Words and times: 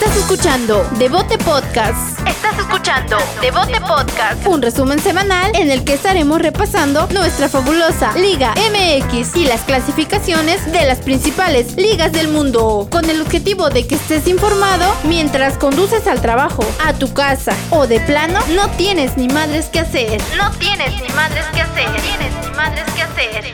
Estás 0.00 0.16
escuchando 0.16 0.82
Devote 0.98 1.36
Podcast. 1.36 2.26
Estás 2.26 2.58
escuchando 2.58 3.18
Devote 3.42 3.78
Podcast. 3.82 4.46
Un 4.46 4.62
resumen 4.62 4.98
semanal 4.98 5.52
en 5.54 5.70
el 5.70 5.84
que 5.84 5.92
estaremos 5.92 6.40
repasando 6.40 7.06
nuestra 7.08 7.50
fabulosa 7.50 8.14
Liga 8.16 8.54
MX 8.54 9.36
y 9.36 9.44
las 9.44 9.60
clasificaciones 9.64 10.64
de 10.72 10.86
las 10.86 11.00
principales 11.00 11.76
ligas 11.76 12.12
del 12.12 12.28
mundo. 12.28 12.88
Con 12.90 13.10
el 13.10 13.20
objetivo 13.20 13.68
de 13.68 13.86
que 13.86 13.96
estés 13.96 14.26
informado 14.26 14.90
mientras 15.04 15.58
conduces 15.58 16.06
al 16.06 16.22
trabajo, 16.22 16.64
a 16.82 16.94
tu 16.94 17.12
casa 17.12 17.54
o 17.68 17.86
de 17.86 18.00
plano 18.00 18.40
no 18.54 18.70
tienes 18.70 19.18
ni 19.18 19.28
madres 19.28 19.66
que 19.66 19.80
hacer. 19.80 20.18
No 20.34 20.50
tienes 20.52 20.98
ni 21.02 21.10
madres 21.10 21.44
que 21.52 21.60
hacer. 21.60 21.90
No 21.90 21.96
tienes 22.00 22.34
ni 22.42 22.56
madres 22.56 22.90
que 22.94 23.02
hacer. 23.02 23.44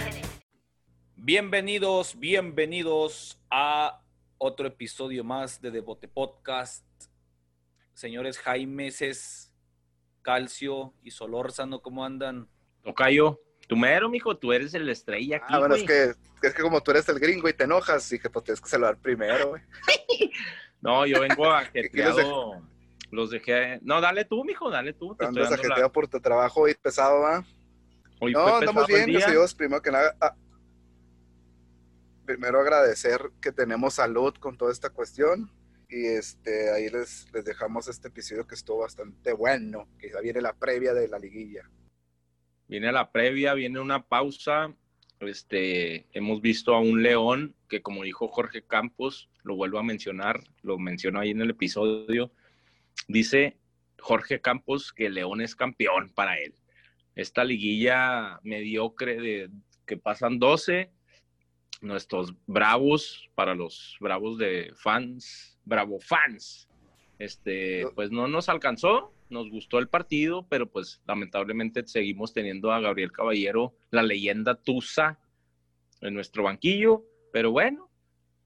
Bienvenidos, 1.17 2.15
bienvenidos 2.17 3.37
a 3.51 3.99
otro 4.39 4.66
episodio 4.66 5.25
más 5.25 5.61
de 5.61 5.71
Devote 5.71 6.09
Podcast. 6.09 6.85
Señores 7.95 8.39
Jaimeses, 8.39 9.53
Calcio 10.22 10.93
y 11.03 11.11
Solórzano, 11.11 11.81
¿cómo 11.81 12.04
andan? 12.04 12.49
Tocayo, 12.82 13.40
tú 13.68 13.76
mero, 13.76 14.09
mijo, 14.09 14.36
tú 14.36 14.53
eres 14.53 14.75
el 14.75 14.89
estrella 14.89 15.39
aquí, 15.39 15.46
Ah, 15.49 15.59
bueno, 15.61 15.75
es 15.75 15.85
que, 15.85 16.14
es 16.46 16.54
que 16.54 16.62
como 16.62 16.82
tú 16.82 16.90
eres 16.90 17.09
el 17.09 17.18
gringo 17.18 17.49
y 17.49 17.54
te 17.54 17.64
enojas, 17.64 18.09
dije, 18.11 18.29
pues 18.29 18.45
tienes 18.45 18.61
que 18.61 18.68
saludar 18.68 18.99
primero, 18.99 19.50
güey. 19.50 19.62
No, 20.82 21.04
yo 21.07 21.21
vengo 21.21 21.43
¿Qué 21.73 21.89
quieres 21.90 22.12
ajetreado. 22.12 22.62
Los 23.11 23.31
dejé. 23.31 23.81
No, 23.82 24.00
dale 24.00 24.25
tú, 24.25 24.45
mijo, 24.45 24.71
dale 24.71 24.93
tú. 24.93 25.17
Te 25.17 25.25
estoy 25.25 25.29
Andas 25.29 25.45
dando 25.45 25.57
la- 25.57 25.61
ajetreado 25.68 25.93
por 25.93 26.07
tu 26.07 26.21
trabajo 26.21 26.61
hoy 26.61 26.75
pesado, 26.75 27.21
¿va? 27.21 27.45
Hoy 28.21 28.32
No, 28.32 28.57
andamos 28.57 28.87
bien, 28.87 29.07
gracias 29.07 29.29
a 29.29 29.32
Dios. 29.32 29.54
Primero 29.54 29.81
que 29.82 29.90
nada, 29.90 30.14
ah, 30.21 30.34
primero 32.27 32.61
agradecer 32.61 33.30
que 33.41 33.53
tenemos 33.53 33.94
salud 33.94 34.34
con 34.34 34.58
toda 34.58 34.72
esta 34.72 34.91
cuestión. 34.91 35.50
Y 35.89 36.05
este, 36.05 36.70
ahí 36.72 36.91
les, 36.91 37.33
les 37.33 37.44
dejamos 37.44 37.89
este 37.89 38.08
episodio 38.08 38.47
que 38.47 38.56
estuvo 38.56 38.78
bastante 38.78 39.33
bueno, 39.33 39.89
que 39.98 40.11
ya 40.11 40.20
viene 40.20 40.41
la 40.41 40.53
previa 40.53 40.92
de 40.92 41.09
la 41.09 41.19
liguilla. 41.19 41.62
Viene 42.69 42.91
la 42.91 43.12
previa, 43.12 43.55
viene 43.55 43.78
una 43.78 44.03
pausa. 44.05 44.75
Este, 45.20 46.06
hemos 46.12 46.42
visto 46.42 46.75
a 46.75 46.81
un 46.81 47.03
León 47.03 47.55
que, 47.69 47.81
como 47.81 48.03
dijo 48.03 48.29
Jorge 48.29 48.62
Campos, 48.62 49.31
lo 49.45 49.55
vuelvo 49.55 49.79
a 49.79 49.84
mencionar, 49.84 50.42
lo 50.62 50.79
menciono 50.79 51.20
ahí 51.20 51.31
en 51.31 51.41
el 51.41 51.51
episodio. 51.51 52.33
Dice 53.06 53.56
Jorge 54.01 54.41
Campos 54.41 54.92
que 54.92 55.08
León 55.08 55.41
es 55.41 55.55
campeón 55.55 56.11
para 56.14 56.39
él. 56.39 56.55
Esta 57.14 57.45
liguilla 57.45 58.41
mediocre 58.42 59.20
de 59.20 59.51
que 59.86 59.97
pasan 59.97 60.39
12, 60.39 60.91
nuestros 61.81 62.35
bravos, 62.47 63.29
para 63.35 63.55
los 63.55 63.97
bravos 64.01 64.39
de 64.39 64.73
fans, 64.77 65.59
bravo 65.65 65.99
fans, 66.01 66.69
este, 67.19 67.87
pues 67.95 68.11
no 68.11 68.29
nos 68.29 68.49
alcanzó, 68.49 69.13
nos 69.31 69.51
gustó 69.51 69.79
el 69.79 69.89
partido, 69.89 70.47
pero 70.49 70.71
pues 70.71 71.01
lamentablemente 71.07 71.87
seguimos 71.87 72.33
teniendo 72.33 72.73
a 72.73 72.81
Gabriel 72.81 73.13
Caballero, 73.13 73.75
la 73.91 74.03
leyenda 74.03 74.55
Tusa, 74.55 75.19
en 76.01 76.15
nuestro 76.15 76.43
banquillo, 76.43 77.05
pero 77.33 77.51
bueno, 77.51 77.91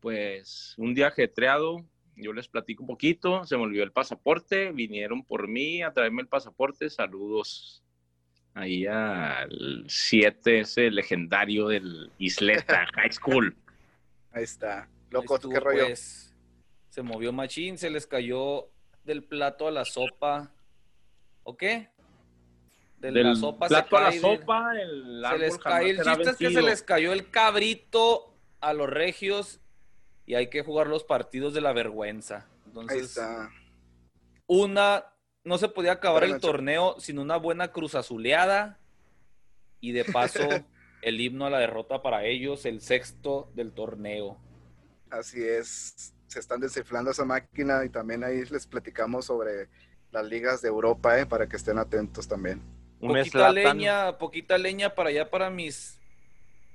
pues 0.01 0.75
un 0.79 0.95
día 0.95 1.09
ajetreado, 1.09 1.85
yo 2.17 2.33
les 2.33 2.49
platico 2.49 2.83
un 2.83 2.89
poquito, 2.89 3.45
se 3.45 3.57
me 3.57 3.65
olvidó 3.65 3.83
el 3.83 3.93
pasaporte, 3.93 4.73
vinieron 4.73 5.25
por 5.25 5.49
mí 5.49 5.83
a 5.83 5.93
traerme 5.93 6.23
el 6.23 6.29
pasaporte, 6.29 6.91
saludos 6.91 7.83
ahí 8.55 8.87
al 8.87 9.85
7, 9.89 10.61
ese 10.61 10.91
legendario 10.91 11.69
del 11.69 12.11
Isleta 12.19 12.87
High 12.95 13.13
School. 13.13 13.57
Ahí 14.33 14.45
está. 14.45 14.89
Loco, 15.11 15.37
estuvo, 15.37 15.53
¿qué 15.53 15.61
rollo? 15.61 15.87
pues. 15.87 16.35
se 16.89 17.03
movió 17.03 17.33
machín, 17.33 17.79
se 17.79 17.91
les 17.91 18.07
cayó 18.07 18.71
del 19.05 19.25
plato 19.25 19.67
a 19.67 19.71
la 19.71 19.85
sopa. 19.85 20.53
¿O 21.43 21.57
qué? 21.57 21.89
De 22.99 23.11
Del 23.11 23.25
la 23.25 23.35
sopa 23.35 23.67
se 23.67 23.75
plato 23.75 23.97
a 23.97 24.01
la 24.03 24.11
cae 24.11 24.21
sopa, 24.21 24.73
el 24.81 25.25
Se 25.29 25.39
les 25.39 25.59
jamás 25.59 25.81
cayó, 25.81 25.91
el 25.91 25.97
será 25.97 26.17
chiste 26.17 26.31
es 26.31 26.37
que 26.37 26.51
se 26.51 26.63
les 26.63 26.83
cayó 26.83 27.13
el 27.13 27.31
cabrito 27.31 28.35
a 28.61 28.75
los 28.75 28.89
regios 28.89 29.61
y 30.27 30.35
hay 30.35 30.49
que 30.49 30.63
jugar 30.63 30.87
los 30.87 31.03
partidos 31.03 31.55
de 31.55 31.61
la 31.61 31.73
vergüenza. 31.73 32.47
Ahí 32.89 33.01
está. 33.01 33.51
una, 34.47 35.07
no 35.51 35.59
se 35.59 35.69
podía 35.69 35.93
acabar 35.93 36.23
el 36.25 36.41
torneo 36.41 36.95
sin 37.01 37.19
una 37.19 37.37
buena 37.37 37.73
cruz 37.73 37.97
azuleada 37.97 38.79
y 39.81 39.91
de 39.93 40.05
paso 40.05 40.39
el 41.03 41.21
himno 41.21 41.45
a 41.45 41.51
la 41.51 41.59
derrota 41.59 42.01
para 42.03 42.25
ellos, 42.25 42.65
el 42.65 42.81
sexto 42.81 43.51
del 43.55 43.73
torneo. 43.73 44.39
Así 45.11 45.43
es, 45.43 46.15
se 46.29 46.39
están 46.39 46.61
desinflando 46.61 47.11
esa 47.11 47.25
máquina 47.25 47.85
y 47.85 47.89
también 47.89 48.23
ahí 48.23 48.45
les 48.45 48.67
platicamos 48.67 49.27
sobre 49.27 49.69
las 50.13 50.25
ligas 50.25 50.63
de 50.63 50.69
Europa, 50.69 51.19
¿eh? 51.19 51.27
para 51.27 51.49
que 51.49 51.57
estén 51.57 51.79
atentos 51.79 52.29
también. 52.29 52.63
Un 53.01 53.09
Poquita 53.09 53.51
Zlatan- 53.51 53.55
leña, 53.55 54.19
poquita 54.19 54.57
leña 54.57 54.95
para 54.95 55.09
allá 55.09 55.31
para 55.31 55.51
mis 55.51 55.99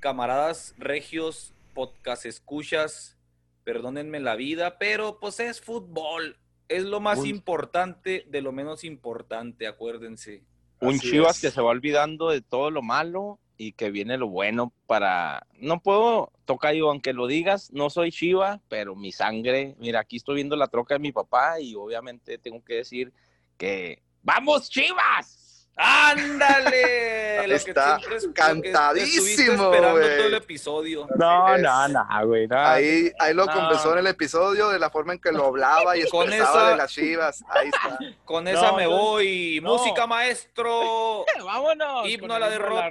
camaradas 0.01 0.75
regios, 0.77 1.53
podcast 1.73 2.25
escuchas, 2.25 3.17
perdónenme 3.63 4.19
la 4.19 4.35
vida, 4.35 4.77
pero 4.77 5.19
pues 5.19 5.39
es 5.39 5.61
fútbol, 5.61 6.37
es 6.67 6.83
lo 6.83 6.99
más 6.99 7.19
Un- 7.19 7.27
importante 7.27 8.25
de 8.27 8.41
lo 8.41 8.51
menos 8.51 8.83
importante, 8.83 9.67
acuérdense. 9.67 10.43
un 10.81 10.95
Así 10.95 11.11
Chivas 11.11 11.35
es. 11.37 11.41
que 11.41 11.51
se 11.51 11.61
va 11.61 11.69
olvidando 11.69 12.29
de 12.29 12.41
todo 12.41 12.69
lo 12.71 12.81
malo 12.81 13.39
y 13.57 13.71
que 13.71 13.89
viene 13.91 14.17
lo 14.17 14.27
bueno 14.27 14.73
para... 14.87 15.47
No 15.59 15.79
puedo, 15.79 16.31
Tocayo, 16.43 16.89
aunque 16.89 17.13
lo 17.13 17.27
digas, 17.27 17.71
no 17.71 17.89
soy 17.89 18.11
Chiva, 18.11 18.61
pero 18.67 18.95
mi 18.95 19.11
sangre, 19.13 19.75
mira, 19.79 20.01
aquí 20.01 20.17
estoy 20.17 20.35
viendo 20.35 20.55
la 20.57 20.67
troca 20.67 20.95
de 20.95 20.99
mi 20.99 21.11
papá 21.13 21.61
y 21.61 21.75
obviamente 21.75 22.37
tengo 22.37 22.63
que 22.63 22.75
decir 22.75 23.13
que 23.57 24.01
¡Vamos 24.23 24.69
Chivas! 24.69 25.43
¡Ándale! 25.77 27.47
Lo 27.47 27.49
que 27.49 27.55
está, 27.55 27.99
que 27.99 28.33
cantadísimo, 28.33 29.25
estuviste 29.27 29.51
esperando 29.53 29.91
güey. 29.91 30.17
todo 30.17 30.27
el 30.27 30.33
episodio. 30.35 31.07
No, 31.17 31.55
es. 31.55 31.61
no, 31.61 31.87
no, 31.89 32.07
güey, 32.27 32.47
no. 32.47 32.57
Ahí, 32.59 33.11
ahí 33.19 33.33
lo 33.33 33.45
No. 33.45 33.53
confesó 33.53 33.93
en 33.93 33.99
el 33.99 34.07
episodio 34.07 34.69
de 34.69 34.79
la 34.79 34.89
forma 34.89 35.13
en 35.13 35.19
que 35.19 35.31
lo 35.31 35.45
hablaba 35.47 35.97
y 35.97 36.07
Con 36.09 36.23
expresaba 36.27 36.61
esa- 36.61 36.69
de 36.71 36.77
las 36.77 36.91
chivas. 36.91 37.43
Ahí 37.49 37.67
está. 37.67 37.99
Con 38.23 38.47
esa 38.47 38.71
No, 38.71 38.77
me 38.77 38.87
voy. 38.87 39.59
No. 39.61 39.73
Música 39.77 40.07
maestro. 40.07 41.25
¡Vámonos! 41.45 42.07
Himno 42.09 42.27
con 42.27 42.31
a 42.31 42.35
el 42.35 42.41
la 42.41 42.55
himno 42.55 42.67
a 42.67 42.79
la 42.79 42.89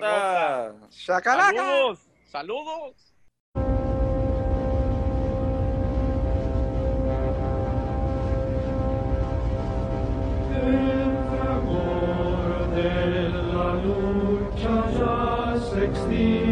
derrota. 0.69 0.73
¡Chacalaca! 0.91 1.57
¡Saludos! 1.57 1.99
¡Saludos! 2.31 3.14
Charge 14.57 15.01
us, 15.01 15.71
16. 15.73 16.44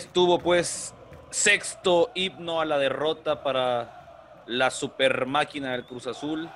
Estuvo 0.00 0.38
pues 0.38 0.94
sexto 1.28 2.10
himno 2.14 2.62
a 2.62 2.64
la 2.64 2.78
derrota 2.78 3.42
para 3.42 4.42
la 4.46 4.70
super 4.70 5.26
máquina 5.26 5.72
del 5.72 5.84
Cruz 5.84 6.06
Azul, 6.06 6.48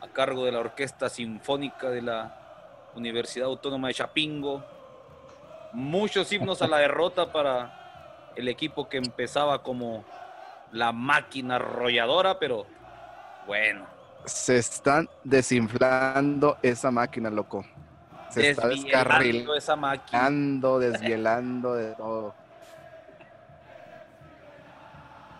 a 0.00 0.06
cargo 0.12 0.44
de 0.44 0.52
la 0.52 0.60
Orquesta 0.60 1.08
Sinfónica 1.08 1.90
de 1.90 2.02
la 2.02 2.90
Universidad 2.94 3.48
Autónoma 3.48 3.88
de 3.88 3.94
Chapingo. 3.94 4.64
Muchos 5.72 6.32
himnos 6.32 6.62
a 6.62 6.68
la 6.68 6.78
derrota 6.86 7.32
para 7.32 8.30
el 8.36 8.46
equipo 8.46 8.88
que 8.88 8.98
empezaba 8.98 9.64
como 9.64 10.04
la 10.70 10.92
máquina 10.92 11.56
arrolladora, 11.56 12.38
pero 12.38 12.66
bueno. 13.48 13.84
Se 14.26 14.58
están 14.58 15.08
desinflando 15.24 16.56
esa 16.62 16.92
máquina, 16.92 17.30
loco. 17.30 17.64
Se 18.28 18.50
está 18.50 18.68
descarrilando, 18.68 19.56
esa 19.56 19.74
máquina. 19.74 20.30
desvielando 20.78 21.74
de 21.74 21.94
todo. 21.96 22.39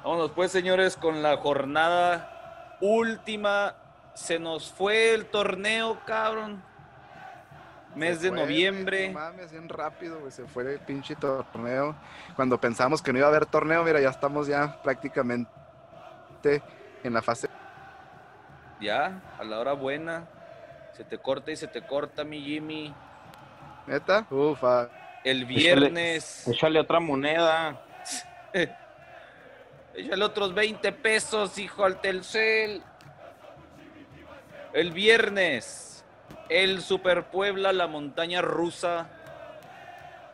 Vámonos 0.02 0.30
pues, 0.32 0.50
señores, 0.50 0.96
con 0.96 1.22
la 1.22 1.36
jornada 1.36 2.76
última. 2.80 3.74
Se 4.14 4.38
nos 4.38 4.70
fue 4.70 5.14
el 5.14 5.26
torneo, 5.26 5.98
cabrón. 6.06 6.62
Mes 7.94 8.18
Se 8.18 8.24
de 8.24 8.28
fue, 8.30 8.38
noviembre. 8.40 9.08
No 9.08 9.18
mames, 9.18 9.50
bien 9.52 9.68
rápido, 9.68 10.20
güey. 10.20 10.32
Se 10.32 10.44
fue 10.46 10.74
el 10.74 10.80
pinche 10.80 11.16
torneo. 11.16 11.94
Cuando 12.34 12.58
pensamos 12.60 13.02
que 13.02 13.12
no 13.12 13.18
iba 13.18 13.26
a 13.26 13.30
haber 13.30 13.46
torneo, 13.46 13.84
mira, 13.84 14.00
ya 14.00 14.08
estamos 14.08 14.46
ya 14.46 14.80
prácticamente 14.82 15.50
en 17.02 17.12
la 17.12 17.20
fase. 17.22 17.48
Ya, 18.80 19.20
a 19.38 19.44
la 19.44 19.58
hora 19.58 19.72
buena. 19.74 20.26
Se 20.92 21.04
te 21.04 21.18
corta 21.18 21.50
y 21.50 21.56
se 21.56 21.66
te 21.66 21.82
corta, 21.82 22.24
mi 22.24 22.40
Jimmy. 22.40 22.94
¿Neta? 23.86 24.26
Ufa. 24.30 24.88
El 25.24 25.44
viernes. 25.44 26.48
Échale 26.48 26.80
otra 26.80 27.00
moneda. 27.00 27.80
Échale 29.94 30.24
otros 30.24 30.54
20 30.54 30.92
pesos, 30.92 31.58
hijo 31.58 31.84
al 31.84 32.00
Telcel. 32.00 32.82
El 34.72 34.92
viernes, 34.92 36.04
el 36.48 36.80
Super 36.80 37.24
Puebla, 37.24 37.72
la 37.72 37.88
montaña 37.88 38.40
rusa 38.40 39.10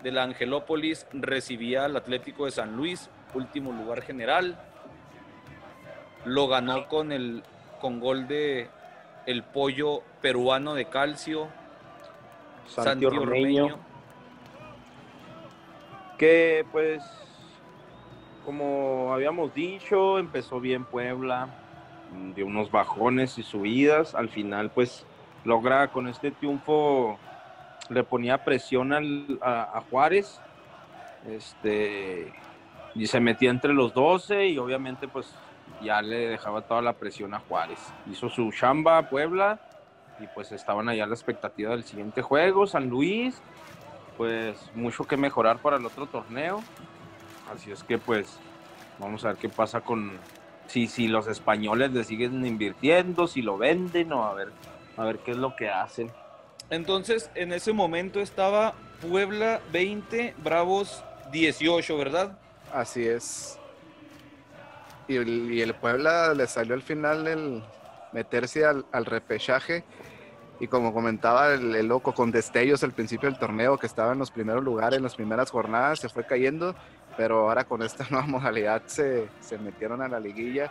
de 0.02 0.12
la 0.12 0.24
Angelópolis, 0.24 1.06
recibía 1.12 1.86
al 1.86 1.96
Atlético 1.96 2.44
de 2.44 2.50
San 2.50 2.76
Luis, 2.76 3.08
último 3.34 3.72
lugar 3.72 4.02
general. 4.02 4.58
Lo 6.24 6.48
ganó 6.48 6.86
con 6.88 7.12
el 7.12 7.42
con 7.80 8.00
gol 8.00 8.26
de 8.26 8.68
el 9.26 9.42
pollo 9.42 10.02
peruano 10.20 10.74
de 10.74 10.86
calcio, 10.86 11.48
Santi 12.66 13.06
Ormeño. 13.06 13.78
que 16.18 16.64
pues 16.72 17.02
como 18.46 19.12
habíamos 19.12 19.52
dicho 19.52 20.20
empezó 20.20 20.60
bien 20.60 20.84
Puebla 20.84 21.48
mm, 22.12 22.30
de 22.30 22.44
unos 22.44 22.70
bajones 22.70 23.36
y 23.38 23.42
subidas. 23.42 24.14
Al 24.14 24.28
final 24.28 24.70
pues 24.70 25.04
logra 25.44 25.88
con 25.88 26.06
este 26.06 26.30
triunfo 26.30 27.18
le 27.90 28.04
ponía 28.04 28.44
presión 28.44 28.92
a, 29.42 29.62
a 29.62 29.80
Juárez 29.90 30.40
este 31.28 32.32
y 32.94 33.06
se 33.06 33.20
metía 33.20 33.50
entre 33.50 33.74
los 33.74 33.92
12 33.92 34.46
y 34.46 34.58
obviamente 34.58 35.08
pues 35.08 35.34
ya 35.82 36.00
le 36.00 36.28
dejaba 36.28 36.62
toda 36.62 36.80
la 36.80 36.92
presión 36.94 37.34
a 37.34 37.40
Juárez. 37.40 37.80
Hizo 38.10 38.28
su 38.28 38.50
chamba 38.52 38.96
a 38.96 39.10
Puebla 39.10 39.58
y 40.20 40.26
pues 40.28 40.52
estaban 40.52 40.88
allá 40.88 41.04
a 41.04 41.08
la 41.08 41.14
expectativa 41.14 41.72
del 41.72 41.82
siguiente 41.82 42.22
juego. 42.22 42.66
San 42.66 42.88
Luis 42.88 43.42
pues 44.16 44.70
mucho 44.74 45.04
que 45.04 45.16
mejorar 45.16 45.58
para 45.58 45.76
el 45.76 45.84
otro 45.84 46.06
torneo. 46.06 46.62
Así 47.52 47.70
es 47.70 47.82
que 47.82 47.98
pues 47.98 48.38
vamos 48.98 49.24
a 49.24 49.28
ver 49.28 49.36
qué 49.36 49.48
pasa 49.48 49.80
con 49.80 50.18
si, 50.66 50.86
si 50.86 51.08
los 51.08 51.26
españoles 51.28 51.92
le 51.92 52.04
siguen 52.04 52.44
invirtiendo, 52.44 53.26
si 53.26 53.42
lo 53.42 53.56
venden 53.56 54.12
o 54.12 54.24
a 54.24 54.34
ver, 54.34 54.52
a 54.96 55.04
ver 55.04 55.18
qué 55.20 55.32
es 55.32 55.36
lo 55.36 55.54
que 55.56 55.70
hacen. 55.70 56.10
Entonces, 56.70 57.30
en 57.34 57.52
ese 57.52 57.72
momento 57.72 58.20
estaba 58.20 58.74
Puebla 59.00 59.60
20, 59.72 60.34
Bravos 60.42 61.04
18, 61.30 61.96
¿verdad? 61.96 62.38
Así 62.72 63.06
es. 63.06 63.58
Y 65.06 65.16
el, 65.16 65.52
y 65.52 65.62
el 65.62 65.74
Puebla 65.74 66.34
le 66.34 66.46
salió 66.48 66.74
al 66.74 66.82
final 66.82 67.28
el 67.28 67.62
meterse 68.12 68.64
al, 68.64 68.84
al 68.90 69.04
repechaje. 69.04 69.84
Y 70.58 70.68
como 70.68 70.92
comentaba 70.92 71.52
el, 71.52 71.76
el 71.76 71.86
loco, 71.86 72.14
con 72.14 72.32
destellos 72.32 72.82
al 72.82 72.92
principio 72.92 73.28
del 73.28 73.38
torneo, 73.38 73.78
que 73.78 73.86
estaba 73.86 74.12
en 74.12 74.18
los 74.18 74.30
primeros 74.30 74.64
lugares, 74.64 74.96
en 74.96 75.02
las 75.02 75.14
primeras 75.14 75.50
jornadas, 75.50 76.00
se 76.00 76.08
fue 76.08 76.26
cayendo. 76.26 76.74
Pero 77.16 77.48
ahora 77.48 77.64
con 77.64 77.82
esta 77.82 78.04
nueva 78.10 78.26
modalidad 78.26 78.82
se, 78.86 79.28
se 79.40 79.58
metieron 79.58 80.02
a 80.02 80.08
la 80.08 80.20
liguilla. 80.20 80.70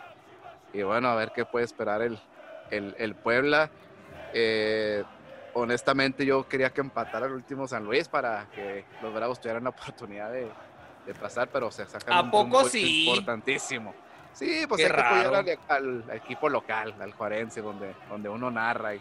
Y 0.72 0.82
bueno, 0.82 1.08
a 1.08 1.14
ver 1.16 1.30
qué 1.32 1.44
puede 1.44 1.64
esperar 1.64 2.02
el, 2.02 2.18
el, 2.70 2.94
el 2.98 3.14
Puebla. 3.14 3.70
Eh, 4.32 5.04
honestamente, 5.54 6.26
yo 6.26 6.44
quería 6.44 6.70
que 6.70 6.80
empatara 6.82 7.26
el 7.26 7.32
último 7.32 7.66
San 7.66 7.84
Luis 7.84 8.08
para 8.08 8.46
que 8.54 8.84
los 9.00 9.14
Bravos 9.14 9.40
tuvieran 9.40 9.64
la 9.64 9.70
oportunidad 9.70 10.30
de, 10.32 10.48
de 11.06 11.14
pasar, 11.14 11.48
pero 11.48 11.70
se 11.70 11.86
sacan 11.86 12.14
¿A 12.18 12.22
un 12.22 12.30
poco 12.30 12.64
sí? 12.68 13.06
importantísimo. 13.08 13.94
Sí, 14.34 14.66
pues 14.68 14.78
Qué 14.82 14.86
hay 14.88 14.92
que 14.92 14.96
raro. 14.98 15.36
al, 15.36 15.58
al- 15.68 16.04
al 16.10 16.16
equipo 16.16 16.48
local, 16.50 16.94
al 17.00 17.12
Juarense, 17.14 17.62
donde, 17.62 17.94
donde 18.10 18.28
uno 18.28 18.50
narra. 18.50 18.94
y- 18.94 19.00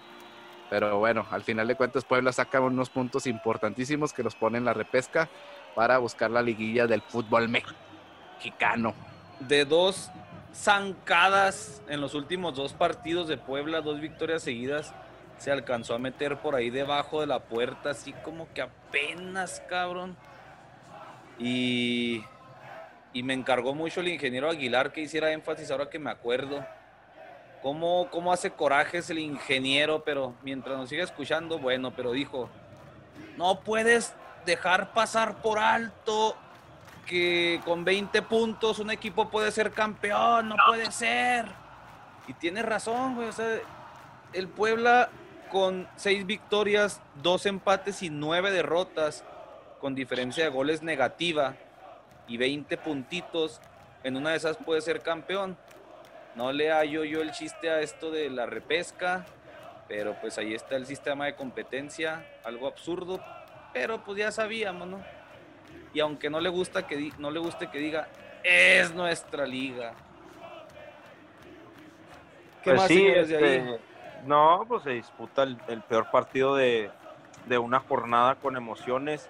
pero 0.69 0.97
bueno, 0.97 1.27
al 1.29 1.43
final 1.43 1.67
de 1.67 1.75
cuentas 1.75 2.05
Puebla 2.05 2.31
saca 2.31 2.59
unos 2.61 2.89
puntos 2.89 3.27
importantísimos 3.27 4.13
que 4.13 4.23
los 4.23 4.33
pone 4.35 4.57
en 4.57 4.65
la 4.65 4.73
repesca 4.73 5.27
para 5.75 5.97
buscar 5.97 6.31
la 6.31 6.41
liguilla 6.41 6.87
del 6.87 7.01
fútbol 7.01 7.49
mexicano. 7.49 8.93
De 9.39 9.65
dos 9.65 10.09
zancadas 10.53 11.81
en 11.89 11.99
los 11.99 12.13
últimos 12.13 12.55
dos 12.55 12.73
partidos 12.73 13.27
de 13.27 13.37
Puebla, 13.37 13.81
dos 13.81 13.99
victorias 13.99 14.41
seguidas, 14.41 14.93
se 15.37 15.51
alcanzó 15.51 15.93
a 15.95 15.99
meter 15.99 16.37
por 16.37 16.55
ahí 16.55 16.69
debajo 16.69 17.19
de 17.19 17.27
la 17.27 17.39
puerta, 17.39 17.89
así 17.89 18.13
como 18.23 18.47
que 18.53 18.61
apenas, 18.61 19.61
cabrón. 19.67 20.15
Y, 21.37 22.23
y 23.11 23.23
me 23.23 23.33
encargó 23.33 23.75
mucho 23.75 23.99
el 23.99 24.07
ingeniero 24.07 24.49
Aguilar 24.49 24.93
que 24.93 25.01
hiciera 25.01 25.33
énfasis 25.33 25.69
ahora 25.71 25.89
que 25.89 25.99
me 25.99 26.09
acuerdo. 26.09 26.65
¿Cómo, 27.61 28.07
cómo 28.11 28.31
hace 28.31 28.51
corajes 28.51 29.09
el 29.09 29.19
ingeniero? 29.19 30.03
Pero 30.05 30.35
mientras 30.43 30.77
nos 30.77 30.87
sigue 30.87 31.01
escuchando, 31.01 31.59
bueno, 31.59 31.91
pero 31.93 32.11
dijo, 32.11 32.49
no 33.37 33.59
puedes 33.61 34.13
dejar 34.45 34.93
pasar 34.93 35.41
por 35.41 35.59
alto 35.59 36.35
que 37.05 37.61
con 37.65 37.85
20 37.85 38.21
puntos 38.23 38.79
un 38.79 38.91
equipo 38.91 39.29
puede 39.29 39.51
ser 39.51 39.71
campeón, 39.71 40.49
no 40.49 40.55
puede 40.67 40.91
ser. 40.91 41.45
Y 42.27 42.33
tiene 42.33 42.61
razón, 42.63 43.15
güey. 43.15 43.27
O 43.27 43.31
sea, 43.31 43.59
el 44.33 44.47
Puebla 44.47 45.09
con 45.51 45.87
6 45.95 46.25
victorias, 46.25 47.01
2 47.21 47.45
empates 47.45 48.01
y 48.01 48.09
9 48.09 48.51
derrotas, 48.51 49.23
con 49.79 49.93
diferencia 49.93 50.43
de 50.43 50.49
goles 50.49 50.81
negativa 50.81 51.55
y 52.27 52.37
20 52.37 52.77
puntitos, 52.77 53.61
en 54.03 54.17
una 54.17 54.31
de 54.31 54.37
esas 54.37 54.57
puede 54.57 54.81
ser 54.81 55.01
campeón. 55.01 55.57
No 56.35 56.51
le 56.51 56.71
hallo 56.71 57.03
yo 57.03 57.21
el 57.21 57.31
chiste 57.31 57.69
a 57.69 57.81
esto 57.81 58.11
de 58.11 58.29
la 58.29 58.45
repesca, 58.45 59.25
pero 59.87 60.19
pues 60.19 60.37
ahí 60.37 60.53
está 60.53 60.75
el 60.75 60.85
sistema 60.85 61.25
de 61.25 61.35
competencia, 61.35 62.25
algo 62.43 62.67
absurdo, 62.67 63.23
pero 63.75 64.01
pues 64.01 64.17
ya 64.17 64.31
sabíamos, 64.31 64.87
¿no? 64.87 65.01
y 65.93 65.99
aunque 65.99 66.29
no 66.29 66.39
le 66.39 66.47
gusta 66.47 66.87
que 66.87 67.11
no 67.19 67.29
le 67.29 67.39
guste 67.39 67.67
que 67.67 67.77
diga 67.77 68.07
es 68.41 68.93
nuestra 68.93 69.45
liga. 69.45 69.93
¿Qué 72.63 72.71
Pues 72.71 72.81
más 72.81 72.87
sí, 72.87 73.01
de 73.01 73.09
ahí? 73.09 73.19
este, 73.33 73.79
no, 74.25 74.63
pues 74.67 74.83
se 74.83 74.91
disputa 74.91 75.43
el, 75.43 75.57
el 75.67 75.81
peor 75.81 76.09
partido 76.09 76.55
de, 76.55 76.89
de 77.47 77.57
una 77.57 77.81
jornada 77.81 78.35
con 78.35 78.55
emociones 78.55 79.27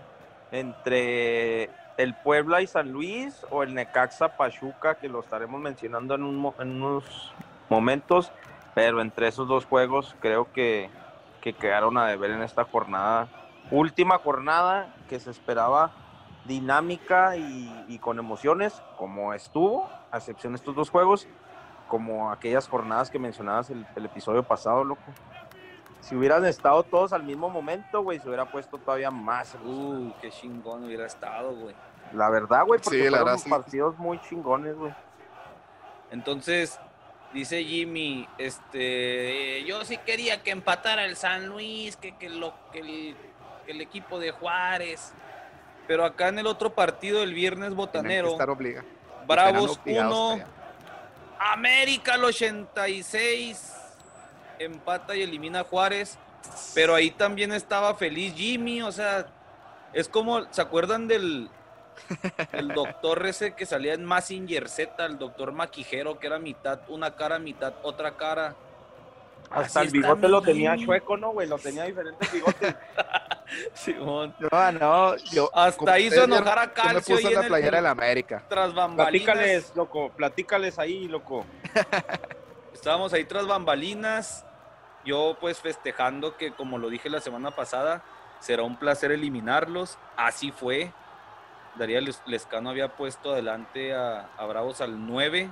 entre 0.51 1.69
el 1.97 2.13
Puebla 2.23 2.61
y 2.61 2.67
San 2.67 2.91
Luis 2.91 3.45
o 3.49 3.63
el 3.63 3.73
Necaxa 3.73 4.37
Pachuca, 4.37 4.95
que 4.95 5.09
lo 5.09 5.21
estaremos 5.21 5.59
mencionando 5.59 6.13
en, 6.15 6.23
un 6.23 6.53
en 6.59 6.81
unos 6.83 7.33
momentos, 7.69 8.31
pero 8.75 9.01
entre 9.01 9.27
esos 9.27 9.47
dos 9.47 9.65
juegos 9.65 10.15
creo 10.19 10.51
que, 10.53 10.89
que 11.41 11.53
quedaron 11.53 11.97
a 11.97 12.07
deber 12.07 12.31
en 12.31 12.43
esta 12.43 12.63
jornada. 12.63 13.27
Última 13.71 14.19
jornada 14.19 14.93
que 15.09 15.19
se 15.19 15.31
esperaba 15.31 15.91
dinámica 16.45 17.35
y, 17.37 17.85
y 17.87 17.97
con 17.99 18.19
emociones, 18.19 18.81
como 18.97 19.33
estuvo, 19.33 19.89
a 20.11 20.17
excepción 20.17 20.53
de 20.53 20.57
estos 20.57 20.75
dos 20.75 20.89
juegos, 20.89 21.27
como 21.87 22.31
aquellas 22.31 22.67
jornadas 22.67 23.09
que 23.09 23.17
mencionabas 23.19 23.69
el, 23.69 23.85
el 23.95 24.05
episodio 24.05 24.43
pasado, 24.43 24.83
loco. 24.83 25.01
Si 26.01 26.15
hubieran 26.15 26.45
estado 26.45 26.83
todos 26.83 27.13
al 27.13 27.23
mismo 27.23 27.49
momento, 27.49 28.03
güey, 28.03 28.19
se 28.19 28.27
hubiera 28.27 28.45
puesto 28.45 28.77
todavía 28.77 29.09
más. 29.09 29.55
Uh, 29.65 30.11
qué 30.21 30.29
chingón 30.29 30.83
hubiera 30.83 31.07
estado, 31.07 31.55
güey. 31.55 31.73
La 32.13 32.29
verdad, 32.29 32.63
güey, 32.65 32.79
porque 32.79 32.97
Sí, 32.99 33.03
la 33.05 33.09
fueron 33.17 33.25
verdad, 33.25 33.39
sí. 33.43 33.49
partidos 33.49 33.97
muy 33.97 34.19
chingones, 34.21 34.75
güey. 34.75 34.93
Entonces, 36.11 36.79
dice 37.33 37.63
Jimmy, 37.63 38.27
este, 38.37 39.63
yo 39.65 39.83
sí 39.83 39.97
quería 39.97 40.43
que 40.43 40.51
empatara 40.51 41.05
el 41.05 41.15
San 41.15 41.47
Luis, 41.47 41.97
que, 41.97 42.15
que 42.17 42.29
lo, 42.29 42.53
que 42.71 42.79
el, 42.79 43.17
que 43.17 43.34
el 43.67 43.81
equipo 43.81 44.19
de 44.19 44.31
Juárez. 44.31 45.13
Pero 45.87 46.03
acá 46.05 46.29
en 46.29 46.39
el 46.39 46.47
otro 46.47 46.73
partido, 46.73 47.21
el 47.21 47.33
viernes 47.33 47.73
botanero, 47.75 48.31
estar 48.31 48.49
obliga- 48.49 48.83
Bravos 49.27 49.71
estarán 49.71 49.81
obligados 49.81 50.13
1, 50.13 50.31
allá. 50.33 50.47
América 51.53 52.13
al 52.15 52.23
86 52.23 53.71
empata 54.59 55.15
y 55.15 55.21
elimina 55.21 55.61
a 55.61 55.63
Juárez. 55.63 56.17
Pero 56.73 56.93
ahí 56.95 57.11
también 57.11 57.51
estaba 57.51 57.95
feliz 57.95 58.33
Jimmy, 58.35 58.81
o 58.81 58.91
sea, 58.91 59.25
es 59.93 60.07
como, 60.07 60.51
¿se 60.51 60.61
acuerdan 60.61 61.07
del 61.07 61.49
el 62.51 62.67
doctor 62.69 63.25
ese 63.25 63.53
que 63.53 63.65
salía 63.65 63.93
en 63.93 64.05
Massinger 64.05 64.69
Z, 64.69 65.05
el 65.05 65.17
doctor 65.17 65.53
Maquijero, 65.53 66.19
que 66.19 66.27
era 66.27 66.37
mitad 66.37 66.79
una 66.87 67.15
cara, 67.15 67.39
mitad 67.39 67.73
otra 67.83 68.15
cara? 68.15 68.55
Hasta 69.55 69.79
Así 69.79 69.87
el 69.87 69.93
bigote 69.93 70.27
lo 70.27 70.41
tenía 70.41 70.75
chueco, 70.77 71.17
¿no, 71.17 71.31
güey? 71.31 71.47
Lo 71.47 71.57
tenía 71.57 71.83
diferentes 71.85 72.31
bigotes. 72.31 72.75
Simón. 73.73 74.35
No, 74.51 74.71
no, 74.71 75.15
yo. 75.17 75.49
Hasta 75.53 75.99
hizo 75.99 76.23
enojar 76.23 76.59
a 76.59 76.63
yo 76.63 76.67
me 76.67 76.73
Calcio 76.73 77.19
la 77.21 77.29
en 77.29 77.41
el- 77.43 77.47
playera 77.47 77.77
de 77.77 77.81
la 77.83 77.89
América. 77.91 78.43
Tras 78.49 78.73
bambalinas. 78.73 79.23
platícales, 79.25 79.71
loco, 79.75 80.09
platícales 80.09 80.79
ahí, 80.79 81.07
loco. 81.07 81.45
Estábamos 82.73 83.13
ahí 83.13 83.25
tras 83.25 83.47
bambalinas. 83.47 84.45
Yo 85.05 85.37
pues 85.39 85.59
festejando 85.59 86.35
que 86.37 86.51
como 86.51 86.77
lo 86.79 86.89
dije 86.89 87.09
la 87.09 87.21
semana 87.21 87.51
pasada, 87.51 88.01
será 88.39 88.63
un 88.63 88.75
placer 88.77 89.11
eliminarlos. 89.11 89.97
Así 90.17 90.51
fue. 90.51 90.91
Daría 91.75 92.01
Les- 92.01 92.21
Lescano 92.25 92.69
había 92.71 92.89
puesto 92.95 93.33
adelante 93.33 93.93
a, 93.93 94.29
a 94.37 94.45
Bravos 94.45 94.81
al 94.81 95.05
9 95.05 95.49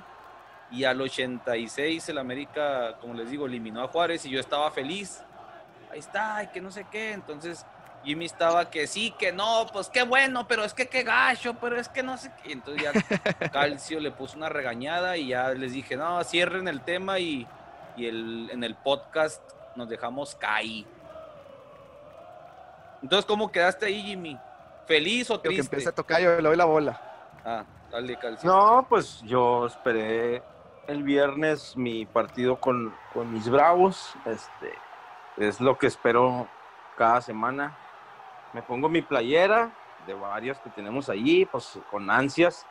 y 0.70 0.84
al 0.84 1.00
86 1.00 2.08
el 2.08 2.18
América, 2.18 2.96
como 3.00 3.14
les 3.14 3.30
digo, 3.30 3.46
eliminó 3.46 3.82
a 3.82 3.88
Juárez 3.88 4.24
y 4.26 4.30
yo 4.30 4.40
estaba 4.40 4.70
feliz. 4.70 5.22
Ahí 5.92 6.00
está, 6.00 6.42
y 6.42 6.48
que 6.48 6.60
no 6.60 6.70
sé 6.70 6.86
qué. 6.90 7.12
Entonces 7.12 7.64
Jimmy 8.04 8.24
estaba 8.26 8.70
que 8.70 8.86
sí, 8.86 9.14
que 9.18 9.32
no, 9.32 9.66
pues 9.72 9.88
qué 9.88 10.02
bueno, 10.02 10.46
pero 10.48 10.64
es 10.64 10.74
que 10.74 10.88
qué 10.88 11.02
gacho, 11.02 11.54
pero 11.54 11.76
es 11.78 11.88
que 11.88 12.02
no 12.02 12.16
sé 12.18 12.30
qué. 12.42 12.52
Entonces 12.52 12.82
ya 12.82 13.48
Calcio 13.52 14.00
le 14.00 14.10
puso 14.10 14.36
una 14.36 14.48
regañada 14.48 15.16
y 15.16 15.28
ya 15.28 15.50
les 15.50 15.72
dije, 15.72 15.96
no, 15.96 16.22
cierren 16.24 16.68
el 16.68 16.80
tema 16.82 17.18
y, 17.18 17.46
y 17.96 18.06
el, 18.06 18.50
en 18.50 18.64
el 18.64 18.74
podcast 18.74 19.42
nos 19.76 19.88
dejamos 19.88 20.34
caer. 20.34 20.84
Entonces, 23.02 23.26
¿cómo 23.26 23.52
quedaste 23.52 23.86
ahí, 23.86 24.02
Jimmy? 24.02 24.38
¿Feliz 24.86 25.30
o 25.30 25.34
Lo 25.34 25.42
que 25.42 25.48
triste? 25.50 25.66
empieza 25.66 25.90
a 25.90 25.94
tocar, 25.94 26.20
yo 26.20 26.36
le 26.36 26.42
doy 26.42 26.56
la 26.56 26.64
bola. 26.64 27.00
Ah, 27.44 27.64
dale, 27.90 28.16
Calcio. 28.16 28.48
No, 28.48 28.86
pues 28.88 29.20
yo 29.22 29.66
esperé 29.66 30.42
el 30.86 31.02
viernes 31.02 31.76
mi 31.76 32.06
partido 32.06 32.56
con, 32.56 32.94
con 33.12 33.32
mis 33.32 33.48
bravos. 33.48 34.14
Este 34.24 34.72
es 35.36 35.60
lo 35.60 35.78
que 35.78 35.86
espero 35.86 36.46
cada 36.96 37.20
semana. 37.20 37.76
Me 38.52 38.62
pongo 38.62 38.88
mi 38.88 39.02
playera 39.02 39.70
de 40.06 40.14
varias 40.14 40.58
que 40.60 40.70
tenemos 40.70 41.08
allí, 41.08 41.44
pues 41.46 41.78
con 41.90 42.10
ansias. 42.10 42.66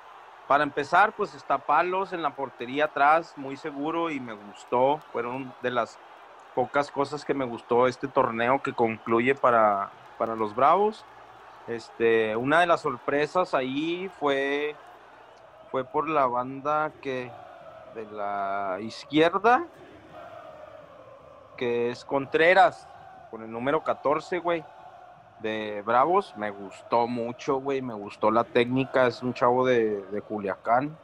Para 0.48 0.64
empezar, 0.64 1.14
pues 1.14 1.34
está 1.34 1.58
Palos 1.58 2.14
en 2.14 2.22
la 2.22 2.36
portería 2.36 2.86
atrás, 2.86 3.34
muy 3.38 3.58
seguro 3.58 4.10
y 4.10 4.20
me 4.20 4.34
gustó. 4.34 5.00
Fueron 5.12 5.54
de 5.62 5.72
las 5.72 5.98
pocas 6.54 6.92
cosas 6.92 7.26
que 7.26 7.34
me 7.34 7.46
gustó 7.46 7.88
este 7.88 8.08
torneo 8.08 8.62
que 8.62 8.74
concluye 8.74 9.36
para, 9.36 9.90
para 10.18 10.36
los 10.36 10.56
Bravos. 10.56 11.06
Este, 11.68 12.36
una 12.36 12.60
de 12.60 12.68
las 12.68 12.82
sorpresas 12.82 13.54
ahí 13.54 14.12
fue 14.20 14.76
fue 15.74 15.84
por 15.84 16.08
la 16.08 16.28
banda 16.28 16.92
que 17.02 17.32
de 17.96 18.06
la 18.12 18.78
izquierda, 18.82 19.66
que 21.58 21.92
es 21.92 22.04
Contreras, 22.06 22.88
con 23.30 23.44
el 23.44 23.52
número 23.52 23.84
14, 23.84 24.40
güey, 24.40 24.64
de 25.42 25.82
Bravos. 25.86 26.34
Me 26.38 26.50
gustó 26.50 27.08
mucho, 27.08 27.58
güey, 27.58 27.82
me 27.82 27.94
gustó 27.94 28.32
la 28.32 28.44
técnica, 28.44 29.08
es 29.08 29.22
un 29.22 29.34
chavo 29.34 29.66
de, 29.66 30.02
de 30.02 30.22
Culiacán. 30.22 30.96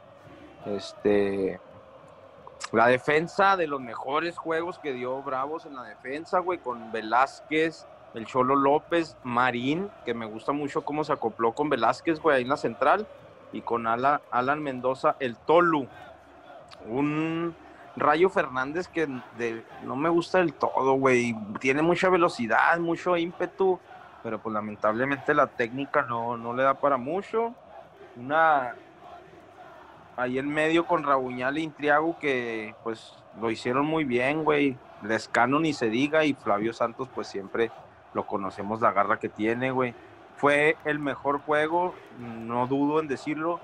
Este, 0.66 1.60
la 2.72 2.86
defensa 2.88 3.56
de 3.56 3.66
los 3.66 3.80
mejores 3.80 4.36
juegos 4.36 4.78
que 4.78 4.92
dio 4.92 5.22
Bravos 5.22 5.66
en 5.66 5.74
la 5.74 5.84
defensa, 5.84 6.40
güey, 6.40 6.58
con 6.58 6.90
Velázquez, 6.92 7.86
el 8.14 8.26
Cholo 8.26 8.56
López, 8.56 9.16
Marín, 9.22 9.88
que 10.04 10.14
me 10.14 10.26
gusta 10.26 10.52
mucho 10.52 10.82
cómo 10.82 11.04
se 11.04 11.12
acopló 11.12 11.52
con 11.52 11.68
Velázquez, 11.70 12.20
güey, 12.20 12.36
ahí 12.36 12.42
en 12.42 12.48
la 12.48 12.56
central 12.56 13.06
y 13.52 13.62
con 13.62 13.86
Ala- 13.86 14.20
Alan 14.30 14.62
Mendoza, 14.62 15.16
el 15.20 15.36
Tolu. 15.36 15.88
Un 16.88 17.54
Rayo 17.96 18.30
Fernández 18.30 18.88
que 18.88 19.08
no 19.84 19.96
me 19.96 20.08
gusta 20.08 20.38
del 20.38 20.54
todo, 20.54 20.94
güey. 20.94 21.36
Tiene 21.58 21.82
mucha 21.82 22.08
velocidad, 22.08 22.78
mucho 22.78 23.16
ímpetu, 23.16 23.78
pero 24.22 24.38
pues 24.38 24.52
lamentablemente 24.52 25.34
la 25.34 25.46
técnica 25.46 26.02
no, 26.02 26.36
no 26.36 26.54
le 26.54 26.62
da 26.62 26.74
para 26.74 26.96
mucho. 26.96 27.54
Una 28.16 28.74
ahí 30.16 30.38
en 30.38 30.48
medio 30.48 30.86
con 30.86 31.04
Rabuñal 31.04 31.56
e 31.56 31.60
Intriago 31.60 32.18
que 32.18 32.74
pues 32.82 33.14
lo 33.40 33.50
hicieron 33.50 33.86
muy 33.86 34.04
bien, 34.04 34.44
güey. 34.44 34.76
Lescano 35.02 35.58
ni 35.58 35.72
se 35.72 35.88
diga 35.88 36.24
y 36.24 36.34
Flavio 36.34 36.72
Santos 36.72 37.08
pues 37.14 37.26
siempre 37.26 37.70
lo 38.12 38.26
conocemos 38.26 38.80
la 38.80 38.92
garra 38.92 39.18
que 39.18 39.28
tiene, 39.28 39.70
güey 39.70 39.94
fue 40.40 40.78
el 40.86 40.98
mejor 40.98 41.40
juego, 41.40 41.94
no 42.18 42.66
dudo 42.66 42.98
en 42.98 43.08
decirlo, 43.08 43.60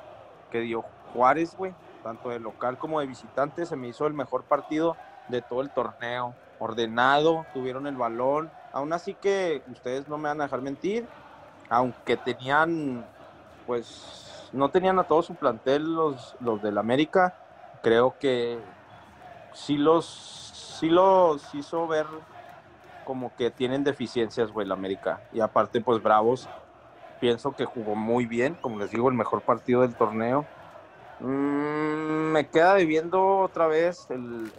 que 0.50 0.60
dio 0.60 0.84
Juárez, 1.14 1.56
güey, 1.56 1.72
tanto 2.06 2.28
de 2.28 2.38
local 2.38 2.78
como 2.78 3.00
de 3.00 3.06
visitante, 3.06 3.66
se 3.66 3.74
me 3.74 3.88
hizo 3.88 4.06
el 4.06 4.14
mejor 4.14 4.44
partido 4.44 4.96
de 5.26 5.42
todo 5.42 5.60
el 5.60 5.70
torneo, 5.70 6.36
ordenado, 6.60 7.44
tuvieron 7.52 7.88
el 7.88 7.96
balón, 7.96 8.48
aún 8.72 8.92
así 8.92 9.14
que 9.14 9.60
ustedes 9.66 10.06
no 10.06 10.16
me 10.16 10.28
van 10.28 10.40
a 10.40 10.44
dejar 10.44 10.62
mentir, 10.62 11.08
aunque 11.68 12.16
tenían, 12.16 13.04
pues, 13.66 14.48
no 14.52 14.70
tenían 14.70 15.00
a 15.00 15.04
todo 15.04 15.20
su 15.22 15.34
plantel 15.34 15.82
los, 15.82 16.36
los 16.38 16.62
del 16.62 16.78
América, 16.78 17.34
creo 17.82 18.14
que 18.20 18.60
sí 19.52 19.76
los, 19.76 20.06
sí 20.78 20.88
los 20.88 21.52
hizo 21.56 21.88
ver 21.88 22.06
como 23.04 23.34
que 23.34 23.50
tienen 23.50 23.82
deficiencias, 23.82 24.52
güey, 24.52 24.64
el 24.64 24.72
América. 24.72 25.20
Y 25.32 25.40
aparte, 25.40 25.80
pues 25.80 26.00
Bravos, 26.00 26.48
pienso 27.18 27.52
que 27.52 27.64
jugó 27.64 27.96
muy 27.96 28.26
bien, 28.26 28.54
como 28.60 28.78
les 28.78 28.90
digo, 28.90 29.08
el 29.08 29.16
mejor 29.16 29.42
partido 29.42 29.82
del 29.82 29.96
torneo. 29.96 30.44
Mm, 31.20 32.32
me 32.32 32.48
queda 32.48 32.74
debiendo 32.74 33.38
otra 33.38 33.66
vez 33.66 34.06
el, 34.10 34.52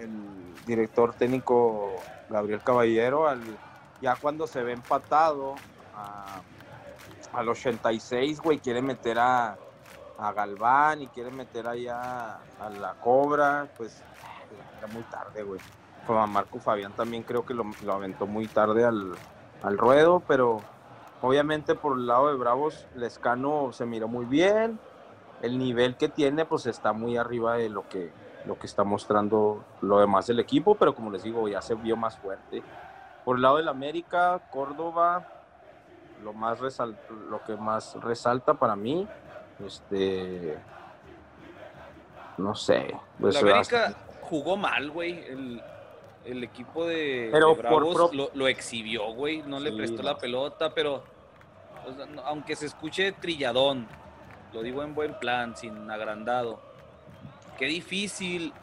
director 0.66 1.14
técnico 1.14 2.04
Gabriel 2.30 2.62
Caballero, 2.62 3.28
al, 3.28 3.40
ya 4.02 4.16
cuando 4.16 4.48
se 4.48 4.62
ve 4.64 4.74
empatado 4.74 5.56
a, 5.94 6.42
al 7.34 7.50
86, 7.50 8.42
güey, 8.42 8.58
quiere 8.60 8.82
meter 8.82 9.18
a, 9.20 9.58
a 10.18 10.34
Galván 10.34 11.02
y 11.04 11.08
quiere 11.08 11.32
meter 11.32 11.68
allá 11.68 12.38
a 12.60 12.70
la 12.70 12.96
Cobra, 12.96 13.68
pues 13.78 14.04
era 14.78 14.88
muy 14.88 15.04
tarde, 15.04 15.44
güey. 15.44 15.62
A 16.10 16.26
Marco 16.26 16.60
Fabián 16.60 16.94
también 16.94 17.24
creo 17.24 17.46
que 17.46 17.54
lo, 17.54 17.64
lo 17.84 17.94
aventó 17.94 18.28
muy 18.28 18.48
tarde 18.48 18.86
al, 18.86 19.14
al 19.62 19.78
ruedo, 19.78 20.22
pero 20.26 20.62
obviamente 21.22 21.76
por 21.76 21.98
el 21.98 22.08
lado 22.08 22.30
de 22.30 22.36
Bravos, 22.36 22.88
Lescano 22.96 23.72
se 23.74 23.86
miró 23.86 24.08
muy 24.08 24.26
bien. 24.26 24.80
El 25.42 25.58
nivel 25.60 25.96
que 25.98 26.10
tiene, 26.10 26.46
pues 26.46 26.66
está 26.66 26.94
muy 26.94 27.18
arriba 27.18 27.56
de 27.56 27.70
lo 27.70 27.88
que, 27.88 28.12
lo 28.46 28.58
que 28.58 28.66
está 28.66 28.84
mostrando 28.84 29.64
lo 29.82 30.00
demás 30.00 30.28
del 30.28 30.40
equipo, 30.40 30.76
pero 30.76 30.96
como 30.96 31.12
les 31.12 31.24
digo, 31.24 31.48
ya 31.48 31.62
se 31.62 31.76
vio 31.76 31.96
más 31.96 32.18
fuerte. 32.18 32.64
Por 33.24 33.36
el 33.36 33.42
lado 33.44 33.58
del 33.58 33.68
América, 33.68 34.42
Córdoba, 34.52 35.28
lo, 36.24 36.34
más 36.34 36.60
resal- 36.60 36.98
lo 37.30 37.44
que 37.44 37.56
más 37.56 37.96
resalta 38.02 38.54
para 38.56 38.76
mí, 38.76 39.08
este. 39.66 40.58
No 42.38 42.56
sé. 42.56 42.96
pues, 43.20 43.36
La 43.36 43.42
América 43.42 43.96
jugó 44.22 44.58
mal, 44.58 44.92
güey. 44.92 45.20
El, 45.28 45.62
el 46.26 46.44
equipo 46.44 46.86
de, 46.86 47.30
Pero 47.32 47.56
de 47.56 47.64
por 47.64 48.14
lo, 48.16 48.30
lo 48.34 48.48
exhibió, 48.48 49.14
güey. 49.14 49.42
No 49.44 49.60
le 49.60 49.72
prestó 49.72 50.04
no. 50.04 50.10
la 50.10 50.18
pelota, 50.18 50.74
pero 50.74 51.04
o 51.88 51.94
sea, 51.94 52.06
no- 52.06 52.22
aunque 52.24 52.56
se 52.56 52.66
escuche 52.68 53.12
trilladón, 53.14 53.88
lo 54.54 54.62
digo 54.62 54.84
en 54.84 54.96
buen 54.96 55.18
plan, 55.20 55.56
sin 55.56 55.90
agrandado. 55.90 56.62
Qué 57.58 57.66
difícil 57.66 58.54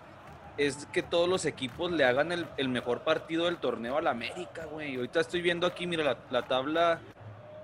es 0.57 0.87
que 0.93 1.03
todos 1.03 1.29
los 1.29 1.47
equipos 1.47 1.91
le 1.91 2.05
hagan 2.05 2.31
el, 2.31 2.69
mejor 2.69 3.01
partido 3.01 3.47
del 3.47 3.59
torneo 3.59 3.99
a 3.99 4.03
la 4.03 4.11
América, 4.11 4.67
güey. 4.67 4.97
Ahorita 4.97 5.21
estoy 5.21 5.43
viendo 5.43 5.67
aquí, 5.67 5.87
mira, 5.87 6.05
la, 6.05 6.17
la 6.31 6.43
tabla, 6.43 7.01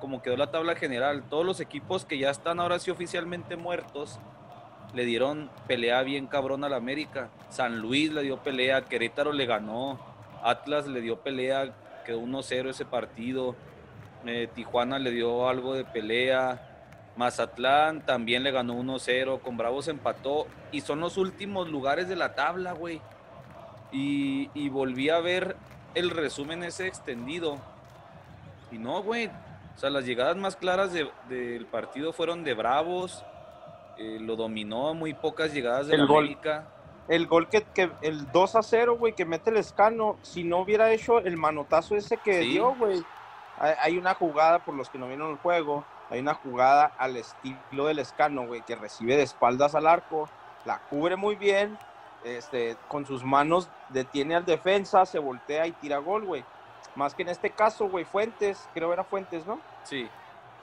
como 0.00 0.22
quedó 0.22 0.36
la 0.36 0.50
tabla 0.50 0.74
general. 0.74 1.22
Todos 1.28 1.46
los 1.46 1.60
equipos 1.60 2.04
que 2.04 2.18
ya 2.18 2.30
están 2.30 2.58
ahora 2.58 2.78
sí 2.78 2.90
oficialmente 2.90 3.56
muertos, 3.56 4.18
le 4.94 5.04
dieron 5.04 5.50
pelea 5.66 6.02
bien 6.02 6.26
cabrón 6.26 6.64
a 6.64 6.68
la 6.68 6.76
América. 6.76 7.30
San 7.48 7.78
Luis 7.78 8.12
le 8.12 8.22
dio 8.22 8.38
pelea, 8.38 8.82
Querétaro 8.82 9.32
le 9.32 9.46
ganó, 9.46 10.00
Atlas 10.42 10.86
le 10.86 11.00
dio 11.00 11.20
pelea, 11.20 11.72
quedó 12.04 12.20
1-0 12.20 12.70
ese 12.70 12.84
partido. 12.84 13.54
Eh, 14.26 14.48
Tijuana 14.54 14.98
le 14.98 15.10
dio 15.12 15.48
algo 15.48 15.74
de 15.74 15.84
pelea. 15.84 16.69
Mazatlán 17.20 18.00
también 18.06 18.42
le 18.42 18.50
ganó 18.50 18.74
1-0, 18.74 19.40
con 19.42 19.58
Bravos 19.58 19.88
empató 19.88 20.46
y 20.72 20.80
son 20.80 21.00
los 21.00 21.18
últimos 21.18 21.68
lugares 21.68 22.08
de 22.08 22.16
la 22.16 22.34
tabla, 22.34 22.72
güey. 22.72 23.00
Y, 23.92 24.48
y 24.54 24.70
volví 24.70 25.10
a 25.10 25.20
ver 25.20 25.54
el 25.94 26.08
resumen 26.10 26.62
ese 26.64 26.86
extendido. 26.86 27.58
Y 28.72 28.78
no, 28.78 29.02
güey. 29.02 29.26
O 29.26 29.78
sea, 29.78 29.90
las 29.90 30.04
llegadas 30.06 30.36
más 30.36 30.56
claras 30.56 30.92
de- 30.94 31.10
del 31.28 31.66
partido 31.66 32.12
fueron 32.12 32.42
de 32.42 32.54
Bravos. 32.54 33.22
eh, 33.98 34.16
lo 34.18 34.34
dominó, 34.34 34.94
muy 34.94 35.12
pocas 35.12 35.52
llegadas 35.52 35.88
de 35.88 35.94
El 35.96 36.00
la 36.02 36.06
gol. 36.06 36.18
América. 36.24 36.64
el 37.08 37.26
gol 37.26 37.48
que, 37.50 37.64
que 37.74 37.90
el 38.00 38.32
2 38.32 38.56
a 38.56 38.62
0, 38.62 38.96
güey, 38.96 39.12
que 39.14 39.26
mete 39.26 39.50
el 39.50 39.58
escano, 39.58 40.16
si 40.22 40.42
no 40.42 40.60
hubiera 40.60 40.90
hecho 40.90 41.18
el 41.18 41.36
manotazo 41.36 41.96
ese 41.96 42.16
que 42.16 42.40
Sí. 42.42 42.48
dio, 42.52 42.74
güey. 42.76 43.02
Hay, 43.58 43.74
hay 43.78 43.98
una 43.98 44.14
jugada, 44.14 44.60
por 44.60 44.74
los 44.74 44.88
que 44.88 44.96
no 44.96 45.06
vieron 45.06 45.32
el 45.32 45.36
juego, 45.36 45.84
hay 46.10 46.20
una 46.20 46.34
jugada 46.34 46.92
al 46.98 47.16
estilo 47.16 47.86
del 47.86 48.00
escano, 48.00 48.46
güey, 48.46 48.62
que 48.62 48.76
recibe 48.76 49.16
de 49.16 49.22
espaldas 49.22 49.74
al 49.74 49.86
arco, 49.86 50.28
la 50.64 50.78
cubre 50.90 51.16
muy 51.16 51.36
bien, 51.36 51.78
este, 52.24 52.76
con 52.88 53.06
sus 53.06 53.24
manos 53.24 53.68
detiene 53.88 54.34
al 54.34 54.44
defensa, 54.44 55.06
se 55.06 55.18
voltea 55.18 55.66
y 55.66 55.72
tira 55.72 55.98
gol, 55.98 56.24
güey. 56.24 56.44
Más 56.96 57.14
que 57.14 57.22
en 57.22 57.28
este 57.28 57.50
caso, 57.50 57.88
güey, 57.88 58.04
Fuentes, 58.04 58.68
creo 58.74 58.92
era 58.92 59.04
Fuentes, 59.04 59.46
¿no? 59.46 59.58
Sí. 59.84 60.08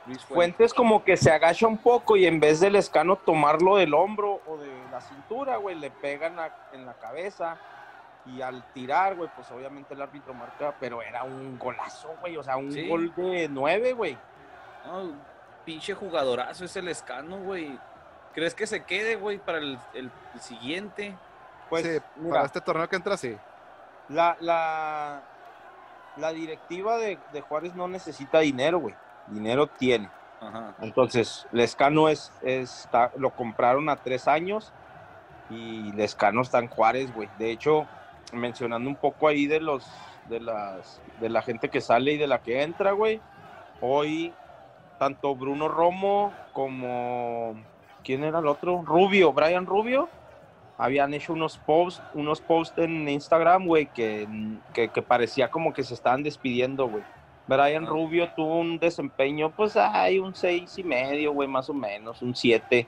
Luis 0.05 0.19
Fuentes. 0.23 0.27
Fuentes 0.35 0.73
como 0.73 1.03
que 1.03 1.17
se 1.17 1.31
agacha 1.31 1.65
un 1.67 1.77
poco 1.77 2.15
y 2.15 2.25
en 2.27 2.39
vez 2.39 2.59
del 2.59 2.75
escano 2.75 3.15
tomarlo 3.15 3.77
del 3.77 3.93
hombro 3.93 4.41
o 4.47 4.57
de 4.57 4.71
la 4.91 5.01
cintura, 5.01 5.57
güey, 5.57 5.75
le 5.75 5.89
pega 5.89 6.27
en 6.27 6.35
la, 6.35 6.55
en 6.73 6.85
la 6.85 6.93
cabeza. 6.93 7.57
Y 8.25 8.41
al 8.41 8.61
tirar, 8.73 9.15
güey, 9.15 9.29
pues 9.35 9.49
obviamente 9.51 9.93
el 9.93 10.01
árbitro 10.01 10.33
marca, 10.33 10.75
pero 10.81 11.01
era 11.01 11.23
un 11.23 11.57
golazo, 11.57 12.13
güey, 12.19 12.35
o 12.35 12.43
sea, 12.43 12.57
un 12.57 12.71
Sí. 12.71 12.87
gol 12.87 13.13
de 13.15 13.47
nueve, 13.49 13.93
güey. 13.93 14.17
No, 14.85 15.11
pinche 15.67 15.93
jugadorazo 15.93 16.63
es 16.63 16.75
el 16.77 16.87
escano, 16.87 17.37
güey. 17.39 17.77
¿Crees 18.33 18.55
que 18.55 18.65
se 18.65 18.83
quede, 18.85 19.15
güey, 19.17 19.37
para 19.37 19.57
el, 19.57 19.77
el- 19.93 20.09
el 20.33 20.39
siguiente? 20.41 21.13
Pues, 21.69 21.83
sí, 21.83 21.99
mira, 22.15 22.35
para 22.35 22.45
este 22.45 22.61
torneo 22.61 22.87
que 22.87 22.95
entra, 22.95 23.17
sí. 23.17 23.35
la, 24.07 24.37
la, 24.39 25.21
la 26.15 26.31
directiva 26.31 26.95
de, 26.97 27.19
de 27.33 27.41
Juárez 27.41 27.75
no 27.75 27.89
necesita 27.89 28.39
dinero, 28.39 28.79
güey. 28.79 28.95
Dinero 29.27 29.67
tiene. 29.67 30.09
Ajá. 30.39 30.73
Entonces, 30.79 31.45
Lescano 31.51 32.07
es, 32.07 32.31
está, 32.43 33.11
lo 33.17 33.31
compraron 33.31 33.89
a 33.89 33.97
tres 33.97 34.29
años 34.29 34.71
y 35.49 35.91
Lescano 35.91 36.41
está 36.43 36.59
en 36.59 36.69
Juárez, 36.69 37.13
güey. 37.13 37.27
De 37.37 37.51
hecho, 37.51 37.85
mencionando 38.31 38.89
un 38.89 38.95
poco 38.95 39.27
ahí 39.27 39.47
de 39.47 39.59
los 39.59 39.85
de 40.29 40.39
las 40.41 41.01
de 41.19 41.29
la 41.29 41.41
gente 41.41 41.69
que 41.69 41.81
sale 41.81 42.11
y 42.13 42.17
de 42.17 42.27
la 42.27 42.39
que 42.39 42.61
entra, 42.61 42.91
güey. 42.93 43.19
Hoy 43.81 44.33
tanto 44.97 45.35
Bruno 45.35 45.67
Romo 45.67 46.33
como 46.53 47.55
quién 48.03 48.23
era 48.23 48.39
el 48.39 48.47
otro, 48.47 48.81
Rubio, 48.85 49.33
Brian 49.33 49.65
Rubio, 49.65 50.09
habían 50.77 51.13
hecho 51.13 51.33
unos 51.33 51.57
posts, 51.57 52.01
unos 52.13 52.39
posts 52.41 52.77
en 52.77 53.07
Instagram, 53.09 53.65
güey, 53.65 53.87
que, 53.87 54.27
que, 54.73 54.89
que 54.89 55.01
parecía 55.01 55.49
como 55.49 55.73
que 55.73 55.83
se 55.83 55.93
estaban 55.93 56.23
despidiendo, 56.23 56.87
güey. 56.87 57.03
Brian 57.47 57.85
Ah. 57.85 57.89
Rubio 57.89 58.29
tuvo 58.35 58.59
un 58.59 58.77
desempeño, 58.77 59.51
pues 59.51 59.75
hay 59.77 60.19
un 60.19 60.35
seis 60.35 60.77
y 60.77 60.83
medio, 60.83 61.31
güey, 61.33 61.47
más 61.47 61.69
o 61.69 61.73
menos, 61.73 62.21
un 62.21 62.35
siete. 62.35 62.87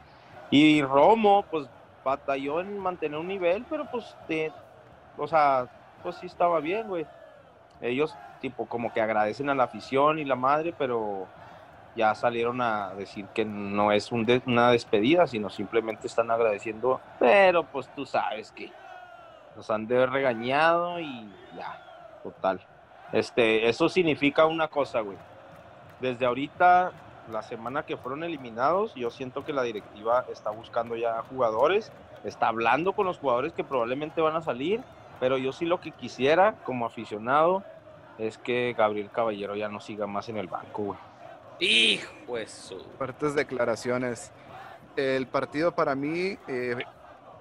Y 0.51 0.81
Romo, 0.81 1.45
pues 1.49 1.67
batalló 2.03 2.59
en 2.59 2.77
mantener 2.77 3.19
un 3.19 3.27
nivel, 3.27 3.65
pero 3.69 3.85
pues, 3.89 4.15
de- 4.27 4.51
o 5.17 5.27
sea, 5.27 5.67
pues 6.03 6.15
sí 6.17 6.25
estaba 6.27 6.59
bien, 6.59 6.87
güey. 6.87 7.05
Ellos, 7.81 8.15
tipo, 8.41 8.65
como 8.65 8.91
que 8.93 9.01
agradecen 9.01 9.49
a 9.49 9.55
la 9.55 9.63
afición 9.63 10.19
y 10.19 10.25
la 10.25 10.35
madre, 10.35 10.73
pero 10.77 11.27
ya 11.99 12.15
salieron 12.15 12.61
a 12.61 12.93
decir 12.93 13.25
que 13.35 13.43
no 13.43 13.91
es 13.91 14.09
una 14.13 14.71
despedida, 14.71 15.27
sino 15.27 15.49
simplemente 15.49 16.07
están 16.07 16.31
agradeciendo. 16.31 17.01
Pero 17.19 17.65
pues 17.65 17.93
tú 17.93 18.05
sabes 18.05 18.53
que 18.53 18.71
nos 19.57 19.69
han 19.69 19.85
de 19.85 20.05
regañado 20.05 21.01
y 21.01 21.29
ya, 21.57 21.77
total. 22.23 22.61
Este, 23.11 23.67
eso 23.67 23.89
significa 23.89 24.45
una 24.45 24.69
cosa, 24.69 25.01
güey. 25.01 25.17
Desde 25.99 26.25
ahorita, 26.25 26.93
la 27.29 27.41
semana 27.41 27.83
que 27.83 27.97
fueron 27.97 28.23
eliminados, 28.23 28.95
yo 28.95 29.09
siento 29.09 29.43
que 29.43 29.51
la 29.51 29.63
directiva 29.63 30.23
está 30.31 30.51
buscando 30.51 30.95
ya 30.95 31.21
jugadores, 31.23 31.91
está 32.23 32.47
hablando 32.47 32.93
con 32.93 33.07
los 33.07 33.19
jugadores 33.19 33.51
que 33.51 33.65
probablemente 33.65 34.21
van 34.21 34.37
a 34.37 34.41
salir, 34.41 34.81
pero 35.19 35.37
yo 35.37 35.51
sí 35.51 35.65
lo 35.65 35.81
que 35.81 35.91
quisiera 35.91 36.53
como 36.63 36.85
aficionado 36.85 37.61
es 38.17 38.37
que 38.37 38.73
Gabriel 38.77 39.09
Caballero 39.11 39.57
ya 39.57 39.67
no 39.67 39.81
siga 39.81 40.07
más 40.07 40.29
en 40.29 40.37
el 40.37 40.47
banco, 40.47 40.83
güey. 40.83 41.08
Hijo 41.59 42.11
Fuertes 42.97 43.35
declaraciones. 43.35 44.31
El 44.95 45.27
partido 45.27 45.73
para 45.73 45.95
mí, 45.95 46.37
eh, 46.47 46.75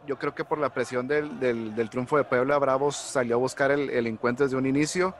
yo 0.06 0.18
creo 0.18 0.34
que 0.34 0.44
por 0.44 0.58
la 0.58 0.70
presión 0.70 1.06
del, 1.08 1.38
del- 1.40 1.74
del 1.74 1.90
triunfo 1.90 2.16
de 2.16 2.24
Puebla, 2.24 2.58
Bravos 2.58 2.96
salió 2.96 3.36
a 3.36 3.38
buscar 3.38 3.70
el, 3.70 3.90
el 3.90 4.06
encuentro 4.06 4.44
desde 4.46 4.56
un 4.56 4.66
inicio. 4.66 5.14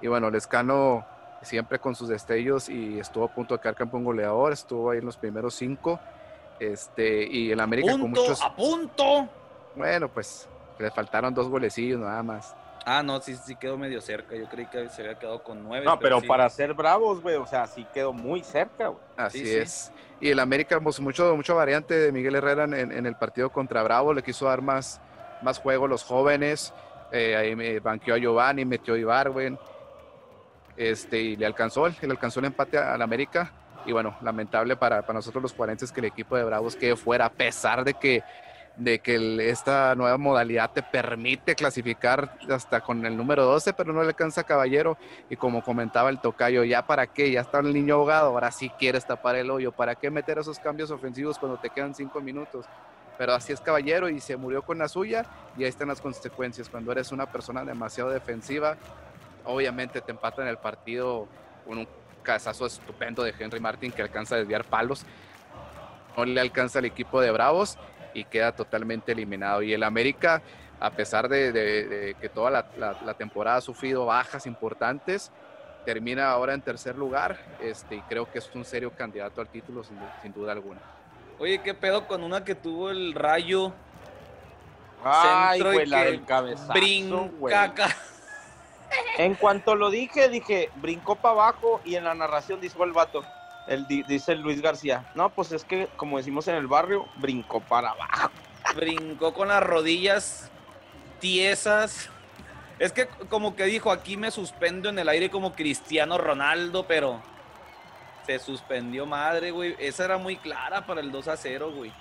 Y 0.00 0.06
bueno, 0.08 0.30
Lescano 0.30 1.04
siempre 1.42 1.78
con 1.78 1.94
sus 1.94 2.08
destellos 2.08 2.68
y 2.68 2.98
estuvo 2.98 3.24
a 3.24 3.28
punto 3.34 3.54
de 3.56 3.60
quedar 3.60 3.74
campeón 3.74 4.04
goleador, 4.04 4.52
estuvo 4.52 4.90
ahí 4.90 4.98
en 4.98 5.06
los 5.06 5.16
primeros 5.16 5.54
cinco. 5.54 5.98
Este, 6.58 7.26
y 7.26 7.50
el 7.50 7.60
América 7.60 7.92
con 7.92 8.10
muchos. 8.10 8.42
¡A 8.42 8.54
punto! 8.54 9.28
Bueno, 9.74 10.08
pues 10.08 10.46
le 10.78 10.90
faltaron 10.90 11.32
dos 11.32 11.48
golecillos 11.48 12.00
nada 12.00 12.22
más. 12.22 12.54
Ah, 12.86 13.02
no, 13.02 13.20
sí, 13.20 13.36
sí 13.36 13.56
quedó 13.56 13.76
medio 13.76 14.00
cerca. 14.00 14.34
Yo 14.36 14.48
creí 14.48 14.66
que 14.66 14.88
se 14.88 15.02
había 15.02 15.18
quedado 15.18 15.42
con 15.42 15.62
nueve. 15.62 15.84
No, 15.84 15.98
pero 15.98 16.20
sí. 16.20 16.26
para 16.26 16.48
ser 16.48 16.72
bravos, 16.74 17.20
güey, 17.20 17.36
o 17.36 17.46
sea, 17.46 17.66
sí 17.66 17.86
quedó 17.92 18.12
muy 18.12 18.42
cerca, 18.42 18.88
güey. 18.88 19.02
Así 19.16 19.40
Sí, 19.40 19.46
sí. 19.46 19.56
es. 19.58 19.92
Y 20.20 20.30
el 20.30 20.38
América, 20.38 20.80
pues 20.80 20.98
mucho, 21.00 21.34
mucho 21.36 21.54
variante 21.54 21.94
de 21.94 22.10
Miguel 22.12 22.34
Herrera 22.36 22.64
en, 22.64 22.74
en 22.74 23.06
el 23.06 23.16
partido 23.16 23.50
contra 23.50 23.82
Bravo, 23.82 24.12
le 24.14 24.22
quiso 24.22 24.46
dar 24.46 24.62
más, 24.62 25.00
más 25.42 25.58
juego 25.58 25.84
a 25.86 25.88
los 25.88 26.02
jóvenes. 26.04 26.72
eh, 27.12 27.36
ahí 27.36 27.56
me 27.56 27.80
banqueó 27.80 28.14
a 28.14 28.18
Giovanni, 28.18 28.64
metió 28.64 28.94
a 28.94 28.98
Ibarwen. 28.98 29.58
Este, 30.76 31.18
y 31.20 31.36
le 31.36 31.46
alcanzó, 31.46 31.88
le 31.88 31.94
alcanzó 32.10 32.40
el 32.40 32.46
empate 32.46 32.78
al 32.78 33.02
América. 33.02 33.52
Y 33.86 33.92
bueno, 33.92 34.16
lamentable 34.20 34.76
para, 34.76 35.02
para 35.02 35.14
nosotros 35.14 35.42
los 35.42 35.52
cuarentes 35.52 35.90
que 35.90 36.00
el 36.00 36.06
equipo 36.06 36.36
de 36.36 36.44
Bravos 36.44 36.76
quede 36.76 36.96
fuera, 36.96 37.26
a 37.26 37.30
pesar 37.30 37.82
de 37.84 37.94
que, 37.94 38.22
de 38.76 39.00
que 39.00 39.50
esta 39.50 39.94
nueva 39.94 40.16
modalidad 40.16 40.70
te 40.70 40.82
permite 40.82 41.54
clasificar 41.54 42.38
hasta 42.50 42.80
con 42.80 43.04
el 43.04 43.16
número 43.16 43.44
12, 43.44 43.74
pero 43.74 43.92
no 43.92 44.02
le 44.02 44.08
alcanza 44.08 44.44
Caballero. 44.44 44.96
Y 45.28 45.36
como 45.36 45.62
comentaba 45.62 46.08
el 46.10 46.20
tocayo, 46.20 46.64
ya 46.64 46.86
para 46.86 47.06
qué, 47.06 47.30
ya 47.30 47.42
está 47.42 47.60
el 47.60 47.74
niño 47.74 47.96
ahogado, 47.96 48.28
ahora 48.30 48.50
sí 48.50 48.70
quieres 48.78 49.06
tapar 49.06 49.36
el 49.36 49.50
hoyo, 49.50 49.72
¿para 49.72 49.94
qué 49.94 50.10
meter 50.10 50.38
esos 50.38 50.58
cambios 50.58 50.90
ofensivos 50.90 51.38
cuando 51.38 51.58
te 51.58 51.70
quedan 51.70 51.94
cinco 51.94 52.20
minutos? 52.20 52.66
Pero 53.18 53.34
así 53.34 53.52
es 53.52 53.60
Caballero 53.60 54.08
y 54.08 54.18
se 54.18 54.36
murió 54.38 54.62
con 54.62 54.78
la 54.78 54.88
suya 54.88 55.26
y 55.58 55.64
ahí 55.64 55.68
están 55.68 55.88
las 55.88 56.00
consecuencias. 56.00 56.70
Cuando 56.70 56.90
eres 56.90 57.12
una 57.12 57.26
persona 57.26 57.64
demasiado 57.66 58.08
defensiva, 58.08 58.78
obviamente 59.44 60.00
te 60.00 60.10
empatan 60.10 60.48
el 60.48 60.56
partido 60.56 61.28
con 61.66 61.78
un 61.78 61.88
cazazo 62.22 62.64
estupendo 62.64 63.22
de 63.22 63.34
Henry 63.38 63.60
Martin 63.60 63.92
que 63.92 64.00
alcanza 64.00 64.36
a 64.36 64.38
desviar 64.38 64.64
palos. 64.64 65.04
No 66.16 66.24
le 66.24 66.40
alcanza 66.40 66.78
al 66.78 66.86
equipo 66.86 67.20
de 67.20 67.30
Bravos 67.30 67.78
y 68.14 68.24
queda 68.24 68.52
totalmente 68.52 69.12
eliminado. 69.12 69.62
Y 69.62 69.72
el 69.72 69.82
América, 69.82 70.42
a 70.80 70.90
pesar 70.90 71.28
de, 71.28 71.52
de- 71.52 71.84
de 71.86 72.14
que 72.14 72.28
toda 72.28 72.50
la, 72.50 72.66
la- 72.78 72.96
la 73.04 73.14
temporada 73.14 73.58
ha 73.58 73.60
sufrido 73.60 74.06
bajas 74.06 74.46
importantes, 74.46 75.30
termina 75.84 76.30
ahora 76.30 76.52
en 76.54 76.60
tercer 76.62 76.96
lugar 76.96 77.38
este, 77.60 77.96
y 77.96 78.00
creo 78.02 78.30
que 78.30 78.38
es 78.38 78.50
un 78.54 78.64
serio 78.64 78.90
candidato 78.92 79.40
al 79.40 79.48
título 79.48 79.82
sin, 79.82 79.98
sin 80.22 80.32
duda 80.32 80.52
alguna. 80.52 80.80
Oye, 81.38 81.60
¿qué 81.62 81.72
pedo 81.72 82.06
con 82.06 82.22
una 82.22 82.44
que 82.44 82.54
tuvo 82.54 82.90
el 82.90 83.14
rayo? 83.14 83.72
Ay, 85.02 85.58
Centro 85.58 85.72
y 85.72 85.74
güey, 85.76 85.86
la 85.86 85.98
que 86.04 86.10
del 86.10 86.24
cabezazo. 86.26 86.72
Brinca. 86.74 87.74
En 89.18 89.34
cuanto 89.36 89.74
lo 89.74 89.88
dije, 89.88 90.28
dije, 90.28 90.68
brincó 90.76 91.16
para 91.16 91.32
abajo 91.32 91.80
y 91.84 91.94
en 91.94 92.04
la 92.04 92.14
narración 92.14 92.60
dijo 92.60 92.84
el 92.84 92.92
vato, 92.92 93.22
el, 93.66 93.86
di- 93.86 94.02
dice 94.02 94.34
Luis 94.36 94.60
García, 94.60 95.10
no, 95.14 95.30
pues 95.30 95.52
es 95.52 95.64
que, 95.64 95.88
como 95.96 96.16
decimos 96.18 96.48
en 96.48 96.56
el 96.56 96.66
barrio, 96.66 97.06
brincó 97.16 97.60
para 97.60 97.90
abajo. 97.90 98.30
Brincó 98.74 99.32
con 99.32 99.48
las 99.48 99.62
rodillas 99.62 100.50
tiesas. 101.20 102.08
Es 102.78 102.92
que 102.92 103.06
como 103.28 103.54
que 103.56 103.64
dijo, 103.64 103.90
aquí 103.90 104.16
me 104.16 104.30
suspendo 104.30 104.88
en 104.88 104.98
el 104.98 105.08
aire 105.08 105.30
como 105.30 105.52
Cristiano 105.52 106.16
Ronaldo, 106.18 106.86
pero 106.86 107.20
se 108.26 108.38
suspendió 108.38 109.06
madre, 109.06 109.50
güey. 109.50 109.76
Esa 109.78 110.04
era 110.06 110.18
muy 110.18 110.36
clara 110.36 110.86
para 110.86 111.00
el 111.00 111.10
2 111.12 111.28
a 111.28 111.36
0, 111.36 111.72
güey. 111.76 111.92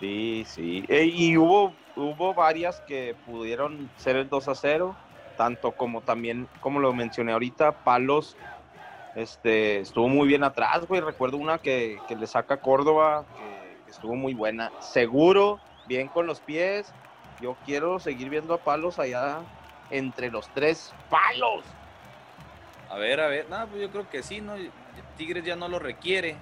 Sí, 0.00 0.44
sí. 0.46 0.84
E- 0.88 1.04
y 1.04 1.36
hubo, 1.36 1.74
hubo 1.96 2.34
varias 2.34 2.80
que 2.82 3.16
pudieron 3.26 3.90
ser 3.96 4.16
el 4.16 4.28
2 4.28 4.48
a 4.48 4.54
0, 4.54 4.96
tanto 5.36 5.72
como 5.72 6.00
también, 6.00 6.48
como 6.60 6.78
lo 6.80 6.92
mencioné 6.92 7.32
ahorita, 7.32 7.72
Palos 7.84 8.36
este, 9.14 9.80
estuvo 9.80 10.08
muy 10.08 10.26
bien 10.26 10.44
atrás, 10.44 10.86
güey. 10.86 11.00
Recuerdo 11.00 11.36
una 11.36 11.58
que, 11.58 11.98
que 12.08 12.16
le 12.16 12.26
saca 12.26 12.54
a 12.54 12.60
Córdoba, 12.60 13.24
que, 13.84 13.90
estuvo 13.90 14.14
muy 14.14 14.34
buena. 14.34 14.70
Seguro, 14.80 15.60
bien 15.86 16.08
con 16.08 16.26
los 16.26 16.40
pies. 16.40 16.92
Yo 17.40 17.56
quiero 17.66 17.98
seguir 17.98 18.30
viendo 18.30 18.54
a 18.54 18.58
Palos 18.58 18.98
allá 18.98 19.40
entre 19.90 20.30
los 20.30 20.48
tres 20.54 20.92
palos. 21.10 21.64
A 22.88 22.96
ver, 22.96 23.20
a 23.20 23.26
ver. 23.26 23.48
No, 23.48 23.66
pues 23.66 23.82
yo 23.82 23.90
creo 23.90 24.08
que 24.08 24.22
sí, 24.22 24.40
¿no? 24.40 24.54
Tigres 25.16 25.44
ya 25.44 25.56
no 25.56 25.68
lo 25.68 25.78
requiere. 25.78 26.36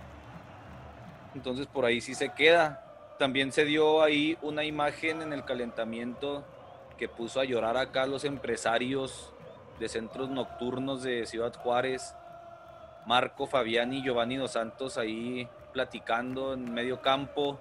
Entonces 1.35 1.67
por 1.67 1.85
ahí 1.85 2.01
sí 2.01 2.15
se 2.15 2.31
queda. 2.31 2.85
También 3.19 3.53
se 3.53 3.65
dio 3.65 4.03
ahí 4.03 4.39
una 4.43 4.65
imagen 4.65 5.23
en 5.23 5.33
el 5.33 5.45
calentamiento 5.45 6.45
que 6.97 7.09
puso 7.09 7.41
a 7.41 7.45
llorar 7.45 7.77
acá 7.77 8.03
a 8.03 8.07
los 8.07 8.25
empresarios 8.25 9.33
de 9.79 9.89
centros 9.89 10.29
nocturnos 10.29 11.03
de 11.03 11.27
Ciudad 11.27 11.55
Juárez. 11.55 12.15
Marco, 13.07 13.47
Fabián 13.47 13.93
y 13.93 14.03
Giovanni 14.03 14.37
Dos 14.37 14.53
Santos 14.53 14.99
ahí 14.99 15.49
platicando 15.73 16.55
en 16.55 16.73
medio 16.73 17.01
campo. 17.01 17.59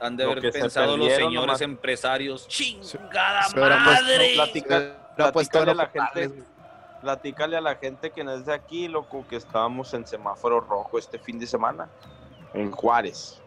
Han 0.00 0.16
de 0.16 0.24
Lo 0.24 0.32
haber 0.32 0.50
pensado 0.52 0.96
los 0.96 1.12
señores 1.12 1.46
nomás. 1.46 1.60
empresarios. 1.60 2.48
¡Chingada 2.48 3.48
madre! 3.54 4.34
Pues 5.32 5.54
a 5.54 5.74
la 5.74 5.86
gente, 5.88 6.44
platícale 7.02 7.56
a 7.56 7.60
la 7.60 7.74
gente 7.76 8.10
que 8.10 8.24
no 8.24 8.32
es 8.32 8.46
de 8.46 8.54
aquí, 8.54 8.88
loco, 8.88 9.26
que 9.28 9.36
estábamos 9.36 9.92
en 9.92 10.06
semáforo 10.06 10.60
rojo 10.60 10.98
este 10.98 11.18
fin 11.18 11.38
de 11.38 11.46
semana 11.46 11.88
en 12.54 12.70
Juárez. 12.70 13.42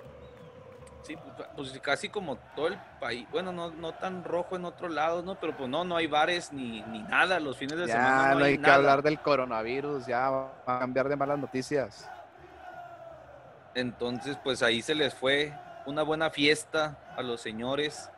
Sí, 1.03 1.17
pues, 1.17 1.47
pues 1.55 1.79
casi 1.81 2.07
como 2.09 2.37
todo 2.55 2.67
el 2.67 2.77
país. 2.99 3.27
Bueno, 3.29 3.51
no, 3.51 3.71
no 3.71 3.93
tan 3.93 4.23
rojo 4.23 4.55
en 4.55 4.63
otro 4.65 4.87
lado, 4.87 5.21
¿no? 5.21 5.35
Pero 5.35 5.55
pues 5.57 5.69
no, 5.69 5.83
no 5.83 5.97
hay 5.97 6.07
bares 6.07 6.53
ni, 6.53 6.81
ni 6.83 7.03
nada. 7.03 7.39
Los 7.41 7.57
fines 7.57 7.77
de 7.77 7.87
semana 7.87 8.09
Ya 8.27 8.33
no, 8.33 8.39
no 8.39 8.45
hay, 8.45 8.51
hay 8.51 8.57
que 8.57 8.61
nada. 8.61 8.75
hablar 8.75 9.01
del 9.03 9.19
coronavirus, 9.19 10.05
ya 10.05 10.29
va 10.29 10.53
a 10.65 10.79
cambiar 10.79 11.09
de 11.09 11.15
malas 11.17 11.37
noticias. 11.39 12.09
Entonces, 13.75 14.37
pues 14.43 14.63
ahí 14.63 14.81
se 14.81 14.95
les 14.95 15.13
fue 15.13 15.53
una 15.85 16.03
buena 16.03 16.29
fiesta 16.29 16.97
a 17.17 17.21
los 17.21 17.41
señores. 17.41 18.09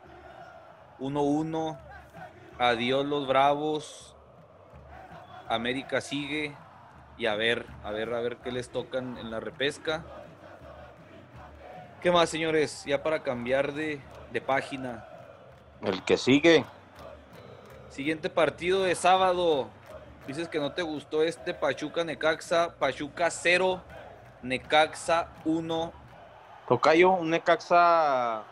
1-1. 1.00 1.78
Adiós 2.58 3.04
los 3.04 3.26
bravos. 3.26 4.14
América 5.48 6.00
sigue. 6.00 6.54
Y 7.18 7.26
a 7.26 7.34
ver, 7.34 7.66
a 7.82 7.90
ver, 7.90 8.12
a 8.12 8.20
ver 8.20 8.36
qué 8.36 8.52
les 8.52 8.70
tocan 8.70 9.16
en 9.18 9.30
la 9.30 9.40
repesca. 9.40 10.04
¿Qué 12.00 12.10
más, 12.10 12.28
señores? 12.28 12.84
Ya 12.86 13.02
para 13.02 13.22
cambiar 13.22 13.72
de, 13.72 14.00
de 14.32 14.40
página. 14.40 15.06
El 15.82 16.02
que 16.04 16.16
sigue, 16.16 16.64
Siguiente 17.96 18.28
partido 18.28 18.82
de 18.82 18.94
sábado. 18.94 19.68
Dices 20.26 20.48
que 20.48 20.58
no 20.58 20.72
te 20.72 20.82
gustó 20.82 21.22
este 21.22 21.54
Pachuca 21.54 22.04
Necaxa. 22.04 22.74
Pachuca 22.78 23.30
0, 23.30 23.80
Necaxa 24.42 25.28
1. 25.46 25.92
Tocayo, 26.68 27.12
un 27.12 27.30
Necaxa, 27.30 28.42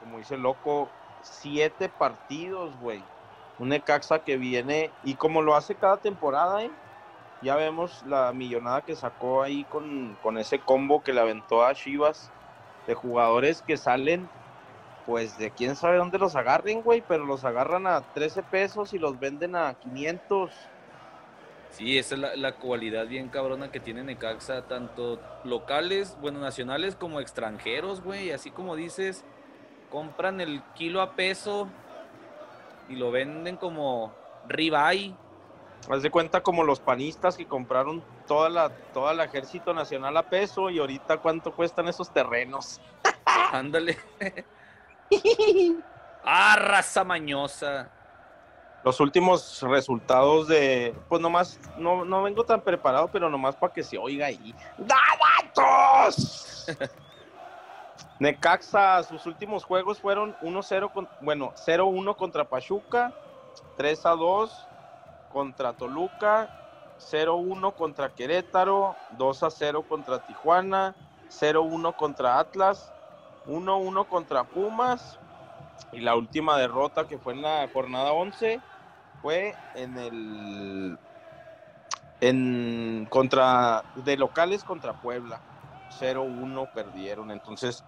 como 0.00 0.16
dice 0.16 0.36
el 0.36 0.40
loco, 0.40 0.88
siete 1.20 1.90
partidos, 1.90 2.74
güey. 2.80 3.04
Un 3.58 3.68
Necaxa 3.68 4.20
que 4.20 4.38
viene, 4.38 4.90
y 5.04 5.16
como 5.16 5.42
lo 5.42 5.56
hace 5.56 5.74
cada 5.74 5.98
temporada, 5.98 6.62
¿eh? 6.62 6.70
Ya 7.42 7.56
vemos 7.56 8.02
la 8.06 8.32
millonada 8.32 8.80
que 8.80 8.96
sacó 8.96 9.42
ahí 9.42 9.64
con, 9.64 10.16
con 10.22 10.38
ese 10.38 10.58
combo 10.60 11.02
que 11.02 11.12
le 11.12 11.20
aventó 11.20 11.66
a 11.66 11.74
Chivas 11.74 12.30
de 12.86 12.94
jugadores 12.94 13.62
que 13.62 13.76
salen, 13.76 14.28
pues 15.06 15.38
de 15.38 15.50
quién 15.50 15.76
sabe 15.76 15.98
dónde 15.98 16.18
los 16.18 16.36
agarren, 16.36 16.82
güey, 16.82 17.02
pero 17.06 17.24
los 17.24 17.44
agarran 17.44 17.86
a 17.86 18.00
13 18.00 18.42
pesos 18.42 18.92
y 18.92 18.98
los 18.98 19.18
venden 19.18 19.56
a 19.56 19.74
500. 19.74 20.50
Sí, 21.70 21.98
esa 21.98 22.14
es 22.14 22.20
la, 22.20 22.36
la 22.36 22.52
cualidad 22.56 23.06
bien 23.06 23.28
cabrona 23.28 23.70
que 23.70 23.80
tiene 23.80 24.02
Necaxa, 24.02 24.62
tanto 24.62 25.20
locales, 25.44 26.16
bueno, 26.20 26.40
nacionales 26.40 26.96
como 26.96 27.20
extranjeros, 27.20 28.02
güey. 28.02 28.30
Así 28.30 28.50
como 28.50 28.76
dices, 28.76 29.24
compran 29.90 30.40
el 30.40 30.62
kilo 30.74 31.02
a 31.02 31.12
peso 31.12 31.68
y 32.88 32.96
lo 32.96 33.10
venden 33.10 33.56
como 33.56 34.14
ribeye. 34.48 35.14
Haz 35.88 36.02
de 36.02 36.10
cuenta 36.10 36.42
como 36.42 36.64
los 36.64 36.80
panistas 36.80 37.36
que 37.36 37.46
compraron 37.46 38.02
toda 38.26 38.48
la, 38.48 38.70
toda 38.92 39.12
el 39.12 39.20
ejército 39.20 39.72
nacional 39.72 40.16
a 40.16 40.24
peso 40.24 40.68
y 40.68 40.78
ahorita 40.80 41.18
cuánto 41.18 41.52
cuestan 41.52 41.86
esos 41.88 42.10
terrenos. 42.10 42.80
Ándale. 43.52 43.96
ah, 46.24 46.56
raza 46.58 47.04
mañosa. 47.04 47.88
Los 48.82 49.00
últimos 49.00 49.62
resultados 49.62 50.48
de, 50.48 50.94
pues 51.08 51.20
nomás, 51.20 51.58
no, 51.76 52.04
no 52.04 52.22
vengo 52.22 52.44
tan 52.44 52.60
preparado, 52.60 53.08
pero 53.08 53.28
nomás 53.28 53.56
para 53.56 53.72
que 53.72 53.82
se 53.82 53.98
oiga 53.98 54.26
ahí. 54.26 54.54
¡Datos! 54.78 56.66
Necaxa, 58.18 59.02
sus 59.02 59.26
últimos 59.26 59.64
juegos 59.64 60.00
fueron 60.00 60.36
1-0, 60.40 60.92
con- 60.92 61.08
bueno, 61.20 61.52
0-1 61.56 62.16
contra 62.16 62.48
Pachuca, 62.48 63.12
3-2 63.76 64.50
contra 65.32 65.72
Toluca, 65.72 66.48
0-1 66.98 67.74
contra 67.74 68.14
Querétaro, 68.14 68.96
2-0 69.18 69.86
contra 69.86 70.26
Tijuana, 70.26 70.94
0-1 71.30 71.94
contra 71.96 72.38
Atlas, 72.38 72.92
1-1 73.46 74.06
contra 74.06 74.44
Pumas, 74.44 75.18
y 75.92 76.00
la 76.00 76.16
última 76.16 76.56
derrota 76.56 77.06
que 77.06 77.18
fue 77.18 77.34
en 77.34 77.42
la 77.42 77.68
jornada 77.72 78.12
11 78.12 78.60
fue 79.22 79.54
en 79.74 79.98
el 79.98 80.98
en 82.20 83.06
contra 83.10 83.84
de 83.94 84.16
locales 84.16 84.64
contra 84.64 84.94
Puebla 84.94 85.38
0-1 86.00 86.72
perdieron 86.72 87.30
entonces 87.30 87.84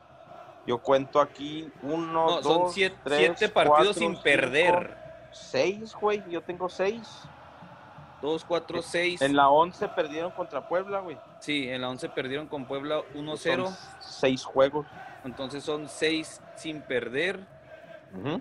yo 0.67 0.79
cuento 0.79 1.19
aquí 1.19 1.73
uno 1.83 2.27
No, 2.27 2.41
dos 2.43 2.45
son 2.45 2.73
siete, 2.73 2.97
tres, 3.03 3.33
siete 3.39 3.49
partidos 3.49 3.79
cuatro, 3.79 3.95
sin 3.95 4.11
cinco, 4.11 4.23
perder. 4.23 5.08
Seis 5.39 5.95
güey 5.95 6.23
yo 6.29 6.43
tengo 6.43 6.69
seis 6.69 7.09
2, 8.21 8.45
4, 8.45 8.83
6. 8.83 9.23
en 9.23 9.37
la 9.37 9.49
11 9.49 9.89
perdieron 9.91 10.33
contra 10.33 10.67
Puebla 10.69 10.99
güey 10.99 11.17
Sí, 11.39 11.69
en 11.69 11.81
la 11.83 11.89
11 11.89 12.09
perdieron 12.09 12.49
con 12.49 12.65
Puebla 12.65 13.01
1-0. 13.15 13.37
Son 13.67 13.77
seis 14.01 14.45
juegos 14.45 14.87
Entonces 15.25 15.63
son 15.63 15.89
6 15.89 16.41
sin 16.57 16.81
perder. 16.83 17.39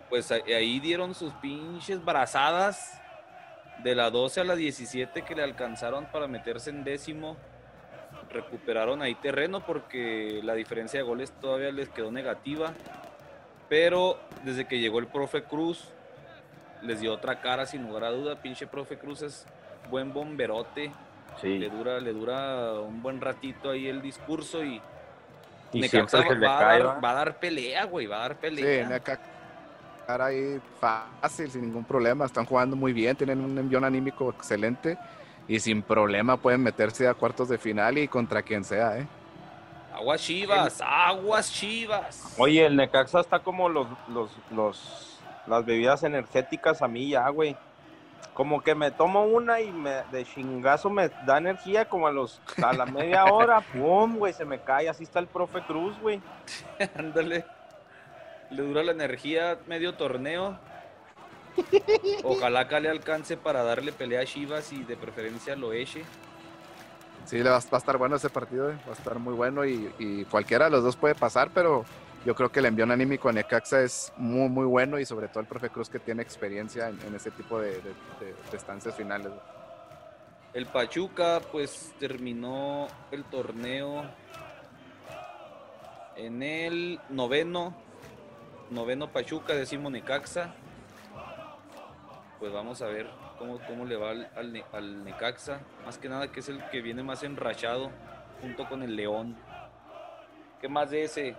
Pues 0.09 0.31
ahí- 0.31 0.53
ahí 0.53 0.79
dieron 0.79 1.13
sus 1.13 1.31
pinches 1.33 2.03
brazadas 2.03 2.99
de 3.83 3.93
la 3.93 4.09
12 4.09 4.39
a 4.41 4.43
la 4.45 4.55
17 4.55 5.21
que 5.23 5.35
le 5.35 5.43
alcanzaron 5.43 6.05
para 6.05 6.27
meterse 6.27 6.69
en 6.71 6.83
décimo. 6.83 7.35
Recuperaron 8.31 9.01
ahí 9.01 9.13
terreno 9.15 9.63
porque 9.65 10.39
la 10.43 10.53
diferencia 10.55 10.99
de 10.99 11.03
goles 11.05 11.31
todavía 11.39 11.71
les 11.71 11.89
quedó 11.89 12.11
negativa. 12.11 12.73
Pero 13.69 14.17
desde 14.43 14.65
que 14.67 14.79
llegó 14.79 14.99
el 14.99 15.07
profe 15.07 15.43
Cruz, 15.43 15.89
les 16.81 16.99
dio 16.99 17.13
otra 17.13 17.41
cara 17.41 17.65
sin 17.65 17.83
lugar 17.83 18.05
a 18.05 18.11
duda. 18.11 18.35
Pinche 18.41 18.67
profe 18.67 18.97
Cruz 18.97 19.21
es 19.21 19.45
buen 19.89 20.13
bomberote. 20.13 20.91
sí 21.41 21.57
Le 21.57 21.69
dura, 21.69 21.99
le 21.99 22.13
dura 22.13 22.73
un 22.81 23.01
buen 23.01 23.21
ratito 23.21 23.71
ahí 23.71 23.87
el 23.87 24.01
discurso 24.01 24.63
y, 24.63 24.81
y 25.73 25.81
Necaxa 25.81 26.19
va, 26.19 26.23
a 26.23 26.59
cae 26.59 26.79
dar, 26.79 26.87
¿va? 26.87 26.99
va 26.99 27.11
a 27.11 27.13
dar 27.13 27.39
pelea, 27.39 27.85
güey, 27.85 28.05
va 28.05 28.17
a 28.17 28.19
dar 28.19 28.33
Sí, 28.33 28.39
pelea. 28.41 28.87
Necaxa 28.87 29.37
ahí 30.07 30.59
fácil, 30.79 31.51
sin 31.51 31.61
ningún 31.61 31.83
problema. 31.83 32.25
Están 32.25 32.45
jugando 32.45 32.75
muy 32.75 32.93
bien, 32.93 33.15
tienen 33.15 33.41
un 33.41 33.57
envión 33.57 33.83
anímico 33.83 34.29
excelente 34.29 34.97
y 35.47 35.59
sin 35.59 35.81
problema 35.81 36.37
pueden 36.37 36.61
meterse 36.61 37.07
a 37.07 37.13
cuartos 37.13 37.49
de 37.49 37.57
final 37.57 37.97
y 37.97 38.07
contra 38.07 38.41
quien 38.41 38.63
sea, 38.63 38.97
¿eh? 38.99 39.07
Aguas 39.93 40.21
chivas, 40.21 40.81
aguas 40.81 41.51
chivas. 41.51 42.35
Oye, 42.37 42.65
el 42.65 42.75
Necaxa 42.75 43.19
está 43.19 43.39
como 43.39 43.67
los, 43.67 43.87
los, 44.09 44.29
los, 44.51 45.16
las 45.47 45.65
bebidas 45.65 46.03
energéticas 46.03 46.81
a 46.81 46.87
mí 46.87 47.09
ya, 47.09 47.27
güey. 47.29 47.55
Como 48.33 48.61
que 48.61 48.75
me 48.75 48.91
tomo 48.91 49.25
una 49.25 49.61
y 49.61 49.71
me, 49.71 50.03
de 50.11 50.23
chingazo 50.23 50.89
me 50.91 51.09
da 51.25 51.39
energía 51.39 51.85
como 51.85 52.07
a 52.07 52.11
los, 52.11 52.39
a 52.63 52.71
la 52.73 52.85
media 52.85 53.25
hora, 53.25 53.61
pum, 53.73 54.17
güey, 54.17 54.33
se 54.33 54.45
me 54.45 54.59
cae. 54.59 54.89
Así 54.89 55.03
está 55.03 55.19
el 55.19 55.27
profe 55.27 55.61
Cruz, 55.61 55.99
güey. 55.99 56.21
Ándale. 56.95 57.45
Le 58.51 58.61
dura 58.61 58.83
la 58.83 58.91
energía 58.91 59.57
medio 59.67 59.95
torneo. 59.95 60.59
Ojalá 62.23 62.61
acá 62.61 62.79
le 62.79 62.89
alcance 62.89 63.35
para 63.35 63.63
darle 63.63 63.91
pelea 63.91 64.21
a 64.21 64.25
Chivas 64.25 64.71
y 64.71 64.83
de 64.83 64.95
preferencia 64.95 65.55
lo 65.55 65.73
eche. 65.73 66.03
Sí, 67.25 67.37
le 67.37 67.49
va, 67.49 67.57
va 67.57 67.63
a 67.71 67.77
estar 67.77 67.97
bueno 67.97 68.15
ese 68.15 68.29
partido, 68.29 68.69
¿eh? 68.69 68.77
va 68.87 68.91
a 68.91 68.95
estar 68.95 69.19
muy 69.19 69.33
bueno 69.33 69.65
y, 69.65 69.91
y 69.99 70.23
cualquiera 70.25 70.65
de 70.65 70.71
los 70.71 70.83
dos 70.83 70.95
puede 70.95 71.13
pasar, 71.13 71.49
pero 71.53 71.83
yo 72.27 72.35
creo 72.35 72.51
que 72.51 72.59
el 72.59 72.65
envión 72.65 72.91
anímico 72.91 73.29
a 73.29 73.31
Necaxa 73.31 73.81
es 73.83 74.11
muy, 74.17 74.49
muy 74.49 74.65
bueno 74.65 74.99
y 74.99 75.05
sobre 75.05 75.29
todo 75.29 75.39
el 75.39 75.45
profe 75.45 75.69
Cruz 75.69 75.87
que 75.87 75.97
tiene 75.97 76.21
experiencia 76.21 76.89
en, 76.89 77.15
ese 77.15 77.31
tipo 77.31 77.57
de, 77.57 77.81
estancias 78.51 78.93
finales. 78.95 79.31
El 80.53 80.65
Pachuca 80.65 81.39
pues 81.53 81.93
terminó 81.97 82.87
el 83.11 83.23
torneo 83.23 84.03
en 86.17 86.43
el 86.43 86.99
noveno. 87.07 87.73
Noveno 88.71 89.09
Pachuca, 89.09 89.53
décimo 89.53 89.89
Necaxa. 89.89 90.53
Pues 92.39 92.51
vamos 92.51 92.81
a 92.81 92.87
ver 92.87 93.09
cómo, 93.39 93.57
cómo 93.65 93.85
le 93.85 93.95
va 93.95 94.09
al 94.09 95.03
Necaxa. 95.05 95.61
Más 95.85 95.97
que 95.97 96.09
nada 96.09 96.29
que 96.29 96.41
es 96.41 96.49
el 96.49 96.61
que 96.71 96.81
viene 96.81 97.03
más 97.03 97.23
enrachado 97.23 97.89
junto 98.41 98.67
con 98.67 98.83
el 98.83 98.97
León. 98.97 99.37
¿Qué 100.59 100.67
más 100.67 100.89
de 100.89 101.03
ese? 101.03 101.37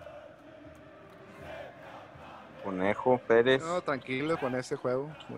Conejo, 2.62 3.18
Pérez. 3.26 3.62
No, 3.62 3.80
tranquilo 3.82 4.38
con 4.38 4.54
ese 4.54 4.76
juego. 4.76 5.10
Ahí 5.28 5.36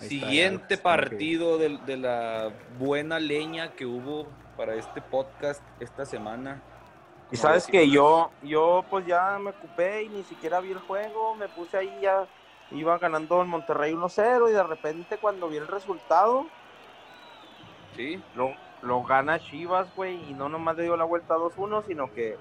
está, 0.00 0.08
Siguiente 0.08 0.78
partido 0.78 1.58
de, 1.58 1.78
de 1.86 1.96
la 1.96 2.50
buena 2.78 3.18
leña 3.18 3.72
que 3.72 3.86
hubo 3.86 4.26
para 4.56 4.74
este 4.74 5.00
podcast 5.00 5.62
esta 5.80 6.04
semana. 6.04 6.60
Y 7.30 7.36
sabes 7.36 7.66
que 7.66 7.88
yo, 7.88 8.30
yo 8.42 8.84
pues 8.90 9.06
ya 9.06 9.38
me 9.38 9.50
ocupé 9.50 10.02
y 10.02 10.08
ni 10.08 10.22
siquiera 10.24 10.60
vi 10.60 10.72
el 10.72 10.80
juego, 10.80 11.34
me 11.34 11.48
puse 11.48 11.78
ahí 11.78 11.98
ya, 12.02 12.26
iba 12.70 12.98
ganando 12.98 13.40
el 13.40 13.48
Monterrey 13.48 13.94
1-0 13.94 14.50
y 14.50 14.52
de 14.52 14.62
repente 14.62 15.16
cuando 15.16 15.48
vi 15.48 15.56
el 15.56 15.66
resultado, 15.66 16.46
Sí, 17.96 18.22
lo, 18.34 18.54
lo 18.82 19.02
gana 19.02 19.38
Chivas, 19.38 19.94
güey, 19.94 20.30
y 20.30 20.34
no 20.34 20.48
nomás 20.48 20.76
le 20.76 20.84
dio 20.84 20.96
la 20.96 21.04
vuelta 21.04 21.36
2-1, 21.36 21.84
sino 21.86 22.12
que 22.12 22.36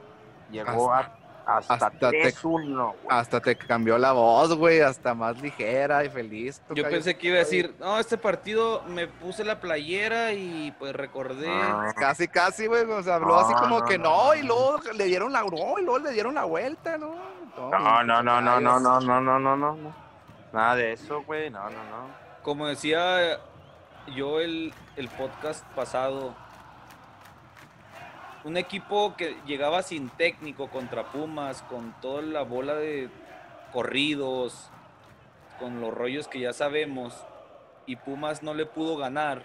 llegó 0.49 0.93
a, 0.93 1.13
Hasta, 1.45 1.73
Hasta 1.73 1.89
te- 1.91 2.33
3-1, 2.33 2.75
güey. 2.75 2.95
Hasta 3.09 3.39
te 3.39 3.55
cambió 3.55 3.97
la 3.97 4.11
voz, 4.11 4.53
güey, 4.55 4.81
hasta 4.81 5.13
más 5.13 5.41
ligera 5.41 6.03
y 6.05 6.09
feliz. 6.09 6.61
Yo 6.69 6.83
pensé 6.83 7.17
que 7.17 7.27
iba 7.27 7.37
a 7.37 7.39
decir, 7.39 7.75
no, 7.79 7.99
este 7.99 8.17
partido 8.17 8.83
me 8.87 9.07
puse 9.07 9.43
la 9.43 9.59
playera 9.59 10.33
y 10.33 10.71
pues 10.77 10.93
recordé. 10.95 11.49
Ah. 11.49 11.91
Casi, 11.95 12.27
casi, 12.27 12.67
güey, 12.67 12.83
o 12.83 13.03
sea, 13.03 13.15
habló 13.15 13.39
así 13.39 13.53
como 13.55 13.79
no, 13.79 13.85
que 13.85 13.97
no, 13.97 14.33
y 14.35 14.43
luego 14.43 14.79
le 14.95 15.05
dieron 15.05 15.31
la, 15.31 15.41
no, 15.41 15.79
y 15.79 15.83
luego 15.83 15.99
le 15.99 16.11
dieron 16.11 16.35
la 16.35 16.45
vuelta, 16.45 16.97
¿no? 16.97 17.15
No, 17.57 18.03
no, 18.03 18.03
no, 18.03 18.41
no, 18.41 18.59
no, 18.59 18.79
no, 18.79 18.99
no, 18.99 19.21
no, 19.21 19.39
no, 19.39 19.55
no. 19.55 19.95
Nada 20.53 20.75
de 20.75 20.93
eso, 20.93 21.23
güey. 21.23 21.49
No, 21.49 21.63
no, 21.63 21.69
no. 21.69 22.07
Como 22.43 22.67
decía 22.67 23.39
yo 24.15 24.39
el, 24.39 24.73
el 24.95 25.07
podcast 25.09 25.65
pasado, 25.75 26.33
un 28.43 28.57
equipo 28.57 29.15
que 29.15 29.35
llegaba 29.45 29.83
sin 29.83 30.09
técnico 30.09 30.69
contra 30.69 31.11
Pumas, 31.11 31.61
con 31.63 31.93
toda 32.01 32.21
la 32.21 32.41
bola 32.41 32.75
de 32.75 33.09
corridos, 33.71 34.69
con 35.59 35.79
los 35.79 35.93
rollos 35.93 36.27
que 36.27 36.39
ya 36.39 36.53
sabemos, 36.53 37.13
y 37.85 37.95
Pumas 37.95 38.43
no 38.43 38.53
le 38.53 38.65
pudo 38.65 38.97
ganar, 38.97 39.43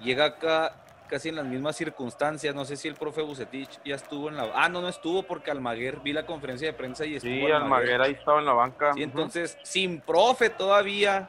llega 0.00 0.24
acá 0.24 0.76
casi 1.08 1.28
en 1.28 1.36
las 1.36 1.44
mismas 1.44 1.76
circunstancias, 1.76 2.54
no 2.54 2.64
sé 2.64 2.76
si 2.76 2.88
el 2.88 2.94
profe 2.94 3.20
Bucetich 3.20 3.68
ya 3.84 3.96
estuvo 3.96 4.30
en 4.30 4.36
la... 4.38 4.48
Ah, 4.54 4.70
no, 4.70 4.80
no 4.80 4.88
estuvo 4.88 5.22
porque 5.22 5.50
Almaguer, 5.50 6.00
vi 6.00 6.14
la 6.14 6.24
conferencia 6.24 6.68
de 6.68 6.72
prensa 6.72 7.04
y 7.04 7.16
estuvo 7.16 7.32
Sí, 7.32 7.52
Almaguer 7.52 8.00
ahí 8.00 8.12
estaba 8.12 8.38
en 8.38 8.46
la 8.46 8.54
banca. 8.54 8.94
Sí, 8.94 9.02
entonces, 9.02 9.58
sin 9.62 10.00
profe 10.00 10.48
todavía. 10.48 11.28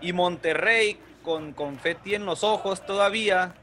Y 0.00 0.12
Monterrey 0.12 1.00
con 1.24 1.52
confeti 1.52 2.14
en 2.14 2.26
los 2.26 2.44
ojos 2.44 2.86
todavía. 2.86 3.54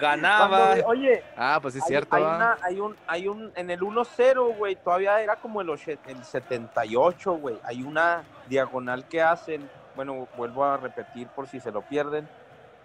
Ganaba. 0.00 0.48
Cuando- 0.68 0.86
oye, 0.86 1.22
Ah, 1.36 1.58
pues 1.60 1.74
sí, 1.74 1.78
es 1.78 1.84
hay, 1.84 1.88
cierto. 1.88 2.16
hay 2.16 2.22
¿va? 2.22 2.36
una, 2.36 2.56
hay 2.62 2.80
un, 2.80 2.96
hay 3.06 3.28
un, 3.28 3.52
en 3.56 3.70
el 3.70 3.80
1-0, 3.80 4.56
güey, 4.56 4.76
todavía 4.76 5.20
era 5.20 5.36
como 5.36 5.60
el, 5.60 5.70
el 5.70 6.24
78, 6.24 7.32
güey. 7.34 7.58
Hay 7.64 7.82
una 7.82 8.24
diagonal 8.48 9.06
que 9.08 9.22
hacen, 9.22 9.68
bueno, 9.96 10.26
vuelvo 10.36 10.64
a 10.64 10.76
repetir 10.76 11.28
por 11.28 11.46
si 11.48 11.60
se 11.60 11.70
lo 11.70 11.82
pierden. 11.82 12.28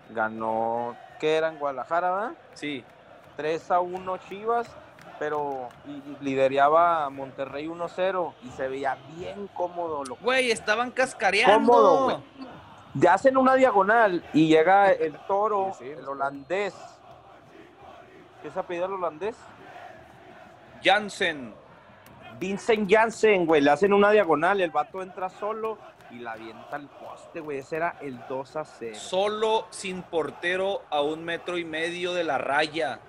Ganó, 0.10 0.96
¿qué 1.20 1.36
era 1.38 1.50
en 1.50 1.60
Guadalajara, 1.60 2.12
verdad? 2.12 2.32
Sí. 2.54 2.84
3 3.36 3.72
a 3.72 3.80
1 3.82 4.18
Chivas, 4.30 4.68
pero 5.20 5.70
y, 5.86 5.92
y 5.92 6.18
lideraba 6.22 7.06
a 7.06 7.10
Monterrey 7.10 7.68
1-0 7.68 8.34
y 8.44 8.50
se 8.52 8.68
veía 8.68 8.98
bien 9.16 9.48
cómodo. 9.54 10.04
Lo, 10.06 10.16
Güey, 10.18 10.52
estaban 10.52 10.92
cascareando. 10.92 11.54
Cómodo, 11.72 12.04
güey. 12.06 12.18
ya 12.96 13.14
hacen 13.16 13.38
una 13.38 13.56
diagonal 13.56 14.24
y 14.34 14.48
llega 14.48 14.92
el 14.92 15.14
toro, 15.28 15.72
Sí, 15.78 15.86
sí, 15.86 15.92
el 15.92 16.08
holandés. 16.08 16.74
¿Qué 18.48 18.54
se 18.54 18.60
apellida 18.60 18.86
el 18.86 18.94
holandés? 18.94 19.36
Jansen. 20.82 21.54
Vincent 22.40 22.90
Janssen, 22.90 23.46
güey, 23.46 23.60
le 23.60 23.72
hacen 23.72 23.92
una 23.92 24.10
diagonal, 24.12 24.62
el 24.62 24.72
vato 24.72 25.04
entra 25.04 25.28
solo 25.28 25.78
y 26.12 26.20
la 26.20 26.32
avienta 26.32 26.78
al 26.78 26.88
poste, 26.88 27.42
güey. 27.42 27.58
Ese 27.58 27.76
era 27.76 27.98
el 28.00 28.18
2 28.30 28.56
a 28.56 28.64
0. 28.64 28.96
Solo 28.98 29.68
sin 29.70 30.02
portero 30.02 30.84
a 30.90 31.02
un 31.02 31.26
metro 31.26 31.58
y 31.58 31.66
medio 31.66 32.14
de 32.14 32.24
la 32.24 32.38
raya. 32.38 33.02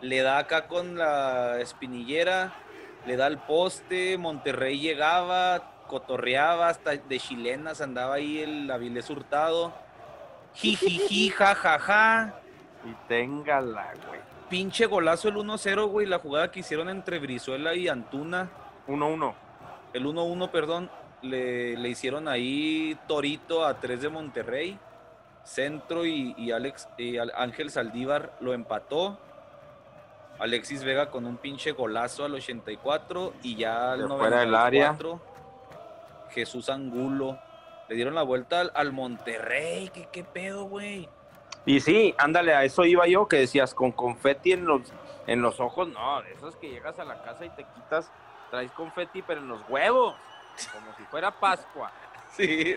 Le 0.00 0.22
da 0.22 0.38
acá 0.38 0.68
con 0.68 0.96
la 0.96 1.60
espinillera. 1.60 2.54
Le 3.04 3.18
da 3.18 3.26
al 3.26 3.44
poste. 3.44 4.16
Monterrey 4.16 4.80
llegaba. 4.80 5.84
Cotorreaba 5.86 6.68
hasta 6.68 6.92
de 6.92 7.18
chilenas. 7.18 7.82
Andaba 7.82 8.14
ahí 8.14 8.40
el 8.40 8.70
Avilés 8.70 9.10
Hurtado. 9.10 9.74
Jijiji, 10.54 11.28
jajaja. 11.28 12.36
Y 12.86 12.94
téngala, 13.06 13.92
güey. 14.08 14.31
Pinche 14.52 14.84
golazo 14.84 15.30
el 15.30 15.36
1-0, 15.36 15.88
güey. 15.88 16.06
La 16.06 16.18
jugada 16.18 16.50
que 16.50 16.60
hicieron 16.60 16.90
entre 16.90 17.18
Brizuela 17.18 17.74
y 17.74 17.88
Antuna. 17.88 18.50
1-1. 18.86 19.32
El 19.94 20.04
1-1, 20.04 20.50
perdón. 20.50 20.90
Le, 21.22 21.74
le 21.78 21.88
hicieron 21.88 22.28
ahí 22.28 22.94
Torito 23.08 23.64
a 23.64 23.80
3 23.80 24.02
de 24.02 24.08
Monterrey. 24.10 24.78
Centro 25.42 26.04
y, 26.04 26.34
y 26.36 26.52
Alex 26.52 26.86
y 26.98 27.16
Ángel 27.16 27.70
Saldívar 27.70 28.34
lo 28.40 28.52
empató. 28.52 29.18
Alexis 30.38 30.84
Vega 30.84 31.08
con 31.08 31.24
un 31.24 31.38
pinche 31.38 31.72
golazo 31.72 32.26
al 32.26 32.34
84 32.34 33.32
y 33.42 33.56
ya 33.56 33.92
al 33.92 34.02
De 34.02 34.08
fuera 34.08 34.40
del 34.40 34.54
área. 34.54 34.92
94 34.92 35.20
Jesús 36.28 36.68
Angulo. 36.68 37.38
Le 37.88 37.94
dieron 37.96 38.14
la 38.14 38.22
vuelta 38.22 38.60
al, 38.60 38.72
al 38.74 38.92
Monterrey. 38.92 39.88
¿Qué, 39.94 40.10
qué 40.12 40.24
pedo, 40.24 40.64
güey? 40.64 41.08
Y 41.64 41.80
sí, 41.80 42.14
ándale, 42.18 42.54
a 42.54 42.64
eso 42.64 42.84
iba 42.84 43.06
yo, 43.06 43.28
que 43.28 43.36
decías, 43.36 43.72
con 43.74 43.92
confeti 43.92 44.52
en 44.52 44.64
los, 44.64 44.82
en 45.26 45.40
los 45.42 45.60
ojos, 45.60 45.88
no, 45.88 46.20
de 46.22 46.32
esos 46.32 46.56
que 46.56 46.68
llegas 46.70 46.98
a 46.98 47.04
la 47.04 47.22
casa 47.22 47.44
y 47.44 47.50
te 47.50 47.64
quitas, 47.64 48.10
traes 48.50 48.70
confeti, 48.72 49.22
pero 49.22 49.40
en 49.40 49.48
los 49.48 49.60
huevos, 49.68 50.16
como 50.72 50.94
si 50.96 51.02
fuera 51.04 51.30
Pascua. 51.30 51.90
Sí, 52.32 52.74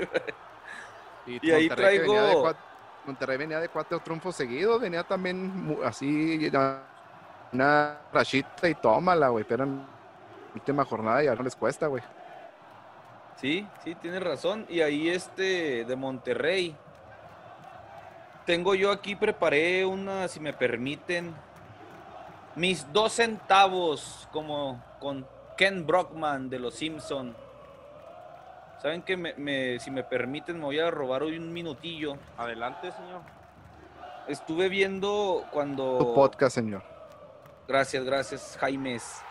Y, 1.26 1.48
Y 1.48 1.52
ahí 1.52 1.68
Monterrey 1.70 1.96
que 1.98 2.02
venía 2.04 2.22
de 2.24 2.28
traigo- 2.34 2.42
cuatro- 2.42 2.64
Monterrey 3.06 3.38
venía 3.38 3.60
de 3.62 3.70
cuatro 3.70 4.00
triunfos 4.02 4.36
seguidos, 4.36 4.82
venía 4.82 5.04
también 5.04 5.66
mu- 5.66 5.82
así, 5.84 6.48
una- 6.50 6.82
una 7.54 7.98
rachita 8.12 8.68
y 8.68 8.76
tómala, 8.76 9.30
güey, 9.30 9.46
pero 9.46 9.64
en 9.64 9.86
última 10.54 10.84
jornada 10.86 11.24
ya 11.24 11.34
no 11.36 11.42
les 11.44 11.56
cuesta, 11.56 11.88
güey. 11.88 12.04
Sí, 13.38 13.66
sí, 13.84 13.96
tienes 13.96 14.22
razón. 14.24 14.66
Y 14.70 14.82
ahí 14.82 15.10
este 15.10 15.86
de 15.86 15.96
Monterrey. 15.96 16.76
Tengo 18.46 18.76
yo 18.76 18.92
aquí, 18.92 19.16
preparé 19.16 19.86
una, 19.86 20.28
si 20.28 20.40
me 20.40 20.54
permiten, 20.54 21.34
mis 22.56 22.92
dos 22.94 23.14
centavos, 23.14 24.28
como 24.32 24.84
con 25.00 25.28
Ken 25.58 25.86
Brockman 25.88 26.50
de 26.50 26.60
los 26.60 26.76
Simpson. 26.76 27.36
¿Saben 28.82 29.02
que 29.02 29.18
me, 29.18 29.34
me- 29.34 29.80
si 29.80 29.90
me 29.90 30.04
permiten, 30.04 30.60
me 30.60 30.66
voy 30.66 30.80
a 30.80 30.92
robar 30.92 31.24
hoy 31.24 31.38
un 31.38 31.52
minutillo? 31.52 32.18
Adelante, 32.38 32.92
señor. 32.92 33.22
Estuve 34.28 34.70
viendo 34.70 35.44
cuando... 35.52 35.98
Tu 35.98 36.14
podcast, 36.14 36.56
señor. 36.56 36.84
Gracias, 37.68 38.04
gracias, 38.04 38.58
Jaimes. 38.60 39.22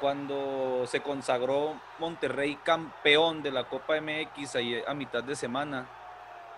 Cuando 0.00 0.86
se 0.86 1.00
consagró 1.00 1.80
Monterrey 1.98 2.56
campeón 2.62 3.42
de 3.42 3.52
la 3.52 3.64
Copa 3.64 3.94
MX 4.00 4.56
ahí 4.56 4.82
a 4.86 4.92
mitad 4.92 5.22
de 5.24 5.34
semana, 5.34 5.86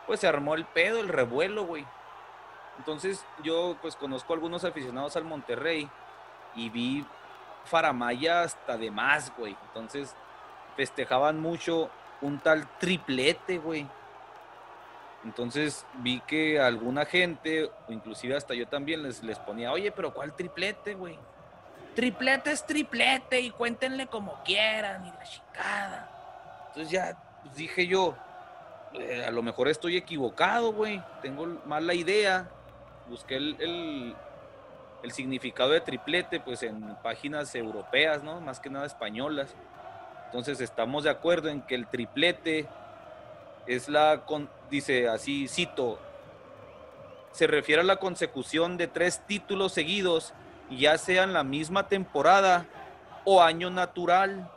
pues 0.07 0.21
se 0.21 0.29
armó 0.29 0.55
el 0.55 0.64
pedo, 0.64 1.01
el 1.01 1.09
revuelo, 1.09 1.64
güey. 1.64 1.87
Entonces 2.79 3.25
yo 3.42 3.77
pues 3.81 3.97
conozco 3.97 4.33
a 4.33 4.37
algunos 4.37 4.64
aficionados 4.64 5.16
al 5.16 5.25
Monterrey 5.25 5.88
y 6.55 6.69
vi 6.71 7.07
faramaya 7.64 8.42
hasta 8.42 8.77
de 8.77 8.90
más, 8.90 9.33
güey. 9.37 9.57
Entonces 9.69 10.14
festejaban 10.77 11.40
mucho 11.40 11.90
un 12.21 12.38
tal 12.38 12.66
triplete, 12.79 13.59
güey. 13.59 13.87
Entonces 15.25 15.85
vi 15.95 16.21
que 16.21 16.61
alguna 16.61 17.05
gente, 17.05 17.71
inclusive 17.88 18.37
hasta 18.37 18.55
yo 18.55 18.69
también, 18.69 19.03
les, 19.03 19.23
les 19.23 19.38
ponía, 19.38 19.73
oye, 19.73 19.90
pero 19.90 20.14
¿cuál 20.14 20.35
triplete, 20.35 20.95
güey? 20.95 21.19
Triplete 21.97 22.53
es 22.53 22.64
triplete 22.64 23.40
y 23.40 23.51
cuéntenle 23.51 24.07
como 24.07 24.42
quieran 24.45 25.07
y 25.07 25.11
la 25.11 25.23
chingada. 25.25 26.66
Entonces 26.69 26.90
ya 26.90 27.19
dije 27.57 27.87
yo, 27.87 28.14
eh, 28.99 29.25
a 29.27 29.31
lo 29.31 29.43
mejor 29.43 29.69
estoy 29.69 29.97
equivocado, 29.97 30.73
güey. 30.73 31.03
Tengo 31.23 31.47
mal 31.67 31.87
la 31.87 31.95
idea. 31.95 32.49
Busqué 33.09 33.37
el, 33.37 33.57
el- 33.61 34.17
significado 35.13 35.71
de 35.71 35.81
triplete, 35.81 36.41
pues 36.41 36.65
en 36.65 36.97
páginas 36.97 37.55
europeas, 37.55 38.25
¿no? 38.25 38.41
Más 38.41 38.59
que 38.59 38.69
nada 38.69 38.87
españolas. 38.87 39.55
Entonces 40.25 40.61
estamos 40.61 41.05
de 41.05 41.11
acuerdo 41.11 41.49
en 41.49 41.63
que 41.63 41.77
el 41.77 41.87
triplete 41.87 42.67
es 43.69 43.89
la, 43.89 44.23
dice 44.69 45.09
así, 45.09 45.47
cito, 45.47 46.01
se 47.31 47.47
refiere 47.47 47.83
a 47.83 47.85
la 47.85 47.97
consecución 47.97 48.77
de 48.77 48.89
tres 48.89 49.21
títulos 49.27 49.73
seguidos, 49.73 50.35
ya 50.71 50.99
sea 50.99 51.23
en 51.23 51.33
la 51.33 51.45
misma 51.45 51.87
temporada 51.87 52.67
o 53.25 53.41
año 53.41 53.71
natural. 53.71 54.51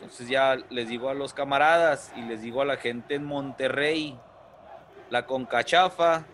Entonces 0.00 0.28
ya 0.28 0.56
les 0.70 0.88
digo 0.88 1.10
a 1.10 1.14
los 1.14 1.34
camaradas 1.34 2.12
y 2.14 2.22
les 2.22 2.40
digo 2.40 2.62
a 2.62 2.64
la 2.64 2.76
gente 2.76 3.16
en 3.16 3.24
Monterrey, 3.24 4.16
la 5.10 5.26
Concachafa 5.26 6.24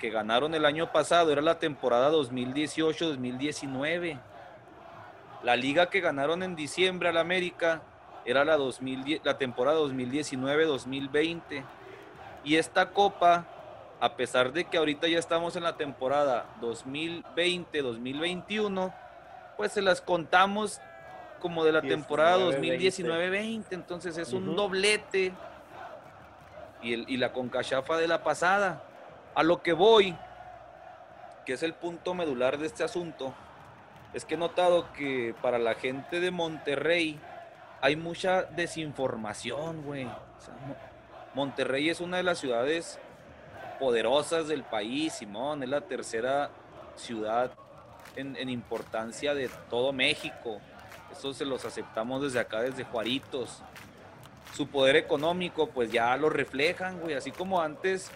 que 0.00 0.10
ganaron 0.10 0.52
el 0.54 0.64
año 0.64 0.90
pasado 0.90 1.30
era 1.30 1.40
la 1.40 1.60
temporada 1.60 2.10
2018-2019. 2.10 4.18
La 5.44 5.54
liga 5.54 5.90
que 5.90 6.00
ganaron 6.00 6.42
en 6.42 6.56
diciembre 6.56 7.08
al 7.08 7.18
América 7.18 7.82
era 8.24 8.44
la, 8.44 8.56
2010 8.56 9.24
la 9.24 9.38
temporada 9.38 9.78
2019-2020. 9.78 11.62
Y 12.42 12.56
esta 12.56 12.90
copa, 12.90 13.46
a 14.00 14.16
pesar 14.16 14.52
de 14.52 14.64
que 14.64 14.78
ahorita 14.78 15.06
ya 15.06 15.20
estamos 15.20 15.54
en 15.54 15.62
la 15.62 15.76
temporada 15.76 16.46
2020-2021, 16.60 18.92
pues 19.56 19.70
se 19.72 19.82
las 19.82 20.00
contamos 20.00 20.80
como 21.38 21.64
de 21.64 21.72
la 21.72 21.80
temporada 21.88 22.36
2019-20. 22.60 23.64
Entonces 23.70 24.16
es 24.18 24.32
un 24.32 24.54
doblete. 24.56 25.32
Y, 26.82 26.94
el, 26.94 27.04
y 27.08 27.16
la 27.16 27.32
concachafa 27.32 27.96
de 27.96 28.06
la 28.08 28.22
pasada. 28.22 28.82
A 29.34 29.42
lo 29.42 29.62
que 29.62 29.72
voy, 29.72 30.16
que 31.44 31.52
es 31.54 31.62
el 31.62 31.74
punto 31.74 32.14
medular 32.14 32.58
de 32.58 32.66
este 32.66 32.84
asunto, 32.84 33.34
es 34.14 34.24
que 34.24 34.34
he 34.34 34.38
notado 34.38 34.92
que 34.92 35.34
para 35.42 35.58
la 35.58 35.74
gente 35.74 36.20
de 36.20 36.30
Monterrey 36.30 37.18
hay 37.80 37.96
mucha 37.96 38.42
desinformación, 38.44 39.82
güey. 39.82 40.04
O 40.06 40.40
sea, 40.40 40.54
Mo- 40.66 40.76
Monterrey 41.34 41.88
es 41.88 42.00
una 42.00 42.16
de 42.16 42.22
las 42.22 42.38
ciudades 42.38 42.98
poderosas 43.78 44.48
del 44.48 44.62
país, 44.64 45.12
Simón. 45.14 45.62
Es 45.62 45.68
la 45.68 45.82
tercera 45.82 46.50
ciudad 46.96 47.52
en, 48.16 48.34
en 48.36 48.48
importancia 48.48 49.34
de 49.34 49.48
todo 49.70 49.92
México. 49.92 50.60
Eso 51.12 51.32
se 51.34 51.44
los 51.44 51.64
aceptamos 51.64 52.22
desde 52.22 52.40
acá, 52.40 52.60
desde 52.60 52.84
Juaritos. 52.84 53.62
Su 54.54 54.68
poder 54.68 54.96
económico, 54.96 55.68
pues 55.68 55.90
ya 55.92 56.16
lo 56.16 56.30
reflejan, 56.30 57.00
güey. 57.00 57.14
Así 57.14 57.30
como 57.30 57.60
antes, 57.60 58.10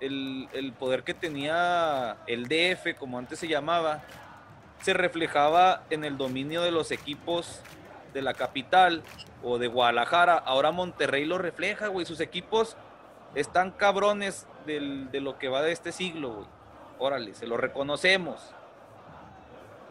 el, 0.00 0.48
el 0.52 0.72
poder 0.72 1.02
que 1.02 1.14
tenía 1.14 2.18
el 2.26 2.46
DF, 2.48 2.96
como 2.98 3.18
antes 3.18 3.38
se 3.38 3.48
llamaba, 3.48 4.02
se 4.82 4.92
reflejaba 4.94 5.82
en 5.90 6.04
el 6.04 6.16
dominio 6.16 6.62
de 6.62 6.70
los 6.70 6.90
equipos 6.90 7.60
de 8.14 8.22
la 8.22 8.34
capital 8.34 9.02
o 9.42 9.58
de 9.58 9.66
Guadalajara. 9.68 10.34
Ahora 10.38 10.70
Monterrey 10.70 11.24
lo 11.24 11.38
refleja, 11.38 11.88
güey. 11.88 12.06
Sus 12.06 12.20
equipos 12.20 12.76
están 13.34 13.70
cabrones 13.72 14.46
del- 14.66 15.10
de 15.10 15.20
lo 15.20 15.38
que 15.38 15.48
va 15.48 15.62
de 15.62 15.72
este 15.72 15.92
siglo, 15.92 16.32
güey. 16.34 16.46
Órale, 16.98 17.34
se 17.34 17.46
lo 17.46 17.56
reconocemos. 17.56 18.40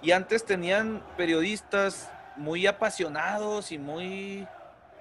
Y 0.02 0.12
antes 0.12 0.46
tenían 0.46 1.04
periodistas 1.18 2.10
muy 2.38 2.68
apasionados 2.68 3.72
y 3.72 3.78
muy 3.78 4.48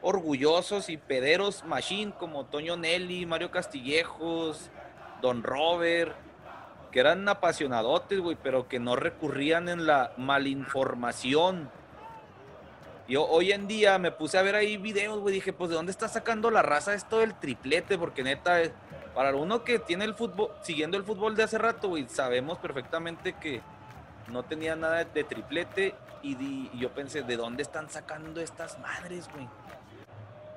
orgullosos 0.02 0.88
y 0.88 0.96
pederos 0.96 1.64
machine 1.64 2.12
como 2.18 2.46
Toño 2.46 2.76
Nelly, 2.76 3.26
Mario 3.26 3.50
Castillejos, 3.50 4.70
Don 5.22 5.42
Robert, 5.42 6.14
que 6.90 7.00
eran 7.00 7.28
apasionadotes, 7.28 8.18
güey, 8.20 8.36
pero 8.42 8.68
que 8.68 8.80
no 8.80 8.96
recurrían 8.96 9.68
en 9.68 9.86
la 9.86 10.12
malinformación. 10.16 11.70
Yo 13.08 13.24
hoy 13.26 13.52
en 13.52 13.66
día 13.68 13.98
me 13.98 14.10
puse 14.10 14.36
a 14.36 14.42
ver 14.42 14.54
ahí 14.54 14.76
videos, 14.76 15.20
güey, 15.20 15.34
dije, 15.34 15.52
pues 15.52 15.70
de 15.70 15.76
dónde 15.76 15.92
está 15.92 16.08
sacando 16.08 16.50
la 16.50 16.62
raza 16.62 16.94
esto 16.94 17.20
del 17.20 17.38
triplete, 17.38 17.98
porque 17.98 18.22
neta, 18.22 18.62
eh, 18.62 18.72
para 19.14 19.34
uno 19.34 19.64
que 19.64 19.78
tiene 19.78 20.04
el 20.04 20.14
fútbol, 20.14 20.50
siguiendo 20.62 20.96
el 20.96 21.04
fútbol 21.04 21.34
de 21.34 21.44
hace 21.44 21.56
rato, 21.56 21.88
güey, 21.88 22.06
sabemos 22.08 22.58
perfectamente 22.58 23.34
que 23.34 23.62
no 24.30 24.42
tenía 24.44 24.76
nada 24.76 25.04
de 25.04 25.24
triplete 25.24 25.94
y, 26.22 26.34
di- 26.34 26.70
yo 26.74 26.90
pensé, 26.92 27.22
¿de 27.22 27.36
dónde 27.36 27.62
están 27.62 27.88
sacando 27.88 28.40
estas 28.40 28.78
madres, 28.80 29.28
güey? 29.32 29.48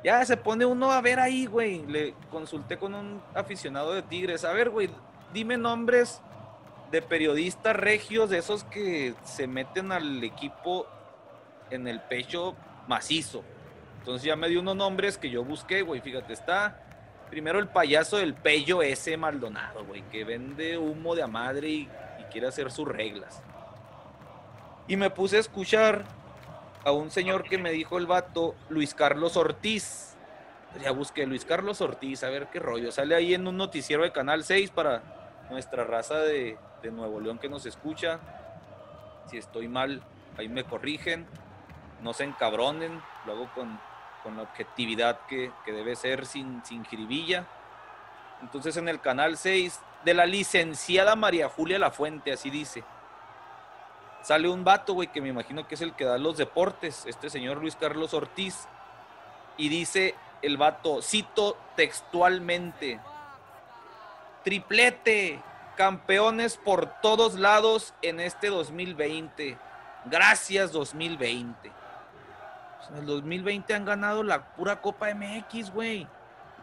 Ya 0.03 0.25
se 0.25 0.35
pone 0.35 0.65
uno 0.65 0.91
a 0.91 1.01
ver 1.01 1.19
ahí, 1.19 1.45
güey. 1.45 1.85
Le 1.85 2.15
consulté 2.31 2.77
con 2.77 2.95
un 2.95 3.21
aficionado 3.35 3.93
de 3.93 4.01
Tigres. 4.01 4.43
A 4.45 4.51
ver, 4.51 4.71
güey, 4.71 4.89
dime 5.31 5.57
nombres 5.57 6.21
de 6.89 7.01
periodistas 7.03 7.75
regios, 7.75 8.29
de 8.31 8.39
esos 8.39 8.63
que 8.63 9.13
se 9.23 9.45
meten 9.47 9.91
al 9.91 10.23
equipo 10.23 10.87
en 11.69 11.87
el 11.87 12.01
pecho 12.01 12.55
macizo. 12.87 13.43
Entonces 13.99 14.23
ya 14.25 14.35
me 14.35 14.49
dio 14.49 14.59
unos 14.61 14.75
nombres 14.75 15.19
que 15.19 15.29
yo 15.29 15.43
busqué, 15.43 15.83
güey. 15.83 16.01
Fíjate, 16.01 16.33
está 16.33 16.79
primero 17.29 17.59
el 17.59 17.67
payaso 17.67 18.17
del 18.17 18.33
Pello 18.33 18.81
ese 18.81 19.15
Maldonado, 19.17 19.85
güey, 19.85 20.01
que 20.09 20.23
vende 20.23 20.79
humo 20.79 21.13
de 21.15 21.21
a 21.21 21.27
madre 21.27 21.69
y 21.69 21.89
quiere 22.31 22.47
hacer 22.47 22.71
sus 22.71 22.87
reglas. 22.87 23.43
Y 24.91 24.97
me 24.97 25.09
puse 25.09 25.37
a 25.37 25.39
escuchar 25.39 26.03
a 26.83 26.91
un 26.91 27.11
señor 27.11 27.43
que 27.43 27.57
me 27.57 27.71
dijo 27.71 27.97
el 27.97 28.07
vato, 28.07 28.55
Luis 28.67 28.93
Carlos 28.93 29.37
Ortiz. 29.37 30.17
Ya 30.81 30.91
busqué 30.91 31.25
Luis 31.25 31.45
Carlos 31.45 31.79
Ortiz, 31.79 32.25
a 32.25 32.29
ver 32.29 32.49
qué 32.51 32.59
rollo. 32.59 32.91
Sale 32.91 33.15
ahí 33.15 33.33
en 33.33 33.47
un 33.47 33.55
noticiero 33.55 34.03
de 34.03 34.11
Canal 34.11 34.43
6 34.43 34.69
para 34.71 35.01
nuestra 35.49 35.85
raza 35.85 36.17
de, 36.17 36.57
de 36.83 36.91
Nuevo 36.91 37.21
León 37.21 37.39
que 37.39 37.47
nos 37.47 37.65
escucha. 37.65 38.19
Si 39.27 39.37
estoy 39.37 39.69
mal, 39.69 40.03
ahí 40.37 40.49
me 40.49 40.65
corrigen. 40.65 41.25
No 42.01 42.11
se 42.11 42.25
encabronen, 42.25 43.01
lo 43.25 43.31
hago 43.31 43.49
con, 43.55 43.79
con 44.23 44.35
la 44.35 44.43
objetividad 44.43 45.21
que, 45.29 45.53
que 45.63 45.71
debe 45.71 45.95
ser 45.95 46.25
sin, 46.25 46.65
sin 46.65 46.83
jiribilla. 46.83 47.47
Entonces 48.41 48.75
en 48.75 48.89
el 48.89 48.99
Canal 48.99 49.37
6 49.37 49.79
de 50.03 50.13
la 50.13 50.25
licenciada 50.25 51.15
María 51.15 51.47
Julia 51.47 51.79
Lafuente, 51.79 52.33
así 52.33 52.49
dice 52.49 52.83
sale 54.21 54.49
un 54.49 54.63
vato, 54.63 54.93
güey, 54.93 55.07
que 55.07 55.21
me 55.21 55.29
imagino 55.29 55.67
que 55.67 55.75
es 55.75 55.81
el 55.81 55.93
que 55.93 56.05
da 56.05 56.17
los 56.17 56.37
deportes, 56.37 57.05
este 57.05 57.29
señor 57.29 57.57
Luis 57.57 57.75
Carlos 57.75 58.13
Ortiz, 58.13 58.67
y 59.57 59.69
dice 59.69 60.15
el 60.41 60.57
vato, 60.57 61.01
cito 61.01 61.57
textualmente, 61.75 62.99
triplete, 64.43 65.41
campeones 65.75 66.57
por 66.57 66.87
todos 67.01 67.35
lados 67.35 67.93
en 68.01 68.19
este 68.19 68.49
2020. 68.49 69.57
Gracias 70.05 70.71
2020. 70.71 71.71
Pues 72.77 72.89
en 72.89 72.97
el 72.97 73.05
2020 73.05 73.73
han 73.73 73.85
ganado 73.85 74.23
la 74.23 74.53
pura 74.55 74.81
Copa 74.81 75.13
MX, 75.13 75.71
güey. 75.71 76.07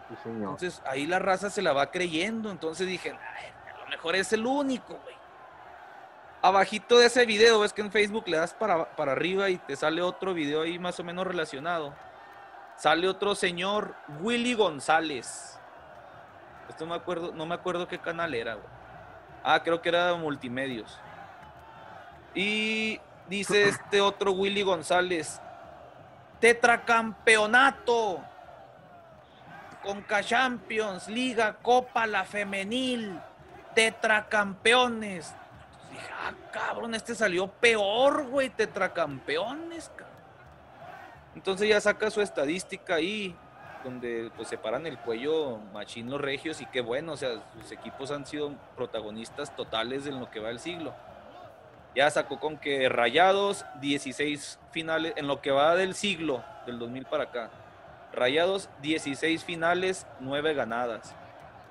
Sí. 0.09 0.29
Entonces 0.31 0.83
ahí 0.87 1.07
la 1.07 1.19
raza 1.19 1.51
se 1.51 1.63
la 1.63 1.73
va 1.73 1.91
creyendo. 1.91 2.51
Entonces 2.51 2.87
dije, 2.87 3.13
"Ay, 3.13 3.53
a 3.75 3.79
lo 3.85 3.87
mejor 3.89 4.17
es 4.17 4.33
el 4.33 4.47
único, 4.47 4.99
güey. 5.03 5.18
Abajito 6.41 6.99
de 6.99 7.07
ese 7.07 7.27
video, 7.27 7.61
ves 7.61 7.73
que 7.73 7.83
en 7.83 7.91
Facebook 7.91 8.29
le 8.29 8.37
das 8.37 8.55
para, 8.55 8.95
para 8.95 9.13
arriba 9.13 9.51
y 9.51 9.57
te 9.59 9.75
sale 9.75 10.03
otro 10.03 10.35
video 10.35 10.63
ahí 10.63 10.79
más 10.79 11.01
o 11.01 11.05
menos 11.05 11.27
relacionado. 11.27 11.93
Sale 12.77 13.09
otro 13.09 13.35
señor, 13.35 13.97
Willy 14.21 14.55
González. 14.55 15.59
Esto 16.69 16.85
no 16.85 16.91
me 16.91 16.97
acuerdo, 16.97 17.33
no 17.33 17.45
me 17.45 17.57
acuerdo 17.57 17.89
qué 17.89 17.99
canal 17.99 18.35
era, 18.35 18.55
güey. 18.55 18.67
Ah, 19.43 19.63
creo 19.65 19.83
que 19.83 19.89
era 19.89 20.15
Multimedios. 20.15 20.97
Y 22.35 23.01
dice 23.29 23.65
este 23.69 24.01
otro 24.01 24.31
Willy 24.31 24.63
González, 24.63 25.41
tetracampeonato. 26.39 28.23
Conca 29.83 30.23
Champions, 30.23 31.09
Liga, 31.09 31.57
Copa, 31.63 32.07
la 32.07 32.25
femenil, 32.25 33.19
tetracampeones. 33.75 35.35
Ah, 36.21 36.33
cabrón, 36.53 36.95
este 36.95 37.15
salió 37.15 37.49
peor, 37.49 38.27
güey, 38.27 38.51
tetracampeones, 38.51 39.91
cabrón. 39.91 40.09
Entonces 41.35 41.69
ya 41.69 41.81
saca 41.81 42.11
su 42.11 42.21
estadística 42.21 42.97
ahí, 42.97 43.37
donde 43.85 44.31
pues 44.37 44.49
se 44.49 44.59
paran 44.59 44.87
el 44.87 44.99
cuello 44.99 45.59
machín 45.73 46.11
los 46.11 46.21
regios 46.21 46.61
y 46.61 46.67
qué 46.67 46.81
bueno, 46.81 47.13
o 47.13 47.17
sea, 47.17 47.43
sus 47.61 47.71
equipos 47.71 48.11
han 48.11 48.27
sido 48.27 48.53
protagonistas 48.77 49.55
totales 49.55 50.07
en 50.07 50.19
lo 50.19 50.31
que 50.31 50.41
va 50.41 50.51
el 50.51 50.59
siglo. 50.59 50.95
Ya 51.95 52.11
sacó 52.11 52.39
con 52.39 52.59
que 52.59 52.89
Rayados 52.89 53.65
16 53.81 54.59
finales 54.73 55.15
en 55.17 55.27
lo 55.27 55.41
que 55.41 55.51
va 55.51 55.75
del 55.75 55.95
siglo, 55.95 56.45
del 56.67 56.79
2000 56.79 57.07
para 57.07 57.25
acá. 57.25 57.51
Rayados 58.13 58.69
16 58.83 59.45
finales, 59.45 60.07
9 60.21 60.55
ganadas. 60.55 61.15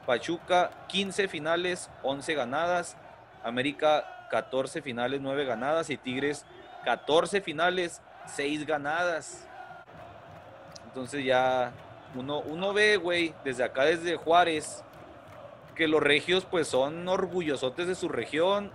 Pachuca 0.06 0.72
15 0.88 1.28
finales, 1.28 1.90
11 2.04 2.34
ganadas. 2.36 2.98
América 3.44 4.17
14 4.30 4.82
finales, 4.82 5.22
9 5.22 5.46
ganadas. 5.46 5.90
Y 5.90 5.98
Tigres 5.98 6.46
14 6.86 7.42
finales, 7.42 8.02
6 8.28 8.66
ganadas. 8.66 9.48
Entonces 10.86 11.26
ya 11.26 11.72
uno, 12.16 12.40
uno 12.40 12.74
ve, 12.74 12.98
güey, 12.98 13.34
desde 13.44 13.64
acá, 13.64 13.84
desde 13.84 14.16
Juárez, 14.16 14.84
que 15.76 15.88
los 15.88 16.02
regios 16.02 16.46
pues 16.46 16.68
son 16.68 17.08
orgullosotes 17.08 17.88
de 17.88 17.96
su 17.96 18.10
región. 18.10 18.72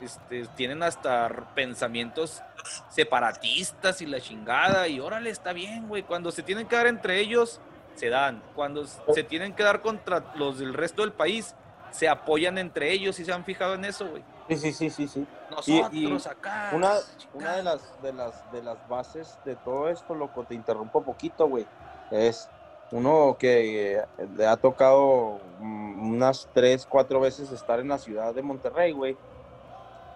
Este, 0.00 0.46
tienen 0.56 0.82
hasta 0.82 1.28
pensamientos 1.54 2.42
separatistas 2.90 4.02
y 4.02 4.06
la 4.06 4.20
chingada. 4.20 4.88
Y 4.88 5.00
órale, 5.00 5.30
está 5.30 5.52
bien, 5.52 5.88
güey. 5.88 6.02
Cuando 6.02 6.30
se 6.32 6.42
tienen 6.42 6.66
que 6.66 6.76
dar 6.76 6.86
entre 6.86 7.20
ellos, 7.20 7.60
se 7.94 8.10
dan. 8.10 8.42
Cuando 8.54 8.86
se 8.86 9.22
tienen 9.22 9.54
que 9.54 9.62
dar 9.62 9.80
contra 9.80 10.32
los 10.34 10.58
del 10.58 10.74
resto 10.74 11.02
del 11.02 11.12
país, 11.12 11.54
se 11.90 12.08
apoyan 12.08 12.58
entre 12.58 12.92
ellos 12.92 13.18
y 13.18 13.24
se 13.24 13.32
han 13.32 13.44
fijado 13.44 13.74
en 13.74 13.86
eso, 13.86 14.06
güey. 14.06 14.22
Sí, 14.48 14.56
sí, 14.56 14.72
sí, 14.72 14.90
sí, 14.90 15.08
sí. 15.08 15.26
Nosotros 15.50 15.92
y 15.92 16.28
acá. 16.28 16.70
Una, 16.72 16.94
una 17.34 17.56
de 17.56 17.62
las 17.62 18.02
de 18.02 18.12
las 18.12 18.52
de 18.52 18.62
las 18.62 18.88
bases 18.88 19.38
de 19.44 19.56
todo 19.56 19.88
esto, 19.88 20.14
loco, 20.14 20.44
te 20.44 20.54
interrumpo 20.54 21.02
poquito, 21.02 21.48
güey. 21.48 21.66
Es 22.10 22.48
uno 22.92 23.36
que 23.38 23.96
eh, 23.96 24.04
le 24.36 24.46
ha 24.46 24.56
tocado 24.56 25.40
mm, 25.58 26.14
unas 26.14 26.48
tres, 26.52 26.86
cuatro 26.86 27.20
veces 27.20 27.50
estar 27.50 27.80
en 27.80 27.88
la 27.88 27.98
ciudad 27.98 28.34
de 28.34 28.42
Monterrey, 28.42 28.92
güey. 28.92 29.16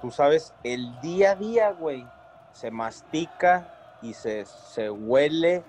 Tú 0.00 0.10
sabes, 0.10 0.54
el 0.62 0.98
día 1.00 1.32
a 1.32 1.34
día, 1.34 1.72
güey, 1.72 2.06
se 2.52 2.70
mastica 2.70 3.66
y 4.02 4.14
se, 4.14 4.44
se 4.46 4.88
huele 4.90 5.62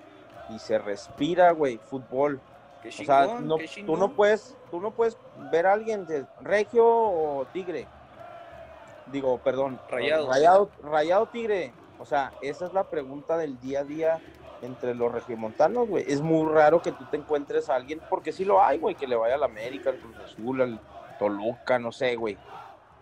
y 0.48 0.58
se 0.58 0.78
respira, 0.78 1.50
güey, 1.50 1.78
fútbol. 1.78 2.40
Qué 2.82 2.88
O 2.88 2.92
sea, 2.92 3.26
chingón, 3.26 3.48
no, 3.48 3.56
qué 3.56 3.64
tú 3.64 3.70
chingón. 3.70 4.00
no 4.00 4.12
puedes, 4.12 4.56
tú 4.70 4.80
no 4.80 4.90
puedes 4.92 5.16
ver 5.50 5.66
a 5.66 5.72
alguien 5.72 6.06
de 6.06 6.24
Regio 6.40 6.86
o 6.86 7.46
Tigre. 7.52 7.86
Digo, 9.06 9.38
perdón, 9.38 9.80
Rayados. 9.90 10.28
Rayado, 10.28 10.70
Rayado 10.82 11.26
Tigre. 11.26 11.72
O 11.98 12.04
sea, 12.06 12.32
esa 12.42 12.66
es 12.66 12.72
la 12.72 12.84
pregunta 12.84 13.36
del 13.36 13.58
día 13.60 13.80
a 13.80 13.84
día 13.84 14.20
entre 14.62 14.94
los 14.94 15.10
regiomontanos, 15.12 15.88
güey. 15.88 16.04
Es 16.06 16.20
muy 16.20 16.50
raro 16.52 16.80
que 16.82 16.92
tú 16.92 17.04
te 17.10 17.16
encuentres 17.16 17.68
a 17.68 17.74
alguien, 17.74 18.00
porque 18.08 18.32
sí 18.32 18.44
lo 18.44 18.62
hay, 18.62 18.78
güey, 18.78 18.94
que 18.94 19.06
le 19.06 19.16
vaya 19.16 19.34
al 19.34 19.42
América, 19.42 19.90
al 19.90 19.96
Cruz 19.98 20.16
Azul, 20.18 20.60
al 20.62 20.80
Toluca, 21.18 21.78
no 21.78 21.90
sé, 21.92 22.16
güey. 22.16 22.36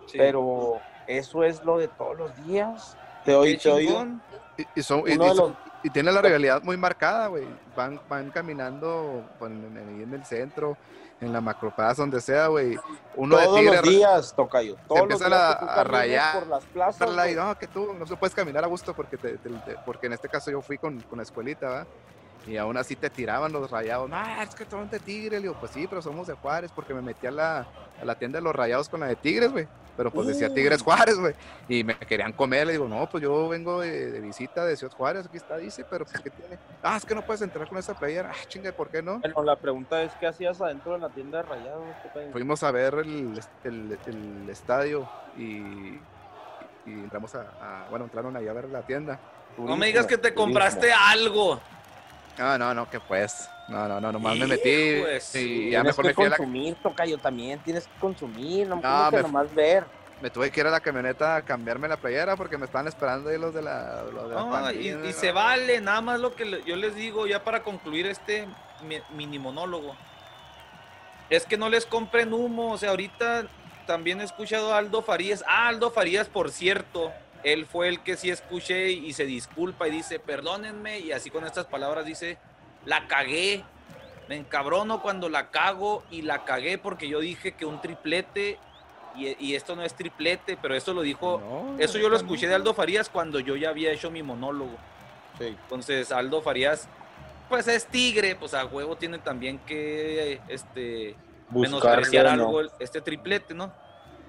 Sí. 0.06 0.18
Pero 0.18 0.80
eso 1.06 1.44
es 1.44 1.62
lo 1.64 1.78
de 1.78 1.88
todos 1.88 2.16
los 2.18 2.46
días. 2.46 2.96
Te 3.24 3.34
oí, 3.34 3.56
Qué 3.56 3.62
te 3.64 3.70
oí. 3.72 3.86
chingón. 3.86 4.22
Y, 4.56 4.66
y 4.80 4.82
son, 4.82 5.00
y, 5.00 5.12
Uno 5.12 5.24
y 5.24 5.28
de 5.28 5.34
son- 5.34 5.48
los- 5.50 5.58
y 5.82 5.90
tiene 5.90 6.12
la 6.12 6.20
rivalidad 6.20 6.62
muy 6.62 6.76
marcada, 6.76 7.28
güey. 7.28 7.44
Van, 7.76 8.00
van 8.08 8.30
caminando 8.30 9.22
en, 9.40 9.76
en 10.02 10.12
el 10.14 10.24
centro, 10.26 10.76
en 11.20 11.32
la 11.32 11.40
macroplaza, 11.40 12.02
donde 12.02 12.20
sea, 12.20 12.46
güey. 12.46 12.78
Uno 13.16 13.36
Todos 13.36 13.56
de 13.56 13.62
los 13.64 13.74
Tigre 13.82 13.90
días, 13.96 14.34
Tocayo. 14.34 14.76
Todos 14.88 15.08
los 15.08 15.18
días 15.18 15.32
a- 15.32 15.80
a 15.80 15.84
rayar, 15.84 16.38
por 16.40 16.48
las 16.48 16.64
plazas. 16.64 17.30
Y 17.30 17.34
no, 17.34 17.58
que 17.58 17.66
tú 17.66 17.92
no 17.98 18.06
se 18.06 18.16
puedes 18.16 18.34
caminar 18.34 18.64
a 18.64 18.68
gusto 18.68 18.94
porque, 18.94 19.16
te, 19.16 19.36
te- 19.36 19.50
te- 19.50 19.76
porque 19.84 20.06
en 20.06 20.14
este 20.14 20.28
caso 20.28 20.50
yo 20.50 20.60
fui 20.62 20.78
con, 20.78 21.00
con 21.02 21.18
la 21.18 21.22
escuelita, 21.24 21.68
¿va? 21.68 21.86
Y 22.46 22.56
aún 22.56 22.76
así 22.78 22.96
te 22.96 23.10
tiraban 23.10 23.52
los 23.52 23.70
rayados. 23.70 24.08
No, 24.08 24.42
es 24.42 24.54
que 24.54 24.64
son 24.64 24.88
de 24.88 24.98
Tigre. 24.98 25.36
Le 25.36 25.42
digo, 25.42 25.56
pues 25.60 25.72
sí, 25.72 25.86
pero 25.86 26.00
somos 26.00 26.26
de 26.26 26.32
Juárez 26.34 26.72
porque 26.74 26.94
me 26.94 27.02
metí 27.02 27.26
a 27.26 27.30
la, 27.30 27.66
a 28.00 28.04
la 28.04 28.14
tienda 28.14 28.38
de 28.38 28.42
los 28.42 28.54
rayados 28.56 28.88
con 28.88 29.00
la 29.00 29.06
de 29.08 29.16
Tigres, 29.16 29.52
güey. 29.52 29.68
Pero 29.96 30.10
pues 30.10 30.28
decía 30.28 30.48
Uh. 30.48 30.54
Tigres 30.54 30.82
Juárez, 30.82 31.18
güey. 31.18 31.34
Y 31.68 31.84
me 31.84 31.94
querían 31.96 32.32
comer. 32.32 32.66
Le 32.66 32.72
digo, 32.72 32.88
no, 32.88 33.08
pues 33.08 33.22
yo 33.22 33.48
vengo 33.48 33.80
de, 33.80 34.10
de 34.10 34.20
visita 34.20 34.64
de 34.64 34.76
Ciudad 34.76 34.94
Juárez. 34.94 35.26
Aquí 35.26 35.36
está, 35.36 35.56
dice, 35.58 35.84
pero 35.88 36.04
pues 36.06 36.20
¿qué 36.20 36.30
tiene? 36.30 36.58
Ah, 36.82 36.96
es 36.96 37.04
que 37.04 37.14
no 37.14 37.22
puedes 37.22 37.42
entrar 37.42 37.68
con 37.68 37.76
esa 37.78 37.94
playera. 37.98 38.30
Ah, 38.32 38.44
chinga, 38.48 38.72
¿por 38.72 38.88
qué 38.88 39.02
no? 39.02 39.18
Bueno, 39.18 39.42
la 39.42 39.56
pregunta 39.56 40.02
es, 40.02 40.12
¿qué 40.14 40.26
hacías 40.26 40.60
adentro 40.60 40.92
de 40.94 40.98
la 41.00 41.08
tienda 41.10 41.38
de 41.42 41.48
rayados? 41.48 41.84
Fuimos 42.32 42.62
a 42.62 42.70
ver 42.70 42.94
el, 42.94 43.38
el- 43.64 43.98
el 44.06 44.48
estadio 44.48 45.08
y, 45.36 45.98
y 46.86 46.92
entramos 46.92 47.34
a, 47.34 47.40
a- 47.60 47.86
Bueno, 47.90 48.06
entraron 48.06 48.36
ahí 48.36 48.48
a 48.48 48.52
ver 48.52 48.68
la 48.68 48.82
tienda. 48.82 49.18
No 49.58 49.76
me 49.76 49.86
digas 49.86 50.06
que 50.06 50.16
te 50.16 50.30
Turismo. 50.30 50.44
compraste 50.44 50.92
algo. 50.92 51.60
No, 52.38 52.56
no, 52.58 52.74
no, 52.74 52.88
que 52.88 53.00
pues. 53.00 53.48
No, 53.68 53.86
no, 53.86 54.00
no, 54.00 54.10
nomás 54.12 54.36
me 54.36 54.46
metí 54.46 54.68
de 54.70 55.22
y 55.34 55.70
ya 55.70 55.82
Tienes 55.82 55.84
mejor 55.84 56.02
que 56.04 56.08
me 56.08 56.14
fui 56.14 56.24
a 56.24 56.28
la, 56.30 56.36
consumir, 56.36 56.74
Tocayo, 56.82 57.18
también 57.18 57.60
tienes 57.60 57.86
que 57.86 57.98
consumir, 58.00 58.66
no, 58.66 58.76
No, 58.76 59.10
me- 59.12 59.22
nomás 59.22 59.54
ver. 59.54 59.84
me 60.20 60.28
tuve 60.30 60.50
que 60.50 60.60
ir 60.60 60.66
a 60.66 60.70
la 60.70 60.80
camioneta 60.80 61.36
a 61.36 61.42
cambiarme 61.42 61.86
la 61.86 61.96
playera 61.96 62.36
porque 62.36 62.58
me 62.58 62.64
estaban 62.66 62.88
esperando 62.88 63.30
ahí 63.30 63.38
los 63.38 63.54
de 63.54 63.62
la, 63.62 64.02
los 64.12 64.28
de 64.28 64.34
la 64.34 64.40
No, 64.42 64.72
y, 64.72 65.12
se 65.12 65.30
vale, 65.32 65.80
nada 65.80 66.00
más 66.00 66.18
lo 66.20 66.34
que 66.34 66.44
le- 66.44 66.64
yo 66.64 66.74
les 66.76 66.94
digo 66.96 67.26
ya 67.26 67.44
para 67.44 67.62
concluir 67.62 68.06
este 68.06 68.48
mi- 68.82 69.00
mini 69.10 69.38
monólogo. 69.38 69.94
Es 71.28 71.46
que 71.46 71.56
no 71.56 71.68
les 71.68 71.86
compren 71.86 72.32
humo, 72.34 72.72
o 72.72 72.78
sea, 72.78 72.90
ahorita 72.90 73.46
también 73.86 74.20
he 74.20 74.24
escuchado 74.24 74.74
a 74.74 74.78
Aldo 74.78 75.00
Farías. 75.02 75.44
Ah, 75.46 75.68
Aldo 75.68 75.90
Farías, 75.92 76.26
por 76.28 76.50
cierto, 76.50 77.12
él 77.42 77.66
fue 77.66 77.88
el 77.88 78.00
que 78.00 78.16
sí 78.16 78.30
escuché 78.30 78.90
y 78.90 79.12
se 79.12 79.24
disculpa 79.24 79.88
y 79.88 79.90
dice, 79.90 80.18
perdónenme, 80.18 80.98
y 81.00 81.12
así 81.12 81.30
con 81.30 81.44
estas 81.44 81.66
palabras 81.66 82.04
dice, 82.04 82.38
la 82.84 83.06
cagué, 83.08 83.64
me 84.28 84.36
encabrono 84.36 85.02
cuando 85.02 85.28
la 85.28 85.50
cago 85.50 86.04
y 86.10 86.22
la 86.22 86.44
cagué 86.44 86.78
porque 86.78 87.08
yo 87.08 87.20
dije 87.20 87.52
que 87.52 87.66
un 87.66 87.80
triplete 87.80 88.58
y, 89.16 89.36
y 89.44 89.54
esto 89.54 89.74
no 89.74 89.82
es 89.82 89.94
triplete, 89.94 90.56
pero 90.60 90.74
eso 90.74 90.94
lo 90.94 91.02
dijo 91.02 91.40
No, 91.40 91.78
eso 91.78 91.98
yo 91.98 92.08
lo 92.08 92.16
escuché 92.16 92.46
de 92.46 92.54
Aldo 92.54 92.74
Farías 92.74 93.08
cuando 93.08 93.40
yo 93.40 93.56
ya 93.56 93.70
había 93.70 93.90
hecho 93.90 94.10
mi 94.10 94.22
monólogo. 94.22 94.76
Sí. 95.38 95.46
Entonces 95.46 96.12
Aldo 96.12 96.42
Farías, 96.42 96.88
pues 97.48 97.66
es 97.66 97.86
tigre, 97.86 98.36
pues 98.36 98.54
a 98.54 98.64
huevo 98.66 98.96
tiene 98.96 99.18
también 99.18 99.58
que 99.66 100.40
este, 100.48 101.16
menospreciar 101.50 102.26
Buscarlo, 102.26 102.46
algo, 102.46 102.62
¿no? 102.62 102.70
este 102.78 103.00
triplete, 103.00 103.54
¿no? 103.54 103.72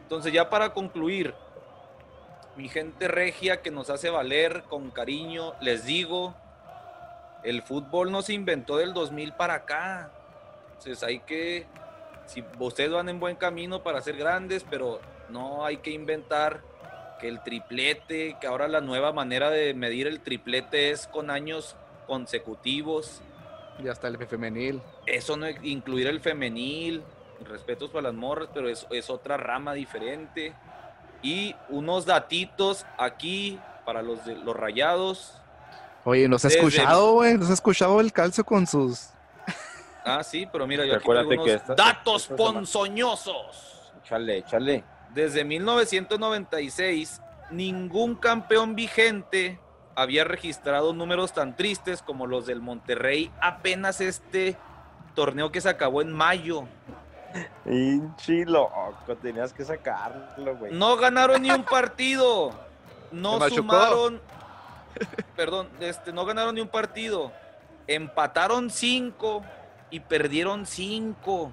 Entonces 0.03 0.33
ya 0.33 0.49
para 0.49 0.73
concluir, 0.73 1.33
mi 2.55 2.69
gente 2.69 3.07
regia 3.07 3.61
que 3.61 3.71
nos 3.71 3.89
hace 3.89 4.09
valer 4.09 4.63
con 4.63 4.91
cariño, 4.91 5.53
les 5.61 5.85
digo, 5.85 6.35
el 7.43 7.61
fútbol 7.61 8.11
no 8.11 8.21
se 8.21 8.33
inventó 8.33 8.77
del 8.77 8.93
2000 8.93 9.33
para 9.33 9.55
acá. 9.55 10.11
Entonces 10.69 11.03
hay 11.03 11.19
que, 11.19 11.65
si 12.25 12.43
ustedes 12.59 12.91
van 12.91 13.09
en 13.09 13.19
buen 13.19 13.35
camino 13.35 13.83
para 13.83 14.01
ser 14.01 14.17
grandes, 14.17 14.65
pero 14.69 14.99
no 15.29 15.65
hay 15.65 15.77
que 15.77 15.91
inventar 15.91 16.61
que 17.19 17.27
el 17.27 17.41
triplete, 17.41 18.37
que 18.41 18.47
ahora 18.47 18.67
la 18.67 18.81
nueva 18.81 19.13
manera 19.13 19.49
de 19.49 19.73
medir 19.73 20.07
el 20.07 20.21
triplete 20.21 20.91
es 20.91 21.07
con 21.07 21.29
años 21.29 21.75
consecutivos. 22.07 23.21
Y 23.81 23.87
hasta 23.87 24.07
el 24.07 24.17
femenil. 24.27 24.81
Eso 25.05 25.37
no 25.37 25.47
incluir 25.49 26.07
el 26.07 26.19
femenil, 26.19 27.03
respetos 27.47 27.89
para 27.89 28.03
las 28.03 28.13
morras, 28.13 28.49
pero 28.53 28.69
es, 28.69 28.87
es 28.89 29.09
otra 29.09 29.37
rama 29.37 29.73
diferente. 29.73 30.53
Y 31.21 31.55
unos 31.69 32.05
datitos 32.05 32.85
aquí 32.97 33.59
para 33.85 34.01
los 34.01 34.25
de 34.25 34.35
los 34.35 34.55
rayados. 34.55 35.37
Oye, 36.03 36.27
nos 36.27 36.43
ha 36.45 36.47
Desde- 36.47 36.59
escuchado, 36.59 37.13
güey. 37.13 37.37
Nos 37.37 37.49
ha 37.49 37.53
escuchado 37.53 37.99
el 38.01 38.11
calcio 38.11 38.43
con 38.43 38.65
sus. 38.65 39.09
Ah, 40.03 40.23
sí, 40.23 40.47
pero 40.51 40.65
mira, 40.65 40.83
yo 40.83 40.93
aquí 40.93 40.99
Recuérdate 41.01 41.27
traigo 41.27 41.43
que 41.45 41.51
unos 41.51 41.61
esta- 41.61 41.75
datos 41.75 42.23
esta 42.23 42.35
ponzoñosos. 42.35 43.91
Échale, 44.03 44.37
échale. 44.39 44.83
Desde 45.13 45.43
1996, 46.25 47.21
ningún 47.51 48.15
campeón 48.15 48.75
vigente 48.75 49.59
había 49.95 50.23
registrado 50.23 50.93
números 50.93 51.33
tan 51.33 51.55
tristes 51.55 52.01
como 52.01 52.25
los 52.25 52.45
del 52.47 52.61
Monterrey 52.61 53.29
apenas 53.41 54.01
este 54.01 54.57
torneo 55.15 55.51
que 55.51 55.61
se 55.61 55.69
acabó 55.69 56.01
en 56.01 56.11
mayo. 56.13 56.63
Hinchi 57.65 58.45
loco, 58.45 58.95
tenías 59.21 59.53
que 59.53 59.63
sacarlo, 59.63 60.57
güey. 60.57 60.73
No 60.73 60.97
ganaron 60.97 61.41
ni 61.41 61.51
un 61.51 61.63
partido. 61.63 62.51
No 63.11 63.41
sumaron. 63.49 64.21
Perdón, 65.35 65.69
este, 65.81 66.13
no 66.13 66.25
ganaron 66.25 66.55
ni 66.55 66.61
un 66.61 66.69
partido. 66.69 67.31
Empataron 67.87 68.69
cinco 68.69 69.43
y 69.89 69.99
perdieron 69.99 70.65
cinco. 70.65 71.51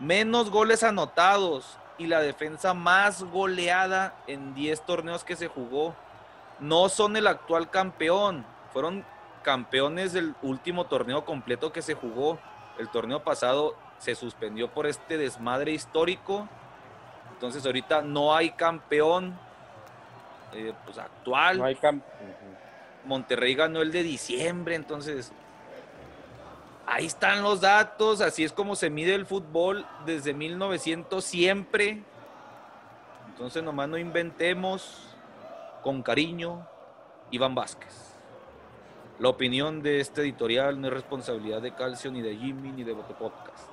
Menos 0.00 0.50
goles 0.50 0.82
anotados 0.82 1.78
y 1.98 2.06
la 2.06 2.20
defensa 2.20 2.74
más 2.74 3.22
goleada 3.22 4.14
en 4.26 4.54
10 4.54 4.84
torneos 4.84 5.22
que 5.22 5.36
se 5.36 5.46
jugó. 5.48 5.94
No 6.58 6.88
son 6.88 7.16
el 7.16 7.26
actual 7.26 7.70
campeón. 7.70 8.44
Fueron 8.72 9.04
campeones 9.42 10.12
del 10.12 10.34
último 10.42 10.86
torneo 10.86 11.24
completo 11.24 11.72
que 11.72 11.82
se 11.82 11.94
jugó. 11.94 12.38
El 12.78 12.88
torneo 12.88 13.22
pasado 13.22 13.76
se 14.04 14.14
suspendió 14.14 14.68
por 14.70 14.86
este 14.86 15.16
desmadre 15.16 15.72
histórico. 15.72 16.46
Entonces 17.32 17.64
ahorita 17.64 18.02
no 18.02 18.34
hay 18.34 18.50
campeón 18.50 19.34
eh, 20.52 20.74
pues 20.84 20.98
actual. 20.98 21.56
No 21.56 21.64
hay 21.64 21.74
cam- 21.76 21.96
Ujú. 21.96 23.06
Monterrey 23.06 23.54
ganó 23.54 23.80
el 23.80 23.90
de 23.92 24.02
diciembre, 24.02 24.74
entonces 24.74 25.32
ahí 26.86 27.06
están 27.06 27.42
los 27.42 27.62
datos, 27.62 28.20
así 28.20 28.44
es 28.44 28.52
como 28.52 28.76
se 28.76 28.90
mide 28.90 29.14
el 29.14 29.24
fútbol 29.24 29.86
desde 30.04 30.34
1900 30.34 31.24
siempre. 31.24 32.02
Entonces 33.28 33.62
nomás 33.62 33.88
no 33.88 33.96
inventemos 33.96 35.08
con 35.82 36.02
cariño 36.02 36.66
Iván 37.30 37.54
Vázquez. 37.54 38.12
La 39.18 39.28
opinión 39.28 39.82
de 39.82 40.00
este 40.00 40.20
editorial 40.22 40.80
no 40.80 40.88
es 40.88 40.92
responsabilidad 40.92 41.62
de 41.62 41.72
Calcio, 41.74 42.10
ni 42.10 42.20
de 42.20 42.36
Jimmy, 42.36 42.70
ni 42.72 42.84
de 42.84 42.92
Bote 42.92 43.14
Podcast. 43.14 43.68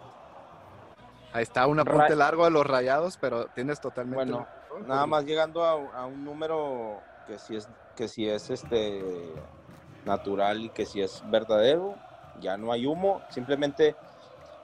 Ahí 1.33 1.43
está 1.43 1.67
un 1.67 1.79
apunte 1.79 2.15
largo 2.15 2.45
de 2.45 2.51
los 2.51 2.65
rayados, 2.65 3.17
pero 3.17 3.45
tienes 3.47 3.79
totalmente. 3.79 4.25
Bueno, 4.25 4.47
Nada 4.87 5.05
más 5.05 5.25
llegando 5.25 5.63
a, 5.63 5.71
a 5.71 6.05
un 6.05 6.23
número 6.23 6.99
que 7.27 7.37
sí 7.37 7.55
es 7.55 7.67
que 7.95 8.07
sí 8.07 8.27
es 8.27 8.49
este 8.49 9.33
natural 10.05 10.63
y 10.63 10.69
que 10.69 10.85
sí 10.85 11.01
es 11.01 11.21
verdadero, 11.29 11.95
ya 12.39 12.57
no 12.57 12.71
hay 12.71 12.85
humo, 12.85 13.21
simplemente 13.29 13.95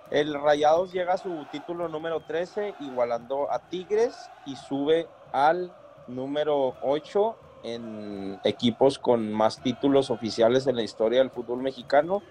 el 0.09 0.34
Rayados 0.34 0.93
llega 0.93 1.13
a 1.13 1.18
su 1.18 1.45
título 1.51 1.89
número 1.89 2.22
13 2.22 2.76
igualando 2.80 3.51
a 3.51 3.59
Tigres 3.59 4.30
y 4.45 4.55
sube 4.55 5.07
al 5.34 5.72
número 6.07 6.76
8 6.82 7.36
en 7.63 8.39
equipos 8.43 8.97
con 8.99 9.32
más 9.34 9.61
títulos 9.61 10.09
oficiales 10.09 10.68
en 10.68 10.78
la 10.78 10.84
historia 10.84 11.20
del 11.20 11.30
fútbol 11.30 11.61
mexicano, 11.61 12.22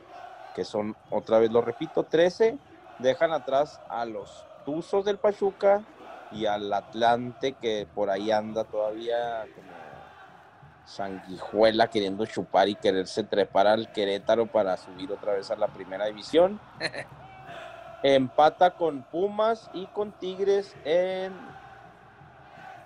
que 0.55 0.65
son, 0.65 0.97
otra 1.11 1.39
vez 1.39 1.51
lo 1.51 1.61
repito, 1.61 2.05
13, 2.05 2.57
dejan 2.99 3.33
atrás 3.33 3.81
a 3.89 4.05
los 4.05 4.45
Tuzos 4.65 5.05
del 5.05 5.19
Pachuca, 5.19 5.85
y 6.31 6.47
al 6.47 6.73
Atlante 6.73 7.53
que 7.55 7.87
por 7.95 8.11
ahí 8.11 8.31
anda 8.31 8.65
todavía 8.65 9.47
como 9.55 9.77
sanguijuela 10.85 11.89
queriendo 11.89 12.27
chupar 12.27 12.69
y 12.69 12.77
quererse 12.77 13.25
trepar 13.25 13.67
al 13.67 13.91
Querétaro 13.93 14.47
para 14.47 14.77
subir 14.77 15.13
otra 15.13 15.35
vez 15.35 15.51
a 15.51 15.57
la 15.57 15.69
primera 15.69 16.07
división. 16.07 16.61
Empata 18.03 18.73
con 18.73 19.03
Pumas 19.03 19.71
y 19.73 19.87
con 19.87 20.13
Tigres 20.13 20.77
en... 20.85 21.33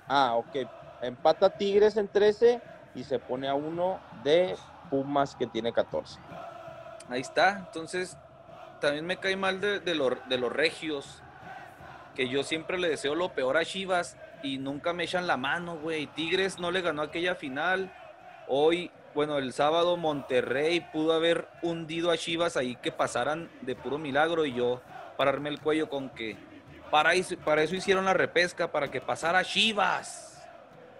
Ah, 0.08 0.34
ok. 0.36 0.68
Empata 1.02 1.50
Tigres 1.50 1.96
en 1.96 2.08
13 2.08 2.60
y 2.94 3.04
se 3.04 3.18
pone 3.18 3.48
a 3.48 3.54
uno 3.54 4.00
de 4.24 4.56
Pumas 4.88 5.36
que 5.36 5.46
tiene 5.46 5.72
14. 5.72 6.18
Ahí 7.08 7.20
está. 7.20 7.58
Entonces, 7.58 8.16
también 8.80 9.06
me 9.06 9.18
cae 9.18 9.36
mal 9.36 9.60
de, 9.60 9.80
de 9.80 9.94
lo- 9.94 10.18
de 10.28 10.38
los 10.38 10.52
regios. 10.52 11.22
Que 12.14 12.28
yo 12.28 12.42
siempre 12.42 12.78
le 12.78 12.88
deseo 12.88 13.14
lo 13.14 13.30
peor 13.32 13.56
a 13.56 13.64
Chivas 13.64 14.16
y 14.42 14.58
nunca 14.58 14.92
me 14.92 15.04
echan 15.04 15.26
la 15.26 15.36
mano, 15.36 15.76
güey. 15.76 16.06
Tigres 16.08 16.58
no 16.58 16.70
le 16.70 16.80
ganó 16.82 17.02
aquella 17.02 17.34
final. 17.34 17.92
Hoy, 18.48 18.90
bueno, 19.14 19.38
el 19.38 19.52
sábado 19.52 19.96
Monterrey 19.96 20.80
pudo 20.92 21.12
haber 21.12 21.46
hundido 21.62 22.10
a 22.10 22.16
Chivas 22.18 22.56
ahí 22.56 22.76
que 22.76 22.90
pasaran 22.90 23.48
de 23.62 23.76
puro 23.76 23.96
milagro 23.98 24.44
y 24.44 24.52
yo 24.54 24.82
pararme 25.16 25.48
el 25.50 25.60
cuello 25.60 25.88
con 25.88 26.10
que 26.10 26.36
para 26.90 27.14
eso, 27.14 27.36
para 27.38 27.62
eso 27.62 27.76
hicieron 27.76 28.04
la 28.04 28.14
repesca, 28.14 28.72
para 28.72 28.90
que 28.90 29.00
pasara 29.00 29.44
Chivas. 29.44 30.26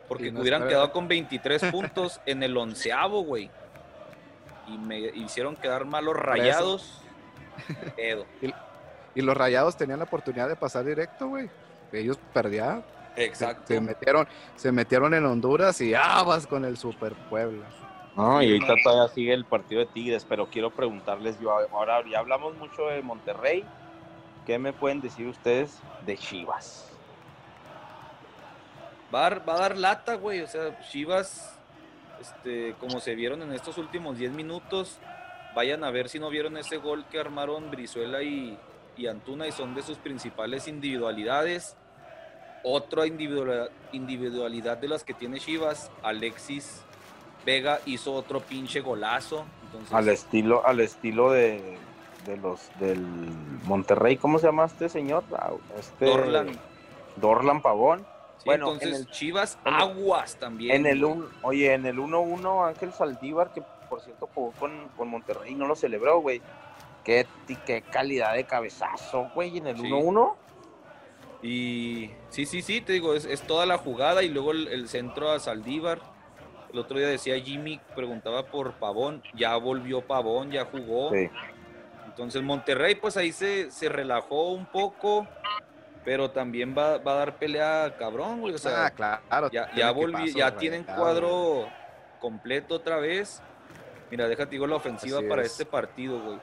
Porque 0.09 0.31
no 0.31 0.41
hubieran 0.41 0.62
quedado 0.68 0.93
con 0.93 1.09
23 1.09 1.64
puntos 1.72 2.20
en 2.26 2.43
el 2.45 2.57
onceavo, 2.57 3.22
güey. 3.22 3.51
Y 4.68 4.78
me 4.78 4.99
hicieron 5.01 5.57
quedar 5.57 5.85
malos 5.85 6.14
rayados. 6.16 7.03
Y 9.14 9.22
los 9.22 9.36
rayados 9.36 9.76
tenían 9.76 9.98
la 9.98 10.04
oportunidad 10.04 10.48
de 10.48 10.54
pasar 10.54 10.84
directo, 10.84 11.28
güey. 11.28 11.50
Ellos 11.92 12.18
perdían. 12.32 12.84
Exacto. 13.16 13.64
se 13.66 13.80
metieron, 13.80 14.28
se 14.54 14.70
metieron 14.70 15.14
en 15.14 15.26
Honduras 15.26 15.80
y 15.80 15.92
vas 15.92 16.46
con 16.46 16.64
el 16.64 16.76
Super 16.76 17.14
Puebla. 17.28 17.66
No, 18.16 18.42
y 18.42 18.52
ahorita 18.52 18.74
todavía 18.82 19.12
sigue 19.12 19.32
el 19.32 19.44
partido 19.44 19.80
de 19.80 19.86
Tigres, 19.86 20.24
pero 20.28 20.48
quiero 20.48 20.70
preguntarles 20.70 21.38
yo, 21.40 21.52
ahora 21.72 22.02
ya 22.08 22.18
hablamos 22.18 22.56
mucho 22.56 22.86
de 22.86 23.02
Monterrey, 23.02 23.64
¿qué 24.46 24.58
me 24.58 24.72
pueden 24.72 25.00
decir 25.00 25.26
ustedes 25.26 25.80
de 26.06 26.16
Chivas? 26.16 26.90
Va 29.14 29.26
a, 29.26 29.30
dar, 29.30 29.48
va 29.48 29.54
a 29.54 29.58
dar 29.58 29.76
lata, 29.76 30.14
güey. 30.14 30.40
O 30.40 30.46
sea, 30.46 30.80
Chivas, 30.88 31.58
este, 32.20 32.74
como 32.78 33.00
se 33.00 33.14
vieron 33.14 33.42
en 33.42 33.52
estos 33.52 33.76
últimos 33.78 34.18
10 34.18 34.32
minutos, 34.32 34.98
vayan 35.55 35.84
a 35.84 35.90
ver 35.90 36.09
si 36.09 36.18
no 36.18 36.30
vieron 36.30 36.57
ese 36.57 36.76
gol 36.78 37.05
que 37.11 37.18
armaron 37.20 37.70
Brizuela 37.70 38.22
y, 38.22 38.57
y 38.96 39.07
Antuna 39.07 39.46
y 39.46 39.53
son 39.53 39.74
de 39.74 39.82
sus 39.82 39.98
principales 39.98 40.68
individualidades. 40.68 41.76
Otra 42.62 43.07
individualidad, 43.07 44.76
de 44.78 44.88
las 44.88 45.03
que 45.05 45.14
tiene 45.14 45.38
Chivas, 45.40 45.90
Alexis 46.03 46.82
Vega 47.46 47.80
hizo 47.86 48.12
otro 48.12 48.40
pinche 48.40 48.80
golazo. 48.80 49.46
Entonces, 49.64 49.92
Al 49.94 50.09
estilo, 50.11 50.66
al 50.66 50.80
estilo 50.80 51.30
de, 51.30 51.78
de 52.26 52.36
los 52.36 52.61
del 52.78 53.01
Monterrey, 53.64 54.18
¿cómo 54.18 54.38
se 54.38 54.46
llama 54.46 54.66
este 54.66 54.88
señor? 54.90 55.24
Ah, 55.32 55.53
Este, 55.78 56.05
Dorlan. 56.05 56.48
Dorlan 57.16 57.62
Pavón. 57.62 58.01
Sí, 58.38 58.44
bueno, 58.46 58.72
entonces 58.72 58.88
en 58.90 58.94
el- 59.07 59.11
Chivas 59.11 59.59
aguas 59.64 60.36
también. 60.36 60.76
En 60.76 60.86
el 60.86 61.03
un, 61.05 61.28
oye, 61.42 61.72
en 61.72 61.86
el 61.86 61.98
1-1 61.98 62.68
Ángel 62.68 62.92
Saldívar, 62.92 63.53
que 63.55 63.62
por 63.91 64.01
cierto 64.01 64.30
jugó 64.34 64.53
con, 64.53 64.88
con 64.97 65.09
Monterrey, 65.09 65.55
no 65.55 65.66
lo 65.66 65.76
celebró, 65.76 66.20
güey. 66.20 66.41
Qué, 67.05 67.26
qué 67.66 67.82
calidad 67.82 68.34
de 68.34 68.45
cabezazo, 68.45 69.30
güey, 69.34 69.59
en 69.59 69.66
el 69.66 69.76
Sí. 69.76 69.91
1-1. 69.91 70.34
Y 71.43 72.11
sí, 72.28 72.47
sí, 72.47 72.62
sí, 72.62 72.80
te 72.80 72.93
digo, 72.95 73.14
es, 73.14 73.24
es 73.24 73.43
toda 73.43 73.66
la 73.66 73.78
jugada 73.78 74.22
y 74.22 74.28
luego 74.28 74.53
el, 74.53 74.68
el 74.68 74.88
centro 74.88 75.30
a 75.30 75.41
Saldívar. 75.41 76.01
El 76.72 76.78
otro 76.78 76.99
día 76.99 77.09
decía 77.09 77.38
Jimmy, 77.41 77.80
preguntaba 77.97 78.47
por 78.47 78.74
Pavón, 78.74 79.22
ya 79.34 79.57
volvió 79.57 80.03
Pavón, 80.03 80.51
ya 80.51 80.64
jugó. 80.66 81.11
Sí. 81.11 81.28
Entonces 82.07 82.43
Monterrey 82.43 82.95
pues 82.95 83.16
ahí 83.16 83.32
se, 83.32 83.70
se 83.70 83.88
relajó 83.88 84.51
un 84.51 84.66
poco, 84.66 85.26
pero 86.05 86.30
también 86.30 86.74
va, 86.76 86.99
va 86.99 87.12
a 87.12 87.16
dar 87.16 87.38
pelea 87.38 87.95
cabrón, 87.99 88.41
güey. 88.41 88.55
O 88.55 88.59
sea, 88.59 88.86
ah, 88.86 88.91
claro. 88.91 89.51
ya, 89.51 89.70
tiene 89.70 90.32
ya, 90.32 90.57
tienen 90.57 90.84
cuadro 90.84 91.68
completo 92.20 92.74
otra 92.76 92.99
vez. 92.99 93.43
Mira, 94.11 94.28
déjate 94.28 94.50
digo 94.52 94.66
la 94.66 94.76
ofensiva 94.76 95.18
Así 95.18 95.28
para 95.28 95.42
es. 95.42 95.52
este 95.52 95.64
partido, 95.66 96.20
güey. 96.20 96.38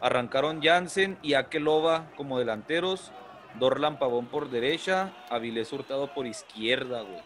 Arrancaron 0.00 0.62
Jansen 0.62 1.18
y 1.22 1.34
Akeloba 1.34 2.06
como 2.16 2.38
delanteros. 2.38 3.12
Dorlan 3.58 3.98
Pavón 3.98 4.26
por 4.26 4.50
derecha, 4.50 5.12
Avilés 5.30 5.72
Hurtado 5.72 6.12
por 6.12 6.26
izquierda, 6.26 7.02
güey. 7.02 7.22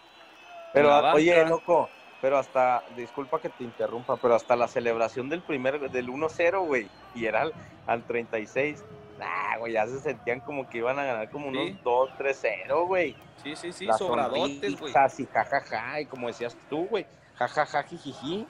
Pero, 0.72 0.96
oye, 1.12 1.44
loco, 1.44 1.90
pero 2.22 2.38
hasta, 2.38 2.82
disculpa 2.96 3.40
que 3.40 3.50
te 3.50 3.64
interrumpa, 3.64 4.16
pero 4.16 4.34
hasta 4.34 4.56
la 4.56 4.68
celebración 4.68 5.28
del 5.28 5.42
primer, 5.42 5.90
del 5.90 6.08
1-0, 6.08 6.64
güey, 6.64 6.88
y 7.14 7.26
era 7.26 7.42
al, 7.42 7.52
al 7.86 8.04
36, 8.04 8.82
nah, 9.18 9.58
güey, 9.58 9.74
ya 9.74 9.86
se 9.86 9.98
sentían 9.98 10.40
como 10.40 10.70
que 10.70 10.78
iban 10.78 10.98
a 10.98 11.04
ganar 11.04 11.30
como 11.30 11.48
unos 11.48 11.66
Sí. 11.66 11.78
2-3-0, 11.84 12.86
güey. 12.86 13.16
Sí, 13.42 13.56
sí, 13.56 13.72
sí, 13.72 13.88
sobradotes, 13.98 14.78
güey. 14.78 14.90
y 15.18 15.26
jajaja, 15.26 16.00
y 16.00 16.06
como 16.06 16.28
decías 16.28 16.56
tú, 16.70 16.86
güey, 16.86 17.04
jajaja, 17.34 17.82
jijiji. 17.82 18.46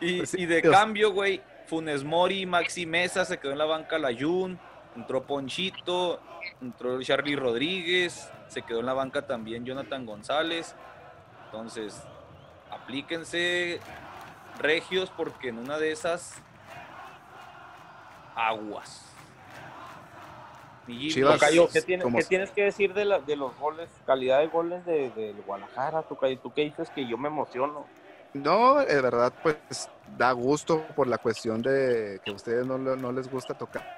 Y, 0.00 0.18
Pues 0.18 0.34
y 0.34 0.46
de 0.46 0.60
Dios. 0.62 0.74
cambio, 0.74 1.12
güey, 1.12 1.42
Funes 1.66 2.04
Mori, 2.04 2.46
Maxi 2.46 2.86
Mesa, 2.86 3.24
se 3.24 3.38
quedó 3.38 3.52
en 3.52 3.58
la 3.58 3.64
banca 3.64 3.98
Layun, 3.98 4.58
entró 4.96 5.22
Ponchito, 5.24 6.20
entró 6.60 7.02
Charlie 7.02 7.36
Rodríguez, 7.36 8.30
se 8.48 8.62
quedó 8.62 8.80
en 8.80 8.86
la 8.86 8.94
banca 8.94 9.22
también 9.26 9.64
Jonathan 9.64 10.06
González. 10.06 10.74
Entonces, 11.46 12.02
aplíquense 12.70 13.80
regios 14.58 15.10
porque 15.16 15.48
en 15.48 15.58
una 15.58 15.78
de 15.78 15.92
esas 15.92 16.40
aguas. 18.34 19.04
Chivas, 20.86 21.34
Tocayo, 21.34 21.68
¿qué, 21.68 21.82
tienes, 21.82 22.02
como- 22.04 22.18
qué 22.18 22.24
tienes 22.24 22.50
que 22.50 22.64
decir 22.64 22.94
de, 22.94 23.04
la- 23.04 23.18
de 23.18 23.36
los 23.36 23.54
goles, 23.58 23.90
calidad 24.06 24.38
de 24.38 24.46
goles 24.46 24.86
de, 24.86 25.10
del 25.10 25.36
Guadalajara, 25.42 26.02
Tocayo? 26.02 26.38
¿Tú 26.38 26.50
qué 26.54 26.62
dices 26.62 26.88
que 26.90 27.06
yo 27.06 27.18
me 27.18 27.28
emociono? 27.28 27.84
No, 28.34 28.78
de 28.84 29.00
verdad, 29.00 29.34
pues 29.42 29.90
da 30.04 30.32
gusto 30.32 30.88
por 30.94 31.06
la 31.08 31.18
cuestión 31.18 31.62
de 31.62 32.20
que 32.22 32.30
a 32.30 32.32
ustedes 32.34 32.66
no, 32.66 32.78
le- 32.78 32.96
no 32.96 33.10
les 33.12 33.26
gusta 33.28 33.54
tocar, 33.54 33.88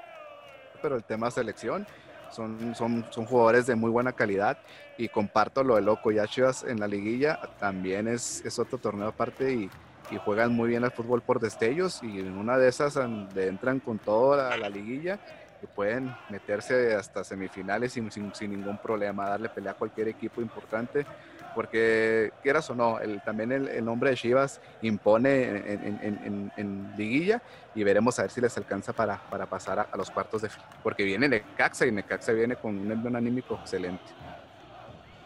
pero 0.80 0.96
el 0.96 1.04
tema 1.04 1.30
selección 1.30 1.86
son, 2.28 2.74
son, 2.74 3.06
son 3.10 3.26
jugadores 3.26 3.66
de 3.66 3.76
muy 3.76 3.90
buena 3.90 4.12
calidad 4.12 4.58
y 4.96 5.08
comparto 5.08 5.64
lo 5.64 5.76
de 5.76 5.82
loco. 5.82 6.12
Ya 6.12 6.26
Chivas 6.28 6.62
en 6.62 6.78
la 6.80 6.88
liguilla 6.88 7.38
también 7.58 8.08
es, 8.08 8.40
es 8.44 8.58
otro 8.58 8.78
torneo 8.78 9.08
aparte 9.08 9.54
y, 9.54 9.72
juegan 10.18 10.52
muy 10.52 10.68
bien 10.68 10.84
al 10.84 10.92
fútbol 10.92 11.22
por 11.22 11.40
destellos 11.40 12.02
y 12.02 12.18
en 12.20 12.36
una 12.36 12.58
de 12.58 12.68
esas 12.68 12.96
entran 13.36 13.80
con 13.80 14.00
toda 14.00 14.36
la, 14.50 14.56
la 14.58 14.68
liguilla 14.70 15.20
y 15.60 15.66
pueden 15.68 16.18
meterse 16.28 16.94
hasta 16.94 17.22
semifinales 17.24 17.92
sin, 17.92 18.10
sin, 18.10 18.34
sin 18.34 18.50
ningún 18.50 18.78
problema, 18.78 19.28
darle 19.28 19.50
pelea 19.50 19.72
a 19.72 19.74
cualquier 19.76 20.08
equipo 20.08 20.42
importante 20.42 21.06
porque 21.54 22.32
quieras 22.42 22.68
o 22.70 22.74
no, 22.74 22.98
también 23.24 23.52
el, 23.52 23.84
nombre 23.84 24.10
de 24.10 24.16
Chivas 24.16 24.60
impone 24.82 25.44
en, 26.56 26.92
liguilla 26.96 27.42
y 27.74 27.84
veremos 27.84 28.18
a 28.18 28.22
ver 28.22 28.30
si 28.30 28.40
les 28.40 28.56
alcanza 28.56 28.92
para, 28.92 29.18
para 29.30 29.46
pasar 29.46 29.78
a, 29.78 29.96
los 29.96 30.10
cuartos 30.10 30.42
de 30.42 30.48
final, 30.48 30.68
porque 30.82 31.04
viene 31.04 31.28
Necaxa 31.28 31.86
y 31.86 31.92
Necaxa 31.92 32.32
viene 32.32 32.56
con 32.56 32.78
un 32.78 32.90
envío 32.90 33.16
anímico 33.16 33.54
excelente. 33.54 34.04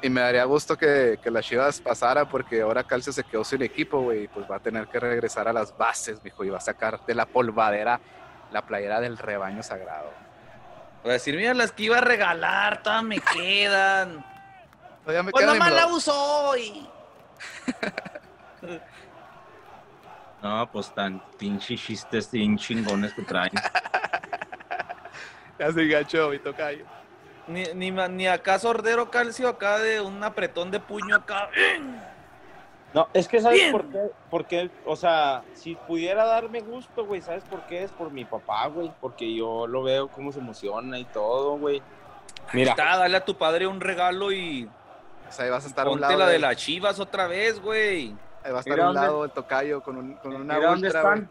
Y 0.02 0.10
me 0.10 0.20
daría 0.20 0.44
gusto 0.44 0.76
que, 0.76 1.18
que 1.22 1.30
las 1.30 1.46
Chivas 1.46 1.80
pasara 1.80 2.28
porque 2.28 2.60
ahora 2.60 2.84
Calcio 2.84 3.12
se 3.12 3.24
quedó 3.24 3.42
sin 3.42 3.62
equipo, 3.62 4.00
güey, 4.00 4.28
pues 4.28 4.50
va 4.50 4.56
a 4.56 4.60
tener 4.60 4.86
que 4.88 5.00
regresar 5.00 5.48
a 5.48 5.52
las 5.52 5.74
bases, 5.76 6.22
mijo, 6.22 6.44
y 6.44 6.50
va 6.50 6.58
a 6.58 6.60
sacar 6.60 7.04
de 7.06 7.14
la 7.14 7.24
polvadera 7.24 8.00
la 8.54 8.62
playera 8.62 9.00
del 9.00 9.18
rebaño 9.18 9.62
sagrado. 9.62 10.12
Va 11.04 11.10
a 11.10 11.12
decir, 11.14 11.36
mira 11.36 11.52
las 11.52 11.72
que 11.72 11.84
iba 11.84 11.98
a 11.98 12.00
regalar, 12.00 12.82
todas 12.82 13.02
me 13.02 13.20
quedan. 13.34 14.24
Todavía 15.04 15.22
me 15.22 15.30
Pues 15.32 15.46
nomás 15.46 15.72
la 15.72 15.86
uso 15.86 16.12
hoy. 16.48 16.88
No, 20.42 20.70
pues 20.70 20.92
tan 20.94 21.22
pinche 21.38 21.74
chistes 21.74 22.30
bien 22.30 22.58
chingones 22.58 23.14
que 23.14 23.22
traen. 23.22 23.52
Ya 25.58 25.72
se 25.72 25.82
enganchó, 25.82 26.30
mi 26.30 26.38
tocayo. 26.40 26.84
Ni, 27.46 27.62
ni, 27.74 27.90
ni 27.90 28.26
acá 28.26 28.58
sordero 28.58 29.08
calcio, 29.10 29.48
acá 29.48 29.78
de 29.78 30.00
un 30.00 30.22
apretón 30.22 30.70
de 30.72 30.80
puño 30.80 31.14
acá. 31.14 31.48
No, 32.92 33.08
es 33.12 33.28
que 33.28 33.40
¿sabes 33.40 33.60
Bien. 33.60 33.72
por 33.72 33.88
qué? 33.90 34.10
Porque, 34.30 34.70
o 34.84 34.96
sea, 34.96 35.44
si 35.54 35.74
pudiera 35.74 36.24
darme 36.24 36.60
gusto, 36.60 37.04
güey, 37.06 37.20
¿sabes 37.20 37.44
por 37.44 37.62
qué? 37.66 37.84
Es 37.84 37.92
por 37.92 38.10
mi 38.10 38.24
papá, 38.24 38.66
güey, 38.66 38.92
porque 39.00 39.34
yo 39.34 39.66
lo 39.66 39.82
veo 39.82 40.08
cómo 40.08 40.32
se 40.32 40.40
emociona 40.40 40.98
y 40.98 41.04
todo, 41.04 41.56
güey. 41.56 41.82
Mira, 42.52 42.72
Está, 42.72 42.96
dale 42.96 43.16
a 43.16 43.24
tu 43.24 43.36
padre 43.36 43.66
un 43.66 43.80
regalo 43.80 44.32
y 44.32 44.68
sea, 45.34 45.44
ahí 45.44 45.50
vas 45.50 45.64
a 45.64 45.68
estar 45.68 45.86
a 45.86 45.90
un 45.90 45.98
ponte 45.98 46.12
lado 46.12 46.18
la 46.20 46.28
de 46.28 46.38
las 46.38 46.56
chivas 46.56 46.98
otra 47.00 47.26
vez, 47.26 47.60
güey. 47.60 48.14
Ahí 48.42 48.52
va 48.52 48.58
a 48.58 48.60
estar 48.60 48.78
a 48.80 48.88
un 48.88 48.94
dónde- 48.94 49.00
lado 49.08 49.24
el 49.24 49.30
tocayo 49.30 49.82
con, 49.82 49.96
un, 49.96 50.14
con 50.14 50.34
una 50.34 50.54
mira 50.54 50.68
dónde 50.70 50.86
ultra, 50.88 51.00
están, 51.00 51.28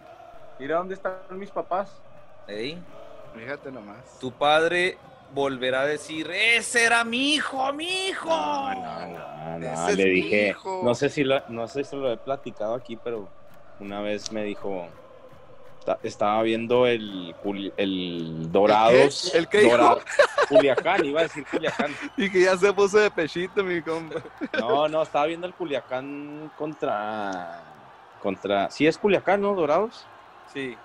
mira 0.59 0.77
dónde 0.77 0.93
están 0.95 1.13
mis 1.31 1.49
papás. 1.51 1.91
Ey. 2.47 2.77
Fíjate 3.35 3.71
nomás. 3.71 4.19
tu 4.19 4.31
padre 4.31 4.97
volverá 5.33 5.81
a 5.81 5.85
decir, 5.87 6.29
ese 6.29 6.85
era 6.85 7.03
mi 7.03 7.33
hijo, 7.33 7.73
mi 7.73 8.07
hijo. 8.09 8.29
No, 8.29 8.73
no, 8.75 9.07
no, 9.07 9.59
no, 9.59 9.67
Ese 9.73 9.91
es 9.91 9.97
le 9.97 10.03
mi 10.05 10.09
dije, 10.11 10.49
hijo. 10.49 10.81
no 10.83 10.93
sé 10.93 11.09
si 11.09 11.23
lo, 11.23 11.41
no 11.49 11.67
sé 11.67 11.83
si 11.83 11.95
lo 11.95 12.11
he 12.11 12.17
platicado 12.17 12.75
aquí, 12.75 12.95
pero 12.97 13.27
una 13.79 14.01
vez 14.01 14.31
me 14.31 14.43
dijo, 14.43 14.87
estaba 16.03 16.41
viendo 16.43 16.87
el, 16.87 17.35
el 17.77 18.51
Dorados, 18.51 19.33
¿El 19.33 19.47
qué? 19.47 19.59
¿El 19.59 19.65
qué 19.65 19.71
Dora- 19.71 19.97
Culiacán, 20.49 21.05
iba 21.05 21.21
a 21.21 21.23
decir 21.23 21.45
Culiacán. 21.49 21.91
Y 22.17 22.29
que 22.29 22.41
ya 22.41 22.57
se 22.57 22.71
puso 22.73 22.99
de 22.99 23.09
pechito, 23.11 23.63
mi 23.63 23.81
compa. 23.81 24.21
No, 24.59 24.87
no, 24.87 25.01
estaba 25.01 25.25
viendo 25.25 25.47
el 25.47 25.53
Culiacán 25.53 26.51
contra, 26.57 27.61
contra, 28.21 28.69
sí 28.69 28.85
es 28.87 28.97
Culiacán, 28.97 29.41
¿no? 29.41 29.53
Dorados. 29.55 30.05
Sí. 30.53 30.75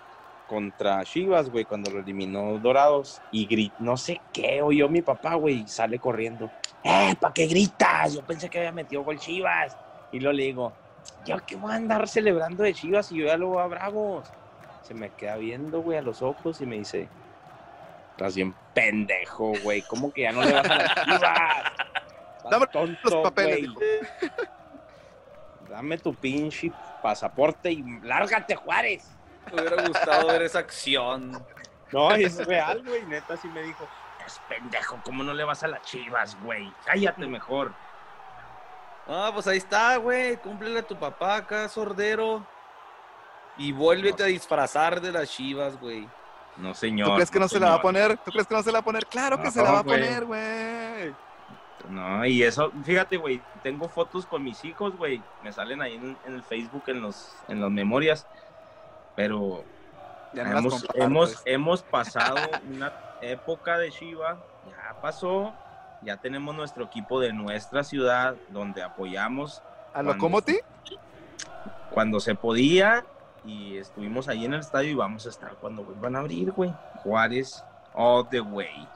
contra 0.49 1.05
Chivas, 1.05 1.51
güey, 1.51 1.64
cuando 1.66 1.90
lo 1.90 1.99
eliminó 2.01 2.59
Dorados. 2.59 3.20
Y 3.32 3.46
grit, 3.46 3.72
no 3.80 3.96
sé 3.96 4.20
qué, 4.32 4.62
oyó 4.62 4.88
mi 4.88 5.03
papá, 5.03 5.34
güey, 5.34 5.62
y 5.62 5.68
sale 5.68 5.99
corriendo. 5.99 6.51
¡Eh, 6.82 7.14
pa' 7.20 7.32
qué 7.34 7.46
gritas! 7.46 8.14
Yo 8.14 8.22
pensé 8.22 8.49
que 8.49 8.59
había 8.59 8.72
metido 8.72 9.03
gol 9.03 9.18
Chivas. 9.18 9.76
Y 10.12 10.20
luego 10.20 10.32
le 10.32 10.42
digo, 10.44 10.72
¿yo 11.26 11.36
qué 11.46 11.57
voy 11.57 11.72
a 11.72 11.74
andar 11.74 12.09
celebrando 12.09 12.62
de 12.62 12.72
Chivas 12.72 13.12
y 13.12 13.18
yo 13.18 13.26
ya 13.26 13.36
lo 13.36 13.49
voy 13.49 13.62
a 13.62 13.66
Bravos? 13.66 14.26
Se 14.83 14.95
me 14.95 15.11
queda 15.11 15.37
viendo, 15.37 15.81
güey, 15.81 15.99
a 15.99 16.03
los 16.03 16.22
ojos 16.22 16.61
y 16.61 16.66
me 16.66 16.76
dice, 16.76 17.09
estás 18.12 18.35
bien 18.35 18.55
pendejo, 18.74 19.53
güey, 19.62 19.83
¿cómo 19.83 20.12
que 20.12 20.22
ya 20.22 20.33
no 20.33 20.43
le 20.43 20.53
vas 20.53 20.68
a 20.68 20.74
las 20.76 20.95
Chivas? 21.05 21.72
Dame 22.51 22.66
tonto, 22.72 23.11
los 23.11 23.22
papeles, 23.22 23.70
güey. 23.70 23.87
Dame 25.68 25.99
tu 25.99 26.14
pinche 26.14 26.72
pasaporte 27.03 27.70
y 27.70 27.83
lárgate, 28.03 28.57
Juárez. 28.57 29.11
Me 29.53 29.61
hubiera 29.61 29.83
gustado 29.87 30.26
ver 30.29 30.43
esa 30.43 30.61
acción. 30.61 31.45
No, 31.93 32.12
es 32.12 32.45
real, 32.47 32.83
güey. 32.85 33.05
Neta 33.07 33.37
sí 33.37 33.49
me 33.49 33.62
dijo, 33.62 33.87
es 34.26 34.41
pendejo, 34.49 34.99
¿cómo 35.05 35.22
no 35.22 35.35
le 35.35 35.45
vas 35.45 35.62
a 35.62 35.68
las 35.68 35.83
chivas, 35.83 36.37
güey? 36.43 36.72
Cállate 36.85 37.26
mejor. 37.26 37.72
Ah, 39.07 39.31
pues 39.33 39.47
ahí 39.47 39.59
está, 39.59 39.97
güey. 39.97 40.37
Cúmplele 40.37 40.81
a 40.81 40.87
tu 40.87 40.97
papá 40.97 41.37
acá, 41.37 41.68
sordero. 41.68 42.47
Y 43.59 43.72
vuélvete 43.72 44.22
a 44.22 44.26
disfrazar 44.26 45.00
de 45.00 45.12
las 45.12 45.28
chivas, 45.30 45.78
güey. 45.80 46.09
No, 46.56 46.74
señor. 46.74 47.09
¿Tú 47.09 47.14
crees 47.14 47.30
que 47.30 47.38
no 47.40 47.48
se 47.48 47.61
la 47.61 47.70
va 47.70 47.74
a 47.76 47.82
poner? 47.82 48.16
¿Tú 48.18 48.30
crees 48.30 48.46
que 48.46 48.54
no 48.54 48.62
se 48.62 48.70
la 48.72 48.78
va 48.78 48.80
a 48.80 48.84
poner? 48.84 49.06
Claro 49.06 49.40
que 49.42 49.50
se 49.50 49.62
la 49.62 49.70
va 49.72 49.78
a 49.80 49.84
poner, 49.84 50.24
güey. 50.24 51.14
No, 51.88 52.24
y 52.26 52.42
eso, 52.42 52.70
fíjate, 52.84 53.16
güey, 53.16 53.40
tengo 53.62 53.88
fotos 53.88 54.26
con 54.26 54.42
mis 54.42 54.64
hijos, 54.64 54.96
güey. 54.96 55.22
Me 55.42 55.52
salen 55.52 55.80
ahí 55.80 55.94
en, 55.94 56.16
en 56.26 56.34
el 56.34 56.42
Facebook, 56.42 56.82
en 56.88 57.00
los, 57.00 57.32
en 57.48 57.61
las 57.61 57.70
memorias. 57.70 58.26
Pero 59.16 59.64
Ya 60.34 60.44
no 60.44 60.50
las 60.50 60.59
hemos, 60.61 60.72
compartes. 60.74 61.02
hemos, 61.04 61.42
hemos 61.46 61.82
pasado 61.82 62.36
una 62.74 62.92
época 63.22 63.78
de 63.78 63.90
Shiva, 63.90 64.38
ya 64.68 65.00
pasó, 65.00 65.54
ya 66.02 66.16
tenemos 66.18 66.54
nuestro 66.54 66.84
equipo 66.84 67.18
de 67.20 67.32
nuestra 67.32 67.82
ciudad 67.84 68.34
donde 68.50 68.82
apoyamos 68.82 69.62
¿A 69.94 70.02
lo 70.02 70.09
cuando- 70.11 70.18
como 70.22 70.42
ti? 70.42 70.59
cuando 71.90 72.20
se 72.20 72.34
podía 72.34 73.04
y 73.45 73.76
estuvimos 73.78 74.28
ahí 74.28 74.45
en 74.45 74.55
el 74.55 74.61
estadio 74.61 74.91
y 74.91 74.95
vamos 74.95 75.26
a 75.26 75.28
estar 75.30 75.55
cuando 75.57 75.82
vuelvan 75.84 76.16
a 76.16 76.20
abrir, 76.20 76.51
güey. 76.53 76.72
Juárez, 77.03 77.62
all 77.95 78.28
the 78.28 78.41
way. 78.41 78.86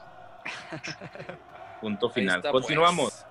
Punto 1.81 2.09
final. 2.09 2.37
está, 2.37 2.51
Continuamos. 2.51 3.11
pues. 3.11 3.25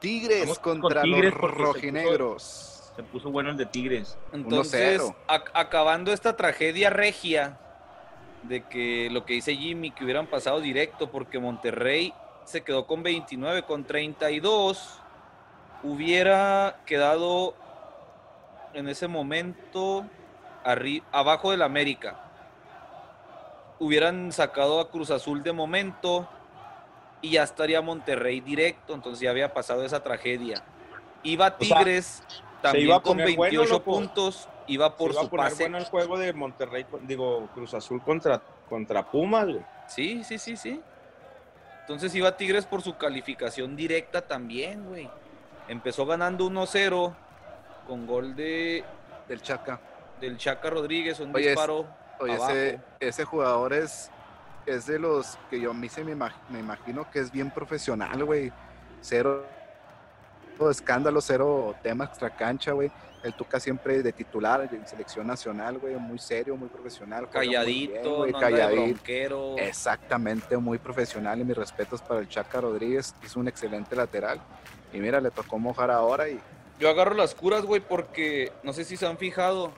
Tigres 0.00 0.40
Vamos 0.42 0.58
con 0.58 0.80
contra 0.80 1.02
Tigres 1.02 1.32
los 1.32 1.40
porque 1.40 1.56
se 1.56 1.62
puso- 1.62 1.72
rojinegros. 1.74 2.92
Se 2.96 3.02
puso 3.02 3.30
bueno 3.30 3.50
el 3.50 3.56
de 3.56 3.66
Tigres. 3.66 4.18
Entonces, 4.32 5.00
1-0. 5.00 5.14
ac- 5.28 5.50
acabando 5.54 6.12
esta 6.12 6.36
tragedia 6.36 6.90
regia 6.90 7.58
de 8.42 8.62
que 8.64 9.08
lo 9.10 9.24
que 9.26 9.34
dice 9.34 9.54
Jimmy, 9.54 9.90
que 9.90 10.04
hubieran 10.04 10.26
pasado 10.26 10.60
directo 10.60 11.10
porque 11.10 11.38
Monterrey 11.38 12.14
se 12.44 12.62
quedó 12.62 12.86
con 12.86 13.02
29, 13.02 13.62
con 13.64 13.84
32, 13.84 14.98
hubiera 15.82 16.80
quedado 16.86 17.54
en 18.72 18.88
ese 18.88 19.06
momento 19.08 20.04
arri- 20.64 21.02
abajo 21.12 21.50
del 21.50 21.62
América. 21.62 22.16
Hubieran 23.78 24.30
sacado 24.32 24.80
a 24.80 24.90
Cruz 24.90 25.10
Azul 25.10 25.42
de 25.42 25.52
momento 25.52 26.28
y 27.22 27.32
ya 27.32 27.42
estaría 27.42 27.80
Monterrey 27.80 28.40
directo, 28.40 28.94
entonces 28.94 29.20
ya 29.20 29.30
había 29.30 29.54
pasado 29.54 29.84
esa 29.84 30.02
tragedia. 30.02 30.62
Iba 31.22 31.46
O 31.58 31.64
sea, 31.64 31.78
Tigres 31.78 32.22
también 32.62 32.86
iba 32.88 33.00
con 33.02 33.12
poner 33.18 33.36
bueno, 33.36 33.42
28 33.60 33.72
loco. 33.72 33.84
puntos, 33.92 34.48
iba 34.66 34.96
por 34.96 35.10
Se 35.12 35.14
iba 35.14 35.20
su 35.22 35.26
a 35.26 35.30
poner 35.30 35.44
pase. 35.46 35.62
bueno 35.64 35.78
el 35.78 35.84
juego 35.86 36.18
de 36.18 36.32
Monterrey, 36.34 36.86
digo, 37.02 37.48
Cruz 37.54 37.72
Azul 37.74 38.02
contra, 38.02 38.40
contra 38.68 39.10
Pumas, 39.10 39.46
güey. 39.46 39.64
Sí, 39.88 40.22
sí, 40.24 40.38
sí, 40.38 40.56
sí. 40.56 40.80
Entonces 41.82 42.14
iba 42.14 42.36
Tigres 42.36 42.66
por 42.66 42.82
su 42.82 42.96
calificación 42.96 43.76
directa 43.76 44.20
también, 44.22 44.86
güey. 44.88 45.10
Empezó 45.68 46.04
ganando 46.06 46.44
1-0 46.46 47.14
con 47.86 48.06
gol 48.06 48.36
de 48.36 48.84
Del 49.26 49.42
Chaca. 49.42 49.80
Del 50.20 50.36
Chaca 50.36 50.70
Rodríguez, 50.70 51.18
un 51.20 51.34
Oye, 51.34 51.44
es- 51.46 51.50
disparo. 51.52 51.86
Oye, 52.18 52.34
abajo. 52.34 52.50
ese, 52.50 52.80
ese 53.00 53.24
jugador 53.24 53.72
es, 53.72 54.10
es 54.66 54.86
de 54.86 54.98
los 54.98 55.38
que 55.48 55.58
yo 55.60 55.70
a 55.70 55.74
mí 55.74 55.88
se 55.88 56.04
me, 56.04 56.14
imag- 56.14 56.34
me 56.50 56.58
imagino 56.60 57.10
que 57.10 57.18
es 57.20 57.30
bien 57.32 57.50
profesional, 57.50 58.22
güey. 58.24 58.52
Cero 59.00 59.46
escándalo, 60.70 61.20
cero 61.22 61.74
tema 61.82 62.04
extra 62.04 62.30
cancha, 62.30 62.72
güey. 62.72 62.90
El 63.22 63.34
Tuca 63.34 63.60
siempre 63.60 64.02
de 64.02 64.12
titular 64.12 64.68
en 64.72 64.86
selección 64.86 65.26
nacional, 65.26 65.78
güey. 65.78 65.94
Muy 65.96 66.18
serio, 66.18 66.56
muy 66.56 66.68
profesional. 66.68 67.26
juega 67.30 67.62
muy 67.62 67.72
bien, 67.72 67.90
calladito, 67.92 68.16
güey, 68.16 68.32
no 68.32 68.38
calladito. 68.40 69.58
Exactamente, 69.58 70.56
muy 70.56 70.78
profesional 70.78 71.40
y 71.40 71.44
mis 71.44 71.56
respetos 71.56 72.00
para 72.02 72.20
el 72.20 72.28
Chaca 72.28 72.60
Rodríguez. 72.60 73.14
Hizo 73.24 73.40
un 73.40 73.48
excelente 73.48 73.94
lateral. 73.96 74.40
Y 74.92 74.98
mira, 74.98 75.20
le 75.20 75.30
tocó 75.30 75.58
mojar 75.58 75.90
ahora 75.90 76.28
y 76.28 76.40
Yo 76.78 76.88
agarro 76.90 77.14
las 77.14 77.34
curas, 77.34 77.64
güey, 77.64 77.80
porque 77.80 78.52
no 78.62 78.72
sé 78.72 78.84
si 78.84 78.96
se 78.96 79.06
han 79.06 79.18
fijado, 79.18 79.72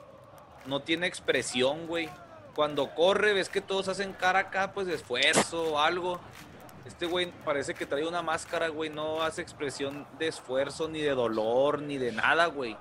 no 0.65 0.81
tiene 0.81 1.07
expresión, 1.07 1.87
güey. 1.87 2.09
Cuando 2.55 2.93
corre, 2.93 3.33
ves 3.33 3.49
que 3.49 3.61
todos 3.61 3.87
hacen 3.87 4.13
cara 4.13 4.39
acá, 4.39 4.71
pues 4.73 4.85
de 4.87 4.93
esfuerzo 4.95 5.73
o 5.73 5.79
algo. 5.79 6.19
Este 6.85 7.05
güey 7.05 7.31
parece 7.45 7.73
que 7.73 7.85
trae 7.85 8.05
una 8.07 8.21
máscara, 8.21 8.67
güey, 8.67 8.89
no 8.89 9.23
hace 9.23 9.41
expresión 9.41 10.05
de 10.19 10.27
esfuerzo, 10.27 10.87
ni 10.87 11.01
de 11.01 11.11
dolor, 11.11 11.81
ni 11.81 11.97
de 11.97 12.11
nada, 12.11 12.47
güey. 12.47 12.75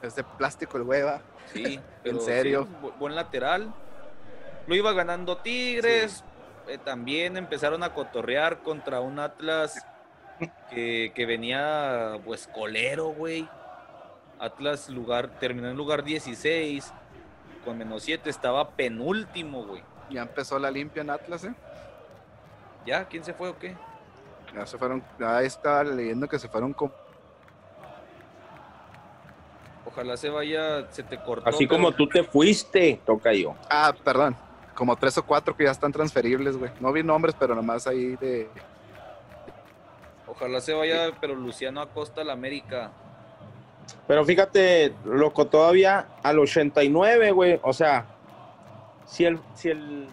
es 0.00 0.14
de 0.14 0.22
plástico 0.24 0.76
el 0.78 0.84
güey, 0.84 1.02
va. 1.02 1.20
Sí, 1.52 1.80
pero 2.02 2.20
serio? 2.20 2.66
sí, 2.68 2.86
bu- 2.86 2.96
buen 2.98 3.14
lateral. 3.14 3.72
Lo 4.66 4.74
iba 4.74 4.92
ganando 4.92 5.38
Tigres. 5.38 6.22
eh, 6.68 6.78
también 6.78 7.36
empezaron 7.36 7.82
a 7.82 7.92
cotorrear 7.94 8.58
contra 8.58 9.00
un 9.00 9.18
Atlas 9.18 9.84
que, 10.70 11.12
que 11.14 11.26
venía, 11.26 12.18
pues, 12.24 12.46
colero, 12.46 13.06
güey. 13.08 13.48
Atlas 14.38 14.88
lugar, 14.88 15.28
terminó 15.40 15.68
en 15.68 15.76
lugar 15.76 16.04
16. 16.04 16.92
Con 17.68 17.76
menos 17.76 18.02
7 18.02 18.30
estaba 18.30 18.70
penúltimo, 18.70 19.62
güey. 19.62 19.82
Ya 20.08 20.22
empezó 20.22 20.58
la 20.58 20.70
limpia 20.70 21.02
en 21.02 21.10
Atlas, 21.10 21.44
¿eh? 21.44 21.52
¿Ya? 22.86 23.04
¿Quién 23.04 23.22
se 23.22 23.34
fue 23.34 23.50
o 23.50 23.58
qué? 23.58 23.76
Ya 24.54 24.64
se 24.64 24.78
fueron, 24.78 25.04
ya 25.20 25.42
estaba 25.42 25.84
leyendo 25.84 26.26
que 26.26 26.38
se 26.38 26.48
fueron 26.48 26.72
con 26.72 26.90
Ojalá 29.84 30.16
se 30.16 30.30
vaya, 30.30 30.90
se 30.90 31.02
te 31.02 31.18
cortó. 31.18 31.46
Así 31.46 31.66
pero- 31.66 31.76
como 31.78 31.92
tú 31.92 32.08
te 32.08 32.24
fuiste, 32.24 33.02
toca 33.04 33.34
yo. 33.34 33.54
Ah, 33.68 33.94
perdón. 34.02 34.34
Como 34.74 34.96
tres 34.96 35.18
o 35.18 35.26
cuatro 35.26 35.54
que 35.54 35.64
ya 35.64 35.70
están 35.70 35.92
transferibles, 35.92 36.56
güey. 36.56 36.70
No 36.80 36.90
vi 36.90 37.02
nombres, 37.02 37.36
pero 37.38 37.54
nomás 37.54 37.86
ahí 37.86 38.16
de. 38.16 38.48
Ojalá 40.26 40.62
se 40.62 40.72
vaya, 40.72 41.10
pero 41.20 41.34
Luciano 41.34 41.82
Acosta 41.82 42.22
al 42.22 42.30
América. 42.30 42.92
Pero 44.06 44.24
fíjate, 44.24 44.92
loco, 45.04 45.46
todavía 45.46 46.06
al 46.22 46.38
89, 46.38 47.30
güey. 47.32 47.60
O 47.62 47.72
sea, 47.72 48.06
si 49.06 49.24
el, 49.24 49.38
si 49.54 49.70
el 49.70 50.06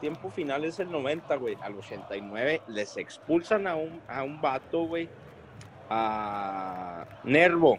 tiempo 0.00 0.30
final 0.30 0.64
es 0.64 0.78
el 0.80 0.90
90, 0.90 1.34
güey, 1.36 1.56
al 1.62 1.76
89 1.76 2.62
les 2.68 2.96
expulsan 2.96 3.66
a 3.66 3.74
un, 3.74 4.00
a 4.08 4.22
un 4.22 4.40
vato, 4.40 4.86
güey, 4.86 5.08
a 5.90 7.06
Nervo. 7.24 7.78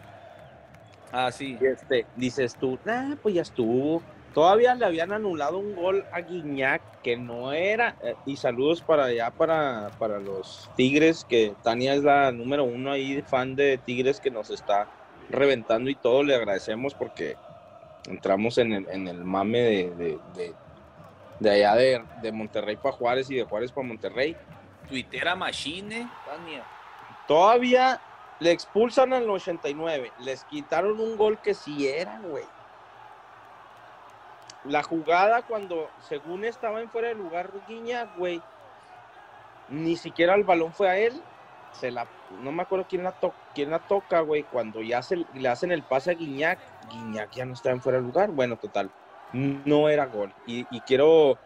Ah, 1.12 1.30
sí. 1.32 1.56
Y 1.60 1.66
este, 1.66 2.06
dices 2.16 2.56
tú, 2.58 2.78
nah, 2.84 3.16
pues 3.22 3.34
ya 3.34 3.42
estuvo. 3.42 4.02
Todavía 4.34 4.74
le 4.74 4.84
habían 4.84 5.12
anulado 5.12 5.56
un 5.58 5.74
gol 5.74 6.04
a 6.12 6.20
Guiñac 6.20 6.82
que 7.02 7.16
no 7.16 7.52
era. 7.52 7.96
eh, 8.02 8.14
y 8.26 8.36
saludos 8.36 8.82
para 8.82 9.04
allá, 9.04 9.30
para, 9.30 9.90
para 9.98 10.18
los 10.18 10.68
Tigres, 10.76 11.24
que 11.24 11.54
Tania 11.62 11.94
es 11.94 12.02
la 12.02 12.32
número 12.32 12.64
uno 12.64 12.90
ahí, 12.92 13.22
fan 13.22 13.56
de 13.56 13.78
Tigres, 13.78 14.20
que 14.20 14.30
nos 14.30 14.50
está 14.50 14.88
reventando 15.30 15.90
y 15.90 15.94
todo. 15.94 16.22
Le 16.22 16.34
agradecemos 16.34 16.94
porque 16.94 17.36
entramos 18.08 18.58
en 18.58 18.72
el, 18.72 18.88
en 18.90 19.08
el 19.08 19.24
mame 19.24 19.58
de, 19.60 19.90
de, 19.94 20.18
de- 20.34 20.54
de 21.38 21.50
allá 21.50 21.74
de, 21.74 22.02
de 22.22 22.32
Monterrey 22.32 22.76
para 22.76 22.96
Juárez 22.96 23.30
y 23.30 23.34
de 23.36 23.44
Juárez 23.44 23.70
para 23.70 23.86
Monterrey. 23.86 24.34
Tuitera 24.88 25.34
Machine. 25.36 26.08
Todavía 27.26 28.00
le 28.40 28.52
expulsan 28.52 29.12
al 29.12 29.28
89. 29.28 30.12
Les 30.20 30.44
quitaron 30.44 30.98
un 30.98 31.16
gol 31.16 31.38
que 31.38 31.52
sí 31.52 31.88
era, 31.88 32.18
güey. 32.20 32.44
La 34.64 34.82
jugada 34.82 35.42
cuando, 35.42 35.90
según 36.08 36.44
estaba 36.44 36.80
en 36.80 36.88
fuera 36.88 37.08
de 37.08 37.14
lugar 37.14 37.50
Guiñac, 37.68 38.16
güey, 38.16 38.40
ni 39.68 39.96
siquiera 39.96 40.34
el 40.34 40.44
balón 40.44 40.72
fue 40.72 40.88
a 40.88 40.96
él. 40.98 41.20
Se 41.80 41.90
la, 41.90 42.06
no 42.42 42.52
me 42.52 42.62
acuerdo 42.62 42.86
quién 42.88 43.02
la, 43.02 43.78
toca, 43.80 44.20
güey. 44.20 44.44
Cuando 44.44 44.82
ya 44.82 45.02
se, 45.02 45.24
le 45.34 45.48
hacen 45.48 45.72
el 45.72 45.82
pase 45.82 46.10
a 46.10 46.14
Guiñac, 46.14 46.58
Guiñac 46.90 47.30
ya 47.32 47.44
no 47.44 47.52
estaba 47.52 47.74
en 47.74 47.82
fuera 47.82 47.98
de 47.98 48.04
lugar. 48.04 48.30
Bueno, 48.30 48.56
total, 48.56 48.90
no 49.32 49.88
era 49.88 50.06
gol. 50.06 50.32
Y, 50.46 50.64
quiero 50.80 51.38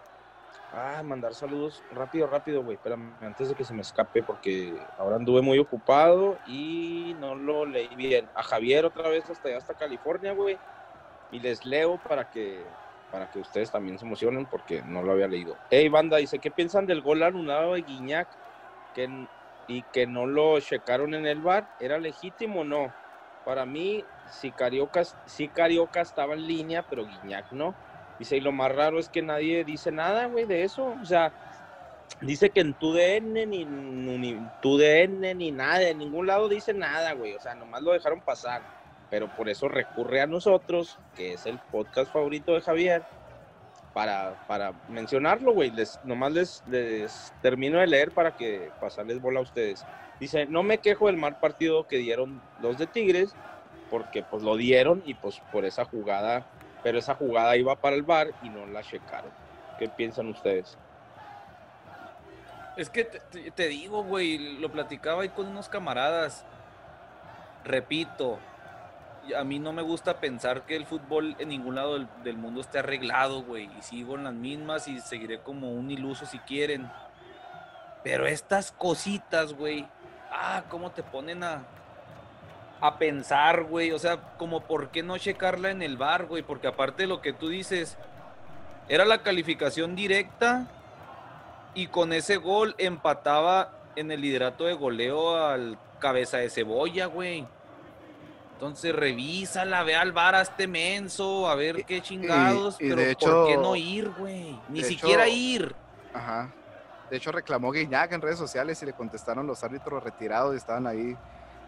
ah, 0.73 1.03
mandar 1.05 1.35
saludos 1.35 1.83
rápido, 1.93 2.29
rápido, 2.29 2.63
güey. 2.63 2.77
Espérame, 2.77 3.13
antes 3.21 3.49
de 3.49 3.55
que 3.55 3.65
se 3.65 3.75
me 3.75 3.83
escape, 3.83 4.23
porque 4.23 4.75
ahora 4.99 5.17
anduve 5.17 5.43
muy 5.43 5.59
ocupado 5.59 6.39
y 6.47 7.17
no 7.19 7.35
lo 7.35 7.67
leí 7.67 7.95
bien. 7.97 8.29
A 8.35 8.43
Javier 8.43 8.85
otra 8.85 9.09
vez 9.09 9.29
hasta 9.29 9.49
allá, 9.49 9.59
hasta 9.59 9.75
California, 9.75 10.33
güey. 10.33 10.59
Y 11.33 11.41
les 11.41 11.65
leo 11.65 11.99
para 11.99 12.31
que, 12.31 12.63
para 13.11 13.29
que 13.31 13.41
ustedes 13.41 13.71
también 13.73 13.99
se 13.99 14.07
emocionen, 14.07 14.47
porque 14.47 14.83
no 14.83 15.03
lo 15.03 15.13
había 15.13 15.27
leído. 15.27 15.57
Hey, 15.71 15.89
banda, 15.89 16.19
dice, 16.19 16.39
¿qué 16.39 16.53
piensan 16.53 16.87
del 16.87 17.03
gol 17.03 17.23
anulado 17.25 17.75
de 17.75 17.83
Guiñac? 17.83 18.29
Que, 18.95 19.09
y 19.71 19.83
que 19.93 20.07
no 20.07 20.27
lo 20.27 20.59
checaron 20.59 21.15
en 21.15 21.27
el 21.27 21.41
bar. 21.41 21.69
¿Era 21.79 21.99
legítimo 21.99 22.63
o 22.63 22.65
no? 22.65 22.93
Para 23.45 23.65
mí, 23.65 24.05
si 24.29 24.51
Carioca, 24.51 25.05
sí 25.05 25.49
Carioca 25.49 26.01
estaba 26.01 26.35
en 26.35 26.47
línea, 26.47 26.83
pero 26.83 27.07
Guiñac 27.07 27.53
no. 27.53 27.75
Dice, 28.19 28.37
y 28.37 28.41
lo 28.41 28.51
más 28.51 28.75
raro 28.75 28.99
es 28.99 29.09
que 29.09 29.23
nadie 29.23 29.65
dice 29.65 29.93
nada, 29.93 30.27
güey, 30.27 30.45
de 30.45 30.65
eso. 30.65 30.97
O 31.01 31.05
sea, 31.05 31.33
dice 32.21 32.51
que 32.51 32.61
en 32.61 32.75
TUDN 32.75 33.49
ni, 33.49 33.65
ni 33.65 34.37
TUDN 34.61 35.39
ni 35.39 35.53
nada, 35.53 35.89
en 35.89 35.99
ningún 35.99 36.27
lado 36.27 36.49
dice 36.49 36.75
nada, 36.75 37.13
güey. 37.13 37.35
O 37.35 37.41
sea, 37.41 37.55
nomás 37.55 37.83
lo 37.83 37.93
dejaron 37.93 38.21
pasar. 38.21 38.63
Pero 39.09 39.29
por 39.29 39.49
eso 39.49 39.69
recurre 39.69 40.21
a 40.21 40.27
nosotros, 40.27 40.99
que 41.15 41.35
es 41.35 41.47
el 41.47 41.59
podcast 41.71 42.13
favorito 42.13 42.55
de 42.55 42.61
Javier, 42.61 43.05
para, 43.93 44.37
para 44.47 44.75
mencionarlo, 44.87 45.53
güey. 45.53 45.71
Les, 45.71 46.03
nomás 46.03 46.33
les, 46.33 46.63
les 46.67 47.37
termino 47.41 47.81
de 47.81 47.87
leer 47.87 48.13
para 48.13 48.33
que 48.33 48.73
pasarles 48.79 49.21
bola 49.21 49.41
a 49.41 49.43
ustedes. 49.43 49.89
Dice, 50.19 50.47
no 50.47 50.63
me 50.63 50.81
quejo 50.81 51.07
del 51.07 51.17
mal 51.17 51.37
partido 51.39 51.87
que 51.87 51.97
dieron 51.99 52.49
los 52.57 52.79
de 52.79 52.87
Tigres, 52.87 53.39
porque 53.89 54.23
pues 54.25 54.43
lo 54.43 54.57
dieron 54.57 55.03
y 55.05 55.15
pues 55.15 55.43
por 55.51 55.65
esa 55.65 55.85
jugada, 55.85 56.49
pero 56.83 56.99
esa 56.99 57.15
jugada 57.15 57.57
iba 57.57 57.77
para 57.81 57.97
el 57.97 58.03
bar 58.05 58.35
y 58.41 58.51
no 58.51 58.67
la 58.67 58.83
checaron. 58.83 59.35
¿Qué 59.77 59.89
piensan 59.89 60.29
ustedes? 60.29 60.81
Es 62.75 62.91
que 62.91 63.05
te, 63.05 63.51
te- 63.53 63.69
digo, 63.69 64.03
güey, 64.05 64.39
lo 64.59 64.71
platicaba 64.73 65.23
ahí 65.23 65.31
con 65.31 65.47
unos 65.49 65.69
camaradas. 65.69 66.47
Repito, 67.63 68.50
a 69.37 69.45
mí 69.45 69.59
no 69.59 69.73
me 69.73 69.83
gusta 69.83 70.21
pensar 70.21 70.63
que 70.63 70.77
el 70.77 70.87
fútbol 70.87 71.37
en 71.39 71.51
ningún 71.51 71.75
lado 71.75 71.99
del, 72.25 72.37
mundo 72.37 72.61
esté 72.61 72.79
arreglado, 72.79 73.43
güey. 73.43 73.71
Y 73.79 73.83
sigo 73.83 74.17
en 74.17 74.25
las 74.25 74.35
mismas 74.35 74.89
y 74.89 75.01
seguiré 75.01 75.41
como 75.41 75.73
un 75.73 75.91
iluso 75.91 76.27
si 76.27 76.39
quieren. 76.41 76.91
Pero 78.03 78.27
estas 78.27 78.73
cositas, 78.73 79.53
güey, 79.55 79.87
ah, 80.33 80.65
cómo 80.69 80.91
te 80.91 81.03
ponen 81.03 81.45
a, 81.45 81.63
a 82.81 82.99
pensar, 82.99 83.65
güey. 83.65 83.93
O 83.93 83.99
sea, 83.99 84.37
como 84.37 84.63
por 84.63 84.91
qué 84.91 85.03
no 85.03 85.19
checarla 85.19 85.71
en 85.71 85.83
el 85.83 85.97
bar, 85.97 86.27
güey. 86.27 86.43
Porque 86.43 86.69
aparte 86.69 87.03
de 87.03 87.09
lo 87.09 87.21
que 87.21 87.33
tú 87.33 87.49
dices, 87.49 87.99
era 88.89 89.05
la 89.05 89.23
calificación 89.23 89.95
directa 89.95 90.67
y 91.75 91.87
con 91.87 92.13
ese 92.13 92.37
gol 92.37 92.75
empataba 92.79 93.73
en 93.97 94.11
el 94.11 94.21
liderato 94.21 94.65
de 94.65 94.75
goleo 94.75 95.37
al 95.37 95.79
cabeza 96.01 96.39
de 96.39 96.51
cebolla, 96.51 97.07
güey. 97.07 97.47
Entonces 98.61 98.95
revísala, 98.95 99.83
ve 99.85 99.97
al 99.97 100.13
bar 100.13 100.35
a 100.35 100.43
este 100.43 100.67
menso, 100.67 101.49
a 101.49 101.55
ver 101.55 101.83
qué 101.87 102.03
chingados, 102.03 102.77
y 102.79 102.91
pero 102.91 103.01
de 103.01 103.17
¿por 103.17 103.47
qué 103.47 103.53
hecho- 103.55 103.63
no 103.63 103.75
ir, 103.75 104.11
güey? 104.11 104.61
Ni 104.69 104.85
siquiera 104.85 105.25
hecho- 105.27 105.35
ir. 105.35 105.75
Ajá. 106.13 106.51
De 107.09 107.17
hecho, 107.17 107.33
reclamó 107.33 107.73
Guiñac 107.73 108.13
en 108.13 108.21
redes 108.21 108.37
sociales 108.39 108.83
y 108.83 108.87
le 108.87 108.93
contestaron 108.93 109.47
los 109.47 109.65
árbitros 109.65 110.05
retirados 110.05 110.53
y 110.53 110.59
estaban 110.59 110.87
ahí 110.87 111.17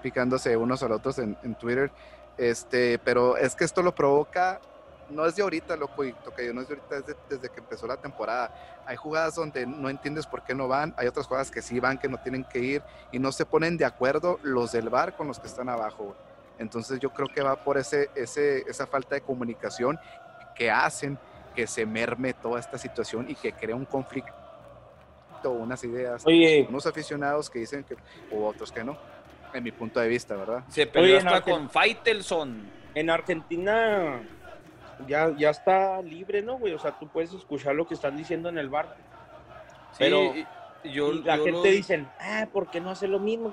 picándose 0.03 0.55
unos 0.55 0.83
a 0.83 0.89
los 0.89 0.99
otros 0.99 1.19
en, 1.19 1.35
en 1.43 1.55
Twitter. 1.55 1.91
Este, 2.37 2.99
pero 2.99 3.39
es 3.39 3.57
que 3.57 3.65
esto 3.65 3.81
lo 3.83 3.95
provoca, 3.95 4.61
no 5.09 5.25
es 5.25 5.35
de 5.35 5.43
ahorita, 5.45 5.77
loco, 5.77 6.05
y 6.05 6.13
que 6.37 6.53
no 6.53 6.61
es 6.61 6.69
de 6.69 6.75
ahorita, 6.75 6.97
es 6.99 7.07
de- 7.07 7.17
desde 7.31 7.49
que 7.49 7.61
empezó 7.61 7.87
la 7.87 7.97
temporada. 7.97 8.55
Hay 8.85 8.97
jugadas 8.97 9.35
donde 9.37 9.65
no 9.67 9.89
entiendes 9.89 10.27
por 10.27 10.43
qué 10.45 10.55
no 10.55 10.69
van, 10.69 10.93
hay 10.99 11.07
otras 11.07 11.27
jugadas 11.27 11.51
que 11.51 11.63
sí 11.63 11.81
van, 11.81 11.97
que 11.97 12.11
no 12.11 12.19
tienen 12.19 12.45
que 12.45 12.59
ir, 12.59 12.83
y 13.11 13.19
no 13.19 13.33
se 13.33 13.47
ponen 13.47 13.79
de 13.79 13.87
acuerdo 13.87 14.39
los 14.43 14.73
del 14.73 14.91
bar 14.91 15.17
con 15.17 15.27
los 15.29 15.39
que 15.39 15.47
están 15.47 15.71
abajo. 15.71 16.05
güey. 16.05 16.32
Entonces 16.59 16.99
yo 17.01 17.11
creo 17.11 17.29
que 17.29 17.43
va 17.43 17.57
por 17.57 17.79
ese, 17.79 18.11
ese, 18.15 18.59
esa 18.69 18.87
falta 18.87 19.15
de 19.15 19.21
comunicación 19.21 19.99
que 20.55 20.71
hacen 20.71 21.19
que 21.55 21.67
se 21.67 21.85
merme 21.85 22.33
toda 22.35 22.59
esta 22.61 22.79
situación 22.79 23.27
y 23.29 23.35
que 23.35 23.53
crea 23.53 23.75
un 23.77 23.85
conflicto, 23.85 24.33
unas 25.51 25.83
ideas, 25.85 26.25
Oye, 26.25 26.67
unos 26.69 26.87
aficionados 26.87 27.51
que 27.51 27.59
dicen 27.59 27.85
que, 27.85 27.97
u 28.31 28.45
otros 28.45 28.71
que 28.71 28.85
no, 28.85 28.97
en 29.53 29.63
mi 29.65 29.73
punto 29.73 29.99
de 30.01 30.09
vista, 30.09 30.37
¿verdad? 30.37 30.63
Se 30.69 30.87
peleó 30.87 31.19
Oye, 31.19 31.27
hasta 31.29 31.41
con 31.43 31.69
Faitelson. 31.69 32.71
en 32.95 33.11
Argentina 33.11 34.23
ya, 35.07 35.35
ya 35.37 35.51
está 35.51 36.01
libre, 36.01 36.43
¿no, 36.43 36.59
güey? 36.59 36.73
O 36.75 36.79
sea, 36.79 36.93
tú 36.99 37.09
puedes 37.09 37.33
escuchar 37.33 37.75
lo 37.75 37.87
que 37.87 37.95
están 37.95 38.17
diciendo 38.17 38.49
en 38.49 38.59
el 38.59 38.69
bar. 38.69 38.95
Sí, 39.93 39.99
Pero- 39.99 40.33
yo, 40.85 41.13
la 41.13 41.37
yo 41.37 41.45
gente 41.45 41.59
lo- 41.59 41.63
dicen, 41.63 42.09
ah, 42.21 42.47
¿por 42.53 42.71
qué 42.71 42.81
no 42.81 42.91
hace 42.91 43.07
lo 43.09 43.19
mismo? 43.19 43.53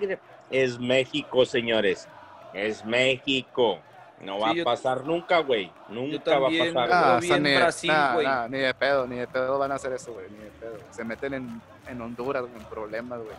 Es 0.49 0.79
México, 0.79 1.45
señores. 1.45 2.07
Es 2.53 2.83
México. 2.85 3.79
No 4.21 4.37
va 4.39 4.49
Sí, 4.51 4.57
yo- 4.57 4.61
a 4.63 4.65
pasar 4.65 5.05
nunca, 5.05 5.39
güey. 5.39 5.71
Nunca 5.87 6.37
va 6.39 6.47
a 6.47 6.73
pasar. 6.73 7.21
ni, 7.41 7.49
de- 7.49 7.57
Brasil, 7.57 7.89
nah, 7.91 8.13
güey. 8.15 8.25
nah, 8.27 8.47
ni 8.49 8.57
de 8.57 8.73
pedo, 8.73 9.07
ni 9.07 9.15
de 9.15 9.27
pedo 9.27 9.57
van 9.57 9.71
a 9.71 9.75
hacer 9.75 9.93
eso, 9.93 10.11
güey, 10.13 10.29
ni 10.29 10.37
de 10.39 10.49
pedo. 10.51 10.77
Se 10.89 11.03
meten 11.05 11.33
en, 11.35 11.61
en 11.87 12.01
Honduras, 12.01 12.43
en 12.53 12.63
problemas, 12.65 13.19
güey. 13.19 13.35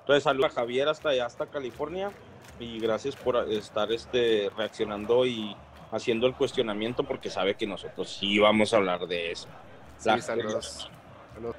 Entonces, 0.00 0.24
saludos 0.24 0.50
a 0.52 0.54
Javier 0.54 0.88
hasta 0.88 1.08
allá, 1.10 1.26
hasta 1.26 1.46
California. 1.46 2.10
Y 2.58 2.78
gracias 2.80 3.16
por 3.16 3.36
estar 3.50 3.90
este, 3.92 4.50
reaccionando 4.56 5.24
y 5.24 5.56
haciendo 5.90 6.26
el 6.26 6.34
cuestionamiento 6.34 7.02
porque 7.04 7.30
sabe 7.30 7.54
que 7.54 7.66
nosotros 7.66 8.10
sí 8.18 8.38
vamos 8.38 8.74
a 8.74 8.76
hablar 8.76 9.06
de 9.06 9.32
eso. 9.32 9.48
Sí, 9.98 10.20
saludos. 10.20 10.90
Saludos. 11.34 11.56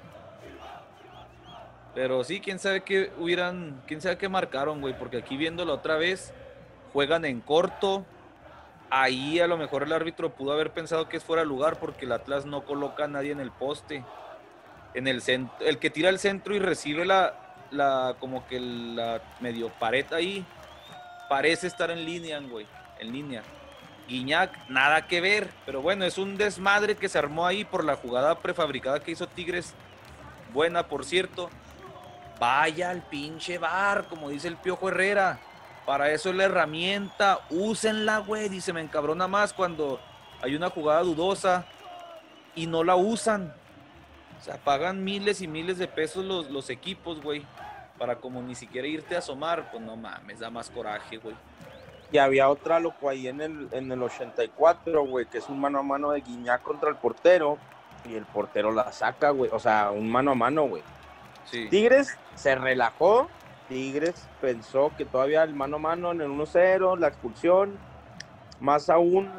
Pero 1.94 2.24
sí, 2.24 2.40
quién 2.40 2.60
sabe 2.60 2.82
qué 2.82 3.12
hubieran, 3.20 3.82
quién 3.88 4.02
sabe 4.02 4.18
qué 4.18 4.28
marcaron, 4.28 4.82
güey, 4.82 4.98
porque 4.98 5.18
aquí 5.18 5.38
viéndolo 5.38 5.74
otra 5.74 5.96
vez, 5.96 6.34
juegan 6.92 7.26
en 7.26 7.40
corto. 7.42 8.06
Ahí 8.90 9.40
a 9.40 9.48
lo 9.48 9.58
mejor 9.58 9.84
el 9.84 9.94
árbitro 9.94 10.32
pudo 10.34 10.54
haber 10.54 10.72
pensado 10.72 11.10
que 11.10 11.18
es 11.18 11.24
fuera 11.24 11.42
de 11.42 11.48
lugar 11.48 11.80
porque 11.80 12.06
el 12.06 12.12
Atlas 12.12 12.46
no 12.46 12.64
coloca 12.64 13.06
a 13.06 13.08
nadie 13.08 13.32
en 13.32 13.40
el 13.40 13.52
poste. 13.52 14.04
En 14.94 15.08
el 15.08 15.22
centro, 15.22 15.56
el 15.66 15.80
que 15.80 15.90
tira 15.90 16.10
el 16.10 16.20
centro 16.20 16.56
y 16.56 16.60
recibe 16.60 17.06
la, 17.06 17.34
la 17.72 18.16
como 18.20 18.46
que 18.48 18.60
la 18.60 19.22
medio 19.40 19.70
pared 19.70 20.06
ahí, 20.14 20.46
parece 21.30 21.66
estar 21.66 21.90
en 21.90 22.06
línea, 22.06 22.40
güey, 22.40 22.68
en 23.00 23.12
línea. 23.12 23.42
Guiñac, 24.08 24.70
nada 24.70 25.08
que 25.08 25.22
ver, 25.22 25.50
pero 25.66 25.82
bueno, 25.82 26.06
es 26.06 26.18
un 26.18 26.38
desmadre 26.38 26.96
que 26.96 27.10
se 27.10 27.18
armó 27.18 27.48
ahí 27.48 27.64
por 27.64 27.84
la 27.84 27.96
jugada 27.96 28.38
prefabricada 28.40 29.00
que 29.00 29.12
hizo 29.12 29.28
Tigres. 29.28 29.74
Buena, 30.54 30.88
por 30.88 31.06
cierto. 31.06 31.50
Vaya 32.44 32.90
al 32.90 33.02
pinche 33.02 33.58
bar, 33.58 34.08
como 34.10 34.28
dice 34.28 34.50
el 34.50 34.58
Piojo 34.58 34.90
Herrera. 34.90 35.40
Para 35.86 36.12
eso 36.12 36.30
es 36.30 36.36
la 36.36 36.44
herramienta. 36.44 37.40
Úsenla, 37.50 38.18
güey. 38.18 38.50
Dice, 38.50 38.74
me 38.74 38.82
encabrona 38.82 39.30
más 39.30 39.54
cuando 39.54 40.02
hay 40.42 40.54
una 40.54 40.70
jugada 40.70 41.04
dudosa 41.04 41.64
y 42.54 42.68
no 42.68 42.84
la 42.84 42.98
usan. 42.98 43.54
O 44.38 44.44
sea, 44.44 44.58
pagan 44.58 45.06
miles 45.06 45.40
y 45.40 45.48
miles 45.48 45.78
de 45.78 45.88
pesos 45.88 46.26
los, 46.26 46.70
equipos, 46.70 47.22
güey. 47.22 47.46
Para 47.98 48.18
como 48.18 48.42
ni 48.42 48.56
siquiera 48.56 48.90
irte 48.90 49.16
a 49.16 49.20
asomar. 49.20 49.72
Pues 49.72 49.82
no 49.82 49.96
mames, 49.96 50.40
da 50.40 50.50
más 50.50 50.70
coraje, 50.70 51.16
güey. 51.20 51.38
Y 52.12 52.18
había 52.18 52.50
otra, 52.50 52.82
loco, 52.82 53.08
ahí 53.08 53.30
en 53.30 53.40
el, 53.40 53.70
en 53.72 53.90
el 53.90 54.04
84, 54.04 55.06
güey, 55.06 55.28
que 55.28 55.38
es 55.38 55.48
un 55.48 55.62
mano 55.62 55.80
a 55.80 55.84
mano 55.84 56.12
de 56.12 56.20
Guiñac 56.20 56.62
contra 56.62 56.90
el 56.90 56.98
portero. 56.98 57.58
Y 58.04 58.16
el 58.16 58.26
portero 58.26 58.74
la 58.74 58.92
saca, 58.92 59.30
güey. 59.30 59.50
O 59.54 59.60
sea, 59.60 59.92
un 59.92 60.12
mano 60.12 60.32
a 60.32 60.36
mano, 60.36 60.64
güey. 60.64 60.84
Sí. 61.46 61.68
Tigres 61.70 62.18
se 62.36 62.56
relajó. 62.56 63.28
Tigres 63.70 64.28
pensó 64.42 64.92
que 64.98 65.06
todavía 65.06 65.44
el 65.44 65.54
mano 65.56 65.78
a 65.78 65.80
mano 65.80 66.12
en 66.12 66.22
el 66.22 66.30
1-0, 66.30 66.98
la 66.98 67.08
expulsión. 67.08 67.78
Más 68.60 68.90
aún, 68.90 69.32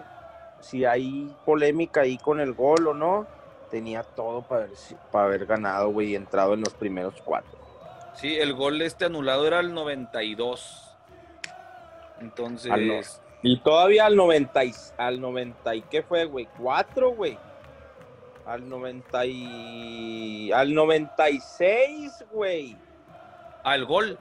si 0.60 0.84
hay 0.84 1.34
polémica 1.44 2.02
ahí 2.02 2.16
con 2.18 2.40
el 2.40 2.52
gol 2.54 2.86
o 2.88 2.94
no, 2.94 3.26
tenía 3.70 4.02
todo 4.02 4.42
para 4.42 4.64
haber, 4.64 4.76
para 5.10 5.24
haber 5.26 5.46
ganado, 5.46 5.90
güey, 5.90 6.08
y 6.12 6.16
entrado 6.16 6.54
en 6.54 6.60
los 6.60 6.74
primeros 6.74 7.14
cuatro. 7.22 7.58
Sí, 8.14 8.36
el 8.36 8.54
gol 8.54 8.80
este 8.82 9.04
anulado 9.06 9.46
era 9.46 9.60
el 9.60 9.74
92. 9.74 10.90
Entonces, 12.20 12.70
Al 12.70 12.86
no- 12.86 13.00
Y 13.42 13.58
todavía 13.60 14.06
al 14.06 14.16
90, 14.16 14.64
y- 14.64 14.72
al 14.96 15.20
90 15.20 15.74
y 15.74 15.82
qué 15.82 16.02
fue, 16.02 16.24
güey, 16.24 16.48
4, 16.58 17.10
güey. 17.10 17.36
Al 18.46 18.68
90 18.68 19.26
y 19.26 20.52
al 20.52 20.74
96, 20.74 22.24
güey. 22.30 22.76
al 23.62 23.84
gol. 23.86 24.18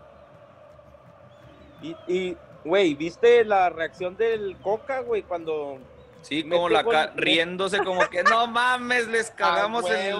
Y, 1.81 1.95
y, 2.07 2.37
güey, 2.63 2.93
¿viste 2.93 3.43
la 3.43 3.69
reacción 3.69 4.15
del 4.15 4.55
Coca, 4.61 5.01
güey, 5.01 5.23
cuando 5.23 5.79
Sí, 6.23 6.47
como 6.47 6.69
la 6.69 6.83
gol, 6.83 6.95
riéndose 7.15 7.79
como 7.79 8.07
que 8.09 8.23
no 8.23 8.47
mames, 8.47 9.07
les 9.07 9.29
cagamos 9.35 9.89
el 9.91 10.15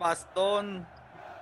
bastón. 0.00 0.86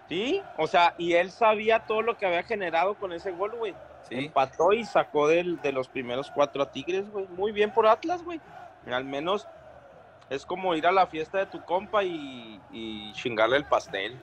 Sí, 0.08 0.42
o 0.58 0.66
sea, 0.66 0.94
y 0.98 1.14
él 1.14 1.30
sabía 1.30 1.86
todo 1.86 2.02
lo 2.02 2.18
que 2.18 2.26
había 2.26 2.42
generado 2.42 2.94
con 2.94 3.12
ese 3.12 3.30
gol, 3.30 3.52
güey. 3.52 3.74
Sí, 4.08 4.16
Empató 4.26 4.72
y 4.72 4.84
sacó 4.84 5.28
del, 5.28 5.60
de 5.62 5.72
los 5.72 5.88
primeros 5.88 6.30
cuatro 6.34 6.64
a 6.64 6.70
Tigres, 6.72 7.08
güey. 7.10 7.26
Muy 7.28 7.52
bien 7.52 7.72
por 7.72 7.86
Atlas, 7.86 8.22
güey. 8.24 8.40
Al 8.90 9.04
menos 9.04 9.46
es 10.32 10.46
como 10.46 10.74
ir 10.74 10.86
a 10.86 10.92
la 10.92 11.06
fiesta 11.06 11.38
de 11.38 11.46
tu 11.46 11.62
compa 11.62 12.02
y, 12.04 13.12
chingarle 13.14 13.58
el 13.58 13.66
pastel. 13.66 14.18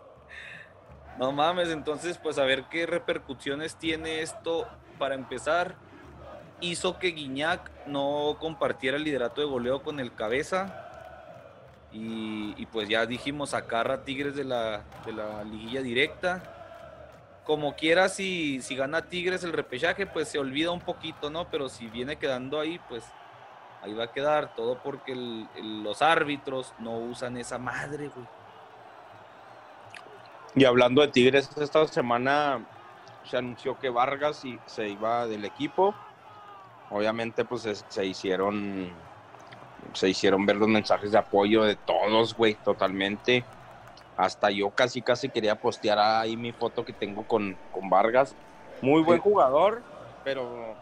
no 1.18 1.32
mames, 1.32 1.70
entonces 1.70 2.18
pues 2.18 2.38
a 2.38 2.44
ver 2.44 2.64
qué 2.64 2.84
repercusiones 2.84 3.76
tiene 3.76 4.20
esto 4.20 4.68
para 4.98 5.14
empezar. 5.14 5.76
Hizo 6.60 6.98
que 6.98 7.08
Guiñac 7.08 7.70
no 7.86 8.36
compartiera 8.38 8.98
el 8.98 9.04
liderato 9.04 9.40
de 9.40 9.46
goleo 9.46 9.82
con 9.82 9.98
el 9.98 10.12
cabeza. 10.14 10.82
Y, 11.92 12.54
y, 12.58 12.66
pues 12.66 12.88
ya 12.90 13.06
dijimos 13.06 13.50
sacar 13.50 13.90
a 13.90 14.04
Tigres 14.04 14.34
de 14.34 14.44
la, 14.44 14.82
de 15.06 15.12
la 15.12 15.42
liguilla 15.44 15.80
directa. 15.80 16.42
Como 17.44 17.76
quiera, 17.76 18.10
si, 18.10 18.60
si 18.60 18.76
gana 18.76 19.08
Tigres 19.08 19.44
el 19.44 19.54
repechaje, 19.54 20.04
pues 20.04 20.28
se 20.28 20.38
olvida 20.38 20.72
un 20.72 20.80
poquito, 20.80 21.30
¿no? 21.30 21.48
Pero 21.48 21.70
si 21.70 21.86
viene 21.86 22.16
quedando 22.16 22.60
ahí, 22.60 22.78
pues 22.88 23.04
ahí 23.82 23.92
va 23.94 24.04
a 24.04 24.12
quedar 24.12 24.50
todo 24.54 24.78
porque 24.82 25.12
el- 25.12 25.48
el- 25.54 25.82
los 25.82 26.02
árbitros 26.02 26.72
no 26.78 26.96
usan 26.98 27.36
esa 27.36 27.58
madre, 27.58 28.08
güey. 28.08 28.26
Y 30.54 30.64
hablando 30.64 31.02
de 31.02 31.08
Tigres, 31.08 31.54
esta 31.56 31.86
semana 31.86 32.64
se 33.24 33.36
anunció 33.36 33.78
que 33.78 33.90
Vargas 33.90 34.44
y- 34.44 34.58
se 34.66 34.88
iba 34.88 35.26
del 35.26 35.44
equipo. 35.44 35.94
Obviamente, 36.90 37.44
pues 37.44 37.66
es- 37.66 37.84
se 37.88 38.06
hicieron 38.06 38.92
se 39.92 40.08
hicieron 40.08 40.44
ver 40.46 40.56
los 40.56 40.68
mensajes 40.68 41.12
de 41.12 41.18
apoyo 41.18 41.62
de 41.62 41.76
todos, 41.76 42.34
güey, 42.34 42.54
totalmente. 42.54 43.44
Hasta 44.16 44.50
yo 44.50 44.70
casi, 44.70 45.00
casi 45.00 45.28
quería 45.28 45.54
postear 45.54 45.98
ahí 45.98 46.36
mi 46.36 46.52
foto 46.52 46.84
que 46.84 46.92
tengo 46.92 47.24
con, 47.24 47.56
con 47.70 47.88
Vargas. 47.88 48.34
Muy 48.82 49.02
buen 49.02 49.20
jugador, 49.20 49.82
pero 50.24 50.74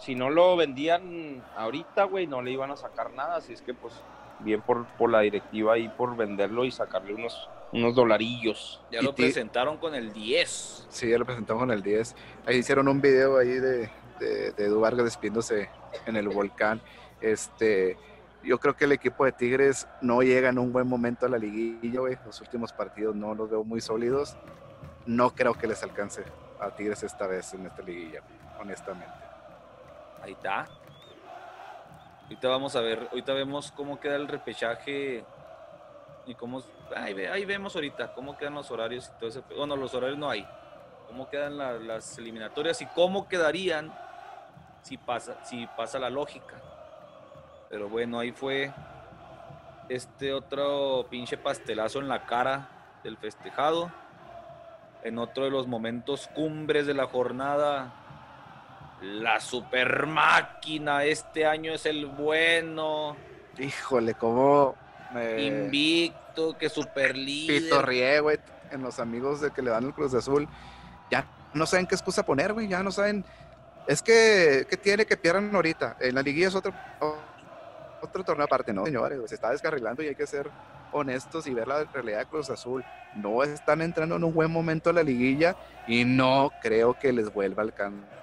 si 0.00 0.14
no 0.14 0.30
lo 0.30 0.56
vendían 0.56 1.42
ahorita, 1.56 2.04
güey, 2.04 2.26
no 2.26 2.42
le 2.42 2.50
iban 2.52 2.70
a 2.70 2.76
sacar 2.76 3.12
nada. 3.12 3.36
Así 3.36 3.52
es 3.52 3.62
que, 3.62 3.74
pues, 3.74 3.94
bien 4.40 4.62
por, 4.62 4.86
por 4.96 5.10
la 5.10 5.20
directiva 5.20 5.74
ahí 5.74 5.88
por 5.88 6.16
venderlo 6.16 6.64
y 6.64 6.70
sacarle 6.70 7.14
unos, 7.14 7.48
unos 7.72 7.94
dolarillos. 7.94 8.82
Ya 8.90 9.00
Y 9.00 9.04
lo 9.04 9.14
presentaron 9.14 9.76
con 9.76 9.94
el 9.94 10.12
10. 10.12 10.86
Sí, 10.88 11.10
ya 11.10 11.18
lo 11.18 11.26
presentamos 11.26 11.62
con 11.62 11.70
el 11.70 11.82
10. 11.82 12.16
Ahí 12.46 12.56
hicieron 12.56 12.88
un 12.88 13.00
video 13.00 13.38
ahí 13.38 13.48
de, 13.48 13.90
de, 14.18 14.52
de 14.52 14.64
Edu 14.64 14.80
Vargas 14.80 15.04
despidiéndose 15.04 15.68
en 16.06 16.16
el 16.16 16.28
volcán. 16.28 16.80
Este, 17.20 17.98
yo 18.42 18.58
creo 18.58 18.74
que 18.74 18.86
el 18.86 18.92
equipo 18.92 19.26
de 19.26 19.32
Tigres 19.32 19.86
no 20.00 20.22
llega 20.22 20.48
en 20.48 20.58
un 20.58 20.72
buen 20.72 20.88
momento 20.88 21.26
a 21.26 21.28
la 21.28 21.36
liguilla, 21.38 22.00
güey. 22.00 22.16
Los 22.24 22.40
últimos 22.40 22.72
partidos 22.72 23.14
no 23.14 23.34
los 23.34 23.50
veo 23.50 23.64
muy 23.64 23.80
sólidos. 23.82 24.36
No 25.04 25.34
creo 25.34 25.54
que 25.54 25.66
les 25.66 25.82
alcance 25.82 26.22
a 26.58 26.70
Tigres 26.74 27.02
esta 27.02 27.26
vez 27.26 27.52
en 27.52 27.66
esta 27.66 27.82
liguilla, 27.82 28.22
honestamente. 28.58 29.29
Ahí 30.22 30.32
está. 30.32 30.66
Ahorita 32.24 32.48
vamos 32.48 32.76
a 32.76 32.80
ver, 32.80 33.08
ahorita 33.10 33.32
vemos 33.32 33.72
cómo 33.72 33.98
queda 33.98 34.16
el 34.16 34.28
repechaje 34.28 35.24
y 36.26 36.34
cómo... 36.34 36.62
Ahí, 36.94 37.12
ve- 37.14 37.28
ahí 37.30 37.44
vemos 37.44 37.74
ahorita 37.74 38.12
cómo 38.14 38.36
quedan 38.36 38.54
los 38.54 38.70
horarios 38.70 39.08
y 39.08 39.18
todo 39.18 39.28
ese... 39.30 39.40
Bueno, 39.56 39.76
los 39.76 39.94
horarios 39.94 40.18
no 40.18 40.30
hay. 40.30 40.46
Cómo 41.08 41.28
quedan 41.28 41.58
la- 41.58 41.72
las 41.72 42.18
eliminatorias 42.18 42.80
y 42.82 42.86
cómo 42.86 43.28
quedarían 43.28 43.92
si 44.82 44.96
pasa, 44.96 45.44
si 45.44 45.66
pasa 45.76 45.98
la 45.98 46.08
lógica. 46.10 46.54
Pero 47.68 47.88
bueno, 47.88 48.18
ahí 48.20 48.30
fue 48.32 48.72
este 49.88 50.32
otro 50.32 51.06
pinche 51.10 51.36
pastelazo 51.36 51.98
en 51.98 52.08
la 52.08 52.26
cara 52.26 52.68
del 53.02 53.16
festejado. 53.16 53.90
En 55.02 55.18
otro 55.18 55.44
de 55.44 55.50
los 55.50 55.66
momentos 55.66 56.28
cumbres 56.34 56.86
de 56.86 56.94
la 56.94 57.06
jornada, 57.06 57.92
la 59.02 59.40
super 59.40 60.06
máquina, 60.06 61.04
este 61.04 61.46
año 61.46 61.72
es 61.72 61.86
el 61.86 62.06
bueno, 62.06 63.16
Híjole, 63.58 64.14
cómo 64.14 64.74
me 65.12 65.42
invicto, 65.42 66.56
que 66.56 66.68
super 66.68 67.16
líder. 67.16 67.62
pitorrié, 67.62 68.20
güey, 68.20 68.38
en 68.70 68.82
los 68.82 68.98
amigos 69.00 69.40
de 69.40 69.50
que 69.50 69.60
le 69.62 69.70
dan 69.70 69.84
el 69.84 69.92
Cruz 69.92 70.12
de 70.12 70.18
Azul. 70.18 70.48
Ya 71.10 71.26
no 71.52 71.66
saben 71.66 71.86
qué 71.86 71.94
excusa 71.94 72.24
poner, 72.24 72.52
güey, 72.52 72.68
ya 72.68 72.82
no 72.82 72.90
saben. 72.90 73.24
Es 73.86 74.02
que, 74.02 74.66
que 74.68 74.76
tiene 74.76 75.04
que 75.04 75.16
pierdan 75.16 75.54
ahorita. 75.54 75.96
En 76.00 76.14
la 76.14 76.22
liguilla 76.22 76.48
es 76.48 76.54
otro, 76.54 76.72
otro 78.00 78.24
torneo 78.24 78.44
aparte, 78.44 78.72
¿no, 78.72 78.84
señores? 78.86 79.18
Se 79.26 79.34
está 79.34 79.50
descarrilando 79.50 80.02
y 80.02 80.08
hay 80.08 80.14
que 80.14 80.26
ser 80.26 80.48
honestos 80.92 81.46
y 81.46 81.54
ver 81.54 81.68
la 81.68 81.84
realidad 81.84 82.20
de 82.20 82.26
Cruz 82.26 82.50
Azul. 82.50 82.84
No 83.16 83.42
están 83.42 83.82
entrando 83.82 84.16
en 84.16 84.24
un 84.24 84.32
buen 84.32 84.50
momento 84.50 84.90
a 84.90 84.92
la 84.92 85.02
liguilla 85.02 85.56
y 85.86 86.04
no 86.04 86.50
creo 86.62 86.98
que 86.98 87.12
les 87.12 87.32
vuelva 87.32 87.62
a 87.62 87.66
alcanzar, 87.66 88.19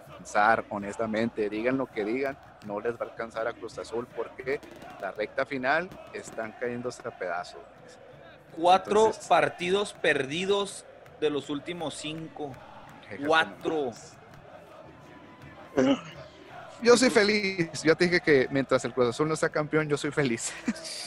honestamente. 0.69 1.49
Digan 1.49 1.77
lo 1.77 1.85
que 1.87 2.03
digan, 2.03 2.37
no 2.65 2.79
les 2.79 2.93
va 2.93 3.05
a 3.05 3.09
alcanzar 3.09 3.47
a 3.47 3.53
Cruz 3.53 3.77
Azul 3.77 4.07
porque 4.15 4.59
la 5.01 5.11
recta 5.11 5.45
final 5.45 5.89
están 6.13 6.53
cayéndose 6.59 7.07
a 7.07 7.11
pedazos. 7.11 7.61
Cuatro 8.55 8.99
Entonces- 9.07 9.27
partidos 9.27 9.93
perdidos 9.93 10.85
de 11.19 11.29
los 11.29 11.49
últimos 11.49 11.93
cinco. 11.95 12.55
Cuatro. 13.25 13.91
Yo 16.81 16.95
soy 16.97 17.09
feliz. 17.09 17.81
Yo 17.83 17.95
te 17.95 18.05
dije 18.05 18.21
que 18.21 18.47
mientras 18.51 18.83
el 18.85 18.93
Cruz 18.93 19.09
Azul 19.09 19.27
no 19.27 19.35
sea 19.35 19.49
campeón, 19.49 19.87
yo 19.87 19.97
soy 19.97 20.11
feliz. 20.11 20.53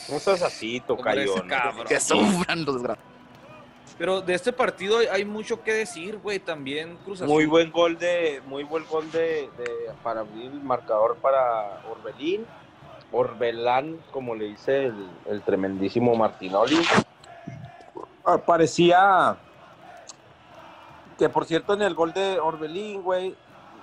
No 0.09 0.17
estás 0.17 0.41
así, 0.41 0.81
tocayo. 0.81 1.35
Que 1.87 1.99
sufran 1.99 2.65
los 2.65 2.75
desgraciados. 2.75 3.11
Pero 4.01 4.19
de 4.19 4.33
este 4.33 4.51
partido 4.51 4.97
hay, 5.11 5.23
mucho 5.25 5.61
que 5.61 5.71
decir, 5.75 6.17
güey. 6.17 6.39
También 6.39 6.97
Cruz. 7.05 7.21
Muy 7.21 7.45
buen 7.45 7.71
gol 7.71 7.99
de, 7.99 8.41
muy 8.47 8.63
buen 8.63 8.83
gol 8.87 9.11
de, 9.11 9.47
de- 9.59 9.91
para 10.01 10.21
abrir 10.21 10.45
el 10.45 10.59
marcador 10.59 11.17
para 11.17 11.83
Orbelín. 11.87 12.43
Orbelán, 13.11 13.99
como 14.09 14.33
le 14.33 14.45
dice 14.45 14.85
el, 14.85 15.07
el 15.27 15.43
tremendísimo 15.43 16.15
Martinoli. 16.15 16.81
Ah, 18.25 18.39
Parecía 18.39 19.37
que 21.19 21.29
por 21.29 21.45
cierto 21.45 21.75
en 21.75 21.83
el 21.83 21.93
gol 21.93 22.11
de 22.11 22.39
Orbelín, 22.39 23.03
güey, 23.03 23.35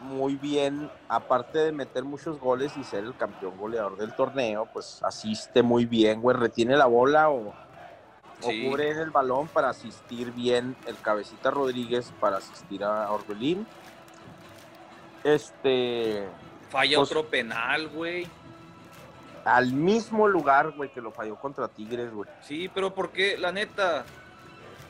muy 0.02 0.34
bien, 0.34 0.90
aparte 1.08 1.58
de 1.60 1.70
meter 1.70 2.02
muchos 2.02 2.40
goles 2.40 2.76
y 2.76 2.82
ser 2.82 3.04
el 3.04 3.14
campeón 3.16 3.56
goleador 3.56 3.96
del 3.96 4.12
torneo, 4.16 4.66
pues 4.72 5.00
asiste 5.04 5.62
muy 5.62 5.84
bien, 5.84 6.20
güey, 6.20 6.36
retiene 6.36 6.76
la 6.76 6.86
bola 6.86 7.30
o, 7.30 7.54
o 8.42 8.50
Sí. 8.50 8.64
cubre 8.64 8.90
en 8.90 8.98
el 8.98 9.10
balón 9.10 9.48
para 9.48 9.70
asistir 9.70 10.30
bien 10.32 10.76
el 10.86 10.96
cabecita 10.98 11.50
Rodríguez 11.50 12.12
para 12.20 12.36
asistir 12.38 12.84
a 12.84 13.10
Orbelín. 13.10 13.66
Este, 15.24 16.24
Falla 16.70 16.98
Pues- 16.98 17.10
otro 17.10 17.24
penal, 17.26 17.88
güey. 17.88 18.26
al 19.44 19.72
mismo 19.72 20.28
lugar, 20.28 20.72
güey, 20.72 20.92
que 20.92 21.00
lo 21.00 21.10
falló 21.10 21.36
contra 21.36 21.68
Tigres, 21.68 22.12
güey. 22.12 22.28
Sí, 22.42 22.68
pero 22.74 22.92
¿por 22.94 23.10
qué? 23.12 23.38
La 23.38 23.50
neta, 23.50 24.04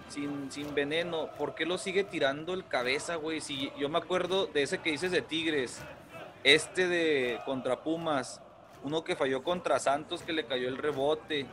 sin, 0.09 0.51
sin 0.51 0.75
veneno, 0.75 1.29
¿por 1.39 1.55
qué 1.55 1.65
lo 1.65 1.79
sigue 1.79 2.03
tirando 2.03 2.55
el 2.55 2.67
cabeza, 2.67 3.15
güey? 3.17 3.41
Si 3.41 3.71
yo 3.79 3.89
me 3.89 3.99
acuerdo 3.99 4.47
de 4.47 4.65
ese 4.65 4.79
que 4.79 4.91
dices 4.91 5.13
de 5.13 5.23
Tigres, 5.23 5.81
este 6.43 6.89
de 6.89 7.41
contra 7.45 7.85
Pumas, 7.85 8.41
uno 8.83 9.05
que 9.05 9.15
falló 9.15 9.45
contra 9.45 9.79
Santos 9.79 10.23
que 10.23 10.33
le 10.33 10.45
cayó 10.45 10.69
el 10.69 10.79
rebote. 10.79 11.47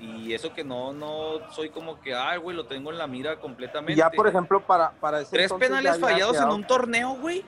Y 0.00 0.34
eso 0.34 0.52
que 0.52 0.64
no, 0.64 0.92
no 0.92 1.50
soy 1.50 1.70
como 1.70 2.00
que, 2.00 2.14
ay, 2.14 2.38
güey, 2.38 2.56
lo 2.56 2.66
tengo 2.66 2.90
en 2.90 2.98
la 2.98 3.06
mira 3.06 3.38
completamente. 3.40 3.94
Ya, 3.94 4.10
por 4.10 4.26
ejemplo, 4.26 4.60
para, 4.60 4.90
para 4.92 5.20
ese 5.20 5.30
Tres 5.30 5.44
entonces 5.44 5.68
penales 5.68 5.98
fallados 5.98 6.36
en 6.36 6.48
un 6.48 6.66
torneo, 6.66 7.14
güey. 7.16 7.44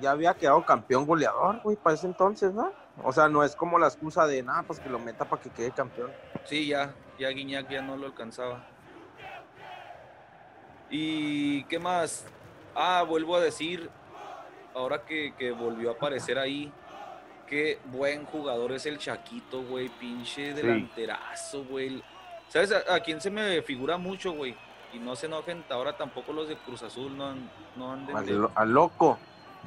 ya 0.00 0.12
había 0.12 0.34
quedado 0.34 0.64
campeón 0.64 1.06
goleador, 1.06 1.60
güey, 1.62 1.76
para 1.76 1.94
ese 1.94 2.06
entonces, 2.06 2.52
¿no? 2.52 2.72
O 3.02 3.12
sea, 3.12 3.28
no 3.28 3.42
es 3.42 3.56
como 3.56 3.78
la 3.78 3.86
excusa 3.86 4.26
de, 4.26 4.42
nada, 4.42 4.62
pues 4.64 4.80
que 4.80 4.88
lo 4.88 4.98
meta 4.98 5.24
para 5.24 5.40
que 5.40 5.50
quede 5.50 5.70
campeón. 5.70 6.10
Sí, 6.44 6.66
ya, 6.66 6.94
ya 7.18 7.28
Guiñac 7.30 7.68
ya 7.68 7.82
no 7.82 7.96
lo 7.96 8.06
alcanzaba. 8.06 8.64
¿Y 10.90 11.64
qué 11.64 11.78
más? 11.78 12.26
Ah, 12.74 13.04
vuelvo 13.06 13.36
a 13.36 13.40
decir, 13.40 13.90
ahora 14.74 15.04
que, 15.04 15.34
que 15.36 15.52
volvió 15.52 15.90
a 15.90 15.92
aparecer 15.94 16.38
ahí, 16.38 16.72
qué 17.48 17.78
buen 17.86 18.24
jugador 18.24 18.72
es 18.72 18.86
el 18.86 18.98
Chaquito, 18.98 19.62
güey, 19.62 19.88
pinche 19.88 20.52
delanterazo, 20.54 21.64
güey. 21.64 22.02
¿Sabes 22.48 22.72
a, 22.72 22.94
a 22.94 23.00
quién 23.00 23.20
se 23.20 23.30
me 23.30 23.60
figura 23.62 23.96
mucho, 23.98 24.32
güey? 24.32 24.54
Y 24.92 24.98
no 24.98 25.16
se 25.16 25.26
enojen 25.26 25.64
ahora 25.68 25.96
tampoco 25.96 26.32
los 26.32 26.48
de 26.48 26.56
Cruz 26.56 26.82
Azul, 26.82 27.16
no, 27.16 27.28
han- 27.28 27.50
no 27.76 27.92
anden 27.92 28.16
Al, 28.16 28.26
de- 28.26 28.32
lo- 28.32 28.52
al 28.54 28.70
loco. 28.72 29.18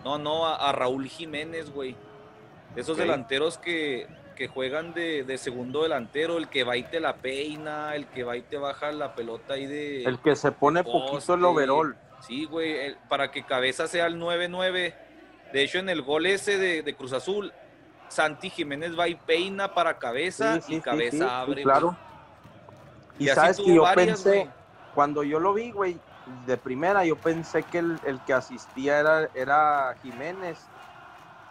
no, 0.03 0.17
no, 0.17 0.47
a, 0.47 0.69
a 0.69 0.71
Raúl 0.71 1.07
Jiménez, 1.07 1.71
güey. 1.71 1.95
Esos 2.75 2.97
delanteros 2.97 3.57
que, 3.57 4.07
que 4.35 4.47
juegan 4.47 4.93
de, 4.93 5.23
de 5.23 5.37
segundo 5.37 5.83
delantero, 5.83 6.37
el 6.37 6.47
que 6.47 6.63
va 6.63 6.77
y 6.77 6.83
te 6.83 6.99
la 6.99 7.17
peina, 7.17 7.95
el 7.95 8.07
que 8.07 8.23
va 8.23 8.37
y 8.37 8.41
te 8.41 8.57
baja 8.57 8.91
la 8.93 9.13
pelota 9.13 9.55
ahí 9.55 9.65
de... 9.67 10.03
El 10.05 10.19
que 10.19 10.35
se 10.35 10.51
pone 10.53 10.83
poste. 10.83 11.11
poquito 11.11 11.33
el 11.35 11.43
overall. 11.45 11.97
Sí, 12.25 12.45
güey, 12.45 12.77
el- 12.79 12.97
para 13.09 13.29
que 13.29 13.43
Cabeza 13.43 13.87
sea 13.87 14.05
el 14.07 14.15
9-9. 14.19 14.95
De 15.53 15.61
hecho, 15.63 15.79
en 15.79 15.89
el 15.89 16.01
gol 16.01 16.25
ese 16.25 16.57
de, 16.57 16.81
de 16.81 16.95
Cruz 16.95 17.11
Azul, 17.13 17.51
Santi 18.11 18.49
Jiménez 18.49 18.97
va 18.97 19.07
y 19.07 19.15
peina 19.15 19.73
para 19.73 19.97
Cabeza 19.97 20.55
Sí, 20.55 20.61
sí, 20.63 20.75
y 20.75 20.81
Cabeza 20.81 21.17
sí, 21.17 21.23
abre. 21.23 21.63
claro. 21.63 21.97
Y, 23.17 23.27
sabes 23.27 23.57
que 23.57 23.73
yo 23.73 23.83
varias, 23.83 24.23
pensé, 24.23 24.51
cuando 24.93 25.23
yo 25.23 25.39
lo 25.39 25.53
vi, 25.53 25.71
güey, 25.71 26.01
de 26.25 26.57
primera, 26.57 27.05
yo 27.05 27.15
pensé 27.17 27.63
que 27.63 27.79
el, 27.79 27.99
el 28.03 28.21
que 28.21 28.33
asistía 28.33 28.99
era, 28.99 29.29
era 29.33 29.95
Jiménez, 30.01 30.69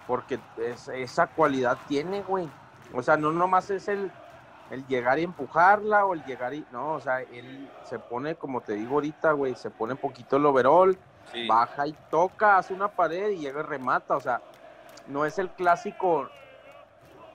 porque 0.06 0.40
es- 0.56 0.88
esa 0.88 1.28
cualidad 1.28 1.80
tiene, 1.86 2.22
güey. 2.22 2.50
O 2.92 3.02
sea, 3.02 3.16
no 3.16 3.32
nomás 3.32 3.70
es 3.70 3.88
el, 3.88 4.12
el 4.68 4.86
llegar 4.86 5.18
y 5.18 5.22
empujarla 5.22 6.04
o 6.06 6.14
el 6.14 6.24
llegar 6.24 6.54
y... 6.54 6.66
No, 6.70 6.94
o 6.94 7.00
sea, 7.00 7.22
él 7.22 7.70
se 7.82 7.98
pone, 7.98 8.36
como 8.36 8.60
te 8.62 8.74
digo 8.74 8.94
ahorita, 8.94 9.32
güey, 9.32 9.54
se 9.54 9.70
pone 9.70 9.96
poquito 9.96 10.36
el 10.36 10.46
overall, 10.46 10.98
Sí. 11.24 11.46
baja 11.46 11.86
y 11.86 11.94
toca, 12.10 12.58
hace 12.58 12.74
una 12.74 12.88
pared 12.88 13.30
y 13.30 13.38
llega 13.38 13.60
y 13.60 13.62
remata. 13.62 14.16
O 14.16 14.20
sea, 14.20 14.42
no 15.06 15.24
es 15.24 15.38
el 15.38 15.50
clásico 15.52 16.28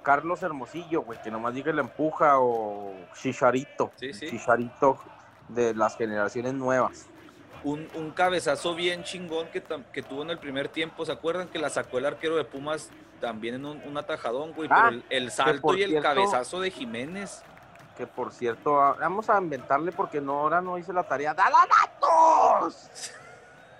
Carlos 0.06 0.41
Hermosillo, 0.43 1.01
güey, 1.01 1.22
que 1.22 1.30
nomás 1.32 1.53
diga 1.53 1.74
le 1.74 1.82
empuja 1.82 2.39
o 2.39 2.93
Chicharito. 3.22 3.91
Sí, 3.97 4.14
sí. 4.14 4.30
Chicharito 4.30 4.97
de 5.49 5.74
las 5.74 5.97
generaciones 5.97 6.53
nuevas. 6.53 7.08
un, 7.66 7.88
un 7.95 8.12
cabezazo 8.12 8.76
bien 8.76 9.03
chingón 9.03 9.47
que, 9.47 9.62
que 9.91 10.01
tuvo 10.03 10.22
en 10.22 10.30
el 10.30 10.38
primer 10.38 10.70
tiempo. 10.70 11.03
¿Se 11.06 11.12
acuerdan 11.12 11.47
que 11.49 11.60
la 11.60 11.70
sacó 11.70 11.97
el 11.97 12.06
arquero 12.06 12.36
de 12.38 12.45
Pumas 12.45 12.89
también 13.20 13.56
en 13.56 13.66
un, 13.66 13.82
un 13.86 13.97
atajadón, 13.97 14.53
güey? 14.53 14.70
Ah, 14.72 14.86
Pero 14.89 15.01
el, 15.10 15.24
el 15.24 15.32
salto 15.32 15.76
y 15.76 15.82
el 15.84 15.89
cierto- 15.89 16.08
cabezazo 16.08 16.60
de 16.62 16.70
Jiménez. 16.72 17.43
que 17.97 18.06
por 18.08 18.32
cierto, 18.32 18.80
ah, 18.82 18.95
vamos 18.99 19.30
a 19.30 19.38
inventarle 19.39 19.91
porque 19.91 20.22
no, 20.22 20.39
ahora 20.41 20.62
no 20.62 20.78
hice 20.78 20.93
la 20.93 21.03
tarea. 21.03 21.34
¡Dala 21.34 21.66
datos! 21.68 23.12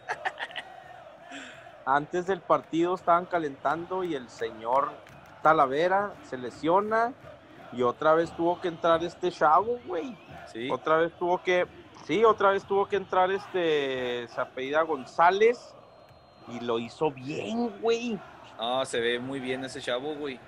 Antes 1.86 2.26
del 2.26 2.41
partido 2.41 2.95
estaban 2.95 3.26
calentando 3.26 4.03
y 4.03 4.15
el 4.15 4.28
señor 4.30 4.91
Talavera 5.46 6.16
se 6.24 6.39
lesiona 6.39 7.14
y 7.72 7.84
otra 7.84 8.16
vez 8.16 8.36
tuvo 8.36 8.60
que 8.60 8.68
entrar 8.68 9.04
este 9.04 9.32
chavo, 9.32 9.78
güey. 9.86 10.18
Sí. 10.52 10.72
Otra 10.72 10.98
vez 10.98 11.14
tuvo 11.20 11.38
que, 11.43 11.68
sí, 12.04 12.26
otra 12.26 12.50
vez 12.50 12.66
tuvo 12.66 12.88
que 12.88 12.96
entrar 12.96 13.30
este, 13.30 14.28
se 14.28 14.41
apellida 14.41 14.82
González 14.82 15.76
y 16.48 16.62
lo 16.62 16.80
hizo 16.80 17.12
bien, 17.12 17.80
güey. 17.80 18.20
Ah, 18.58 18.82
se 18.88 19.00
ve 19.00 19.20
muy 19.20 19.39
bien 19.39 19.64
ese 19.64 19.80
chavo, 19.82 20.16
güey. 20.16 20.39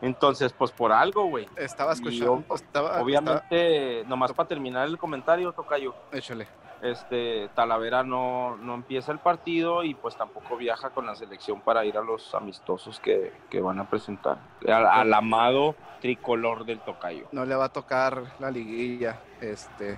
Entonces, 0.00 0.52
pues 0.52 0.72
por 0.72 0.90
algo, 0.90 1.26
güey. 1.26 1.46
Estaba 1.54 1.92
escuchando. 1.92 2.42
estaba, 2.52 3.00
Obviamente, 3.00 4.02
nomás 4.08 4.32
para 4.32 4.48
terminar 4.48 4.88
el 4.88 4.98
comentario, 4.98 5.52
Tocayo, 5.52 5.94
échale. 6.10 6.48
Este, 6.82 7.48
Talavera 7.54 8.02
no, 8.02 8.56
no 8.56 8.74
empieza 8.74 9.12
el 9.12 9.18
partido 9.20 9.84
y 9.84 9.94
pues 9.94 10.16
tampoco 10.16 10.56
viaja 10.56 10.90
con 10.90 11.06
la 11.06 11.14
selección 11.14 11.60
para 11.60 11.84
ir 11.84 11.96
a 11.96 12.02
los 12.02 12.34
amistosos 12.34 12.98
que, 13.00 13.32
que 13.48 13.60
van 13.60 13.78
a 13.78 13.88
presentar. 13.88 14.38
Al, 14.66 14.86
al 14.86 15.14
amado 15.14 15.76
tricolor 16.00 16.64
del 16.64 16.80
Tocayo. 16.80 17.28
No 17.32 17.44
le 17.44 17.54
va 17.54 17.66
a 17.66 17.68
tocar 17.72 18.24
la 18.40 18.50
liguilla. 18.50 19.20
Este, 19.40 19.96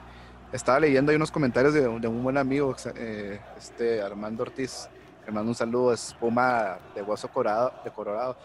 estaba 0.53 0.78
leyendo 0.78 1.11
ahí 1.11 1.16
unos 1.16 1.30
comentarios 1.30 1.72
de, 1.72 1.80
de 1.89 2.07
un 2.09 2.22
buen 2.22 2.37
amigo, 2.37 2.76
eh, 2.97 3.41
este 3.57 4.03
Armando 4.03 4.43
Ortiz. 4.43 4.89
Le 5.24 5.32
mando 5.32 5.49
un 5.51 5.55
saludo, 5.55 5.95
es 5.95 6.14
Puma 6.20 6.76
de 6.95 7.01
Hueso 7.01 7.28
Colorado, 7.28 7.72
de 7.82 7.91
Colorado. 7.91 8.37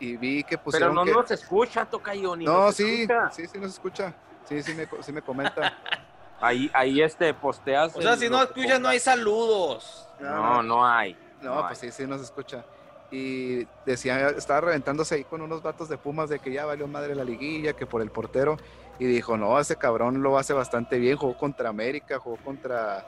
Y 0.00 0.16
vi 0.16 0.42
que 0.42 0.58
Pero 0.58 0.64
pusieron 0.64 0.94
no 0.96 1.04
que... 1.04 1.12
nos 1.12 1.30
escucha, 1.30 1.86
Tocayo, 1.86 2.34
ni 2.34 2.44
No, 2.44 2.64
nos 2.64 2.74
sí, 2.74 3.02
escucha. 3.02 3.30
sí, 3.30 3.46
sí 3.46 3.58
nos 3.58 3.70
escucha. 3.70 4.12
Sí, 4.46 4.60
sí 4.64 4.74
me, 4.74 4.88
sí 5.00 5.12
me 5.12 5.22
comenta. 5.22 5.72
Ahí, 6.40 6.70
ahí 6.74 7.00
este, 7.02 7.32
posteas. 7.34 7.96
O 7.96 8.02
sea, 8.02 8.16
si 8.16 8.28
no 8.28 8.42
escuchas, 8.42 8.80
no 8.80 8.88
hay 8.88 8.98
saludos. 8.98 10.06
No, 10.20 10.62
no 10.62 10.86
hay. 10.86 11.16
No, 11.42 11.56
no 11.56 11.68
pues 11.68 11.82
hay. 11.82 11.90
sí, 11.90 12.02
sí 12.02 12.08
nos 12.08 12.20
escucha. 12.20 12.64
Y 13.10 13.66
decía, 13.86 14.30
estaba 14.30 14.62
reventándose 14.62 15.14
ahí 15.14 15.24
con 15.24 15.40
unos 15.40 15.62
vatos 15.62 15.88
de 15.88 15.96
Pumas 15.96 16.28
de 16.28 16.40
que 16.40 16.52
ya 16.52 16.64
valió 16.66 16.88
madre 16.88 17.14
la 17.14 17.24
liguilla, 17.24 17.74
que 17.74 17.86
por 17.86 18.02
el 18.02 18.10
portero. 18.10 18.56
Y 18.98 19.06
dijo, 19.06 19.36
no, 19.36 19.58
ese 19.58 19.76
cabrón 19.76 20.22
lo 20.22 20.38
hace 20.38 20.52
bastante 20.52 20.98
bien, 20.98 21.16
jugó 21.16 21.36
contra 21.36 21.68
América, 21.68 22.18
jugó 22.18 22.36
contra 22.38 23.06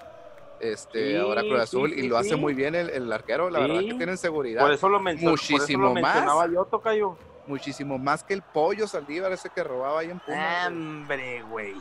este 0.61 1.11
Sí, 1.11 1.17
ahora 1.17 1.43
Cruz 1.43 1.61
Azul 1.61 1.93
sí, 1.93 2.01
y 2.01 2.09
lo 2.09 2.17
hace 2.17 2.37
muy 2.37 2.55
bien 2.55 2.75
el, 2.75 2.91
el 2.91 3.13
arquero, 3.13 3.51
la 3.51 3.61
verdad 3.61 3.81
que 3.81 3.95
tienen 3.95 4.17
seguridad. 4.17 4.63
Por 4.63 4.73
eso 4.73 4.89
lo, 4.89 5.01
menciono, 5.01 5.33
por 5.33 5.41
eso 5.41 5.53
Muchísimo 5.53 5.95
más. 5.95 6.51
yo, 6.53 6.65
Tocayo. 6.65 7.17
Muchísimo 7.47 7.99
más 7.99 8.25
que 8.25 8.35
el 8.35 8.43
pollo 8.43 8.89
Saldívar 8.89 9.33
ese 9.33 9.51
que 9.51 9.63
robaba 9.63 10.01
ahí 10.01 10.11
en 10.11 10.19
Pumas. 10.19 10.71
güey. 10.71 10.77
Hombre, 10.77 11.43
güey. 11.43 11.75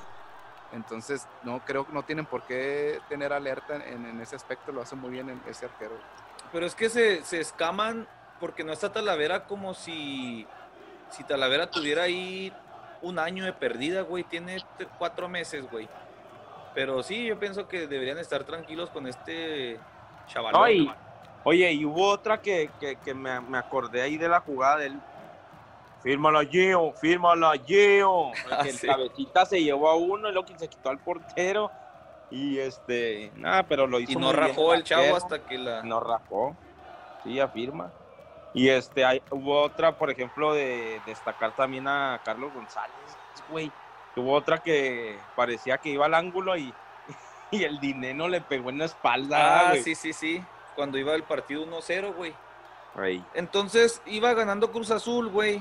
Entonces, 0.75 1.27
no 1.43 1.59
creo 1.65 1.85
que 1.87 1.93
no 1.93 2.03
tienen 2.03 2.25
por 2.25 2.43
qué 2.43 2.99
tener 3.09 3.33
alerta 3.33 3.75
en, 3.75 4.05
en 4.05 4.19
ese 4.21 4.35
aspecto, 4.35 4.71
lo 4.71 4.81
hace 4.81 4.95
muy 4.95 5.09
bien 5.11 5.29
el- 5.29 5.41
ese 5.49 5.65
arquero. 5.65 5.95
Pero 6.51 6.65
es 6.65 6.75
que 6.75 6.89
se, 6.89 7.23
se 7.23 7.39
escaman 7.39 8.07
porque 8.39 8.63
no 8.63 8.73
está 8.73 8.91
Talavera 8.91 9.45
como 9.45 9.73
si, 9.73 10.45
si 11.09 11.23
Talavera 11.23 11.71
tuviera 11.71 12.03
ahí 12.03 12.51
un 13.01 13.19
año 13.19 13.45
de 13.45 13.53
perdida, 13.53 14.01
güey. 14.01 14.23
Tiene 14.23 14.57
cuatro 14.97 15.27
meses, 15.29 15.69
güey. 15.71 15.87
Pero 16.73 17.01
sí, 17.03 17.25
yo 17.25 17.39
pienso 17.39 17.67
que 17.67 17.87
deberían 17.87 18.17
estar 18.17 18.43
tranquilos 18.43 18.89
con 18.89 19.07
este 19.07 19.79
chaval. 20.27 20.53
Oye, 21.45 21.71
y 21.71 21.85
hubo 21.85 22.09
otra 22.09 22.41
que, 22.41 22.69
que, 22.79 22.97
que 22.97 23.13
me, 23.13 23.39
me 23.39 23.57
acordé 23.57 24.01
ahí 24.01 24.17
de 24.17 24.27
la 24.27 24.39
jugada 24.41 24.77
del. 24.77 24.99
Fírmala, 26.05 26.45
Gio, 26.45 26.93
fírmala, 27.01 27.53
Gio. 27.65 28.31
El 28.63 28.79
cabecita 28.79 29.43
se 29.43 29.63
llevó 29.63 29.89
a 29.89 29.95
uno 29.95 30.29
y 30.29 30.33
luego 30.33 30.45
que 30.45 30.59
se 30.59 30.67
quitó 30.67 30.89
al 30.89 30.99
portero. 30.99 31.71
Y 32.29 32.59
este, 32.59 33.31
nada, 33.35 33.63
pero 33.63 33.87
lo 33.87 33.99
hizo. 33.99 34.11
Y 34.11 34.15
no 34.15 34.27
muy 34.27 34.35
bien 34.35 34.47
rajó 34.49 34.75
el 34.75 34.83
chavo 34.83 35.01
arquero. 35.01 35.17
hasta 35.17 35.39
que 35.39 35.57
la... 35.57 35.81
No 35.81 35.99
rajó. 35.99 36.55
Sí, 37.23 37.39
afirma. 37.39 37.91
Y 38.53 38.69
este, 38.69 39.03
hay, 39.03 39.19
hubo 39.31 39.59
otra, 39.63 39.97
por 39.97 40.11
ejemplo, 40.11 40.53
de 40.53 41.01
destacar 41.07 41.55
también 41.55 41.87
a 41.87 42.21
Carlos 42.23 42.53
González, 42.53 42.95
güey. 43.49 43.71
Hubo 44.15 44.31
otra 44.33 44.59
que 44.59 45.17
parecía 45.35 45.79
que 45.79 45.89
iba 45.89 46.05
al 46.05 46.13
ángulo 46.13 46.55
y, 46.55 46.71
y 47.49 47.63
el 47.63 47.79
dinero 47.79 48.27
le 48.27 48.41
pegó 48.41 48.69
en 48.69 48.77
la 48.77 48.85
espalda. 48.85 49.69
Ah, 49.69 49.69
güey. 49.71 49.81
sí, 49.81 49.95
sí, 49.95 50.13
sí. 50.13 50.43
Cuando 50.75 50.99
iba 50.99 51.15
el 51.15 51.23
partido 51.23 51.65
1-0, 51.65 52.13
güey. 52.13 52.35
Ahí. 52.95 53.25
Entonces 53.33 54.03
iba 54.05 54.31
ganando 54.35 54.71
Cruz 54.71 54.91
Azul, 54.91 55.29
güey. 55.29 55.59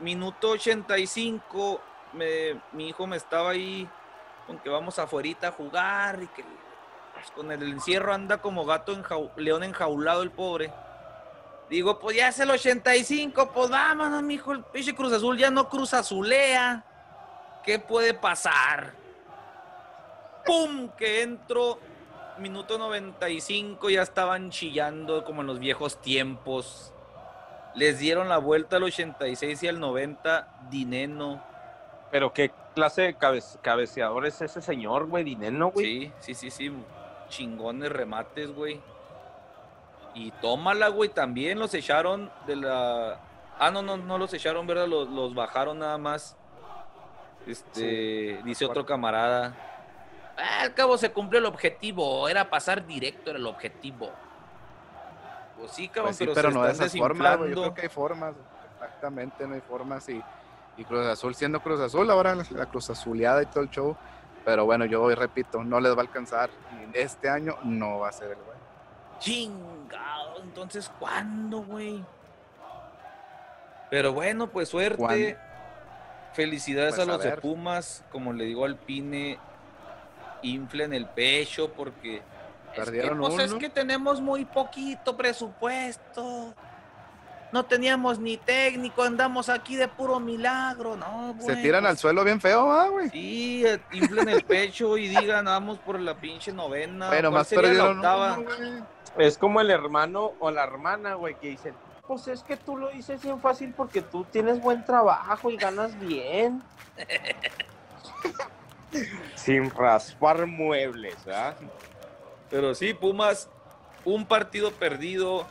Minuto 0.00 0.50
85. 0.50 1.80
Me, 2.12 2.60
mi 2.72 2.88
hijo 2.88 3.06
me 3.06 3.16
estaba 3.16 3.50
ahí 3.50 3.88
con 4.46 4.58
que 4.58 4.70
vamos 4.70 4.98
afuerita 4.98 5.48
a 5.48 5.52
jugar 5.52 6.22
y 6.22 6.26
que 6.28 6.42
pues, 7.14 7.30
con 7.32 7.50
el 7.52 7.62
encierro 7.64 8.14
anda 8.14 8.38
como 8.40 8.64
gato 8.64 8.96
enjau- 8.96 9.30
león 9.36 9.62
enjaulado 9.62 10.22
el 10.22 10.30
pobre. 10.30 10.72
Digo, 11.68 11.98
pues 11.98 12.16
ya 12.16 12.28
es 12.28 12.38
el 12.40 12.50
85, 12.50 13.50
pues 13.52 13.68
vámonos, 13.68 14.22
mijo. 14.22 14.52
El 14.52 14.64
pinche 14.64 14.94
Cruz 14.94 15.12
Azul 15.12 15.36
ya 15.36 15.50
no 15.50 15.68
Cruz 15.68 15.92
Azulea. 15.92 16.82
¿Qué 17.62 17.78
puede 17.78 18.14
pasar? 18.14 18.94
¡Pum! 20.46 20.88
Que 20.96 21.22
entro. 21.22 21.78
Minuto 22.38 22.78
95, 22.78 23.90
ya 23.90 24.02
estaban 24.02 24.50
chillando 24.50 25.24
como 25.24 25.40
en 25.42 25.48
los 25.48 25.58
viejos 25.58 26.00
tiempos. 26.00 26.92
Les 27.78 27.98
dieron 27.98 28.28
la 28.28 28.38
vuelta 28.38 28.76
al 28.76 28.82
86 28.84 29.62
y 29.62 29.68
al 29.68 29.78
90, 29.80 30.48
Dineno. 30.70 31.42
Pero 32.10 32.32
qué 32.32 32.50
clase 32.74 33.02
de 33.02 33.14
cabe- 33.16 33.42
cabeceador 33.62 34.26
es 34.26 34.40
ese 34.40 34.60
señor, 34.62 35.06
güey, 35.06 35.22
Dineno, 35.24 35.70
güey. 35.70 35.86
Sí, 35.86 36.12
sí, 36.20 36.34
sí, 36.34 36.50
sí. 36.50 36.72
Chingones 37.28 37.92
remates, 37.92 38.50
güey. 38.54 38.80
Y 40.14 40.30
tómala, 40.40 40.88
güey, 40.88 41.10
también 41.10 41.58
los 41.58 41.72
echaron 41.74 42.30
de 42.46 42.56
la... 42.56 43.20
Ah, 43.58 43.70
no, 43.70 43.82
no, 43.82 43.96
no 43.96 44.18
los 44.18 44.32
echaron, 44.34 44.66
¿verdad? 44.66 44.88
Los, 44.88 45.08
los 45.10 45.34
bajaron 45.34 45.78
nada 45.78 45.98
más. 45.98 46.36
Este, 47.46 48.40
dice 48.44 48.64
otro 48.64 48.84
camarada. 48.84 49.54
"Ah, 50.36 50.62
al 50.62 50.74
cabo 50.74 50.98
se 50.98 51.10
cumplió 51.12 51.38
el 51.40 51.46
objetivo, 51.46 52.28
era 52.28 52.50
pasar 52.50 52.86
directo, 52.86 53.30
era 53.30 53.38
el 53.38 53.46
objetivo. 53.46 54.10
Pues 55.58 55.72
sí, 55.72 55.88
cabrón, 55.88 56.06
Pues 56.06 56.16
sí, 56.16 56.24
pero, 56.24 56.34
pero 56.34 56.48
se 56.50 56.54
no 56.54 56.62
de 56.64 56.72
están 56.72 56.86
esas 56.86 56.98
formas, 56.98 57.38
güey. 57.38 57.50
Yo 57.50 57.56
creo 57.62 57.74
que 57.74 57.82
hay 57.82 57.88
formas, 57.88 58.34
exactamente, 58.74 59.46
no 59.46 59.54
hay 59.54 59.60
formas. 59.60 60.08
Y, 60.08 60.22
y 60.76 60.84
Cruz 60.84 61.06
Azul 61.06 61.34
siendo 61.34 61.60
Cruz 61.60 61.80
Azul, 61.80 62.10
ahora 62.10 62.34
la, 62.34 62.44
la 62.50 62.66
Cruz 62.66 62.90
Azuleada 62.90 63.42
y 63.42 63.46
todo 63.46 63.64
el 63.64 63.70
show. 63.70 63.96
Pero 64.44 64.64
bueno, 64.64 64.84
yo 64.86 65.02
hoy 65.02 65.14
repito, 65.14 65.62
no 65.64 65.80
les 65.80 65.92
va 65.92 65.98
a 65.98 66.00
alcanzar. 66.02 66.48
Este 66.94 67.28
año 67.28 67.56
no 67.64 67.98
va 67.98 68.08
a 68.08 68.12
ser 68.12 68.30
el 68.30 68.36
güey. 68.36 68.56
Chingado, 69.18 70.42
entonces, 70.42 70.90
¿cuándo, 70.98 71.62
güey? 71.62 72.02
Pero 73.90 74.12
bueno, 74.12 74.48
pues 74.48 74.68
suerte. 74.68 74.96
¿Cuándo? 74.96 75.38
Felicidades 76.32 76.94
Pues, 76.94 77.08
a 77.08 77.10
los 77.10 77.22
de. 77.22 77.32
Pumas, 77.32 78.04
como 78.12 78.32
le 78.32 78.44
digo 78.44 78.64
al 78.64 78.76
Pine, 78.76 79.38
inflen 80.42 80.92
el 80.92 81.06
pecho 81.06 81.72
porque 81.72 82.22
es 82.76 82.90
que, 82.90 83.10
pues, 83.10 83.38
es 83.38 83.54
que 83.54 83.68
tenemos 83.68 84.20
muy 84.20 84.44
poquito 84.44 85.16
presupuesto. 85.16 86.54
No 87.50 87.64
teníamos 87.64 88.18
ni 88.18 88.36
técnico, 88.36 89.02
andamos 89.02 89.48
aquí 89.48 89.76
de 89.76 89.88
puro 89.88 90.20
milagro, 90.20 90.96
¿no? 90.96 91.34
Se 91.38 91.52
güey, 91.52 91.62
tiran 91.62 91.82
pues, 91.82 91.92
al 91.92 91.98
suelo 91.98 92.22
bien 92.22 92.40
feo, 92.40 92.70
ah, 92.70 92.88
güey. 92.88 93.08
Sí, 93.08 93.64
eh, 93.66 93.80
inflen 93.92 94.28
el 94.28 94.44
pecho 94.44 94.98
y 94.98 95.08
digan, 95.08 95.46
vamos 95.46 95.78
por 95.78 95.98
la 95.98 96.14
pinche 96.14 96.52
novena. 96.52 97.08
Bueno, 97.08 97.30
¿cuál 97.30 97.40
más 97.40 97.48
perdieron 97.48 97.96
octava? 97.96 98.38
uno, 98.38 98.44
güey. 98.44 98.82
Es 99.16 99.38
como 99.38 99.62
el 99.62 99.70
hermano 99.70 100.32
o 100.40 100.50
la 100.50 100.62
hermana, 100.62 101.14
güey, 101.14 101.36
que 101.36 101.48
dicen, 101.48 101.74
pues 102.06 102.28
es 102.28 102.42
que 102.42 102.56
tú 102.56 102.76
lo 102.76 102.88
dices 102.88 103.22
bien 103.22 103.40
fácil 103.40 103.72
porque 103.74 104.02
tú 104.02 104.24
tienes 104.24 104.60
buen 104.60 104.84
trabajo 104.84 105.50
y 105.50 105.56
ganas 105.56 105.98
bien. 105.98 106.62
Sin 109.34 109.70
raspar 109.70 110.46
muebles, 110.46 111.16
¿ah? 111.28 111.54
Pero 112.50 112.74
sí, 112.74 112.94
Pumas, 112.94 113.50
un 114.04 114.26
partido 114.26 114.72
perdido, 114.72 115.46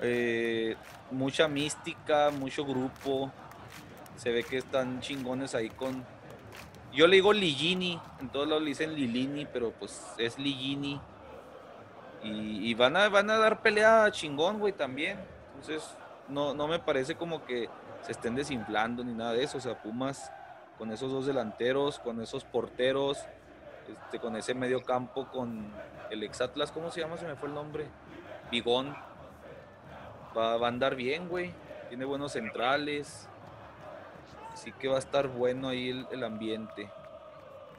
eh, 0.00 0.76
mucha 1.10 1.48
mística, 1.48 2.30
mucho 2.30 2.64
grupo. 2.64 3.30
Se 4.16 4.30
ve 4.30 4.44
que 4.44 4.58
están 4.58 5.00
chingones 5.00 5.54
ahí 5.54 5.70
con. 5.70 6.04
Yo 6.92 7.06
le 7.06 7.16
digo 7.16 7.32
Ligini, 7.32 7.98
en 8.20 8.28
todos 8.28 8.46
lados 8.46 8.62
le 8.62 8.68
dicen 8.68 8.94
Lilini, 8.94 9.46
pero 9.46 9.70
pues 9.72 9.98
es 10.18 10.38
Ligini. 10.38 11.00
Y, 12.24 12.72
van, 12.74 12.96
a, 12.96 13.08
van 13.08 13.30
a 13.30 13.36
dar 13.36 13.62
pelea 13.62 14.08
chingón, 14.12 14.60
güey, 14.60 14.72
también. 14.72 15.18
Entonces, 15.54 15.96
no, 16.28 16.54
no 16.54 16.68
me 16.68 16.78
parece 16.78 17.16
como 17.16 17.44
que 17.44 17.68
se 18.02 18.12
estén 18.12 18.36
desinflando 18.36 19.02
ni 19.02 19.12
nada 19.12 19.32
de 19.32 19.42
eso. 19.42 19.58
O 19.58 19.60
sea, 19.60 19.82
Pumas 19.82 20.30
con 20.78 20.92
esos 20.92 21.10
dos 21.10 21.26
delanteros, 21.26 21.98
con 21.98 22.20
esos 22.20 22.44
porteros, 22.44 23.18
este, 23.88 24.20
con 24.20 24.36
ese 24.36 24.54
medio 24.54 24.82
campo, 24.82 25.26
con 25.28 25.72
el 26.12 26.22
ex 26.22 26.40
Atlas, 26.40 26.70
¿cómo 26.70 26.90
se 26.90 27.00
llama? 27.00 27.16
Se 27.16 27.26
me 27.26 27.36
fue 27.36 27.48
el 27.48 27.54
nombre. 27.54 27.86
Bigón. 28.50 28.94
Va, 30.36 30.56
va 30.58 30.66
a 30.66 30.68
andar 30.68 30.94
bien, 30.94 31.28
güey. 31.28 31.52
Tiene 31.88 32.04
buenos 32.04 32.32
centrales. 32.32 33.28
Así 34.52 34.72
que 34.72 34.88
va 34.88 34.96
a 34.96 34.98
estar 34.98 35.28
bueno 35.28 35.68
ahí 35.68 35.88
el, 35.88 36.06
el 36.12 36.22
ambiente. 36.22 36.90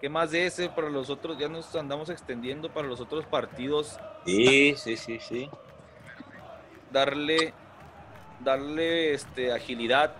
¿Qué 0.02 0.10
más 0.10 0.32
de 0.32 0.48
ese 0.48 0.68
para 0.68 0.90
los 0.90 1.10
otros? 1.10 1.38
Ya 1.38 1.48
nos 1.48 1.74
andamos 1.76 2.10
extendiendo 2.10 2.74
para 2.74 2.88
los 2.88 3.00
otros 3.00 3.26
partidos. 3.26 4.00
Sí, 4.26 4.76
sí, 4.78 4.98
sí, 4.98 5.20
sí. 5.20 5.50
Darle, 6.92 7.54
darle 8.44 9.14
este, 9.14 9.54
agilidad. 9.54 10.14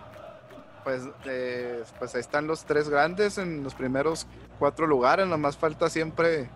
Pues, 0.84 1.02
eh, 1.24 1.82
pues 1.98 2.14
ahí 2.14 2.20
están 2.20 2.46
los 2.46 2.64
tres 2.64 2.88
grandes 2.88 3.38
en 3.38 3.64
los 3.64 3.74
primeros 3.74 4.26
cuatro 4.58 4.86
lugares. 4.86 5.26
Nomás 5.26 5.56
falta 5.56 5.90
siempre 5.90 6.48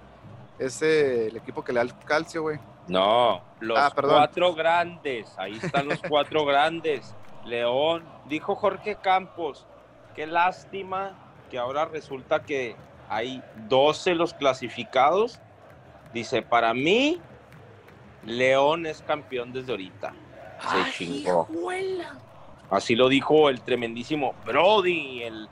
ese 0.59 1.29
el 1.29 1.37
equipo 1.37 1.63
que 1.65 1.73
le 1.73 1.79
da 1.79 1.83
el 1.85 1.99
calcio, 2.01 2.43
güey. 2.43 2.59
No, 2.89 3.43
los 3.61 3.79
Ah, 3.79 3.93
cuatro 3.95 4.55
grandes. 4.55 5.33
Ahí 5.39 5.59
están 5.63 5.89
los 5.89 6.01
cuatro 6.09 6.45
grandes. 6.45 7.15
León, 7.45 8.05
dijo 8.27 8.55
Jorge 8.57 8.97
Campos, 8.97 9.67
qué 10.15 10.27
lástima 10.27 11.13
que 11.51 11.59
ahora 11.59 11.85
resulta 11.87 12.43
que 12.43 12.77
hay 13.09 13.43
12 13.69 14.15
los 14.15 14.35
clasificados. 14.35 15.39
Dice, 16.13 16.43
para 16.43 16.73
mí, 16.75 17.21
León 18.25 18.87
es 18.87 19.03
campeón 19.03 19.53
desde 19.53 19.73
ahorita. 19.73 20.13
Se 20.61 20.93
chingó. 20.93 21.47
Así 22.71 22.97
lo 22.97 23.09
dijo 23.09 23.49
el 23.49 23.61
tremendísimo 23.63 24.35
Brody, 24.45 25.23
el, 25.23 25.49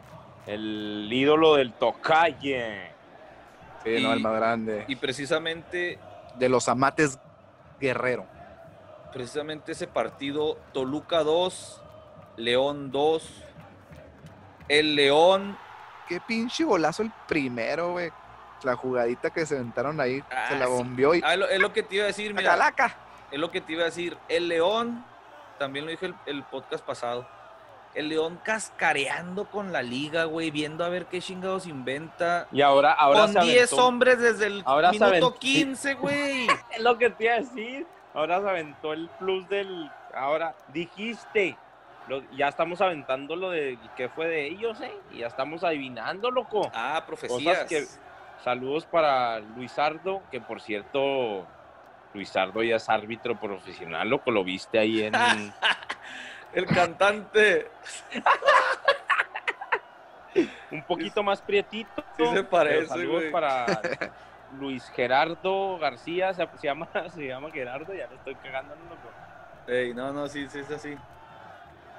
el 0.47 1.09
ídolo 1.11 1.55
del 1.55 1.73
Tocaye. 1.73 2.91
Sí, 3.87 3.93
Y- 4.03 4.05
el 4.05 4.21
más 4.21 4.35
grande. 4.35 4.85
Y 4.89 4.97
precisamente, 4.97 5.99
de 6.35 6.49
los 6.49 6.69
amates 6.69 7.19
Guerrero. 7.81 8.27
precisamente 9.13 9.73
ese 9.73 9.87
partido, 9.87 10.59
Toluca 10.75 11.23
2, 11.23 11.81
León 12.37 12.91
2. 12.91 13.43
El 14.69 14.97
León 14.97 15.57
Qué 16.09 16.21
pinche 16.21 16.65
golazo 16.65 17.03
el 17.03 17.11
primero, 17.27 17.93
güey. 17.93 18.11
La 18.63 18.77
jugadita 18.77 19.31
que 19.31 19.45
se 19.47 19.57
aventaron 19.57 20.01
ahí, 20.01 20.23
Ah, 20.31 20.47
se 20.49 20.57
la 20.57 20.67
sí. 20.67 20.71
bombeó 20.73 21.15
y. 21.15 21.23
Ah, 21.25 21.33
es 21.35 21.39
lo- 21.39 21.49
es 21.49 21.59
lo 21.61 21.73
que 21.73 21.83
te 21.83 21.97
iba 21.97 22.05
a 22.05 22.07
decir, 22.09 22.33
mira. 22.35 22.51
¡Calaca! 22.51 22.95
Es 23.31 23.39
lo 23.39 23.51
que 23.51 23.61
te 23.61 23.73
iba 23.73 23.83
a 23.83 23.87
decir. 23.87 24.17
El 24.29 24.49
León, 24.49 25.05
también 25.59 25.85
lo 25.85 25.91
dije 25.91 26.07
el, 26.07 26.15
el 26.27 26.43
podcast 26.45 26.85
pasado. 26.85 27.27
El 27.97 28.09
León 28.11 28.39
cascareando 28.45 29.47
con 29.51 29.73
la 29.73 29.83
liga, 29.83 30.25
güey, 30.25 30.51
viendo 30.51 30.85
a 30.85 30.89
ver 30.89 31.07
qué 31.07 31.21
chingados 31.21 31.67
inventa. 31.67 32.47
Y 32.53 32.61
ahora, 32.61 32.93
ahora 32.93 33.21
con 33.23 33.33
se 33.33 33.41
10 33.41 33.73
aventó- 33.73 33.87
hombres 33.87 34.19
desde 34.21 34.47
el 34.47 34.63
ahora 34.67 34.91
minuto 34.91 35.07
aventó- 35.07 35.39
15, 35.39 35.95
güey. 35.95 36.47
Es 36.73 36.81
lo 36.81 36.99
que 36.99 37.11
te 37.11 37.25
iba 37.25 37.35
a 37.35 37.39
decir. 37.39 37.87
Ahora 38.15 38.41
se 38.41 38.49
aventó 38.49 38.93
el 38.93 39.09
plus 39.19 39.49
del. 39.49 39.91
Ahora 40.15 40.55
dijiste. 40.73 41.57
Lo- 42.09 42.23
ya 42.33 42.49
estamos 42.49 42.81
aventando 42.81 43.35
lo 43.35 43.51
de 43.51 43.79
qué 43.97 44.09
fue 44.09 44.27
de 44.29 44.47
ellos, 44.47 44.81
¿eh? 44.81 44.93
Y 45.13 45.19
ya 45.19 45.27
estamos 45.27 45.65
adivinando, 45.65 46.31
loco. 46.31 46.71
Ah, 46.75 47.03
profecías. 47.07 47.59
Cosas 47.61 47.69
que. 47.69 47.85
Saludos 48.45 48.85
para 48.87 49.41
Luisardo, 49.41 50.23
que 50.31 50.41
por 50.41 50.61
cierto, 50.61 51.47
Luisardo 52.15 52.63
ya 52.63 52.77
es 52.77 52.89
árbitro 52.89 53.41
profesional, 53.41 54.09
loco. 54.09 54.31
Lo 54.31 54.45
viste 54.45 54.79
ahí 54.79 55.03
en. 55.03 55.13
El 56.57 56.65
cantante. 56.65 57.69
un 60.71 60.83
poquito 60.85 61.23
más 61.23 61.43
prietito. 61.43 62.03
Sí 62.17 62.25
se 62.33 62.43
parece, 62.45 62.87
Saludos 62.87 63.21
güey. 63.21 63.31
para 63.31 63.67
Luis 64.59 64.89
Gerardo 64.97 65.77
García, 65.79 66.33
se, 66.33 66.49
se 66.59 66.67
llama, 66.67 66.89
se 67.15 67.27
llama 67.27 67.51
Gerardo, 67.51 67.93
ya 67.93 68.07
le 68.07 68.15
estoy 68.15 68.35
cagando, 68.37 68.75
loco. 68.75 69.11
Ey, 69.69 69.93
no, 69.93 70.15
no, 70.15 70.29
sí, 70.29 70.49
sí, 70.49 70.61
es 70.61 70.71
así. 70.71 70.97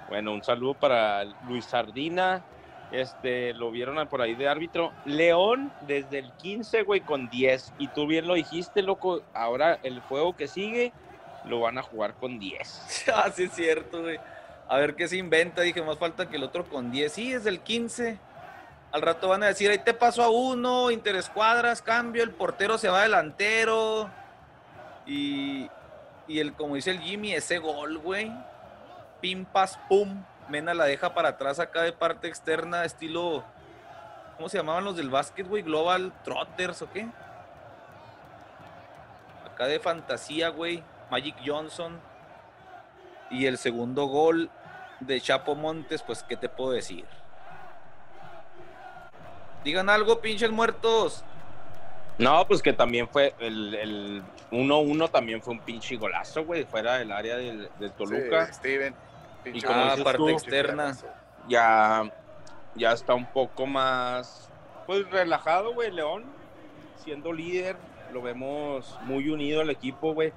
Bueno, 0.09 0.33
un 0.33 0.43
saludo 0.43 0.73
para 0.73 1.23
Luis 1.47 1.65
Sardina. 1.65 2.43
Este, 2.91 3.53
lo 3.53 3.69
vieron 3.69 4.07
por 4.07 4.23
ahí 4.23 4.33
de 4.33 4.47
árbitro. 4.47 4.91
León 5.05 5.71
desde 5.81 6.17
el 6.17 6.31
15, 6.31 6.81
güey, 6.81 7.01
con 7.01 7.29
10. 7.29 7.73
Y 7.77 7.89
tú 7.89 8.07
bien 8.07 8.25
lo 8.27 8.33
dijiste, 8.33 8.81
loco. 8.81 9.21
Ahora 9.35 9.77
el 9.83 9.99
juego 9.99 10.35
que 10.35 10.47
sigue 10.47 10.93
lo 11.45 11.59
van 11.59 11.77
a 11.77 11.83
jugar 11.83 12.15
con 12.15 12.39
10. 12.39 13.05
Ah, 13.13 13.29
sí 13.31 13.43
es 13.43 13.51
cierto, 13.51 14.01
güey. 14.01 14.19
A 14.69 14.77
ver 14.77 14.95
qué 14.95 15.07
se 15.07 15.17
inventa. 15.17 15.61
Dije, 15.61 15.81
más 15.81 15.97
falta 15.97 16.29
que 16.29 16.37
el 16.37 16.43
otro 16.43 16.65
con 16.65 16.91
10. 16.91 17.11
Sí, 17.11 17.33
es 17.33 17.43
del 17.43 17.59
15. 17.61 18.19
Al 18.91 19.01
rato 19.01 19.27
van 19.27 19.43
a 19.43 19.47
decir, 19.47 19.69
ahí 19.69 19.79
te 19.79 19.93
paso 19.93 20.23
a 20.23 20.29
uno, 20.29 20.91
interescuadras, 20.91 21.81
cambio, 21.81 22.23
el 22.23 22.31
portero 22.31 22.77
se 22.77 22.87
va 22.87 23.01
delantero. 23.01 24.09
Y, 25.05 25.69
y 26.27 26.39
el, 26.39 26.53
como 26.53 26.75
dice 26.75 26.91
el 26.91 26.99
Jimmy, 26.99 27.33
ese 27.33 27.57
gol, 27.57 27.97
güey. 27.97 28.31
Pim, 29.21 29.45
pas, 29.45 29.77
pum. 29.89 30.23
Mena 30.49 30.73
la 30.73 30.85
deja 30.85 31.13
para 31.13 31.29
atrás 31.29 31.59
acá 31.59 31.81
de 31.81 31.91
parte 31.91 32.27
externa, 32.27 32.85
estilo. 32.85 33.43
¿Cómo 34.37 34.47
se 34.47 34.57
llamaban 34.57 34.85
los 34.85 34.95
del 34.95 35.09
básquet, 35.09 35.47
güey? 35.47 35.63
Global 35.63 36.13
Trotters 36.23 36.81
o 36.81 36.91
qué? 36.91 37.07
Acá 39.51 39.65
de 39.65 39.79
fantasía, 39.79 40.49
güey. 40.49 40.83
Magic 41.11 41.35
Johnson. 41.45 41.99
Y 43.29 43.45
el 43.45 43.57
segundo 43.57 44.05
gol 44.05 44.49
de 44.99 45.19
Chapo 45.21 45.55
Montes, 45.55 46.01
pues, 46.03 46.23
¿qué 46.23 46.37
te 46.37 46.49
puedo 46.49 46.71
decir? 46.71 47.05
Digan 49.63 49.89
algo, 49.89 50.21
pinches 50.21 50.51
muertos. 50.51 51.23
No, 52.17 52.47
pues 52.47 52.61
que 52.61 52.73
también 52.73 53.07
fue 53.07 53.35
el, 53.39 53.75
el 53.75 54.23
1-1 54.51 55.11
también 55.11 55.41
fue 55.41 55.53
un 55.53 55.59
pinche 55.59 55.97
golazo, 55.97 56.45
güey, 56.45 56.63
fuera 56.63 56.95
del 56.95 57.11
área 57.11 57.37
del, 57.37 57.69
del 57.79 57.91
Toluca. 57.91 58.47
Sí, 58.47 58.53
Steven. 58.53 58.95
Y 59.45 59.61
como 59.61 59.79
Ah, 59.83 59.95
parte 60.03 60.17
tú, 60.17 60.29
externa. 60.29 60.95
ya, 61.47 62.11
ya 62.75 62.91
está 62.91 63.13
un 63.13 63.25
poco 63.27 63.65
más, 63.67 64.49
pues 64.87 65.07
relajado, 65.11 65.73
güey, 65.73 65.91
León, 65.91 66.25
siendo 67.03 67.31
líder, 67.31 67.77
lo 68.11 68.21
vemos 68.21 68.97
muy 69.03 69.29
unido 69.29 69.61
el 69.61 69.69
equipo, 69.69 70.13
güey, 70.13 70.33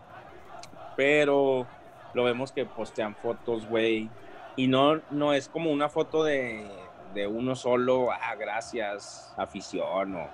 pero 0.96 1.66
lo 2.14 2.24
vemos 2.24 2.52
que 2.52 2.64
postean 2.66 3.14
fotos, 3.14 3.66
güey, 3.66 4.08
y 4.56 4.66
no, 4.66 5.00
no 5.10 5.32
es 5.32 5.48
como 5.48 5.70
una 5.70 5.88
foto 5.88 6.24
de, 6.24 6.66
de 7.14 7.26
uno 7.26 7.54
solo, 7.56 8.10
ah, 8.12 8.34
gracias, 8.36 9.32
afición, 9.36 10.14
o, 10.16 10.28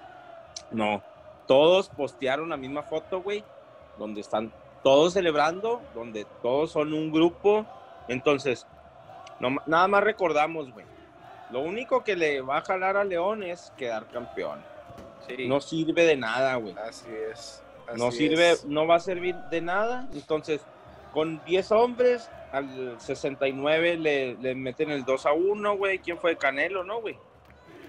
no, 0.71 1.03
todos 1.47 1.89
postearon 1.89 2.49
la 2.49 2.57
misma 2.57 2.83
foto, 2.83 3.23
güey, 3.23 3.45
donde 3.99 4.21
están 4.21 4.53
todos 4.83 5.13
celebrando, 5.15 5.81
donde 5.95 6.27
todos 6.43 6.73
son 6.73 6.93
un 6.93 7.13
grupo, 7.13 7.67
entonces, 8.09 8.67
no- 9.41 9.57
nada 9.67 9.89
más 9.89 10.03
recordamos, 10.05 10.73
güey. 10.73 10.87
Lo 11.51 11.61
único 11.61 12.03
que 12.03 12.17
le 12.17 12.41
va 12.41 12.59
a 12.59 12.63
jalar 12.63 12.97
a 12.97 13.05
León 13.05 13.43
es 13.43 13.73
quedar 13.77 14.07
campeón. 14.09 14.61
Sí. 15.29 15.47
No 15.47 15.61
sirve 15.61 16.05
de 16.05 16.17
nada, 16.17 16.57
güey. 16.57 16.75
Así 16.79 17.07
es. 17.33 17.63
No 17.97 18.09
así 18.09 18.19
sirve, 18.19 18.51
es. 18.51 18.65
no 18.65 18.87
va 18.87 18.97
a 18.97 19.01
servir 19.01 19.37
de 19.51 19.61
nada. 19.61 20.09
Entonces, 20.13 20.61
con 21.17 21.43
10 21.47 21.73
hombres, 21.73 22.29
al 22.53 23.01
69 23.01 23.97
le, 23.97 24.35
le 24.35 24.55
meten 24.55 24.91
el 24.91 25.03
2 25.07 25.25
a 25.25 25.33
1, 25.33 25.77
güey. 25.79 25.99
¿Quién 26.01 26.19
fue? 26.19 26.37
Canelo, 26.37 26.85
¿no, 26.85 27.01
güey? 27.01 27.17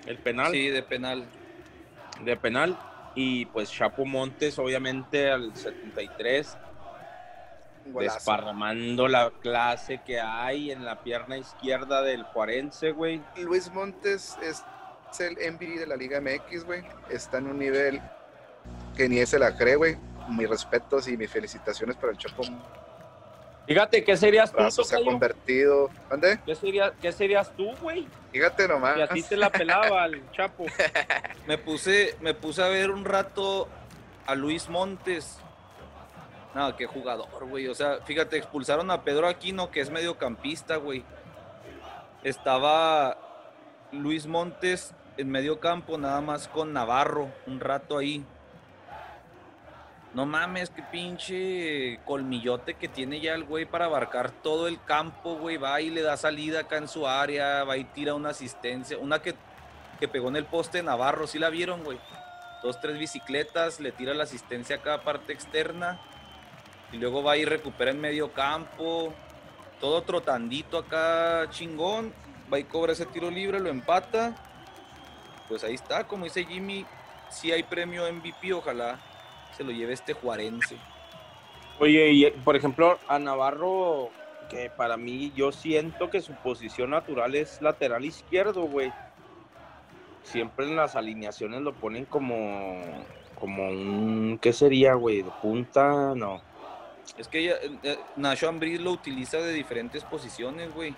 El 0.05 0.17
penal 0.19 0.53
Sí, 0.53 0.69
de 0.69 0.81
penal. 0.81 1.25
de 2.23 2.37
penal. 2.37 2.77
Y 3.15 3.45
pues 3.47 3.69
Chapo 3.69 4.05
Montes, 4.05 4.57
obviamente, 4.59 5.29
al 5.29 5.53
73, 5.53 6.57
Un 7.87 7.91
golazo. 7.91 8.15
desparramando 8.15 9.09
la 9.09 9.29
clase 9.41 9.99
que 10.05 10.21
hay 10.21 10.71
en 10.71 10.85
la 10.85 11.03
pierna 11.03 11.37
izquierda 11.37 12.01
del 12.03 12.23
Juarense, 12.23 12.91
güey. 12.93 13.21
Luis 13.35 13.69
Montes 13.73 14.37
es, 14.41 14.63
es 15.11 15.19
el 15.19 15.33
MVP 15.53 15.79
de 15.79 15.85
la 15.87 15.97
Liga 15.97 16.21
MX, 16.21 16.63
güey. 16.63 16.81
Está 17.09 17.39
en 17.39 17.47
un 17.47 17.59
nivel 17.59 17.99
que 18.95 19.09
ni 19.09 19.25
se 19.25 19.37
la 19.37 19.57
cree, 19.57 19.75
güey. 19.75 19.97
Mis 20.29 20.49
respetos 20.49 21.09
y 21.09 21.17
mis 21.17 21.29
felicitaciones 21.29 21.97
para 21.97 22.13
el 22.13 22.17
Chapo 22.17 22.43
Fíjate, 23.67 24.03
¿qué 24.03 24.15
serías 24.15 24.51
tú. 24.51 24.83
Se 24.83 24.95
ha 24.95 25.03
convertido. 25.03 25.89
¿Dónde? 26.09 26.39
¿Qué, 26.45 26.55
sería, 26.55 26.93
¿Qué 27.01 27.11
serías 27.11 27.53
tú, 27.55 27.75
güey? 27.81 28.07
Fíjate 28.31 28.65
nomás. 28.67 28.95
Si 28.95 29.01
a 29.01 29.07
ti 29.09 29.23
te 29.23 29.35
la 29.35 29.51
pelaba 29.51 30.05
el 30.05 30.23
Chapo. 30.31 30.65
Me 31.47 31.57
puse, 31.57 32.15
me 32.21 32.33
puse 32.33 32.61
a 32.61 32.67
ver 32.67 32.91
un 32.91 33.05
rato 33.05 33.67
a 34.25 34.35
Luis 34.35 34.69
Montes. 34.69 35.39
No, 36.55 36.75
qué 36.75 36.85
jugador, 36.85 37.45
güey. 37.47 37.67
O 37.67 37.75
sea, 37.75 37.99
fíjate, 38.05 38.37
expulsaron 38.37 38.89
a 38.89 39.03
Pedro 39.03 39.27
Aquino, 39.27 39.69
que 39.69 39.79
es 39.79 39.89
mediocampista, 39.89 40.77
güey. 40.77 41.03
Estaba 42.23 43.17
Luis 43.91 44.27
Montes 44.27 44.93
en 45.17 45.29
medio 45.29 45.59
campo, 45.59 45.97
nada 45.97 46.19
más 46.21 46.47
con 46.47 46.73
Navarro, 46.73 47.31
un 47.45 47.59
rato 47.59 47.97
ahí. 47.97 48.25
No 50.13 50.25
mames, 50.25 50.69
qué 50.69 50.81
pinche 50.83 51.99
colmillote 52.05 52.75
que 52.75 52.87
tiene 52.87 53.19
ya 53.19 53.35
el 53.35 53.43
güey 53.43 53.65
para 53.65 53.85
abarcar 53.85 54.31
todo 54.31 54.67
el 54.67 54.81
campo, 54.83 55.35
güey. 55.35 55.57
Va 55.57 55.81
y 55.81 55.89
le 55.89 56.01
da 56.01 56.15
salida 56.15 56.61
acá 56.61 56.77
en 56.77 56.87
su 56.87 57.07
área, 57.07 57.63
va 57.65 57.77
y 57.77 57.83
tira 57.83 58.13
una 58.13 58.29
asistencia. 58.29 58.97
Una 58.97 59.21
que, 59.21 59.35
que 59.99 60.07
pegó 60.07 60.29
en 60.29 60.37
el 60.37 60.45
poste 60.45 60.77
de 60.77 60.83
Navarro, 60.83 61.27
¿sí 61.27 61.39
la 61.39 61.49
vieron, 61.49 61.83
güey? 61.83 61.99
Dos, 62.63 62.79
tres 62.79 62.97
bicicletas, 62.97 63.79
le 63.79 63.91
tira 63.91 64.13
la 64.13 64.23
asistencia 64.23 64.79
a 64.91 65.01
parte 65.01 65.33
externa. 65.33 65.99
Y 66.91 66.97
luego 66.97 67.21
va 67.21 67.35
y 67.35 67.43
recupera 67.43 67.91
en 67.91 67.99
medio 67.99 68.31
campo. 68.31 69.13
Todo 69.81 70.03
trotandito 70.03 70.77
acá, 70.77 71.47
chingón. 71.49 72.13
va 72.51 72.57
y 72.57 72.63
cobra 72.63 72.93
ese 72.93 73.05
tiro 73.05 73.29
libre, 73.29 73.59
lo 73.59 73.69
empata. 73.69 74.35
Pues 75.49 75.65
ahí 75.65 75.75
está, 75.75 76.07
como 76.07 76.23
dice 76.23 76.45
Jimmy, 76.45 76.85
si 77.29 77.51
hay 77.51 77.63
premio 77.63 78.11
MVP, 78.11 78.53
ojalá 78.53 78.97
se 79.55 79.63
lo 79.63 79.71
lleve 79.71 79.93
este 79.93 80.13
juarense. 80.13 80.77
Oye, 81.79 82.11
y 82.11 82.31
por 82.31 82.55
ejemplo, 82.55 82.97
a 83.07 83.19
Navarro, 83.19 84.09
que 84.49 84.69
para 84.69 84.97
mí 84.97 85.31
yo 85.35 85.51
siento 85.51 86.09
que 86.09 86.21
su 86.21 86.33
posición 86.33 86.89
natural 86.91 87.35
es 87.35 87.61
lateral 87.61 88.05
izquierdo, 88.05 88.63
güey. 88.63 88.91
Siempre 90.23 90.65
en 90.65 90.75
las 90.75 90.95
alineaciones 90.95 91.61
lo 91.61 91.73
ponen 91.73 92.05
como, 92.05 92.81
como 93.35 93.69
un, 93.69 94.39
¿qué 94.41 94.51
sería, 94.51 94.95
güey? 94.95 95.21
¿De 95.21 95.31
punta? 95.41 96.13
No. 96.15 96.41
Es 97.17 97.27
que 97.27 97.39
ella, 97.39 97.55
eh, 97.83 97.97
Nacho 98.17 98.49
Ambriz 98.49 98.81
lo 98.81 98.91
utiliza 98.91 99.37
de 99.37 99.53
diferentes 99.53 100.03
posiciones, 100.03 100.73
güey. 100.73 100.93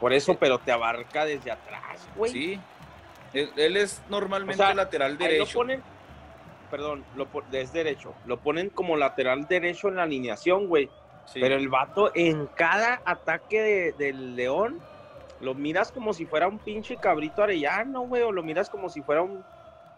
Por 0.00 0.12
eso, 0.14 0.36
pero 0.38 0.58
te 0.58 0.72
abarca 0.72 1.26
desde 1.26 1.50
atrás, 1.50 2.08
güey. 2.16 2.32
Sí. 2.32 2.60
Él, 3.34 3.50
él 3.56 3.76
es 3.76 4.00
normalmente 4.08 4.62
O 4.62 4.66
sea, 4.66 4.74
lateral 4.74 5.12
Ahí 5.12 5.18
derecho. 5.18 5.44
lo 5.44 5.52
ponen, 5.52 5.82
perdón, 6.70 7.04
lo, 7.16 7.26
es 7.52 7.72
derecho. 7.72 8.14
Lo 8.26 8.38
ponen 8.38 8.70
como 8.70 8.96
lateral 8.96 9.46
derecho 9.48 9.88
en 9.88 9.96
la 9.96 10.04
alineación, 10.04 10.66
güey. 10.68 10.88
Sí. 11.26 11.40
Pero 11.40 11.56
el 11.56 11.68
vato 11.68 12.10
en 12.14 12.46
cada 12.54 13.02
ataque 13.04 13.60
de- 13.60 13.92
del 13.92 14.36
León 14.36 14.80
lo 15.40 15.54
miras 15.54 15.92
como 15.92 16.12
si 16.12 16.26
fuera 16.26 16.48
un 16.48 16.58
pinche 16.58 16.96
cabrito 16.96 17.42
arellano, 17.42 18.02
güey, 18.02 18.22
o 18.22 18.32
lo 18.32 18.42
miras 18.42 18.68
como 18.68 18.88
si 18.88 19.00
fuera 19.02 19.22
un, 19.22 19.44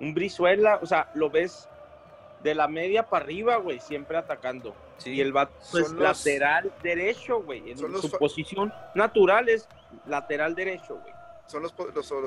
un 0.01 0.15
brizuela, 0.15 0.78
o 0.82 0.86
sea, 0.86 1.11
lo 1.15 1.31
ves 1.31 1.69
de 2.43 2.55
la 2.55 2.69
media 2.69 3.05
para 3.05 3.24
arriba, 3.24 3.57
güey, 3.57 3.78
siempre 3.81 4.16
atacando. 4.19 4.74
Sí. 4.99 5.12
Y 5.15 5.20
el 5.20 5.32
vato 5.32 5.53
es 5.78 5.90
los- 5.90 5.93
lateral 5.94 6.73
derecho, 6.82 7.43
güey. 7.43 7.70
En 7.73 7.93
los 7.93 8.03
su 8.03 8.11
posición 8.11 8.73
natural 8.94 9.49
es 9.49 9.69
lateral 10.07 10.55
derecho, 10.55 10.99
güey. 11.01 11.15
Son 11.52 11.62
los, 11.62 11.74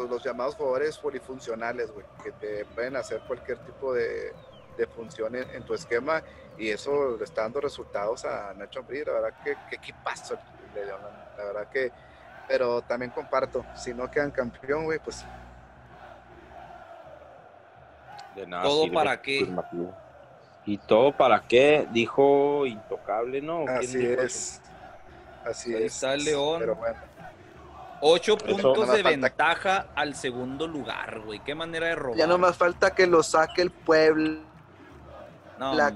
los, 0.08 0.24
llamados 0.24 0.54
jugadores 0.54 1.00
polifuncionales, 1.00 1.92
güey, 1.92 2.06
que 2.24 2.32
te 2.32 2.64
pueden 2.66 2.96
hacer 2.96 3.22
cualquier 3.22 3.58
tipo 3.58 3.92
de, 3.92 4.32
de 4.78 4.86
función 4.86 5.36
en, 5.36 5.50
en 5.50 5.64
tu 5.64 5.74
esquema 5.74 6.22
y 6.60 6.70
eso 6.70 7.18
le 7.18 7.24
está 7.24 7.42
dando 7.42 7.60
resultados 7.60 8.24
a 8.24 8.54
Nacho 8.54 8.82
Ambriz. 8.82 9.08
La 9.08 9.14
verdad 9.14 9.34
que, 9.44 9.58
que 9.68 9.78
equipazo 9.78 10.38
León, 10.76 11.00
la 11.38 11.44
verdad 11.44 11.70
que, 11.70 11.92
pero 12.48 12.84
también 12.84 13.10
comparto, 13.10 13.66
si 13.76 13.96
no 13.96 14.12
quedan 14.12 14.30
campeón, 14.30 14.84
güey, 14.86 15.00
pues 15.00 15.26
De 18.36 18.46
nada 18.46 18.64
¿Todo 18.64 18.84
sirve, 18.84 18.94
para 18.94 19.22
qué? 19.22 19.38
afirmativo. 19.42 19.94
¿Y 20.68 20.78
todo 20.78 21.16
para 21.16 21.42
qué? 21.42 21.88
Dijo 21.92 22.66
Intocable, 22.66 23.42
¿no? 23.42 23.66
¿Quién 23.66 23.78
así 23.78 24.06
es. 24.06 24.62
Así 25.46 25.74
Ahí 25.74 25.84
es. 25.84 25.94
está 25.94 26.14
el 26.14 26.26
León. 26.26 26.60
Pero 26.60 26.76
bueno, 26.76 27.00
Ocho 28.08 28.38
puntos 28.38 28.92
de 28.92 29.02
ventaja 29.02 29.88
al 29.96 30.14
segundo 30.14 30.68
lugar, 30.68 31.22
güey. 31.22 31.40
Qué 31.40 31.56
manera 31.56 31.88
de 31.88 31.96
robar. 31.96 32.20
Ya 32.20 32.28
no 32.28 32.38
más 32.38 32.56
falta 32.56 32.94
que 32.94 33.08
lo 33.08 33.24
saque 33.24 33.64
el 33.64 33.72
Puebla, 33.72 34.42
No, 35.58 35.74
la 35.74 35.90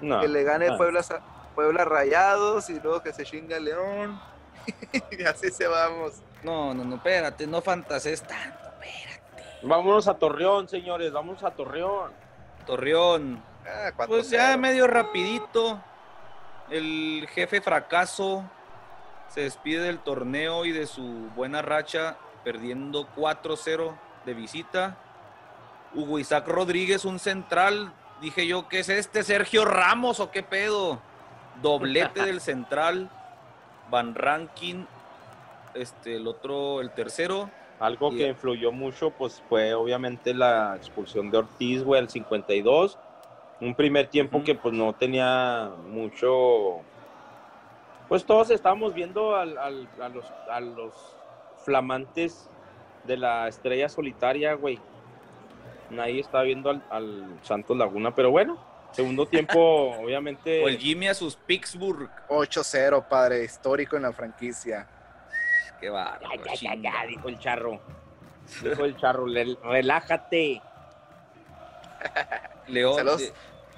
No. 0.00 0.20
que 0.20 0.26
le 0.26 0.42
gane 0.42 0.70
Ah. 0.70 0.76
Puebla, 0.76 1.04
Puebla 1.54 1.84
Rayados 1.84 2.68
y 2.68 2.80
luego 2.80 3.00
que 3.00 3.12
se 3.12 3.24
chinga 3.24 3.60
León. 3.60 4.20
y 5.12 5.22
así 5.22 5.52
se 5.52 5.68
vamos. 5.68 6.14
No, 6.42 6.74
no, 6.74 6.84
no, 6.84 6.96
espérate, 6.96 7.46
no 7.46 7.62
fantasees 7.62 8.22
tanto, 8.22 8.58
espérate. 8.80 9.22
Vámonos 9.62 10.08
a 10.08 10.14
Torreón, 10.14 10.68
señores, 10.68 11.12
vamos 11.12 11.44
a 11.44 11.52
Torreón. 11.52 12.10
Torreón. 12.66 13.40
Ah, 13.64 13.92
4-0. 13.96 14.06
Pues 14.08 14.30
ya 14.30 14.56
medio 14.56 14.88
rapidito. 14.88 15.80
El 16.70 17.28
jefe 17.30 17.60
fracaso 17.60 18.42
se 19.28 19.42
despide 19.42 19.82
del 19.82 19.98
torneo 19.98 20.64
y 20.64 20.72
de 20.72 20.86
su 20.86 21.02
buena 21.36 21.62
racha, 21.62 22.16
perdiendo 22.44 23.06
4-0 23.16 23.92
de 24.24 24.34
visita. 24.34 24.96
Hugo 25.94 26.18
Isaac 26.18 26.46
Rodríguez, 26.48 27.04
un 27.04 27.18
central. 27.18 27.92
Dije 28.20 28.46
yo, 28.46 28.68
¿qué 28.68 28.80
es 28.80 28.88
este? 28.88 29.22
¿Sergio 29.22 29.64
Ramos 29.64 30.20
o 30.20 30.30
qué 30.30 30.42
pedo? 30.42 31.00
Doblete 31.62 32.22
del 32.24 32.40
central. 32.42 33.10
Van 33.90 34.14
Rankin. 34.14 34.86
Este, 35.74 36.16
el 36.16 36.26
otro, 36.26 36.80
el 36.80 36.90
tercero. 36.90 37.50
Algo 37.80 38.12
Y- 38.12 38.16
que 38.18 38.26
influyó 38.28 38.72
mucho, 38.72 39.10
pues 39.10 39.42
fue 39.48 39.72
obviamente 39.74 40.34
la 40.34 40.74
expulsión 40.76 41.30
de 41.30 41.38
Ortiz, 41.38 41.84
güey, 41.84 42.00
al 42.00 42.08
52. 42.10 42.98
Un 43.60 43.74
primer 43.74 44.08
tiempo 44.08 44.42
que 44.42 44.54
pues 44.54 44.74
no 44.74 44.92
tenía 44.94 45.70
mucho... 45.86 46.80
Pues 48.08 48.24
todos 48.24 48.50
estábamos 48.50 48.94
viendo 48.94 49.36
al- 49.36 49.58
al- 49.58 49.88
a, 50.00 50.08
los, 50.08 50.24
a 50.50 50.60
los 50.60 50.94
flamantes 51.64 52.48
de 53.04 53.16
la 53.16 53.48
estrella 53.48 53.88
solitaria, 53.88 54.54
güey. 54.54 54.78
Nadie 55.90 56.20
estaba 56.20 56.44
viendo 56.44 56.70
al, 56.70 56.82
al 56.90 57.38
Santos 57.42 57.76
Laguna, 57.76 58.14
pero 58.14 58.30
bueno, 58.30 58.58
segundo 58.92 59.26
tiempo, 59.26 59.94
obviamente... 60.02 60.64
O 60.64 60.68
el 60.68 60.78
Jimmy 60.78 61.08
a 61.08 61.14
sus 61.14 61.36
Pittsburgh. 61.36 62.08
8-0, 62.28 63.06
padre, 63.08 63.44
histórico 63.44 63.96
en 63.96 64.02
la 64.02 64.12
franquicia. 64.12 64.86
Qué 65.80 65.88
bárbaro. 65.90 66.28
Ya, 66.44 66.54
ya, 66.54 66.74
ya, 66.74 66.92
ya, 66.92 67.06
dijo 67.06 67.28
el 67.28 67.38
charro. 67.38 67.80
Dijo 68.62 68.84
el 68.84 68.96
charro, 68.96 69.26
"Le- 69.26 69.56
relájate. 69.62 70.62
León, 72.66 72.94
Saludos, 72.96 73.22
eh, 73.22 73.32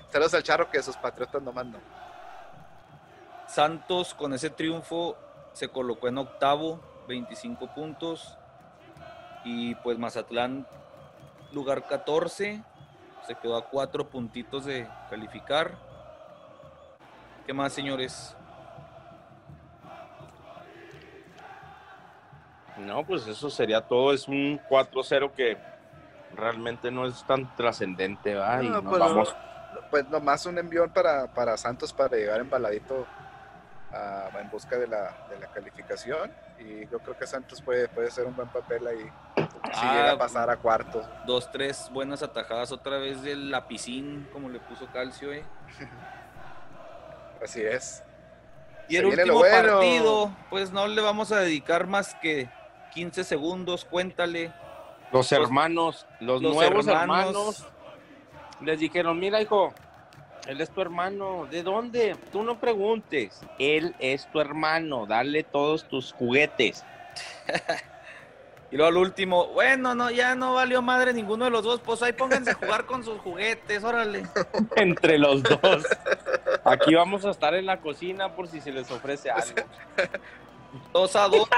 saludos 0.09 0.35
al 0.35 0.43
charro 0.43 0.71
que 0.71 0.83
sus 0.83 0.97
patriotas 0.97 1.43
no 1.43 1.53
mandan. 1.53 1.81
Santos 3.51 4.15
con 4.15 4.33
ese 4.33 4.49
triunfo 4.49 5.17
se 5.53 5.69
colocó 5.69 6.07
en 6.07 6.19
octavo, 6.19 6.81
25 7.09 7.75
puntos. 7.75 8.39
Y 9.45 9.75
pues 9.77 9.99
Mazatlán, 9.99 10.69
lugar 11.53 11.85
14, 11.89 12.63
se 13.27 13.35
quedó 13.35 13.57
a 13.57 13.69
cuatro 13.69 14.09
puntitos 14.09 14.67
de 14.67 14.89
calificar. 15.09 15.73
¿Qué 17.45 17.53
más, 17.53 17.73
señores? 17.73 18.37
No, 22.79 23.05
pues 23.05 23.27
eso 23.27 23.51
sería 23.51 23.81
todo. 23.81 24.13
Es 24.13 24.29
un 24.29 24.61
4-0 24.71 25.33
que 25.33 25.59
realmente 26.37 26.93
no 26.93 27.05
es 27.05 27.27
tan 27.27 27.53
trascendente, 27.57 28.37
¿va? 28.37 28.63
Y 28.63 28.69
No, 28.69 28.81
nos 28.81 28.85
pues, 28.85 29.01
vamos. 29.01 29.37
Pues 29.91 30.09
nomás 30.09 30.47
un 30.47 30.57
envión 30.57 30.91
para, 30.91 31.27
para 31.35 31.57
Santos 31.57 31.93
para 31.93 32.17
llegar 32.17 32.41
embaladito 32.41 33.07
a- 33.93 34.31
en 34.41 34.51
busca 34.51 34.77
de 34.79 34.87
la, 34.87 35.27
de 35.29 35.39
la 35.39 35.47
calificación. 35.49 36.33
Y 36.59 36.87
yo 36.89 36.99
creo 37.01 37.17
que 37.19 37.27
Santos 37.27 37.61
puede, 37.63 37.89
puede 37.89 38.11
ser 38.11 38.27
un 38.27 38.37
buen 38.37 38.49
papel 38.49 38.87
ahí 38.87 39.11
si 39.37 39.81
Ah, 39.87 39.93
llega 39.95 40.13
a 40.13 40.19
pasar 40.19 40.51
a 40.51 40.57
cuartos. 40.57 41.07
Dos, 41.27 41.51
tres 41.51 41.89
buenas 41.93 42.23
atajadas 42.23 42.73
otra 42.73 42.99
vez 42.99 43.23
del 43.23 43.51
lapicín, 43.51 44.29
como 44.33 44.49
le 44.49 44.59
puso 44.61 44.87
Calcio, 44.93 45.33
¿eh? 45.33 45.45
Así 47.43 47.63
es. 47.63 48.03
Y 48.89 48.97
el 48.97 49.07
último 49.07 49.39
bueno. 49.39 49.73
partido, 49.75 50.31
pues 50.51 50.73
no 50.73 50.87
le 50.89 51.01
vamos 51.01 51.31
a 51.33 51.39
dedicar 51.41 51.87
más 51.87 52.15
que 52.17 52.49
15 52.93 53.25
segundos, 53.25 53.85
cuéntale. 53.85 54.53
Los 55.13 55.31
hermanos, 55.33 56.07
los, 56.21 56.43
los 56.43 56.55
nuevos 56.55 56.87
hermanos. 56.87 57.09
hermanos. 57.29 57.67
les 58.61 58.79
dijeron, 58.81 59.19
mira, 59.19 59.41
hijo, 59.41 59.73
él 60.51 60.61
es 60.61 60.71
tu 60.71 60.81
hermano. 60.81 61.47
¿De 61.51 61.63
dónde? 61.63 62.17
Tú 62.33 62.43
no 62.43 62.59
preguntes. 62.59 63.41
Él 63.59 63.95
es 63.99 64.31
tu 64.31 64.41
hermano. 64.41 65.07
Dale 65.07 65.45
todos 65.45 65.89
tus 65.89 66.13
juguetes. 66.13 66.85
Y 68.73 68.77
luego 68.77 68.89
al 68.89 68.97
último, 68.99 69.49
bueno, 69.49 69.97
no, 69.97 70.13
ya 70.13 70.37
no 70.37 70.55
valió 70.55 70.81
madre 70.81 71.13
ninguno 71.13 71.45
de 71.45 71.51
los 71.51 71.65
dos, 71.65 71.81
pues 71.81 72.03
ahí 72.03 72.13
pónganse 72.13 72.53
a 72.53 72.55
jugar 72.55 72.87
con 72.87 73.03
sus 73.03 73.19
juguetes, 73.19 73.83
órale. 73.83 74.29
Entre 74.77 75.19
los 75.19 75.43
dos. 75.43 75.85
Aquí 76.65 76.95
vamos 76.95 77.25
a 77.25 77.31
estar 77.31 77.53
en 77.55 77.67
la 77.67 77.81
cocina 77.81 78.37
por 78.37 78.47
si 78.47 78.61
se 78.61 78.71
les 78.71 78.89
ofrece 78.93 79.29
algo. 79.29 79.57
Dos 80.93 81.17
a 81.17 81.27
dos. 81.27 81.49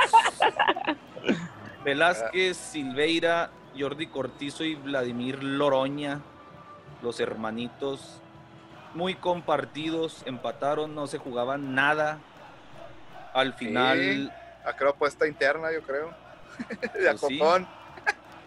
Velázquez, 1.85 2.56
Silveira, 2.56 3.51
Jordi 3.78 4.06
Cortizo 4.06 4.64
y 4.64 4.74
Vladimir 4.77 5.43
Loroña, 5.43 6.23
los 7.02 7.20
hermanitos, 7.20 8.22
muy 8.94 9.14
compartidos, 9.14 10.23
empataron, 10.27 10.94
no 10.94 11.06
se 11.06 11.19
jugaban 11.19 11.74
nada. 11.74 12.19
Al 13.35 13.55
final, 13.55 13.98
Sí. 13.98 14.31
Creo 14.77 14.90
apuesta 14.90 15.27
interna, 15.27 15.73
yo 15.73 15.82
creo. 15.82 16.14
de 16.94 17.14
Pues 17.19 17.20
sí. 17.27 17.40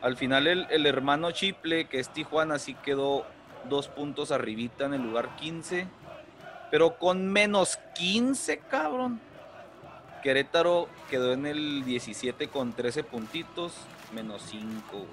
al 0.01 0.15
final 0.15 0.47
el, 0.47 0.67
el 0.69 0.85
hermano 0.85 1.31
Chiple, 1.31 1.85
que 1.85 1.99
es 1.99 2.09
Tijuana, 2.09 2.59
sí 2.59 2.75
quedó 2.75 3.25
dos 3.67 3.87
puntos 3.87 4.31
arribita 4.31 4.85
en 4.85 4.93
el 4.93 5.01
lugar 5.01 5.35
15, 5.37 5.87
pero 6.71 6.97
con 6.97 7.27
menos 7.27 7.79
15, 7.95 8.59
cabrón. 8.59 9.19
Querétaro 10.23 10.87
quedó 11.09 11.33
en 11.33 11.45
el 11.45 11.83
17 11.85 12.47
con 12.47 12.73
13 12.73 13.03
puntitos, 13.03 13.73
menos 14.13 14.41
5. 14.49 15.05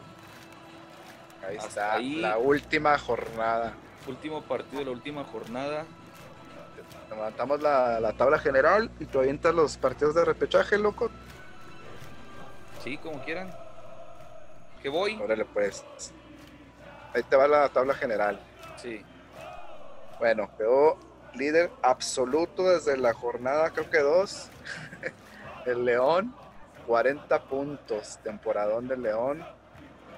Ahí 1.47 1.57
Hasta 1.57 1.69
está, 1.69 1.93
ahí. 1.95 2.17
la 2.17 2.39
última 2.39 2.97
jornada. 2.99 3.75
Último 4.07 4.43
partido 4.43 4.81
de 4.81 4.85
la 4.87 4.91
última 4.91 5.25
jornada. 5.25 5.85
Levantamos 7.11 7.61
la, 7.61 8.01
la 8.01 8.13
tabla 8.15 8.39
general 8.39 8.91
y 8.99 9.07
tú 9.07 9.21
avientas 9.21 9.55
los 9.55 9.77
partidos 9.77 10.15
de 10.15 10.25
repechaje, 10.25 10.79
loco. 10.79 11.11
Sí, 12.83 12.97
como 12.99 13.23
quieran. 13.23 13.55
¿Que 14.83 14.89
voy? 14.89 15.17
Órale, 15.23 15.45
pues. 15.45 15.85
Ahí 17.15 17.23
te 17.23 17.37
va 17.37 17.47
la 17.47 17.69
tabla 17.69 17.95
general. 17.95 18.41
Sí. 18.77 19.05
Bueno, 20.19 20.51
quedó 20.57 20.99
líder 21.35 21.71
absoluto 21.83 22.65
desde 22.65 22.97
la 22.97 23.15
jornada, 23.15 23.71
creo 23.71 23.89
que 23.91 23.99
dos. 24.01 24.49
El 25.67 25.85
León, 25.85 26.35
40 26.87 27.43
puntos, 27.45 28.19
temporadón 28.25 28.89
del 28.89 29.03
León. 29.03 29.45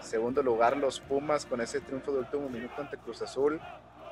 Segundo 0.04 0.42
lugar, 0.42 0.76
los 0.76 1.00
Pumas 1.00 1.46
con 1.46 1.62
ese 1.62 1.80
triunfo 1.80 2.12
de 2.12 2.18
último 2.18 2.48
minuto 2.50 2.74
ante 2.78 2.98
Cruz 2.98 3.22
Azul, 3.22 3.58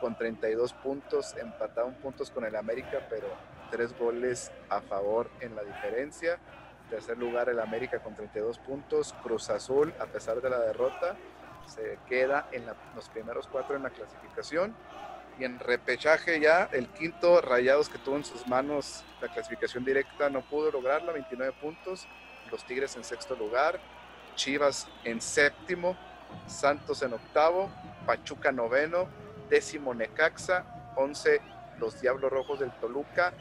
con 0.01 0.17
32 0.17 0.73
puntos, 0.73 1.37
empataron 1.37 1.93
puntos 1.95 2.31
con 2.31 2.45
el 2.47 2.57
América, 2.57 3.07
pero 3.11 3.27
tres 3.71 3.97
goles 3.99 4.51
a 4.71 4.81
favor 4.81 5.31
en 5.41 5.55
la 5.55 5.63
diferencia. 5.63 6.39
Tercer 6.89 7.19
lugar, 7.19 7.51
el 7.51 7.61
América 7.61 7.99
con 8.03 8.15
32 8.15 8.59
puntos. 8.59 9.15
Cruz 9.23 9.51
Azul, 9.51 9.93
a 10.01 10.07
pesar 10.07 10.41
de 10.41 10.49
la 10.49 10.59
derrota, 10.61 11.15
se 11.67 11.99
queda 12.09 12.49
en 12.53 12.65
la- 12.67 12.75
los 12.97 13.11
primeros 13.11 13.47
cuatro 13.47 13.77
en 13.77 13.83
la 13.83 13.91
clasificación. 13.91 14.75
Y 15.39 15.45
en 15.45 15.59
repechaje 15.59 16.41
ya, 16.41 16.69
el 16.73 16.89
quinto 16.89 17.41
Rayados 17.43 17.89
que 17.91 17.99
tuvo 17.99 18.17
en 18.17 18.25
sus 18.25 18.47
manos 18.47 19.05
la 19.21 19.29
clasificación 19.29 19.85
directa 19.85 20.31
no 20.31 20.41
pudo 20.41 20.71
lograrla, 20.71 21.13
29 21.13 21.53
puntos. 21.61 22.09
Los 22.51 22.65
Tigres 22.65 22.97
en 22.97 23.05
sexto 23.05 23.37
lugar, 23.37 23.79
Chivas 24.35 24.89
en 25.05 25.21
séptimo, 25.21 25.97
Santos 26.47 27.03
en 27.03 27.13
octavo, 27.13 27.71
Pachuca 28.07 28.51
noveno, 28.53 29.09
décimo 29.49 29.95
Necaxa, 29.95 30.65
11 30.97 31.41
los 31.79 32.01
Diablos 32.01 32.31
Rojos 32.31 32.61
del 32.61 32.71
Toluca 32.73 33.33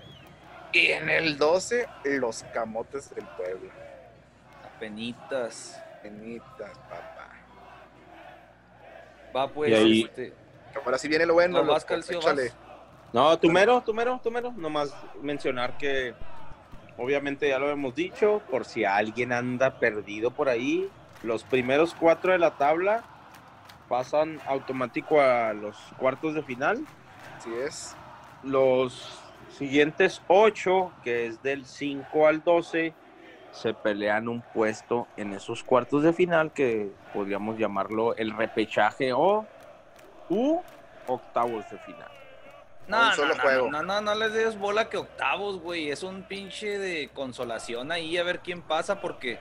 y 0.72 0.88
en 0.88 1.10
el 1.10 1.38
12 1.38 1.88
los 2.06 2.44
Camotes 2.54 3.14
del 3.16 3.26
Puebla. 3.38 3.72
Apenitas. 4.76 5.80
Benitas, 6.04 6.76
papá. 6.90 7.30
Va 9.36 9.48
pues, 9.48 9.70
Y 9.70 9.74
ahí- 9.76 10.02
este, 10.04 10.34
Ahora 10.84 10.98
sí 10.98 11.08
viene 11.08 11.26
lo 11.26 11.34
bueno. 11.36 11.62
No, 11.62 11.72
vas, 11.72 11.84
loco, 11.84 11.94
Calcio, 11.94 12.18
échale. 12.18 12.44
vas. 12.46 12.56
No, 13.14 13.38
tú 13.38 13.52
mero, 13.52 13.84
tú 13.86 13.94
mero, 13.94 14.20
tú 14.24 14.32
mero. 14.32 14.52
Nomás 14.56 14.92
mencionar 15.22 15.78
que 15.78 16.16
obviamente 16.98 17.50
ya 17.50 17.60
lo 17.60 17.70
hemos 17.70 17.96
dicho, 17.96 18.42
por 18.50 18.66
si 18.66 18.86
alguien 18.86 19.32
anda 19.32 19.80
perdido 19.80 20.32
por 20.32 20.50
ahí, 20.50 20.90
los 21.24 21.44
primeros 21.44 21.94
cuatro 21.94 22.32
de 22.32 22.40
la 22.40 22.52
tabla 22.52 23.04
pasan 23.88 24.40
automático 24.48 25.22
a 25.22 25.54
los 25.54 25.76
cuartos 25.98 26.34
de 26.34 26.44
final. 26.44 26.86
Así 27.38 27.54
es. 27.54 27.96
Los 28.44 29.20
siguientes 29.50 30.22
ocho, 30.28 30.92
que 31.04 31.28
es 31.28 31.44
del 31.44 31.66
5 31.66 32.28
al 32.28 32.44
12, 32.44 32.94
se 33.52 33.74
pelean 33.74 34.28
un 34.28 34.42
puesto 34.42 35.08
en 35.18 35.34
esos 35.34 35.64
cuartos 35.64 36.04
de 36.04 36.14
final 36.14 36.52
que 36.54 36.92
podríamos 37.14 37.58
llamarlo 37.58 38.16
el 38.16 38.32
repechaje 38.32 39.12
o 39.14 39.46
u 40.30 40.60
octavos 41.08 41.70
de 41.70 41.78
final. 41.80 42.11
No, 42.92 43.08
un 43.10 43.16
solo 43.16 43.36
no, 43.36 43.42
juego. 43.42 43.72
no, 43.72 43.84
no, 43.84 44.02
no, 44.02 44.02
no 44.02 44.16
les 44.16 44.34
des 44.34 44.58
bola 44.58 44.90
que 44.90 44.98
octavos, 44.98 45.60
güey. 45.60 45.90
Es 45.90 46.04
un 46.04 46.24
pinche 46.24 46.78
de 46.78 47.10
consolación 47.14 47.92
ahí 47.92 48.18
a 48.18 48.24
ver 48.24 48.40
quién 48.40 48.62
pasa 48.62 49.02
porque 49.02 49.40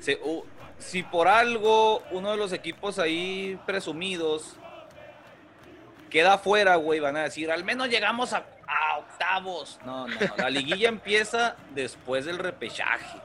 se, 0.00 0.18
uh, 0.22 0.44
si 0.78 1.02
por 1.02 1.28
algo 1.28 2.02
uno 2.10 2.30
de 2.30 2.36
los 2.36 2.52
equipos 2.52 2.98
ahí 2.98 3.58
presumidos 3.66 4.56
queda 6.10 6.38
fuera, 6.38 6.76
güey, 6.76 7.00
van 7.00 7.16
a 7.16 7.24
decir, 7.24 7.50
al 7.50 7.64
menos 7.64 7.88
llegamos 7.88 8.32
a, 8.32 8.44
a 8.68 8.98
octavos. 8.98 9.80
No, 9.84 10.06
no, 10.06 10.14
no, 10.14 10.36
la 10.36 10.50
liguilla 10.50 10.88
empieza 10.90 11.56
después 11.70 12.24
del 12.24 12.38
repechaje. 12.38 13.18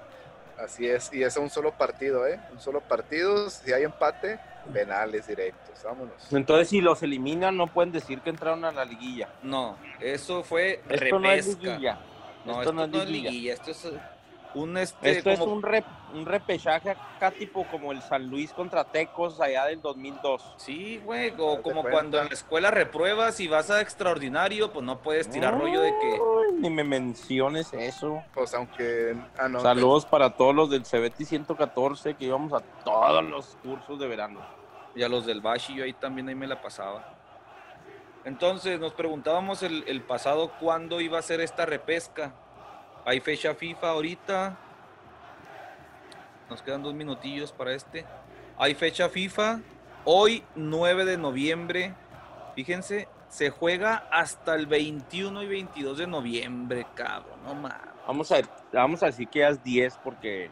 Así 0.57 0.87
es. 0.89 1.13
Y 1.13 1.23
es 1.23 1.37
un 1.37 1.49
solo 1.49 1.71
partido, 1.71 2.27
¿eh? 2.27 2.39
Un 2.51 2.59
solo 2.59 2.81
partido. 2.81 3.49
Si 3.49 3.71
hay 3.71 3.83
empate, 3.83 4.39
penales 4.73 5.27
directos. 5.27 5.83
Vámonos. 5.83 6.33
Entonces, 6.33 6.69
si 6.69 6.81
los 6.81 7.01
eliminan, 7.03 7.55
no 7.57 7.67
pueden 7.67 7.91
decir 7.91 8.21
que 8.21 8.29
entraron 8.29 8.65
a 8.65 8.71
la 8.71 8.85
liguilla. 8.85 9.29
No, 9.43 9.77
eso 9.99 10.43
fue 10.43 10.81
Esto 10.89 11.19
no 11.19 11.31
es 11.31 11.47
liguilla. 11.59 11.99
No, 12.45 12.61
esto, 12.61 12.73
no 12.73 12.83
es 12.85 13.09
liguilla. 13.09 13.53
Esto 13.53 13.71
es 13.71 13.91
un 14.55 14.77
este 14.77 15.11
Esto 15.11 15.29
es 15.29 15.39
un, 15.41 15.61
rep- 15.61 15.85
un 16.11 16.25
repechaje 16.25 16.89
acá 16.89 17.29
tipo 17.29 17.67
como 17.67 17.91
el 17.91 18.01
San 18.01 18.27
Luis 18.29 18.51
contra 18.51 18.83
Tecos 18.83 19.39
allá 19.39 19.65
del 19.65 19.79
2002. 19.79 20.55
Sí, 20.57 20.99
güey, 21.05 21.31
o 21.37 21.61
como 21.61 21.83
cuando 21.83 22.19
en 22.19 22.29
la 22.29 22.33
escuela 22.33 22.71
repruebas 22.71 23.39
y 23.41 23.47
vas 23.47 23.69
a 23.69 23.79
extraordinario, 23.81 24.71
pues 24.73 24.83
no 24.83 24.97
puedes 25.01 25.29
tirar 25.29 25.59
rollo 25.59 25.81
de 25.81 25.91
que 26.01 26.19
Ni 26.55 26.69
me 26.71 26.83
menciones 26.83 27.71
eso. 27.73 28.23
Pues 28.33 28.53
aunque. 28.55 29.15
Ah, 29.37 29.47
no. 29.47 29.59
Saludos 29.59 30.05
para 30.07 30.31
todos 30.35 30.55
los 30.55 30.69
del 30.71 30.81
CBT 30.83 31.25
114 31.25 32.15
que 32.15 32.25
íbamos 32.25 32.51
a 32.53 32.61
todos 32.83 33.23
los 33.23 33.55
cursos 33.61 33.99
de 33.99 34.07
verano. 34.07 34.39
Y 34.99 35.03
a 35.03 35.07
los 35.07 35.25
del 35.25 35.39
Bashi 35.39 35.75
yo 35.75 35.85
ahí 35.85 35.93
también 35.93 36.27
ahí 36.27 36.35
me 36.35 36.45
la 36.45 36.61
pasaba. 36.61 37.15
Entonces 38.25 38.81
nos 38.81 38.93
preguntábamos 38.93 39.63
el, 39.63 39.85
el 39.87 40.01
pasado 40.01 40.51
cuándo 40.59 40.99
iba 40.99 41.17
a 41.17 41.21
ser 41.21 41.39
esta 41.39 41.65
repesca. 41.65 42.33
Hay 43.05 43.21
fecha 43.21 43.55
FIFA 43.55 43.91
ahorita. 43.91 44.57
Nos 46.49 46.61
quedan 46.61 46.83
dos 46.83 46.93
minutillos 46.93 47.53
para 47.53 47.71
este. 47.71 48.05
Hay 48.57 48.75
fecha 48.75 49.07
FIFA. 49.07 49.61
Hoy 50.03 50.43
9 50.55 51.05
de 51.05 51.17
noviembre. 51.17 51.93
Fíjense, 52.55 53.07
se 53.29 53.51
juega 53.51 54.05
hasta 54.11 54.53
el 54.53 54.67
21 54.67 55.43
y 55.43 55.47
22 55.47 55.97
de 55.97 56.07
noviembre, 56.07 56.85
cabrón. 56.93 57.41
No 57.45 57.55
mames. 57.55 57.77
Vamos 58.05 58.33
a, 58.33 58.41
vamos 58.73 59.01
a 59.01 59.05
decir 59.05 59.29
que 59.29 59.47
es 59.47 59.63
10 59.63 59.97
porque 60.03 60.51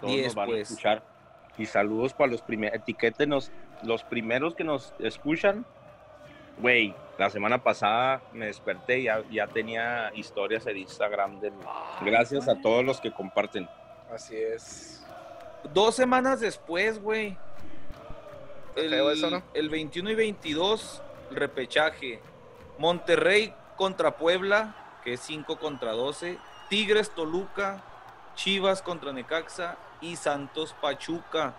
todos 0.00 0.14
10, 0.14 0.26
nos 0.26 0.34
van 0.34 0.46
pues. 0.48 0.58
a 0.58 0.62
escuchar. 0.62 1.02
Y 1.56 1.66
saludos 1.66 2.12
para 2.14 2.30
los 2.30 2.42
primeros, 2.42 2.76
etiquétenos, 2.76 3.50
los 3.82 4.02
primeros 4.04 4.54
que 4.54 4.64
nos 4.64 4.94
escuchan. 4.98 5.64
Güey, 6.58 6.94
la 7.18 7.30
semana 7.30 7.62
pasada 7.62 8.22
me 8.32 8.46
desperté 8.46 9.00
y 9.00 9.04
ya, 9.04 9.22
ya 9.30 9.46
tenía 9.46 10.10
historias 10.14 10.66
en 10.66 10.78
Instagram 10.78 11.40
de 11.40 11.50
mí. 11.50 11.64
Gracias 12.02 12.48
a 12.48 12.60
todos 12.60 12.84
los 12.84 13.00
que 13.00 13.12
comparten. 13.12 13.68
Así 14.12 14.36
es. 14.36 15.04
Dos 15.72 15.94
semanas 15.94 16.40
después, 16.40 17.00
güey. 17.00 17.36
El, 18.76 18.90
feo 18.90 19.10
eso, 19.10 19.30
¿no? 19.30 19.42
el 19.54 19.68
21 19.68 20.10
y 20.10 20.14
22, 20.14 21.02
el 21.30 21.36
repechaje. 21.36 22.20
Monterrey 22.78 23.52
contra 23.76 24.16
Puebla, 24.16 25.00
que 25.02 25.14
es 25.14 25.20
5 25.20 25.58
contra 25.58 25.92
12. 25.92 26.38
Tigres 26.68 27.10
Toluca, 27.10 27.82
Chivas 28.34 28.82
contra 28.82 29.12
Necaxa 29.12 29.76
y 30.00 30.16
Santos 30.16 30.74
Pachuca. 30.80 31.54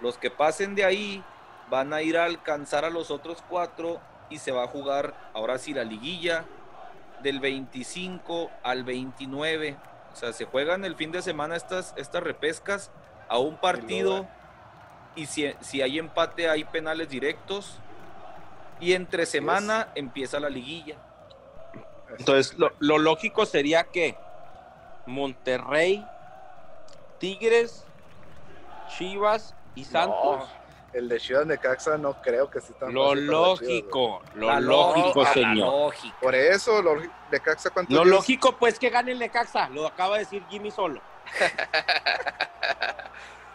Los 0.00 0.18
que 0.18 0.30
pasen 0.30 0.74
de 0.74 0.84
ahí 0.84 1.22
van 1.68 1.92
a 1.92 2.02
ir 2.02 2.18
a 2.18 2.24
alcanzar 2.24 2.84
a 2.84 2.90
los 2.90 3.10
otros 3.10 3.42
cuatro 3.48 4.00
y 4.28 4.38
se 4.38 4.52
va 4.52 4.64
a 4.64 4.68
jugar 4.68 5.14
ahora 5.34 5.58
sí 5.58 5.74
la 5.74 5.84
liguilla 5.84 6.44
del 7.22 7.40
25 7.40 8.50
al 8.62 8.84
29. 8.84 9.76
O 10.12 10.16
sea, 10.16 10.32
se 10.32 10.44
juegan 10.44 10.84
el 10.84 10.96
fin 10.96 11.12
de 11.12 11.22
semana 11.22 11.56
estas, 11.56 11.94
estas 11.96 12.22
repescas 12.22 12.90
a 13.28 13.38
un 13.38 13.56
partido 13.56 14.26
y 15.14 15.26
si, 15.26 15.52
si 15.60 15.82
hay 15.82 15.98
empate 15.98 16.48
hay 16.48 16.64
penales 16.64 17.08
directos 17.08 17.78
y 18.80 18.94
entre 18.94 19.26
semana 19.26 19.88
empieza 19.94 20.40
la 20.40 20.48
liguilla. 20.48 20.96
Entonces, 22.18 22.58
lo, 22.58 22.72
lo 22.80 22.98
lógico 22.98 23.46
sería 23.46 23.84
que 23.84 24.16
Monterrey, 25.06 26.04
Tigres, 27.18 27.84
Chivas 28.88 29.54
y 29.74 29.84
Santos. 29.84 30.48
El 30.92 31.08
de 31.08 31.20
Chivas 31.20 31.46
Necaxa 31.46 31.96
no 31.98 32.20
creo 32.20 32.50
que 32.50 32.60
sea 32.60 32.76
tan 32.76 32.92
Lo 32.92 33.14
Chivas, 33.14 33.26
lógico, 33.26 34.22
lo 34.34 34.46
La 34.48 34.58
lógico, 34.60 35.06
lógica, 35.06 35.22
la 35.22 35.32
señor. 35.32 35.68
lógica. 35.68 36.16
Por 36.20 36.34
eso, 36.34 36.82
lo, 36.82 36.96
Necaxa, 37.30 37.70
¿cuántos 37.70 37.94
Lo 37.94 38.02
días? 38.02 38.14
lógico, 38.16 38.56
pues, 38.56 38.78
que 38.78 38.90
gane 38.90 39.12
el 39.12 39.18
Necaxa. 39.20 39.68
Lo 39.68 39.86
acaba 39.86 40.14
de 40.14 40.24
decir 40.24 40.44
Jimmy 40.50 40.70
solo. 40.70 41.00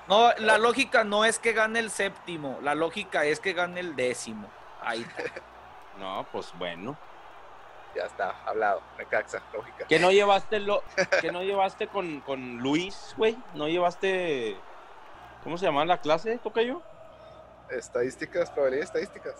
No, 0.07 0.31
la 0.37 0.59
lógica 0.59 1.03
no 1.03 1.25
es 1.25 1.39
que 1.39 1.51
gane 1.53 1.79
el 1.79 1.89
séptimo, 1.89 2.59
la 2.61 2.75
lógica 2.75 3.25
es 3.25 3.39
que 3.39 3.53
gane 3.53 3.79
el 3.79 3.95
décimo. 3.95 4.47
Ahí 4.81 5.01
está. 5.01 5.23
No, 5.99 6.25
pues 6.29 6.51
bueno. 6.59 6.97
Ya 7.95 8.03
está, 8.03 8.35
hablado. 8.45 8.81
Necaxa, 8.97 9.41
lógica. 9.53 9.87
¿Que 9.87 9.97
no 9.97 10.11
llevaste 10.11 10.59
lo, 10.59 10.83
que 11.21 11.31
no 11.31 11.41
llevaste 11.41 11.87
con, 11.87 12.19
con 12.19 12.57
Luis, 12.57 13.13
güey? 13.15 13.37
¿No 13.53 13.69
llevaste. 13.69 14.57
¿Cómo 15.45 15.59
se 15.59 15.65
llama 15.67 15.85
la 15.85 15.99
clase, 15.99 16.39
Tocayo? 16.39 16.81
Estadísticas, 17.69 18.49
probabilidades 18.49 18.89
estadísticas. 18.89 19.35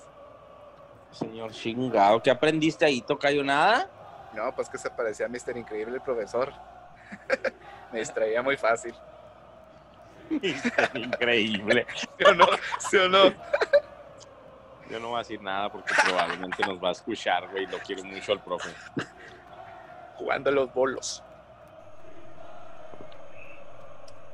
Señor 1.09 1.51
chingado, 1.51 2.21
¿qué 2.21 2.29
aprendiste 2.29 2.85
ahí, 2.85 3.01
Tocayo? 3.01 3.43
¿Nada? 3.43 3.89
No, 4.35 4.53
pues 4.53 4.69
que 4.69 4.77
se 4.77 4.91
parecía 4.91 5.25
a 5.25 5.29
Mr. 5.29 5.57
Increíble 5.57 5.95
el 5.95 6.01
profesor. 6.01 6.53
Me 7.91 7.99
distraía 7.99 8.43
muy 8.43 8.55
fácil. 8.55 8.93
Increíble. 10.93 11.87
¿Sí 12.19 12.23
o 12.23 12.35
no? 12.35 12.45
¿Sí 12.77 12.97
o 12.97 13.09
no? 13.09 13.23
Yo 14.91 14.99
no 14.99 15.07
voy 15.07 15.15
a 15.15 15.19
decir 15.19 15.41
nada 15.41 15.71
porque 15.71 15.91
probablemente 16.05 16.63
nos 16.67 16.83
va 16.83 16.89
a 16.89 16.91
escuchar, 16.91 17.49
güey. 17.49 17.65
Lo 17.65 17.79
quiero 17.79 18.03
mucho 18.03 18.31
al 18.31 18.43
profe. 18.43 18.69
Jugando 20.17 20.51
los 20.51 20.71
bolos. 20.71 21.23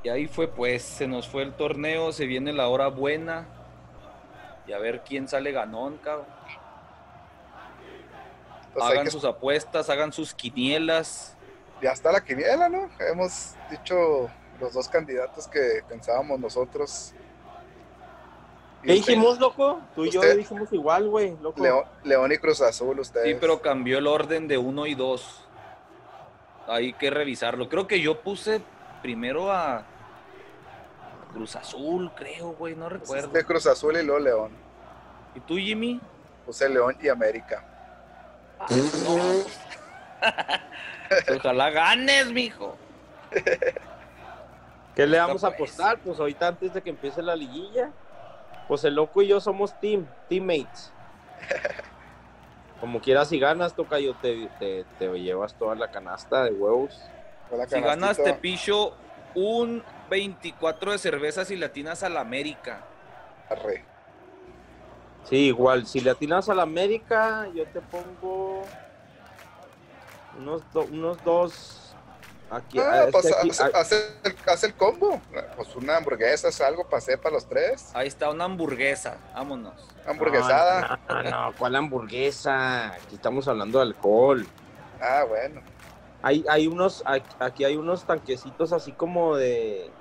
Y 0.04 0.10
ahí 0.10 0.28
fue 0.28 0.48
pues, 0.48 0.82
se 0.82 1.08
nos 1.08 1.28
fue 1.28 1.44
el 1.44 1.54
torneo, 1.54 2.12
se 2.12 2.26
viene 2.26 2.54
la 2.54 2.68
hora 2.68 2.88
buena. 2.88 3.46
Y 4.68 4.74
a 4.74 4.80
ver 4.80 5.04
quién 5.04 5.28
sale 5.28 5.52
ganón, 5.52 5.98
cabrón. 5.98 6.26
Pues 8.74 8.86
hagan 8.86 9.06
que- 9.06 9.12
sus 9.12 9.26
apuestas, 9.26 9.90
hagan 9.90 10.14
sus 10.14 10.34
quinielas. 10.34 11.36
Ya 11.82 11.92
está 11.92 12.12
la 12.12 12.24
quiniela, 12.24 12.70
¿no? 12.70 12.90
Hemos 13.00 13.56
dicho 13.70 14.30
los 14.60 14.74
dos 14.74 14.88
candidatos 14.88 15.48
que 15.48 15.82
pensábamos 15.88 16.40
nosotros. 16.40 17.14
¿Qué 18.84 18.94
dijimos, 18.94 19.40
loco? 19.40 19.80
Tú 19.94 20.06
y 20.06 20.12
yo 20.12 20.22
dijimos 20.22 20.72
igual, 20.74 21.08
güey, 21.10 21.36
loco. 21.42 21.62
León, 21.62 21.84
León 22.04 22.32
y 22.32 22.38
Cruz 22.38 22.62
Azul, 22.62 23.00
ustedes. 23.00 23.28
Sí, 23.28 23.38
pero 23.40 23.62
cambió 23.62 24.00
el 24.00 24.08
orden 24.08 24.48
de 24.48 24.58
uno 24.58 24.88
y 24.88 24.96
dos. 24.96 25.46
Hay 26.68 26.94
que 26.94 27.10
revisarlo. 27.10 27.70
Creo 27.70 27.86
que 27.88 28.02
yo 28.02 28.22
puse 28.22 28.62
primero 29.02 29.52
a 29.52 29.84
Cruz 31.34 31.56
Azul, 31.56 32.12
creo, 32.16 32.54
güey, 32.54 32.76
no 32.76 32.90
recuerdo. 32.90 33.30
De 33.30 33.44
Cruz 33.44 33.68
Azul 33.68 33.98
y 33.98 34.04
luego 34.04 34.20
León. 34.20 34.52
¿Y 35.36 35.40
tú, 35.42 35.58
Jimmy? 35.58 36.00
Puse 36.46 36.70
León 36.70 36.96
y 37.02 37.10
América. 37.10 37.66
Ojalá 41.36 41.70
ganes, 41.70 42.32
mijo. 42.32 42.78
¿Qué 44.96 45.08
le 45.08 45.18
vamos 45.18 45.44
a 45.44 45.50
pues. 45.50 45.72
apostar? 45.72 46.00
Pues 46.00 46.20
ahorita 46.20 46.48
antes 46.48 46.74
de 46.74 46.82
que 46.82 46.90
empiece 46.90 47.22
la 47.22 47.36
liguilla. 47.36 47.92
Pues 48.68 48.84
el 48.84 48.96
loco 48.96 49.22
y 49.22 49.28
yo 49.28 49.40
somos 49.40 49.80
team, 49.80 50.06
teammates. 50.30 50.92
Como 52.80 53.00
quieras, 53.00 53.30
si 53.30 53.40
ganas, 53.40 53.76
toca 53.76 54.00
yo 54.00 54.16
te, 54.16 54.50
te, 54.60 54.86
te 54.98 55.08
llevas 55.20 55.54
toda 55.56 55.76
la 55.76 55.92
canasta 55.92 56.44
de 56.44 56.52
huevos. 56.52 57.00
Si 57.68 57.80
ganas, 57.82 58.18
te 58.18 58.34
picho 58.34 58.94
un 59.36 59.84
24 60.10 60.92
de 60.92 60.98
cervezas 60.98 61.52
y 61.52 61.56
latinas 61.58 62.04
al 62.04 62.18
América. 62.18 62.82
Arre. 63.50 63.86
Sí, 65.30 65.36
igual, 65.48 65.86
si 65.86 66.00
le 66.02 66.12
atinas 66.12 66.50
a 66.50 66.54
la 66.56 66.64
América, 66.64 67.48
yo 67.54 67.66
te 67.68 67.80
pongo 67.82 68.64
unos, 70.38 70.62
do- 70.74 70.84
unos 70.92 71.24
dos. 71.24 71.78
Aquí, 72.50 72.80
Ah, 72.80 73.06
pues 73.12 73.32
aquí- 73.34 73.50
hace, 73.50 73.64
hace 73.74 73.96
el, 74.26 74.36
hace 74.48 74.68
el 74.68 74.74
combo. 74.74 75.22
Pues 75.56 75.74
una 75.76 75.98
hamburguesa, 75.98 76.50
es 76.50 76.60
algo, 76.60 76.86
pasé 76.90 77.18
para 77.18 77.36
los 77.36 77.48
tres. 77.48 77.92
Ahí 77.94 78.08
está 78.10 78.30
una 78.30 78.44
hamburguesa. 78.46 79.18
Vámonos. 79.34 79.74
Hamburguesada. 80.06 81.00
No, 81.08 81.24
no, 81.24 81.30
no, 81.30 81.54
¿cuál 81.58 81.76
hamburguesa? 81.78 82.88
Aquí 82.94 83.16
estamos 83.16 83.48
hablando 83.48 83.80
de 83.80 83.86
alcohol. 83.86 84.46
Ah, 85.00 85.24
bueno. 85.28 85.62
Hay, 86.24 86.46
hay 86.50 86.68
unos, 86.68 87.04
aquí- 87.40 87.64
hay 87.64 87.76
unos 87.76 88.04
tanquecitos 88.06 88.74
así 88.74 88.92
como 88.94 89.36
de. 89.36 89.92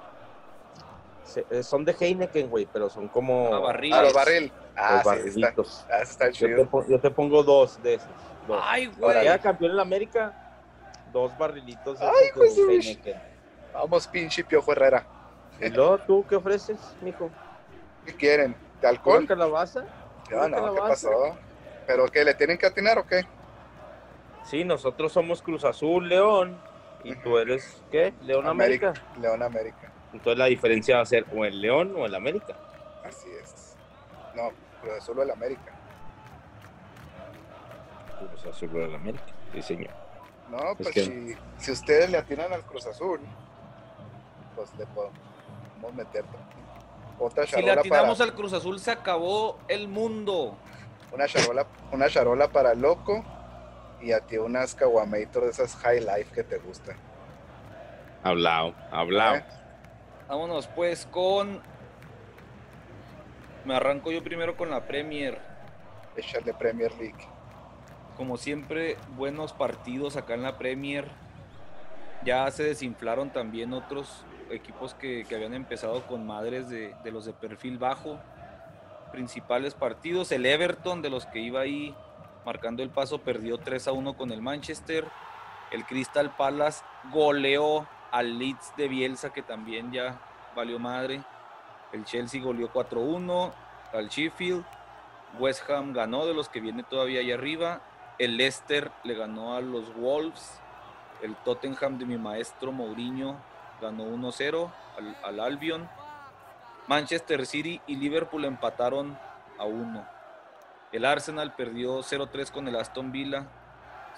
eh, 1.51 1.63
Son 1.63 1.85
de 1.85 1.97
Heineken, 1.99 2.49
güey, 2.49 2.67
pero 2.67 2.91
son 2.91 3.09
como. 3.09 3.55
Ah, 3.55 3.59
barril. 3.61 3.93
Ah, 3.95 4.03
los 4.03 4.13
barril. 4.13 4.53
Ah, 4.77 4.93
los 4.93 5.03
sí, 5.03 5.09
está, 5.09 5.11
barrilitos. 5.11 5.87
ah, 5.91 6.03
está 6.03 6.31
Yo 6.31 6.47
te, 6.47 6.55
chido. 6.55 6.89
yo 6.89 7.01
te 7.01 7.11
pongo 7.11 7.43
dos 7.43 7.83
de 7.83 7.95
esos. 7.95 8.09
Dos. 8.47 8.61
Ay, 8.63 8.89
Para 8.89 9.13
güey. 9.15 9.23
quedar 9.23 9.41
campeón 9.41 9.71
en 9.73 9.77
la 9.77 9.83
América, 9.83 10.35
dos 11.13 11.37
barrilitos 11.37 11.99
de, 11.99 12.07
Ay, 12.07 12.31
Heineken. 12.69 13.21
Vamos, 13.73 14.07
pinche 14.09 14.43
Piojo 14.45 14.73
Herrera. 14.73 15.07
¿Y 15.61 15.69
luego 15.69 15.99
tú 15.99 16.25
qué 16.29 16.37
ofreces, 16.37 16.79
mijo? 17.03 17.31
¿Qué 18.05 18.15
quieren? 18.15 18.53
¿De 18.53 18.59
¿Una 18.81 18.89
alcohol? 18.89 19.27
calabaza? 19.27 19.85
Ya 20.31 20.39
¿Una 20.39 20.49
no, 20.49 20.57
¿qué 20.57 20.61
calabaza? 20.63 21.09
pasó? 21.11 21.39
¿Pero 21.87 22.07
qué? 22.09 22.25
¿Le 22.25 22.35
tienen 22.35 22.57
que 22.57 22.67
atinar 22.67 22.99
o 22.99 23.07
qué? 23.07 23.27
Sí, 24.45 24.65
nosotros 24.65 25.13
somos 25.13 25.43
Cruz 25.43 25.65
Azul, 25.65 26.09
León. 26.09 26.59
¿Y 27.05 27.15
tú 27.17 27.39
eres 27.39 27.83
qué? 27.91 28.13
León 28.23 28.47
América. 28.47 28.93
León 29.21 29.43
América. 29.43 29.91
Entonces 30.13 30.39
la 30.39 30.47
diferencia 30.47 30.97
va 30.97 31.03
a 31.03 31.07
ser 31.07 31.25
o 31.35 31.45
el 31.45 31.61
León 31.61 31.95
o 31.97 32.05
el 32.05 32.15
América. 32.15 32.57
Así 33.05 33.29
es. 33.43 33.77
No, 34.35 34.51
Cruz 34.83 34.95
Azul 34.99 35.19
o 35.19 35.23
el 35.23 35.31
América. 35.31 35.73
Cruz 38.19 38.47
Azul 38.55 38.71
o 38.77 38.85
el 38.85 38.95
América. 38.95 39.25
Sí, 39.53 39.63
señor. 39.63 39.91
No, 40.51 40.73
Es 40.73 40.77
pues 40.79 40.91
que- 40.91 41.05
si, 41.05 41.37
si 41.59 41.71
ustedes 41.73 42.11
le 42.11 42.19
atinan 42.19 42.53
al 42.53 42.63
Cruz 42.63 42.87
Azul, 42.87 43.21
pues 44.57 44.69
le 44.77 44.85
podemos 44.87 45.95
meter 45.95 46.25
otra 47.19 47.47
Si 47.47 47.53
le 47.57 47.63
charola 47.63 47.75
para 47.77 47.81
atinamos 47.81 48.21
al 48.21 48.35
Cruz 48.35 48.53
Azul, 48.53 48.79
se 48.81 48.91
acabó 48.91 49.59
el 49.69 49.89
mundo. 49.89 50.57
una 51.13 51.27
charola, 51.27 51.67
una 51.93 52.09
charola 52.09 52.49
para 52.49 52.73
el 52.73 52.81
loco 52.81 53.25
y 54.01 54.13
a 54.13 54.21
ti 54.21 54.39
unas 54.39 54.75
caguamator 54.75 55.45
de 55.45 55.51
esas 55.51 55.77
high 55.77 56.01
life 56.01 56.33
que 56.35 56.43
te 56.43 56.59
gustan. 56.59 56.97
Hablado, 58.23 58.75
hablado. 58.91 59.37
¿eh? 59.37 59.45
Vámonos 60.29 60.67
pues 60.69 61.07
con. 61.07 61.61
Me 63.65 63.75
arranco 63.75 64.11
yo 64.11 64.23
primero 64.23 64.57
con 64.57 64.71
la 64.71 64.87
Premier. 64.87 65.39
Échale 66.17 66.55
Premier 66.55 66.93
League. 66.97 67.27
Como 68.17 68.37
siempre, 68.37 68.97
buenos 69.17 69.53
partidos 69.53 70.17
acá 70.17 70.35
en 70.35 70.43
la 70.43 70.59
Premier. 70.59 71.09
Ya 72.25 72.51
se 72.51 72.65
desinflaron 72.65 73.31
también 73.31 73.73
otros 73.73 74.25
equipos 74.51 74.95
que, 74.95 75.25
que 75.27 75.35
habían 75.35 75.55
empezado 75.55 76.07
con 76.07 76.27
madres 76.27 76.69
de, 76.69 76.95
de 77.03 77.11
los 77.11 77.25
de 77.25 77.33
perfil 77.33 77.79
bajo. 77.79 78.19
Principales 79.13 79.75
partidos. 79.75 80.31
El 80.33 80.45
Everton, 80.45 81.01
de 81.01 81.11
los 81.11 81.27
que 81.27 81.39
iba 81.41 81.61
ahí 81.61 81.95
marcando 82.45 82.83
el 82.83 82.91
paso, 82.91 83.19
perdió 83.19 83.59
3 83.59 83.89
a 83.89 83.93
1 83.93 84.17
con 84.17 84.33
el 84.33 84.43
Manchester. 84.43 85.07
El 85.71 85.85
Crystal 85.85 86.35
Palace 86.37 86.83
goleó 87.13 87.87
al 88.11 88.39
Leeds 88.39 88.75
de 88.77 88.89
Bielsa, 88.89 89.33
que 89.33 89.43
también 89.43 89.93
ya 89.93 90.21
valió 90.57 90.79
madre. 90.79 91.23
El 91.93 92.05
Chelsea 92.05 92.43
goleó 92.43 92.73
4-1 92.73 93.53
al 93.93 94.09
Sheffield. 94.09 94.65
West 95.39 95.69
Ham 95.71 95.93
ganó 95.93 96.27
de 96.27 96.35
los 96.35 96.49
que 96.49 96.61
viene 96.61 96.83
todavía 96.83 97.21
ahí 97.21 97.33
arriba. 97.33 97.81
El 98.19 98.37
Leicester 98.37 98.91
le 99.05 99.15
ganó 99.15 99.55
a 99.55 99.61
los 99.61 99.95
Wolves. 99.95 100.61
El 101.23 101.37
Tottenham 101.37 101.99
de 101.99 102.07
mi 102.07 102.19
maestro 102.19 102.73
Mourinho 102.73 103.37
ganó 103.81 104.05
1-0 104.05 104.71
al, 104.99 105.17
al 105.23 105.41
Albion. 105.41 105.89
Manchester 106.87 107.47
City 107.47 107.81
y 107.87 107.97
Liverpool 107.97 108.45
empataron 108.45 109.17
a 109.59 109.65
1. 109.65 110.20
El 110.93 111.05
Arsenal 111.05 111.55
perdió 111.55 112.01
0-3 112.01 112.51
con 112.51 112.67
el 112.67 112.75
Aston 112.75 113.13
Villa. 113.13 113.47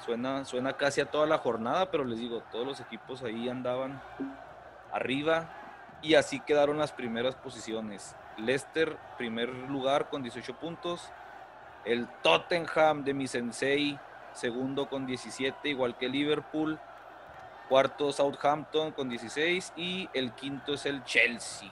Suena, 0.05 0.45
suena 0.45 0.73
casi 0.73 1.01
a 1.03 1.11
toda 1.11 1.27
la 1.27 1.39
jornada, 1.39 1.91
pero 1.91 2.05
les 2.05 2.19
digo, 2.19 2.43
todos 2.51 2.67
los 2.67 2.81
equipos 2.81 3.23
ahí 3.23 3.49
andaban 3.49 4.03
arriba 4.91 5.49
y 6.01 6.15
así 6.15 6.41
quedaron 6.41 6.79
las 6.79 6.93
primeras 6.93 7.35
posiciones. 7.37 8.17
Leicester, 8.39 8.97
primer 9.19 9.51
lugar 9.51 10.09
con 10.09 10.23
18 10.23 10.55
puntos. 10.59 11.11
El 11.85 12.09
Tottenham 12.23 13.05
de 13.05 13.13
mi 13.13 13.27
sensei, 13.27 13.99
segundo 14.33 14.89
con 14.89 15.07
17, 15.07 15.69
igual 15.69 15.97
que 15.99 16.09
Liverpool. 16.09 16.79
Cuarto 17.69 18.13
Southampton 18.13 18.93
con 18.93 19.09
16 19.09 19.75
y 19.77 20.09
el 20.15 20.33
quinto 20.33 20.75
es 20.75 20.87
el 20.87 21.05
Chelsea. 21.05 21.71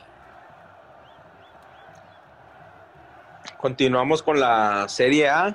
Continuamos 3.61 4.23
con 4.23 4.41
la 4.41 4.89
Serie 4.89 5.28
A, 5.28 5.55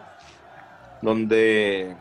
donde 1.02 1.98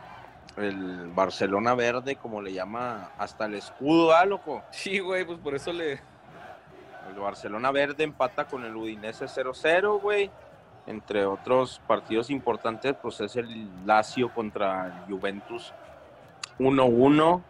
el 0.55 1.07
Barcelona 1.07 1.73
Verde, 1.73 2.17
como 2.17 2.43
le 2.43 2.53
llama 2.53 3.09
hasta 3.17 3.45
el 3.45 3.55
escudo, 3.55 4.13
¿ah, 4.13 4.23
loco? 4.23 4.61
Sí, 4.69 4.99
güey, 4.99 5.25
pues 5.25 5.39
por 5.39 5.55
eso 5.55 5.73
le... 5.73 5.93
El 5.93 7.19
Barcelona 7.19 7.71
Verde 7.71 8.03
empata 8.03 8.45
con 8.45 8.63
el 8.65 8.75
Udinese 8.75 9.25
0-0, 9.25 9.99
güey. 9.99 10.29
Entre 10.85 11.25
otros 11.25 11.81
partidos 11.87 12.29
importantes, 12.29 12.95
pues 13.01 13.19
es 13.21 13.35
el 13.35 13.67
Lazio 13.87 14.31
contra 14.31 14.85
el 14.85 15.11
Juventus 15.11 15.73
1-1, 16.59 17.41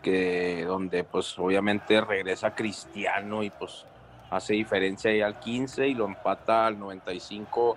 que 0.00 0.64
donde 0.64 1.02
pues 1.02 1.36
obviamente 1.40 2.00
regresa 2.00 2.54
Cristiano 2.54 3.42
y 3.42 3.50
pues 3.50 3.84
hace 4.30 4.54
diferencia 4.54 5.10
ahí 5.10 5.22
al 5.22 5.40
15 5.40 5.88
y 5.88 5.94
lo 5.94 6.04
empata 6.04 6.66
al 6.66 6.78
95 6.78 7.76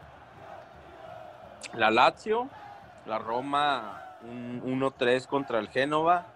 la 1.76 1.92
Lazio, 1.92 2.50
la 3.06 3.20
Roma 3.20 4.06
un 4.24 4.62
1-3 4.82 5.28
contra 5.28 5.60
el 5.60 5.70
Génova, 5.70 6.28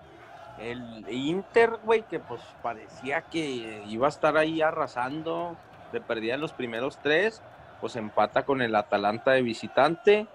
el 0.59 1.05
Inter, 1.09 1.79
güey, 1.83 2.03
que 2.03 2.19
pues 2.19 2.41
parecía 2.61 3.21
que 3.21 3.83
iba 3.87 4.05
a 4.05 4.09
estar 4.09 4.37
ahí 4.37 4.61
arrasando, 4.61 5.55
le 5.91 6.01
perdían 6.01 6.41
los 6.41 6.53
primeros 6.53 6.97
tres, 6.99 7.41
pues 7.81 7.95
empata 7.95 8.43
con 8.43 8.61
el 8.61 8.75
Atalanta 8.75 9.31
de 9.31 9.41
visitante, 9.41 10.27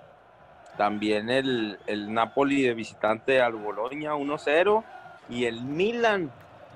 también 0.76 1.30
el, 1.30 1.78
el 1.86 2.12
Napoli 2.12 2.62
de 2.62 2.74
visitante 2.74 3.40
al 3.40 3.54
Boloña 3.54 4.14
1-0 4.14 4.84
y 5.28 5.46
el 5.46 5.62
Milan, 5.62 6.30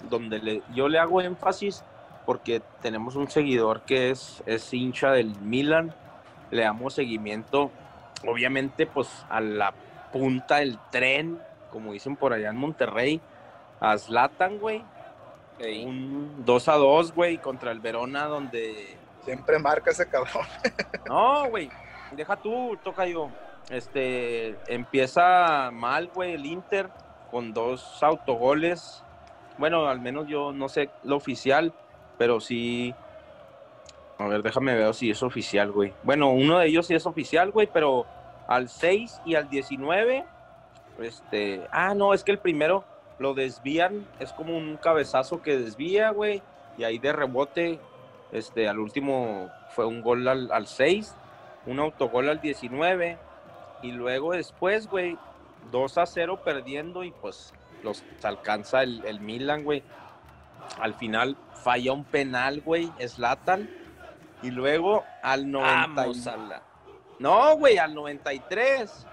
donde 0.09 0.63
yo 0.75 0.89
le 0.89 0.99
hago 0.99 1.21
énfasis 1.21 1.85
porque 2.27 2.63
tenemos 2.81 3.17
un 3.17 3.29
seguidor 3.29 3.83
que 3.83 4.11
es, 4.11 4.43
es 4.47 4.73
hincha 4.73 5.11
del 5.13 5.35
Milan, 5.41 5.95
le 6.51 6.63
damos 6.63 6.95
seguimiento, 6.95 7.71
obviamente 8.27 8.86
pues 8.86 9.09
a 9.28 9.40
la 9.40 9.73
punta 10.12 10.57
del 10.57 10.78
tren, 10.90 11.40
como 11.70 11.93
dicen 11.93 12.16
por 12.16 12.32
allá 12.32 12.51
en 12.51 12.57
Monterrey, 12.57 13.20
a 13.81 13.99
Zlatan, 13.99 14.59
güey. 14.59 14.85
Ey. 15.59 15.85
Un 15.85 16.44
2 16.44 16.69
a 16.69 16.74
2, 16.74 17.15
güey, 17.15 17.39
contra 17.39 17.73
el 17.73 17.81
Verona, 17.81 18.27
donde. 18.27 18.97
Siempre 19.24 19.59
marca 19.59 19.90
ese 19.90 20.09
cabrón. 20.09 20.47
No, 21.09 21.49
güey. 21.49 21.70
Deja 22.12 22.36
tú, 22.36 22.78
toca 22.82 23.07
yo. 23.07 23.31
Este. 23.70 24.57
Empieza 24.66 25.70
mal, 25.73 26.11
güey, 26.15 26.35
el 26.35 26.47
Inter, 26.47 26.90
con 27.31 27.53
dos 27.53 28.03
autogoles. 28.03 29.03
Bueno, 29.59 29.89
al 29.89 30.01
menos 30.01 30.27
yo 30.28 30.53
no 30.53 30.69
sé 30.69 30.90
lo 31.05 31.16
oficial, 31.16 31.73
pero 32.19 32.40
sí. 32.40 32.94
A 34.23 34.28
ver, 34.28 34.43
déjame 34.44 34.77
ver 34.77 34.94
si 34.94 35.11
es 35.11 35.20
oficial, 35.24 35.73
güey. 35.73 35.93
Bueno, 36.05 36.31
uno 36.31 36.61
de 36.61 36.69
ellos 36.69 36.86
sí 36.86 36.94
es 36.94 37.07
oficial, 37.07 37.51
güey, 37.51 37.69
pero 37.73 38.07
al 38.47 38.69
6 38.69 39.20
y 39.27 39.35
al 39.35 39.49
19. 39.49 40.24
Este. 41.01 41.66
Ah, 41.73 41.93
no, 41.94 42.15
es 42.15 42.23
que 42.23 42.31
el 42.31 42.39
primero 42.39 42.85
lo 43.19 43.35
desvían. 43.35 44.07
Es 44.20 44.32
como 44.32 44.57
un 44.57 44.77
cabezazo 44.77 45.43
que 45.43 45.59
desvía, 45.59 46.11
güey. 46.11 46.40
Y 46.78 46.85
ahí 46.85 46.99
de 46.99 47.12
rebote, 47.12 47.81
este, 48.31 48.69
al 48.69 48.78
último 48.78 49.51
fue 49.70 49.86
un 49.86 50.03
gol 50.03 50.28
al, 50.28 50.53
al 50.53 50.69
6, 50.69 51.16
un 51.66 51.81
autogol 51.81 52.28
al 52.28 52.40
19. 52.40 53.19
Y 53.82 53.90
luego 53.90 54.35
después, 54.35 54.86
güey, 54.86 55.19
2 55.73 55.99
a 55.99 56.07
0 56.07 56.43
perdiendo 56.44 57.03
y 57.03 57.11
pues 57.11 57.53
los 57.82 58.05
alcanza 58.23 58.85
el, 58.85 59.05
el 59.05 59.19
Milan, 59.19 59.65
güey. 59.65 59.82
Al 60.81 60.94
final 60.94 61.36
falla 61.55 61.93
un 61.93 62.05
penal, 62.05 62.61
güey, 62.61 62.89
Slatan. 63.01 63.82
Y 64.43 64.51
luego 64.51 65.05
al 65.23 65.51
90. 65.51 65.89
y- 65.89 65.94
Vamos 65.94 66.27
a 66.27 66.36
la. 66.36 66.62
No, 67.19 67.56
güey, 67.56 67.78
al 67.78 67.94
93. 67.94 69.06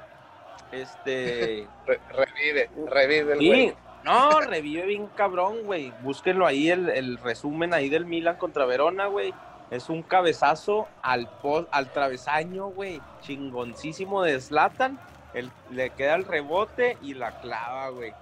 Este. 0.71 1.67
Re- 1.85 1.99
revive, 2.11 2.69
revive 2.87 3.33
el 3.33 3.39
Sí, 3.39 3.47
güey. 3.47 3.75
no, 4.03 4.41
revive 4.41 4.85
bien 4.85 5.07
cabrón, 5.15 5.63
güey. 5.63 5.91
Búsquenlo 6.01 6.45
ahí, 6.45 6.69
el, 6.69 6.89
el 6.89 7.17
resumen 7.17 7.73
ahí 7.73 7.89
del 7.89 8.05
Milan 8.05 8.37
contra 8.37 8.65
Verona, 8.65 9.07
güey. 9.07 9.33
Es 9.71 9.89
un 9.89 10.01
cabezazo 10.01 10.87
al, 11.03 11.29
po- 11.41 11.67
al 11.71 11.91
travesaño, 11.91 12.67
güey. 12.67 13.01
Chingoncísimo 13.21 14.23
de 14.23 14.39
Slatan. 14.41 14.99
El, 15.35 15.51
le 15.69 15.91
queda 15.91 16.15
el 16.15 16.25
rebote 16.25 16.97
y 17.03 17.13
la 17.13 17.39
clava, 17.39 17.89
güey. 17.89 18.13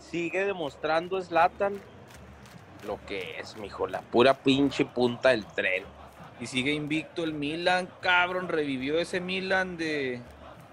Sigue 0.00 0.44
demostrando 0.44 1.20
Slatan 1.22 1.80
lo 2.86 2.98
que 3.06 3.38
es, 3.40 3.56
mijo. 3.56 3.86
La 3.86 4.02
pura 4.02 4.34
pinche 4.34 4.84
punta 4.84 5.30
del 5.30 5.46
tren. 5.46 5.84
Y 6.42 6.48
sigue 6.48 6.72
invicto 6.72 7.22
el 7.22 7.34
Milan, 7.34 7.88
cabrón. 8.00 8.48
Revivió 8.48 8.98
ese 8.98 9.20
Milan 9.20 9.76
de, 9.76 10.20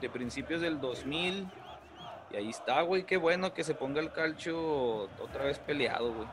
de 0.02 0.10
principios 0.10 0.62
del 0.62 0.82
2000. 0.82 1.48
Y 2.32 2.36
ahí 2.36 2.50
está, 2.50 2.82
güey. 2.82 3.04
Qué 3.04 3.18
bueno 3.18 3.54
que 3.54 3.64
se 3.64 3.76
ponga 3.76 4.02
el 4.02 4.12
calcio 4.12 5.04
otra 5.22 5.44
vez 5.44 5.60
peleado, 5.60 6.12
güey. 6.12 6.28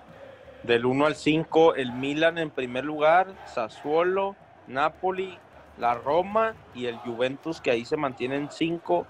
Del 0.62 0.86
1 0.86 1.04
al 1.04 1.16
5, 1.16 1.74
el 1.74 1.92
Milan 1.92 2.38
en 2.38 2.48
primer 2.48 2.86
lugar, 2.86 3.26
Sassuolo, 3.44 4.36
Napoli, 4.68 5.38
la 5.76 5.92
Roma 5.92 6.54
y 6.74 6.86
el 6.86 6.96
Juventus, 6.96 7.60
que 7.60 7.70
ahí 7.70 7.84
se 7.84 7.98
mantienen 7.98 8.48
5. 8.50 9.06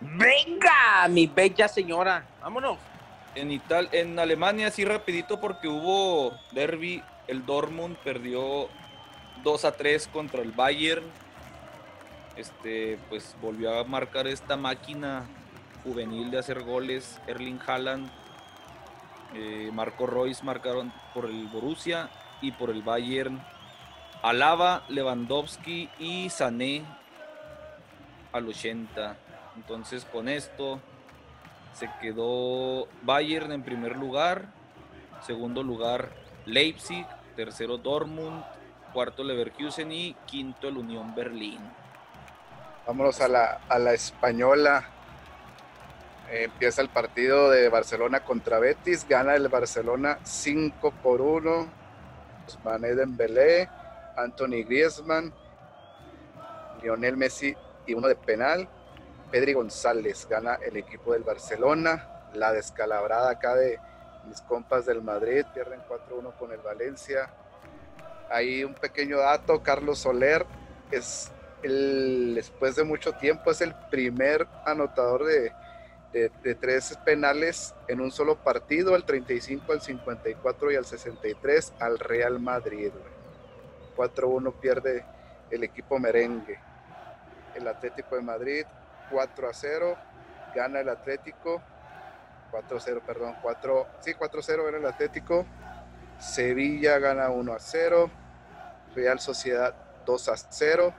¡Venga, 0.00 1.08
mi 1.08 1.26
bella 1.26 1.66
señora! 1.66 2.26
¡Vámonos! 2.42 2.76
En, 3.34 3.50
Ital 3.50 3.88
en 3.92 4.18
Alemania, 4.18 4.70
sí, 4.70 4.84
rapidito, 4.84 5.40
porque 5.40 5.66
hubo 5.66 6.34
derby. 6.52 7.02
El 7.26 7.46
Dortmund 7.46 7.96
perdió 7.98 8.68
2 9.42 9.64
a 9.64 9.72
3 9.72 10.08
contra 10.08 10.42
el 10.42 10.52
Bayern. 10.52 11.04
Este, 12.36 12.98
pues 13.08 13.36
volvió 13.42 13.78
a 13.78 13.84
marcar 13.84 14.26
esta 14.26 14.56
máquina 14.56 15.24
juvenil 15.84 16.30
de 16.30 16.38
hacer 16.38 16.62
goles. 16.62 17.20
Erling 17.26 17.60
Haaland, 17.66 18.10
eh, 19.34 19.70
Marco 19.72 20.06
Royce 20.06 20.44
marcaron 20.44 20.92
por 21.14 21.26
el 21.26 21.46
Borussia 21.48 22.10
y 22.40 22.52
por 22.52 22.70
el 22.70 22.82
Bayern. 22.82 23.42
Alaba, 24.22 24.84
Lewandowski 24.88 25.88
y 25.98 26.28
Sané 26.30 26.84
al 28.32 28.48
80. 28.48 29.16
Entonces 29.56 30.04
con 30.04 30.28
esto 30.28 30.80
se 31.72 31.90
quedó 32.00 32.88
Bayern 33.02 33.52
en 33.52 33.62
primer 33.62 33.96
lugar, 33.96 34.52
segundo 35.22 35.62
lugar 35.62 36.10
Leipzig, 36.44 37.06
tercero 37.36 37.78
Dortmund, 37.78 38.42
cuarto 38.92 39.24
Leverkusen 39.24 39.92
y 39.92 40.14
quinto 40.26 40.68
el 40.68 40.76
Unión 40.76 41.14
Berlín. 41.14 41.60
Vámonos 42.86 43.20
a 43.20 43.28
la, 43.28 43.60
a 43.68 43.78
la 43.78 43.92
española. 43.92 44.84
Empieza 46.30 46.82
el 46.82 46.88
partido 46.88 47.50
de 47.50 47.68
Barcelona 47.68 48.20
contra 48.20 48.58
Betis. 48.58 49.06
Gana 49.08 49.34
el 49.34 49.48
Barcelona 49.48 50.18
5 50.22 50.92
por 51.02 51.20
1. 51.20 51.80
Mané 52.64 52.94
Dembélé, 52.94 53.68
Anthony 54.16 54.64
Griezmann, 54.64 55.32
Lionel 56.82 57.16
Messi 57.16 57.54
y 57.86 57.94
uno 57.94 58.08
de 58.08 58.16
penal. 58.16 58.68
Pedri 59.30 59.52
González 59.52 60.26
gana 60.28 60.54
el 60.54 60.76
equipo 60.76 61.12
del 61.12 61.22
Barcelona. 61.22 62.28
La 62.34 62.52
descalabrada 62.52 63.30
acá 63.30 63.54
de 63.54 63.78
mis 64.28 64.40
compas 64.42 64.86
del 64.86 65.02
Madrid 65.02 65.44
pierden 65.54 65.80
4-1 65.88 66.36
con 66.38 66.52
el 66.52 66.60
Valencia. 66.60 67.30
Ahí 68.30 68.64
un 68.64 68.74
pequeño 68.74 69.18
dato, 69.18 69.62
Carlos 69.62 69.98
Soler 69.98 70.46
es 70.90 71.30
el, 71.62 72.32
después 72.34 72.76
de 72.76 72.84
mucho 72.84 73.12
tiempo 73.12 73.50
es 73.50 73.60
el 73.60 73.74
primer 73.90 74.46
anotador 74.64 75.24
de, 75.24 75.52
de- 76.12 76.54
tres 76.54 76.96
penales 77.04 77.74
en 77.88 78.00
un 78.00 78.10
solo 78.10 78.36
partido, 78.36 78.94
al 78.94 79.04
35, 79.04 79.72
al 79.72 79.80
54 79.80 80.72
y 80.72 80.76
al 80.76 80.84
63 80.86 81.72
al 81.80 81.98
Real 81.98 82.38
Madrid. 82.40 82.90
güey. 82.92 83.20
4-1 84.10 84.54
pierde 84.60 85.04
el 85.50 85.64
equipo 85.64 85.98
merengue. 85.98 86.58
El 87.54 87.66
Atlético 87.68 88.14
de 88.16 88.22
Madrid 88.22 88.64
4 89.10 89.48
a 89.48 89.52
0, 89.52 89.96
gana 90.54 90.80
el 90.80 90.88
Atlético 90.88 91.60
4-0, 92.52 93.00
perdón, 93.02 93.34
4, 93.42 93.86
sí, 94.00 94.12
4-0 94.14 94.68
era 94.68 94.78
el 94.78 94.86
Atlético. 94.86 95.44
Sevilla 96.18 96.98
gana 96.98 97.30
1 97.30 97.52
a 97.52 97.58
0, 97.58 98.10
Real 98.94 99.20
Sociedad 99.20 99.74
2 100.06 100.28
a 100.28 100.36
0 100.36 100.94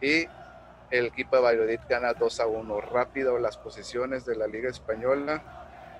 y 0.00 0.26
el 0.90 1.06
equipo 1.06 1.36
de 1.36 1.42
Valladolid 1.42 1.80
gana 1.88 2.12
2 2.12 2.40
a 2.40 2.46
1. 2.46 2.80
Rápido 2.80 3.38
las 3.38 3.56
posiciones 3.56 4.24
de 4.24 4.36
la 4.36 4.46
Liga 4.46 4.70
Española. 4.70 5.42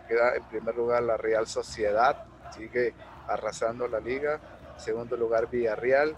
Queda 0.08 0.34
en 0.36 0.44
primer 0.44 0.74
lugar 0.74 1.02
la 1.02 1.16
Real 1.16 1.46
Sociedad, 1.46 2.24
sigue 2.50 2.94
arrasando 3.26 3.88
la 3.88 4.00
liga. 4.00 4.40
Segundo 4.76 5.16
lugar 5.16 5.48
Villarreal. 5.48 6.16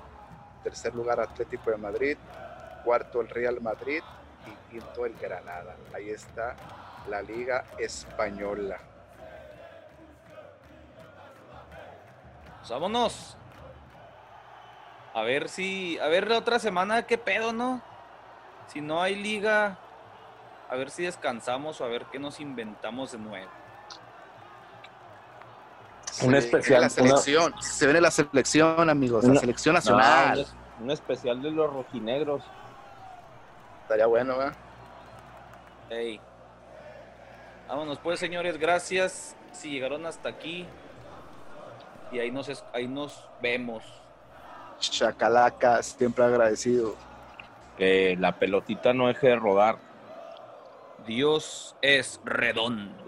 Tercer 0.62 0.94
lugar 0.94 1.20
Atlético 1.20 1.70
de 1.70 1.76
Madrid. 1.76 2.18
Cuarto 2.84 3.20
el 3.20 3.28
Real 3.28 3.60
Madrid. 3.60 4.02
Y 4.46 4.70
quinto 4.70 5.06
el 5.06 5.14
Granada. 5.16 5.76
Ahí 5.94 6.10
está 6.10 6.56
la 7.08 7.22
Liga 7.22 7.64
Española. 7.78 8.78
Pues 12.58 12.70
vámonos. 12.70 13.36
A 15.16 15.22
ver 15.22 15.48
si, 15.48 15.98
a 15.98 16.08
ver 16.08 16.28
la 16.28 16.36
otra 16.36 16.58
semana 16.58 17.06
qué 17.06 17.16
pedo, 17.16 17.50
¿no? 17.54 17.80
Si 18.68 18.82
no 18.82 19.00
hay 19.00 19.14
liga, 19.14 19.78
a 20.68 20.74
ver 20.76 20.90
si 20.90 21.04
descansamos 21.04 21.80
o 21.80 21.84
a 21.86 21.88
ver 21.88 22.04
qué 22.12 22.18
nos 22.18 22.38
inventamos 22.38 23.12
de 23.12 23.18
nuevo. 23.18 23.50
Un 26.22 26.34
especial, 26.34 26.82
La 26.82 26.90
selección. 26.90 27.54
Se 27.62 27.86
viene 27.86 28.02
la 28.02 28.10
selección, 28.10 28.90
amigos. 28.90 29.24
La 29.24 29.40
selección 29.40 29.74
nacional. 29.74 30.34
un, 30.36 30.40
es- 30.44 30.54
un 30.82 30.90
especial 30.90 31.40
de 31.40 31.50
los 31.50 31.72
rojinegros. 31.72 32.42
Estaría 33.84 34.04
bueno, 34.04 34.36
¿verdad? 34.36 34.54
Ey. 35.88 36.20
Vámonos 37.68 37.98
pues, 38.00 38.20
señores, 38.20 38.58
gracias. 38.58 39.34
Si 39.52 39.70
llegaron 39.70 40.04
hasta 40.04 40.28
aquí. 40.28 40.66
Y 42.12 42.18
ahí 42.18 42.30
nos, 42.30 42.50
es- 42.50 42.64
ahí 42.74 42.86
nos 42.86 43.24
vemos. 43.40 43.82
Chacalaca, 44.78 45.82
siempre 45.82 46.24
agradecido. 46.24 46.94
Que 47.76 48.16
la 48.18 48.32
pelotita 48.32 48.92
no 48.92 49.08
deje 49.08 49.28
de 49.28 49.36
rodar. 49.36 49.78
Dios 51.06 51.76
es 51.82 52.20
redondo. 52.24 53.05